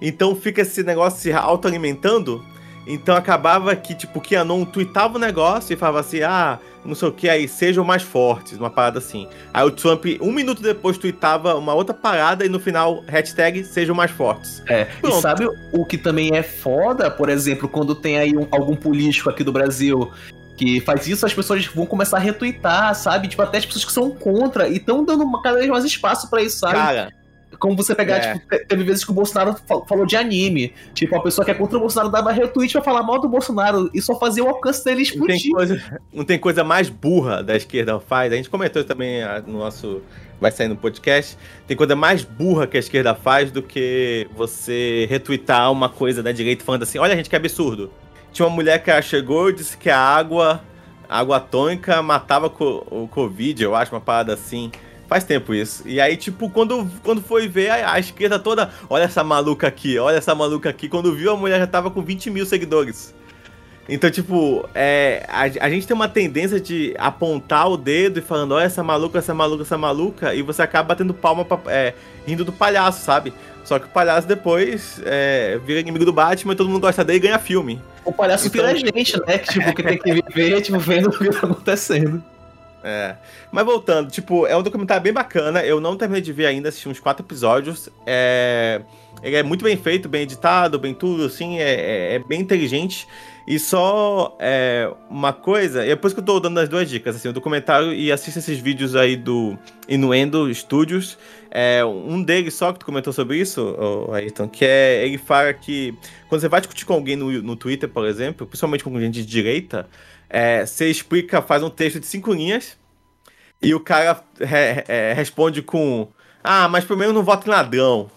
Então 0.00 0.34
fica 0.34 0.62
esse 0.62 0.82
negócio 0.82 1.20
se 1.20 1.32
autoalimentando. 1.32 2.42
Então 2.86 3.14
acabava 3.14 3.76
que, 3.76 3.94
tipo, 3.94 4.18
o 4.18 4.22
QAnon 4.22 4.64
tweetava 4.64 5.16
o 5.16 5.20
negócio 5.20 5.74
e 5.74 5.76
falava 5.76 6.00
assim, 6.00 6.22
ah, 6.22 6.58
não 6.84 6.94
sei 6.94 7.08
o 7.08 7.12
que, 7.12 7.28
aí 7.28 7.46
sejam 7.46 7.84
mais 7.84 8.02
fortes, 8.02 8.58
uma 8.58 8.70
parada 8.70 8.98
assim. 8.98 9.28
Aí 9.52 9.64
o 9.64 9.70
Trump, 9.70 10.06
um 10.20 10.32
minuto 10.32 10.62
depois, 10.62 10.96
tweetava 10.98 11.54
uma 11.56 11.74
outra 11.74 11.94
parada 11.94 12.44
e 12.44 12.48
no 12.48 12.58
final, 12.58 13.02
hashtag 13.06 13.64
sejam 13.64 13.94
mais 13.94 14.10
fortes. 14.10 14.62
É, 14.68 14.82
e 14.98 15.00
Pronto. 15.02 15.20
sabe 15.20 15.46
o 15.72 15.84
que 15.84 15.98
também 15.98 16.30
é 16.34 16.42
foda, 16.42 17.10
por 17.10 17.28
exemplo, 17.28 17.68
quando 17.68 17.94
tem 17.94 18.18
aí 18.18 18.36
um- 18.36 18.46
algum 18.50 18.74
político 18.74 19.28
aqui 19.30 19.44
do 19.44 19.52
Brasil 19.52 20.10
que 20.56 20.78
faz 20.82 21.06
isso, 21.06 21.24
as 21.24 21.32
pessoas 21.32 21.64
vão 21.66 21.86
começar 21.86 22.18
a 22.18 22.20
retweetar, 22.20 22.94
sabe? 22.94 23.28
Tipo, 23.28 23.40
até 23.42 23.56
as 23.58 23.64
pessoas 23.64 23.84
que 23.84 23.92
são 23.92 24.10
contra 24.10 24.68
e 24.68 24.76
estão 24.76 25.02
dando 25.04 25.24
uma- 25.24 25.40
cada 25.42 25.56
vez 25.56 25.68
mais 25.70 25.84
espaço 25.84 26.28
pra 26.28 26.42
isso, 26.42 26.58
sabe? 26.58 26.74
Cara, 26.74 27.10
Como 27.58 27.76
você 27.76 27.94
pegar, 27.94 28.16
É. 28.16 28.34
tipo, 28.34 28.48
te- 28.48 28.64
teve 28.64 28.84
vezes 28.84 29.04
que 29.04 29.10
o 29.10 29.14
Bolsonaro 29.14 29.54
fa- 29.66 29.82
falou 29.86 30.06
de 30.06 30.16
anime. 30.16 30.72
Tipo, 30.94 31.16
a 31.16 31.22
pessoa 31.22 31.44
que 31.44 31.50
é 31.50 31.54
contra 31.54 31.76
o 31.76 31.80
Bolsonaro 31.80 32.10
dava 32.10 32.30
retweet 32.32 32.72
pra 32.72 32.82
falar 32.82 33.02
mal 33.02 33.20
do 33.20 33.28
Bolsonaro 33.28 33.90
e 33.92 34.00
só 34.00 34.18
fazia 34.18 34.42
o 34.44 34.48
alcance 34.48 34.84
dele 34.84 35.02
Não 35.16 35.26
tem, 35.26 35.36
explodir. 35.36 35.52
coisa, 35.52 36.00
não 36.12 36.24
tem 36.24 36.38
coisa 36.38 36.62
mais 36.64 36.88
burra 36.88 37.42
da 37.42 37.56
esquerda 37.56 37.98
faz. 38.00 38.32
A 38.32 38.36
gente 38.36 38.48
comentou 38.48 38.82
também 38.84 39.22
ah, 39.22 39.42
no 39.46 39.58
nosso. 39.58 40.00
Vai 40.40 40.50
sair 40.50 40.68
no 40.68 40.76
podcast. 40.76 41.36
Tem 41.66 41.76
coisa 41.76 41.94
mais 41.94 42.22
burra 42.24 42.66
que 42.66 42.76
a 42.78 42.80
esquerda 42.80 43.14
faz 43.14 43.50
do 43.50 43.62
que 43.62 44.26
você 44.34 45.06
retweetar 45.10 45.70
uma 45.70 45.90
coisa 45.90 46.22
da 46.22 46.32
direita 46.32 46.64
falando 46.64 46.84
assim: 46.84 46.98
olha, 46.98 47.14
gente, 47.14 47.28
que 47.28 47.36
absurdo. 47.36 47.90
Tinha 48.32 48.46
uma 48.46 48.54
mulher 48.54 48.82
que 48.82 49.02
chegou 49.02 49.50
e 49.50 49.52
disse 49.52 49.76
que 49.76 49.90
a 49.90 49.98
água, 49.98 50.62
a 51.08 51.18
água 51.18 51.38
tônica 51.40 52.00
matava 52.00 52.46
o 52.46 53.06
Covid, 53.08 53.62
eu 53.62 53.74
acho, 53.74 53.92
uma 53.94 54.00
parada 54.00 54.32
assim. 54.32 54.70
Faz 55.10 55.24
tempo 55.24 55.52
isso. 55.52 55.82
E 55.86 56.00
aí, 56.00 56.16
tipo, 56.16 56.48
quando, 56.48 56.88
quando 57.02 57.20
foi 57.20 57.48
ver 57.48 57.68
a, 57.70 57.94
a 57.94 57.98
esquerda 57.98 58.38
toda, 58.38 58.70
olha 58.88 59.02
essa 59.02 59.24
maluca 59.24 59.66
aqui, 59.66 59.98
olha 59.98 60.14
essa 60.18 60.36
maluca 60.36 60.70
aqui. 60.70 60.88
Quando 60.88 61.12
viu, 61.12 61.32
a 61.32 61.36
mulher 61.36 61.58
já 61.58 61.66
tava 61.66 61.90
com 61.90 62.00
20 62.00 62.30
mil 62.30 62.46
seguidores. 62.46 63.12
Então, 63.88 64.08
tipo, 64.08 64.68
é, 64.72 65.26
a, 65.28 65.40
a 65.66 65.68
gente 65.68 65.84
tem 65.84 65.96
uma 65.96 66.08
tendência 66.08 66.60
de 66.60 66.94
apontar 66.96 67.68
o 67.68 67.76
dedo 67.76 68.20
e 68.20 68.22
falando, 68.22 68.52
olha 68.52 68.62
essa 68.66 68.84
maluca, 68.84 69.18
essa 69.18 69.34
maluca, 69.34 69.62
essa 69.64 69.76
maluca, 69.76 70.32
e 70.32 70.42
você 70.42 70.62
acaba 70.62 70.90
batendo 70.90 71.12
palma, 71.12 71.44
pra, 71.44 71.58
é, 71.66 71.92
rindo 72.24 72.44
do 72.44 72.52
palhaço, 72.52 73.04
sabe? 73.04 73.32
Só 73.64 73.80
que 73.80 73.86
o 73.86 73.88
palhaço 73.88 74.28
depois 74.28 75.02
é, 75.04 75.58
vira 75.66 75.80
inimigo 75.80 76.04
do 76.04 76.12
Batman, 76.12 76.54
todo 76.54 76.68
mundo 76.70 76.82
gosta 76.82 77.04
dele 77.04 77.18
e 77.18 77.22
ganha 77.22 77.38
filme. 77.40 77.82
O 78.04 78.12
palhaço 78.12 78.46
Então- 78.46 78.64
vira 78.64 78.78
gente, 78.78 79.20
né? 79.26 79.38
Que, 79.38 79.54
tipo, 79.54 79.74
que 79.74 79.82
tem 79.82 79.98
que 79.98 80.22
viver, 80.22 80.60
tipo, 80.62 80.78
vendo 80.78 81.08
o 81.08 81.18
que 81.18 81.28
tá 81.30 81.38
acontecendo. 81.48 82.22
É. 82.82 83.16
Mas 83.52 83.64
voltando, 83.64 84.10
tipo, 84.10 84.46
é 84.46 84.56
um 84.56 84.62
documentário 84.62 85.02
bem 85.02 85.12
bacana. 85.12 85.62
Eu 85.64 85.80
não 85.80 85.96
terminei 85.96 86.22
de 86.22 86.32
ver 86.32 86.46
ainda, 86.46 86.68
assisti 86.68 86.88
uns 86.88 87.00
quatro 87.00 87.24
episódios. 87.24 87.88
É... 88.06 88.80
Ele 89.22 89.36
é 89.36 89.42
muito 89.42 89.62
bem 89.62 89.76
feito, 89.76 90.08
bem 90.08 90.22
editado, 90.22 90.78
bem 90.78 90.94
tudo, 90.94 91.24
assim, 91.24 91.58
é, 91.58 91.74
é- 91.74 92.14
é 92.14 92.18
bem 92.18 92.40
inteligente. 92.40 93.06
E 93.46 93.58
só 93.58 94.36
é, 94.38 94.90
uma 95.10 95.32
coisa, 95.32 95.84
e 95.84 95.90
é 95.90 95.96
por 95.96 96.06
isso 96.06 96.14
que 96.14 96.20
eu 96.20 96.24
tô 96.24 96.38
dando 96.38 96.60
as 96.60 96.68
duas 96.68 96.88
dicas, 96.88 97.16
assim, 97.16 97.28
o 97.28 97.32
documentário 97.32 97.92
e 97.92 98.12
assista 98.12 98.38
esses 98.38 98.58
vídeos 98.60 98.94
aí 98.94 99.16
do 99.16 99.58
Inuendo 99.88 100.54
Studios. 100.54 101.18
É, 101.50 101.84
um 101.84 102.22
deles 102.22 102.54
só 102.54 102.72
que 102.72 102.78
tu 102.78 102.86
comentou 102.86 103.12
sobre 103.12 103.38
isso, 103.38 103.76
Ayrton, 104.12 104.48
que 104.48 104.64
é, 104.64 105.04
ele 105.04 105.18
fala 105.18 105.52
que 105.52 105.92
quando 106.28 106.40
você 106.40 106.48
vai 106.48 106.60
discutir 106.60 106.86
com 106.86 106.92
alguém 106.92 107.16
no, 107.16 107.30
no 107.42 107.56
Twitter, 107.56 107.88
por 107.88 108.06
exemplo, 108.06 108.46
principalmente 108.46 108.84
com 108.84 109.00
gente 109.00 109.14
de 109.14 109.26
direita, 109.26 109.88
é, 110.30 110.64
você 110.64 110.88
explica, 110.90 111.42
faz 111.42 111.62
um 111.62 111.70
texto 111.70 112.00
de 112.00 112.06
cinco 112.06 112.32
linhas, 112.32 112.78
e 113.62 113.74
o 113.74 113.80
cara 113.80 114.22
re- 114.38 114.84
é, 114.88 115.12
responde 115.12 115.62
com: 115.62 116.08
Ah, 116.42 116.68
mas 116.68 116.84
pelo 116.84 116.98
menos 116.98 117.14
não 117.14 117.22
vota 117.22 117.46
em 117.46 117.50
ladrão. 117.50 118.10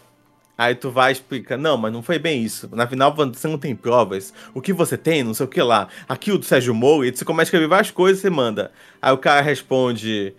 Aí 0.57 0.75
tu 0.75 0.91
vai 0.91 1.11
e 1.11 1.13
explica: 1.13 1.57
Não, 1.57 1.77
mas 1.77 1.91
não 1.91 2.01
foi 2.03 2.19
bem 2.19 2.43
isso. 2.43 2.69
Na 2.73 2.87
final 2.87 3.13
você 3.13 3.47
não 3.47 3.57
tem 3.57 3.75
provas. 3.75 4.33
O 4.53 4.61
que 4.61 4.71
você 4.71 4.97
tem, 4.97 5.23
não 5.23 5.33
sei 5.33 5.45
o 5.45 5.49
que 5.49 5.61
lá. 5.61 5.87
Aqui 6.07 6.31
o 6.31 6.37
do 6.37 6.45
Sérgio 6.45 6.73
Moro, 6.73 7.03
e 7.05 7.11
você 7.15 7.25
começa 7.25 7.47
a 7.47 7.49
escrever 7.49 7.67
várias 7.67 7.91
coisas 7.91 8.19
e 8.19 8.21
você 8.21 8.29
manda. 8.29 8.71
Aí 9.01 9.11
o 9.11 9.17
cara 9.17 9.41
responde. 9.41 10.33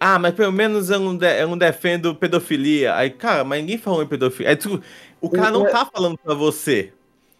Ah, 0.00 0.18
mas 0.18 0.32
pelo 0.34 0.52
menos 0.52 0.90
eu 0.90 1.00
não, 1.00 1.16
de- 1.16 1.40
eu 1.40 1.48
não 1.48 1.58
defendo 1.58 2.14
pedofilia. 2.14 2.94
Aí, 2.94 3.10
cara, 3.10 3.42
mas 3.44 3.60
ninguém 3.60 3.78
falou 3.78 4.02
em 4.02 4.06
pedofilia. 4.06 4.50
Aí 4.50 4.56
tu- 4.56 4.80
o 5.20 5.28
cara 5.28 5.50
não 5.50 5.64
tá 5.72 5.84
falando 5.92 6.16
pra 6.16 6.34
você. 6.34 6.92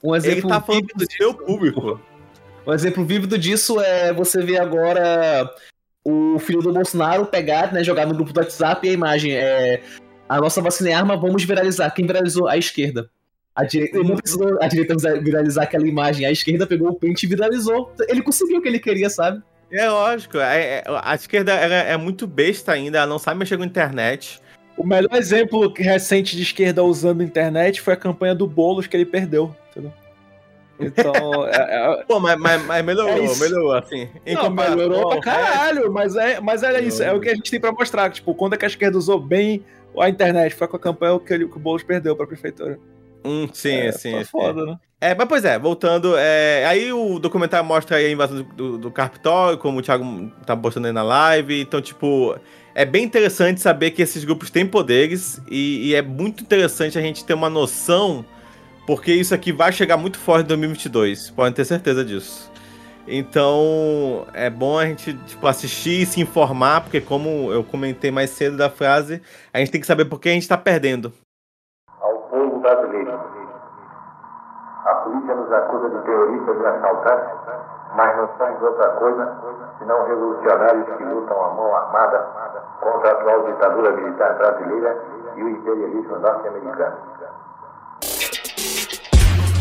Um 0.03 0.15
Ele 0.15 0.27
exemplo 0.27 0.51
tá 0.51 0.61
falando 0.61 0.87
pro 0.89 1.07
seu 1.11 1.35
público. 1.35 2.01
Um 2.69 2.75
exemplo 2.75 3.03
vívido 3.03 3.39
disso 3.39 3.81
é 3.81 4.13
você 4.13 4.43
ver 4.43 4.61
agora 4.61 5.51
o 6.05 6.39
filho 6.39 6.61
do 6.61 6.71
Bolsonaro 6.71 7.25
pegar, 7.25 7.73
né, 7.73 7.83
jogar 7.83 8.05
no 8.05 8.15
grupo 8.15 8.31
do 8.31 8.41
WhatsApp 8.41 8.87
e 8.87 8.91
a 8.91 8.93
imagem 8.93 9.33
é 9.33 9.81
a 10.29 10.39
nossa 10.39 10.61
vacina 10.61 10.91
é 10.91 10.93
arma, 10.93 11.17
vamos 11.17 11.43
viralizar. 11.45 11.91
Quem 11.93 12.07
viralizou? 12.07 12.47
A 12.47 12.59
esquerda. 12.59 13.09
A 13.57 13.65
direita, 13.65 14.03
não 14.03 14.17
precisou 14.17 14.63
a 14.63 14.69
direita 14.69 14.95
viralizar 15.19 15.63
aquela 15.63 15.89
imagem, 15.89 16.27
a 16.27 16.31
esquerda 16.31 16.67
pegou 16.67 16.91
o 16.91 16.95
pente 16.95 17.25
e 17.25 17.29
viralizou. 17.29 17.91
Ele 18.07 18.21
conseguiu 18.21 18.59
o 18.59 18.63
que 18.63 18.69
ele 18.69 18.79
queria, 18.79 19.09
sabe? 19.09 19.43
É 19.73 19.89
lógico, 19.89 20.37
é- 20.37 20.81
é- 20.81 20.85
a 20.87 21.15
esquerda 21.15 21.55
ela 21.55 21.75
é 21.75 21.97
muito 21.97 22.27
besta 22.27 22.73
ainda, 22.73 22.99
ela 22.99 23.07
não 23.07 23.19
sabe 23.19 23.39
mexer 23.39 23.57
com 23.57 23.63
a 23.63 23.67
internet. 23.67 24.43
O 24.77 24.87
melhor 24.87 25.15
exemplo 25.15 25.73
recente 25.75 26.37
de 26.37 26.43
esquerda 26.43 26.85
usando 26.85 27.23
a 27.23 27.25
internet 27.25 27.81
foi 27.81 27.95
a 27.95 27.97
campanha 27.97 28.35
do 28.35 28.47
Boulos 28.47 28.87
que 28.87 28.95
ele 28.95 29.07
perdeu, 29.07 29.57
entendeu? 29.71 29.93
Então, 30.81 31.47
é, 31.47 32.01
é- 32.01 32.05
Pô, 32.05 32.21
mas, 32.21 32.39
mas, 32.39 32.65
mas 32.65 32.85
melhorou, 32.85 33.33
É 33.33 33.37
melhorou, 33.37 33.75
assim. 33.75 34.09
Em 34.25 34.35
não, 34.35 34.43
comparação 34.43 34.77
melhorou 34.77 35.09
pra 35.09 35.21
caralho, 35.21 35.93
mas 35.93 36.15
é, 36.17 36.41
mas 36.41 36.63
era 36.63 36.81
isso, 36.81 37.03
é 37.03 37.13
o 37.13 37.21
que 37.21 37.29
a 37.29 37.35
gente 37.35 37.51
tem 37.51 37.61
pra 37.61 37.73
mostrar, 37.73 38.11
tipo, 38.11 38.35
quando 38.35 38.55
é 38.55 38.57
que 38.57 38.65
a 38.65 38.69
esquerda 38.69 38.97
usou 38.97 39.21
bem 39.21 39.65
a 39.99 40.09
internet, 40.09 40.55
foi 40.55 40.69
com 40.69 40.77
a 40.77 40.81
campanha 40.81 41.19
que, 41.19 41.33
ele, 41.33 41.49
que 41.49 41.57
o 41.57 41.61
Boulos 41.61 41.83
perdeu 41.83 42.15
pra 42.15 42.27
prefeitura. 42.27 42.79
Hum, 43.25 43.49
sim, 43.53 43.75
é, 43.75 43.93
sim, 43.93 44.13
foi 44.13 44.25
sim. 44.25 44.31
foda, 44.31 44.65
né? 44.65 44.77
É, 45.01 45.15
mas 45.15 45.29
pois 45.29 45.45
é, 45.45 45.59
voltando, 45.59 46.17
é, 46.17 46.67
aí 46.67 46.93
o 46.93 47.21
documentário 47.21 47.67
mostra 47.67 47.99
aí 47.99 48.07
a 48.07 48.11
invasão 48.11 48.43
do, 48.43 48.45
do, 48.45 48.79
do 48.79 48.91
Capitólio, 48.91 49.59
como 49.59 49.79
o 49.79 49.83
Thiago 49.83 50.33
tá 50.45 50.57
postando 50.57 50.89
aí 50.89 50.93
na 50.93 51.03
live, 51.03 51.61
então, 51.61 51.81
tipo, 51.81 52.37
é 52.75 52.85
bem 52.85 53.05
interessante 53.05 53.61
saber 53.61 53.93
que 53.93 54.03
esses 54.03 54.25
grupos 54.25 54.51
têm 54.51 54.67
poderes 54.67 55.41
e, 55.49 55.89
e, 55.91 55.95
é 55.95 56.03
muito 56.03 56.43
interessante 56.43 56.99
a 56.99 57.01
gente 57.01 57.25
ter 57.25 57.35
uma 57.35 57.49
noção, 57.49 58.25
porque 58.89 59.13
isso 59.13 59.35
aqui 59.35 59.53
vai 59.53 59.71
chegar 59.71 59.99
muito 59.99 60.19
forte 60.19 60.45
em 60.45 60.49
2022, 60.49 61.31
podem 61.33 61.53
ter 61.53 61.67
certeza 61.67 62.03
disso. 62.03 62.51
Então 63.07 64.25
é 64.33 64.49
bom 64.49 64.79
a 64.79 64.87
gente 64.87 65.13
tipo, 65.27 65.47
assistir 65.47 66.01
e 66.01 66.07
se 66.07 66.23
informar, 66.23 66.81
porque 66.81 66.99
como 66.99 67.53
eu 67.53 67.63
comentei 67.63 68.11
mais 68.11 68.31
cedo 68.31 68.57
da 68.57 68.71
frase, 68.71 69.21
a 69.53 69.59
gente 69.59 69.71
tem 69.71 69.79
que 69.79 69.87
saber 69.87 70.07
por 70.07 70.19
que 70.19 70.31
a 70.31 70.33
gente 70.33 70.45
está 70.45 70.57
perdendo. 70.57 71.13
Ao 72.01 72.17
povo 72.31 72.61
brasileiro, 72.61 73.13
a 73.13 74.95
polícia 75.05 75.35
nos 75.35 75.53
acusa 75.53 75.91
de 75.91 76.05
terroristas 76.07 76.57
e 76.57 76.67
assaltantes, 76.67 77.29
mas 77.95 78.17
não 78.17 78.39
somos 78.39 78.63
outra 78.63 78.89
coisa 78.93 79.37
senão 79.81 80.07
revolucionários 80.07 80.97
que 80.97 81.05
lutam 81.05 81.45
a 81.45 81.51
mão 81.53 81.77
armada 81.77 82.27
contra 82.81 83.11
a 83.11 83.13
atual 83.13 83.53
ditadura 83.53 83.93
militar 83.93 84.39
brasileira 84.39 84.97
e 85.37 85.43
o 85.43 85.49
imperialismo 85.51 86.19
norte-americano. 86.21 87.18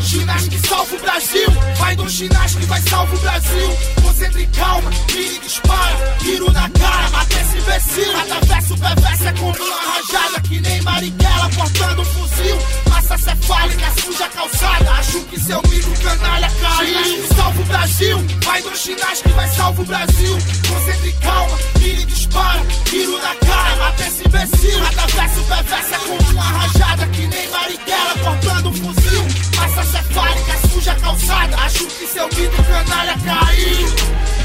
Ginástica 0.08 0.56
que 0.56 0.66
salva 0.66 0.96
o 0.96 1.00
Brasil. 1.00 1.50
Vai 1.76 1.94
do 1.94 2.08
ginástica 2.08 2.60
que 2.62 2.66
vai 2.66 2.80
salvar 2.80 3.14
o 3.14 3.18
Brasil. 3.18 3.78
Concentre 4.02 4.46
calma, 4.56 4.90
mira 5.12 5.34
e 5.34 5.38
dispara. 5.38 6.16
Tiro 6.20 6.50
na 6.50 6.70
cara, 6.70 7.10
mata 7.10 7.34
esse 7.38 7.58
imbecil. 7.58 8.12
Cada 8.14 8.40
verso 8.40 8.78
perverso 8.78 9.28
é 9.28 9.32
como 9.32 9.52
uma 9.52 9.76
rajada. 9.76 10.40
Que 10.48 10.60
nem 10.60 10.80
Marighella 10.80 11.50
portando 11.50 12.00
um 12.00 12.04
fuzil. 12.06 12.58
Massa 12.88 13.18
cefálica, 13.18 13.92
suja 14.02 14.28
calçada. 14.30 14.90
Acho 14.92 15.20
que 15.24 15.40
seu 15.40 15.60
mito 15.68 16.02
canalha 16.02 16.50
caiu. 16.58 17.04
que 17.04 17.34
salva 17.34 17.60
o 17.60 17.64
Brasil. 17.66 18.26
Vai 18.46 18.62
do 18.62 18.76
ginástica 18.76 19.28
que 19.28 19.36
vai 19.36 19.48
salvar 19.50 19.82
o 19.82 19.84
Brasil. 19.84 20.38
Concentre 20.68 21.12
calma, 21.20 21.58
mira 21.80 22.00
e 22.00 22.06
dispara. 22.06 22.62
Tiro 22.86 23.18
na 23.18 23.34
cara, 23.34 23.76
mata 23.76 24.06
esse 24.06 24.26
imbecil. 24.26 24.80
Cada 24.84 25.06
verso 25.06 25.42
perverso 25.42 25.94
é 25.94 25.98
como 25.98 26.30
uma 26.30 26.44
rajada. 26.44 27.06
Que 27.08 27.26
nem 27.26 27.48
Marighella 27.50 28.14
portando 28.24 28.68
um 28.70 28.72
fuzil. 28.72 29.47
Massa 29.58 29.82
cefálica, 29.82 30.68
suja 30.68 30.94
calçada. 30.94 31.56
Acho 31.56 31.86
que 31.86 32.06
seu 32.06 32.28
mito 32.28 32.62
canalha 32.62 33.16
caiu. 33.24 33.88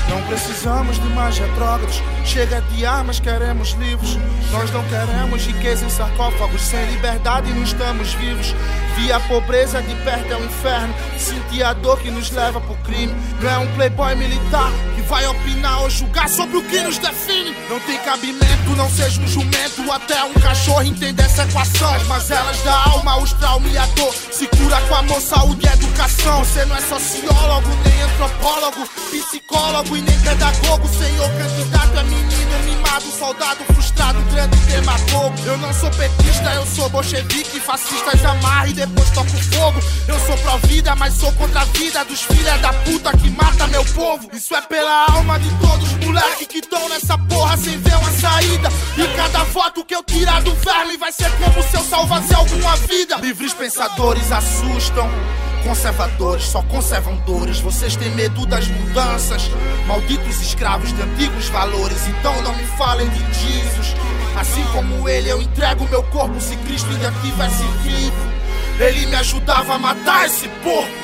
Não 0.09 0.21
precisamos 0.23 0.99
de 0.99 1.07
mais 1.09 1.37
retrógrados. 1.37 2.01
Chega 2.25 2.61
de 2.61 2.85
armas, 2.85 3.19
queremos 3.19 3.71
livros. 3.71 4.17
Nós 4.51 4.71
não 4.71 4.83
queremos 4.83 5.45
riqueza 5.45 5.85
em 5.85 5.89
sarcófagos. 5.89 6.61
Sem 6.61 6.85
liberdade 6.91 7.51
não 7.53 7.63
estamos 7.63 8.13
vivos. 8.13 8.53
Vi 8.95 9.11
a 9.11 9.19
pobreza 9.21 9.81
de 9.81 9.95
perto 10.03 10.33
é 10.33 10.37
um 10.37 10.45
inferno. 10.45 10.93
Senti 11.17 11.63
a 11.63 11.73
dor 11.73 11.99
que 11.99 12.11
nos 12.11 12.31
leva 12.31 12.59
pro 12.59 12.75
crime. 12.77 13.13
Não 13.41 13.49
é 13.49 13.57
um 13.57 13.67
playboy 13.75 14.15
militar 14.15 14.71
vai 15.03 15.25
opinar 15.27 15.81
ou 15.81 15.89
julgar 15.89 16.27
sobre 16.29 16.57
o 16.57 16.63
que 16.63 16.81
nos 16.81 16.97
define. 16.97 17.55
Não 17.69 17.79
tem 17.81 17.97
cabimento, 17.99 18.75
não 18.75 18.89
seja 18.89 19.21
um 19.21 19.27
jumento. 19.27 19.91
Até 19.91 20.23
um 20.23 20.33
cachorro 20.33 20.81
entender 20.83 21.23
essa 21.23 21.43
equação. 21.43 21.93
As 21.93 22.03
mazelas 22.07 22.61
da 22.63 22.75
alma, 22.89 23.17
os 23.17 23.33
traumas 23.33 23.71
e 23.71 23.77
a 23.77 23.85
dor. 23.87 24.13
Se 24.31 24.47
cura 24.47 24.79
com 24.81 24.95
amor, 24.95 25.21
saúde 25.21 25.65
e 25.65 25.69
educação. 25.69 26.43
Você 26.43 26.65
não 26.65 26.75
é 26.75 26.81
sociólogo, 26.81 27.69
nem 27.85 28.01
antropólogo, 28.01 28.87
psicólogo 29.11 29.97
e 29.97 30.01
nem 30.01 30.19
pedagogo. 30.19 30.87
Senhor 30.87 31.29
candidato 31.29 31.97
é 31.97 32.03
menino 32.03 32.59
mimado, 32.65 33.05
soldado 33.17 33.63
frustrado, 33.73 34.21
grande 34.31 34.57
demagogo. 34.57 35.35
Eu 35.45 35.57
não 35.57 35.73
sou 35.73 35.89
petista, 35.91 36.53
eu 36.55 36.65
sou 36.65 36.89
bolchevique. 36.89 37.59
Fascistas 37.59 38.23
amarra 38.25 38.67
e 38.67 38.73
depois 38.73 39.09
toco 39.11 39.29
fogo. 39.29 39.79
Eu 40.07 40.19
sou 40.19 40.37
pró-vida, 40.37 40.95
mas 40.95 41.13
sou 41.13 41.31
contra 41.33 41.61
a 41.61 41.65
vida 41.65 42.03
dos 42.05 42.21
filha 42.21 42.57
da 42.57 42.73
puta 42.73 43.15
que 43.17 43.29
mata 43.29 43.67
meu 43.67 43.83
povo. 43.85 44.29
Isso 44.33 44.55
é 44.55 44.61
pela 44.61 44.92
alma 44.93 45.39
de 45.39 45.49
todos 45.59 45.91
os 45.91 46.05
moleques 46.05 46.47
que 46.47 46.59
estão 46.59 46.87
nessa 46.89 47.17
porra 47.17 47.57
sem 47.57 47.77
ver 47.79 47.95
uma 47.95 48.11
saída. 48.11 48.69
E 48.97 49.07
cada 49.15 49.45
foto 49.45 49.83
que 49.83 49.95
eu 49.95 50.03
tirar 50.03 50.41
do 50.41 50.53
verme 50.55 50.97
vai 50.97 51.11
ser 51.11 51.31
como 51.31 51.63
se 51.63 51.75
eu 51.75 51.83
salvasse 51.83 52.33
alguma 52.33 52.75
vida. 52.77 53.17
Livres 53.17 53.53
pensadores 53.53 54.31
assustam. 54.31 55.09
Conservadores 55.63 56.43
só 56.43 56.61
conservam 56.63 57.15
dores. 57.25 57.59
Vocês 57.59 57.95
têm 57.95 58.11
medo 58.11 58.45
das 58.45 58.67
mudanças. 58.67 59.49
Malditos 59.87 60.41
escravos 60.41 60.93
de 60.93 61.01
antigos 61.01 61.47
valores. 61.49 62.07
Então 62.07 62.41
não 62.41 62.55
me 62.55 62.65
falem 62.77 63.07
de 63.09 63.19
Jesus. 63.33 63.95
Assim 64.39 64.63
como 64.73 65.07
ele, 65.07 65.29
eu 65.29 65.41
entrego 65.41 65.87
meu 65.89 66.03
corpo 66.03 66.39
se 66.41 66.55
Cristo 66.57 66.89
ainda 66.89 67.11
tivesse 67.21 67.63
vivo. 67.83 68.33
Ele 68.79 69.05
me 69.05 69.15
ajudava 69.15 69.75
a 69.75 69.79
matar 69.79 70.25
esse 70.25 70.47
porco. 70.63 71.03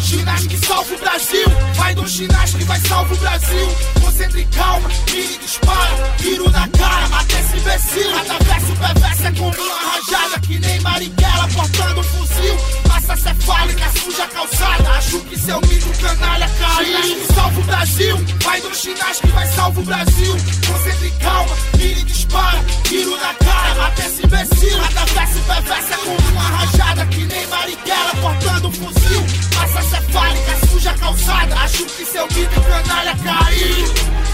Ginástica 0.00 0.56
que 0.56 0.66
salva 0.66 0.94
o 0.94 0.98
Brasil. 0.98 1.46
Vai 1.74 1.94
do 1.94 2.06
ginástica 2.06 2.58
que 2.58 2.64
vai 2.64 2.80
salvar 2.80 3.12
o 3.12 3.16
Brasil. 3.16 3.76
Concentre 4.00 4.44
calma, 4.56 4.88
mira 4.88 5.32
e 5.32 5.38
dispara. 5.38 6.14
Tiro 6.18 6.50
na 6.50 6.68
cara, 6.68 7.08
mata 7.08 7.38
esse 7.38 7.56
imbecil. 7.58 8.10
Cada 8.12 8.38
verso 8.38 8.76
perverso 8.76 9.26
é 9.26 9.32
como 9.32 9.50
uma 9.50 9.92
rajada. 9.92 10.40
Que 10.40 10.58
nem 10.58 10.80
Marighella 10.80 11.48
portando 11.54 12.00
um 12.00 12.04
fuzil. 12.04 12.56
Massa 12.88 13.16
cefálica, 13.16 13.90
suja 14.02 14.26
calçada. 14.28 14.90
Acho 14.90 15.20
que 15.20 15.38
seu 15.38 15.60
mito 15.60 15.88
canalha 16.00 16.48
caiu. 16.58 16.86
Ginástica 16.86 17.20
que 17.20 17.34
salva 17.34 17.60
o 17.60 17.64
Brasil. 17.64 18.16
Vai 18.42 18.60
do 18.60 18.74
ginástica 18.74 19.28
que 19.28 19.34
vai 19.34 19.46
salvar 19.48 19.82
o 19.82 19.86
Brasil. 19.86 20.36
Concentre 20.66 21.10
calma, 21.20 21.56
mira 21.76 22.00
e 22.00 22.04
dispara. 22.04 22.64
Tiro 22.84 23.16
na 23.16 23.34
cara, 23.34 23.74
mata 23.74 24.02
esse 24.02 24.26
imbecil. 24.26 24.78
Cada 24.80 25.04
verso 25.04 25.38
perverso 25.40 25.92
é 25.92 25.96
como 25.98 26.28
uma 26.30 26.42
rajada. 26.42 27.06
Que 27.06 27.24
nem 27.26 27.46
Marighella 27.46 28.14
portando 28.20 28.68
um 28.68 28.72
fuzil. 28.72 29.49
Massa 29.60 29.82
cefálica, 29.82 30.66
suja 30.68 30.94
calçada. 30.94 31.54
Acho 31.56 31.84
que 31.84 32.06
seu 32.06 32.26
mito 32.28 32.60
canalha 32.62 33.14
caiu. 33.16 33.84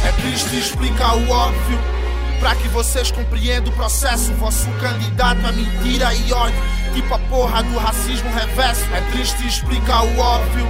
É 0.05 0.13
triste 0.23 0.57
explicar 0.57 1.17
o 1.17 1.29
óbvio. 1.29 1.79
Pra 2.39 2.55
que 2.55 2.69
vocês 2.69 3.11
compreendam 3.11 3.73
o 3.73 3.77
processo. 3.77 4.33
Vosso 4.35 4.69
candidato 4.81 5.45
é 5.45 5.53
mentira 5.53 6.15
e 6.15 6.33
ódio. 6.33 6.63
Tipo 6.95 7.15
a 7.15 7.19
porra 7.19 7.63
do 7.65 7.77
racismo 7.77 8.31
reverso. 8.33 8.85
É 8.95 9.01
triste 9.11 9.45
explicar 9.49 10.05
o 10.05 10.19
óbvio. 10.19 10.67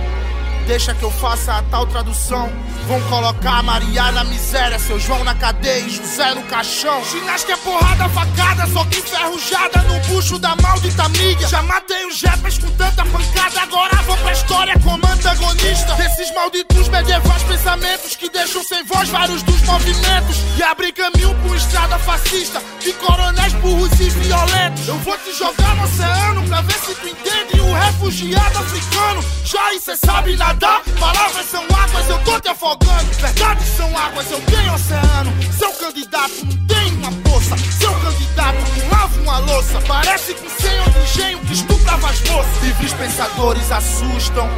Deixa 0.66 0.94
que 0.94 1.02
eu 1.02 1.10
faça 1.10 1.52
a 1.52 1.62
tal 1.64 1.86
tradução. 1.86 2.50
Vão 2.88 3.00
colocar 3.02 3.62
Maria 3.62 4.10
na 4.10 4.24
miséria, 4.24 4.78
seu 4.78 4.98
João 4.98 5.22
na 5.22 5.34
cadeia 5.34 5.80
e 5.80 5.90
José 5.90 6.34
no 6.34 6.42
caixão. 6.44 7.04
Ginástica 7.04 7.52
é 7.52 7.56
porrada, 7.56 8.08
facada, 8.08 8.66
só 8.68 8.84
que 8.86 9.02
ferrujada 9.02 9.82
bucho 10.16 10.38
da 10.38 10.56
maldita 10.56 11.08
mídia. 11.10 11.46
Já 11.46 11.62
matei 11.62 12.06
os 12.06 12.22
rappers 12.22 12.58
com 12.58 12.70
tanta 12.70 13.04
pancada, 13.04 13.60
agora 13.60 13.96
vou 14.02 14.16
pra 14.16 14.32
história 14.32 14.74
como 14.80 15.06
antagonista. 15.06 15.94
Desses 15.94 16.34
malditos 16.34 16.88
medievais 16.88 17.42
pensamentos 17.42 18.16
que 18.16 18.30
deixam 18.30 18.64
sem 18.64 18.82
voz 18.86 19.10
vários 19.10 19.42
dos 19.42 19.60
movimentos. 19.62 20.38
E 20.56 20.62
abrir 20.62 20.92
caminho 20.92 21.34
por 21.42 21.54
estrada 21.54 21.98
fascista, 21.98 22.62
de 22.80 22.94
coronéis 22.94 23.52
burros 23.54 23.92
e 24.00 24.08
violentos. 24.08 24.88
Eu 24.88 24.98
vou 25.00 25.18
te 25.18 25.34
jogar 25.34 25.76
no 25.76 25.84
oceano 25.84 26.48
pra 26.48 26.62
ver 26.62 26.78
se 26.78 26.94
tu 26.94 27.08
entende 27.08 27.60
o 27.60 27.74
refugiado 27.74 28.58
africano. 28.58 29.22
Já 29.44 29.74
e 29.74 29.80
cê 29.80 29.96
sabe 29.96 30.34
nadar, 30.36 30.82
palavras 30.98 31.46
são 31.50 31.62
águas, 31.64 32.08
eu 32.08 32.18
tô 32.24 32.40
te 32.40 32.48
afogando. 32.48 33.12
Verdades 33.20 33.68
são 33.76 33.98
águas, 33.98 34.30
eu 34.30 34.40
tenho 34.40 34.72
oceano. 34.72 35.32
Seu 35.58 35.72
candidato 35.74 36.32
não 36.46 36.66
tem 36.66 36.92
uma 36.94 37.25
poça. 37.46 37.56
Seu 37.78 37.92
candidato 37.94 38.58
lava 38.90 39.20
uma 39.20 39.38
louça. 39.38 39.80
Parece 39.86 40.34
com 40.34 40.48
senhor 40.48 40.90
de 40.90 40.98
engenho 40.98 41.38
que 41.40 41.52
estuprava 41.52 42.10
as 42.10 42.20
moças. 42.22 42.62
Livres 42.62 42.92
pensadores 42.92 43.70
assustam. 43.70 44.48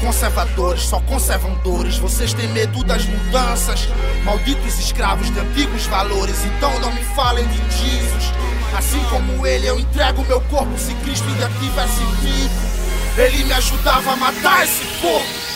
Conservadores 0.00 0.82
só 0.82 1.00
conservam 1.00 1.54
dores. 1.62 1.96
Vocês 1.96 2.34
têm 2.34 2.48
medo 2.48 2.84
das 2.84 3.04
mudanças. 3.06 3.88
Malditos 4.24 4.78
escravos 4.78 5.30
de 5.30 5.40
antigos 5.40 5.86
valores. 5.86 6.44
Então 6.44 6.78
não 6.80 6.92
me 6.92 7.02
falem 7.16 7.46
de 7.46 7.56
Jesus. 7.56 8.32
Assim 8.76 9.02
como 9.04 9.46
ele, 9.46 9.66
eu 9.66 9.78
entrego 9.78 10.24
meu 10.24 10.40
corpo 10.42 10.76
se 10.76 10.92
Cristo 10.94 11.26
ainda 11.28 11.48
tivesse 11.60 12.04
vivo. 12.20 12.74
Ele 13.16 13.44
me 13.44 13.52
ajudava 13.52 14.12
a 14.12 14.16
matar 14.16 14.64
esse 14.64 14.84
porco. 15.00 15.53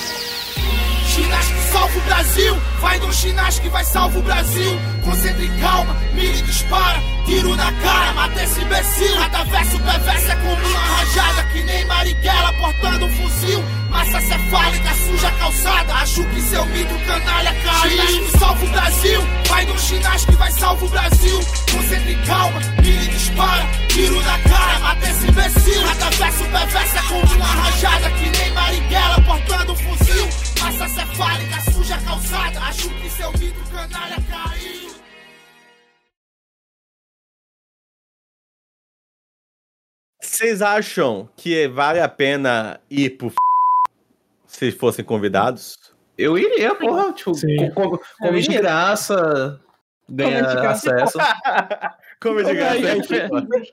Ginástica 1.08 1.60
salva 1.72 1.98
o 1.98 2.02
Brasil. 2.02 2.54
Vai 2.80 2.98
no 2.98 3.12
ginástica 3.12 3.66
que 3.66 3.72
vai 3.72 3.84
salvar 3.84 4.18
o 4.18 4.22
Brasil. 4.22 4.78
Concentre 5.04 5.48
calma, 5.60 5.96
mira 6.14 6.36
e 6.36 6.42
dispara. 6.42 7.17
Tiro 7.28 7.54
na 7.56 7.70
cara, 7.70 8.12
mata 8.14 8.42
esse 8.42 8.58
imbecil. 8.58 9.14
Cada 9.18 9.44
verso 9.44 9.78
perverso 9.80 10.32
é 10.32 10.36
como 10.36 10.66
uma 10.66 10.78
rajada. 10.78 11.42
Que 11.52 11.62
nem 11.62 11.84
Marighella 11.84 12.52
portando 12.54 13.04
um 13.04 13.12
fuzil. 13.12 13.62
Massa 13.90 14.18
cefálica, 14.18 14.94
suja 14.94 15.30
calçada. 15.32 15.92
Acho 15.92 16.24
que 16.24 16.40
seu 16.40 16.64
mito 16.64 16.94
canalha 17.06 17.54
caiu. 17.62 17.90
Ginástica 17.90 18.24
que 18.24 18.38
salva 18.38 18.64
o 18.64 18.68
Brasil. 18.70 19.20
Vai 19.46 19.66
no 19.66 19.78
ginástica 19.78 20.32
que 20.32 20.38
vai 20.38 20.52
salvar 20.52 20.84
o 20.84 20.88
Brasil. 20.88 21.40
Concentre 21.70 22.18
calma, 22.26 22.60
mira 22.82 23.02
e 23.02 23.08
dispara. 23.08 23.66
Tiro 23.88 24.22
na 24.22 24.38
cara, 24.38 24.78
mata 24.78 25.10
esse 25.10 25.26
imbecil. 25.28 25.82
Cada 25.86 26.10
verso 26.10 26.44
perverso 26.44 26.96
é 26.96 27.02
como 27.02 27.34
uma 27.34 27.46
rajada. 27.46 28.10
Que 28.10 28.30
nem 28.38 28.52
Marighella 28.54 29.20
portando 29.20 29.72
um 29.72 29.76
fuzil. 29.76 30.28
Massa 30.62 30.88
cefálica, 30.88 31.72
suja 31.72 31.98
calçada. 31.98 32.58
Acho 32.60 32.88
que 32.88 33.10
seu 33.10 33.30
mito 33.32 33.60
canalha 33.70 34.16
caiu. 34.30 34.87
Vocês 40.38 40.62
acham 40.62 41.28
que 41.36 41.66
vale 41.66 41.98
a 41.98 42.08
pena 42.08 42.78
ir 42.88 43.18
pro 43.18 43.26
f... 43.26 43.34
se 44.46 44.70
fossem 44.70 45.04
convidados? 45.04 45.76
Eu 46.16 46.38
iria, 46.38 46.76
porra, 46.76 47.12
tipo, 47.12 47.34
Sim. 47.34 47.56
com, 47.74 47.90
com, 47.90 47.98
com 48.20 48.32
de 48.32 48.46
graça. 48.46 49.60
ganha 50.08 50.44
Como 50.46 50.56
é 50.56 50.60
de 50.60 50.66
acesso. 50.68 51.18
Como 52.22 52.38
é 52.38 52.44
de 52.44 52.54
graça. 52.54 53.66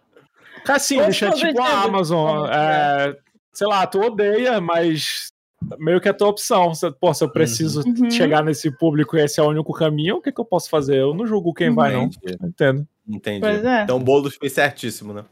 Assim, 0.67 0.99
é 0.99 1.11
sou 1.11 1.33
tipo 1.33 1.61
a. 1.61 1.83
Amazon. 1.83 2.49
É, 2.49 3.15
sei 3.53 3.67
lá, 3.67 3.85
tu 3.85 4.01
odeia, 4.01 4.59
mas 4.59 5.31
meio 5.77 6.01
que 6.01 6.07
é 6.07 6.11
a 6.11 6.15
tua 6.15 6.29
opção. 6.29 6.71
Pô, 6.99 7.13
se 7.13 7.23
eu 7.23 7.29
preciso 7.29 7.83
Uhum. 7.85 8.09
chegar 8.09 8.43
nesse 8.43 8.75
público 8.75 9.15
e 9.15 9.21
esse 9.21 9.39
é 9.39 9.43
o 9.43 9.49
único 9.49 9.71
caminho, 9.71 10.15
o 10.15 10.21
que, 10.21 10.31
que 10.31 10.41
eu 10.41 10.45
posso 10.45 10.67
fazer? 10.67 10.97
Eu 10.97 11.13
não 11.13 11.27
julgo 11.27 11.53
quem 11.53 11.71
vai, 11.75 11.93
não. 11.93 12.09
Entendo. 12.41 12.87
Entendi. 13.07 13.45
É. 13.45 13.83
Então 13.83 13.97
o 13.97 13.99
Boulos 13.99 14.35
fez 14.35 14.53
certíssimo, 14.53 15.13
né? 15.13 15.23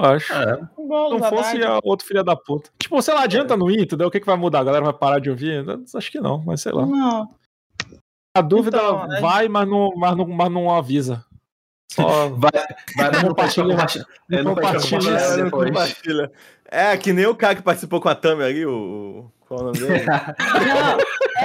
Eu 0.00 0.04
Acho. 0.10 0.32
É. 0.32 0.58
Não 0.78 1.18
fosse 1.24 1.62
a 1.62 1.78
outro 1.84 2.06
filho 2.06 2.24
da 2.24 2.34
puta. 2.36 2.70
Tipo, 2.78 3.00
sei 3.02 3.14
lá, 3.14 3.22
adianta 3.24 3.56
não 3.56 3.70
ir, 3.70 3.82
entendeu? 3.82 4.08
O 4.08 4.10
que, 4.10 4.20
que 4.20 4.26
vai 4.26 4.36
mudar? 4.36 4.60
A 4.60 4.64
galera 4.64 4.84
vai 4.84 4.94
parar 4.94 5.18
de 5.20 5.30
ouvir? 5.30 5.64
Acho 5.94 6.10
que 6.10 6.20
não, 6.20 6.42
mas 6.44 6.62
sei 6.62 6.72
lá. 6.72 6.86
Não. 6.86 7.28
A 8.36 8.40
dúvida 8.40 8.76
Então, 8.78 9.12
é- 9.12 9.20
vai, 9.20 9.48
mas 9.48 9.68
não, 9.68 9.90
mas, 9.96 10.16
não, 10.16 10.26
mas 10.26 10.50
não 10.50 10.74
avisa. 10.74 11.24
Só 11.92 12.28
Vai, 12.28 12.50
vai 12.96 13.10
Não 13.10 13.22
no 13.22 13.28
compartilha. 13.30 13.66
compartilha. 13.70 14.06
É, 14.30 14.42
não 14.42 14.54
compartilha. 14.54 15.10
É, 15.10 15.36
não 15.38 15.50
compartilha. 15.50 16.32
É, 16.70 16.96
que 16.96 17.12
nem 17.12 17.26
o 17.26 17.34
cara 17.34 17.56
que 17.56 17.62
participou 17.62 18.00
com 18.00 18.08
a 18.08 18.14
Tami 18.14 18.44
ali, 18.44 18.64
o. 18.64 19.28
Qual 19.48 19.58
é 19.58 19.62
o 19.62 19.66
nome 19.66 19.78
dele? 19.80 20.04
Não, 20.06 20.98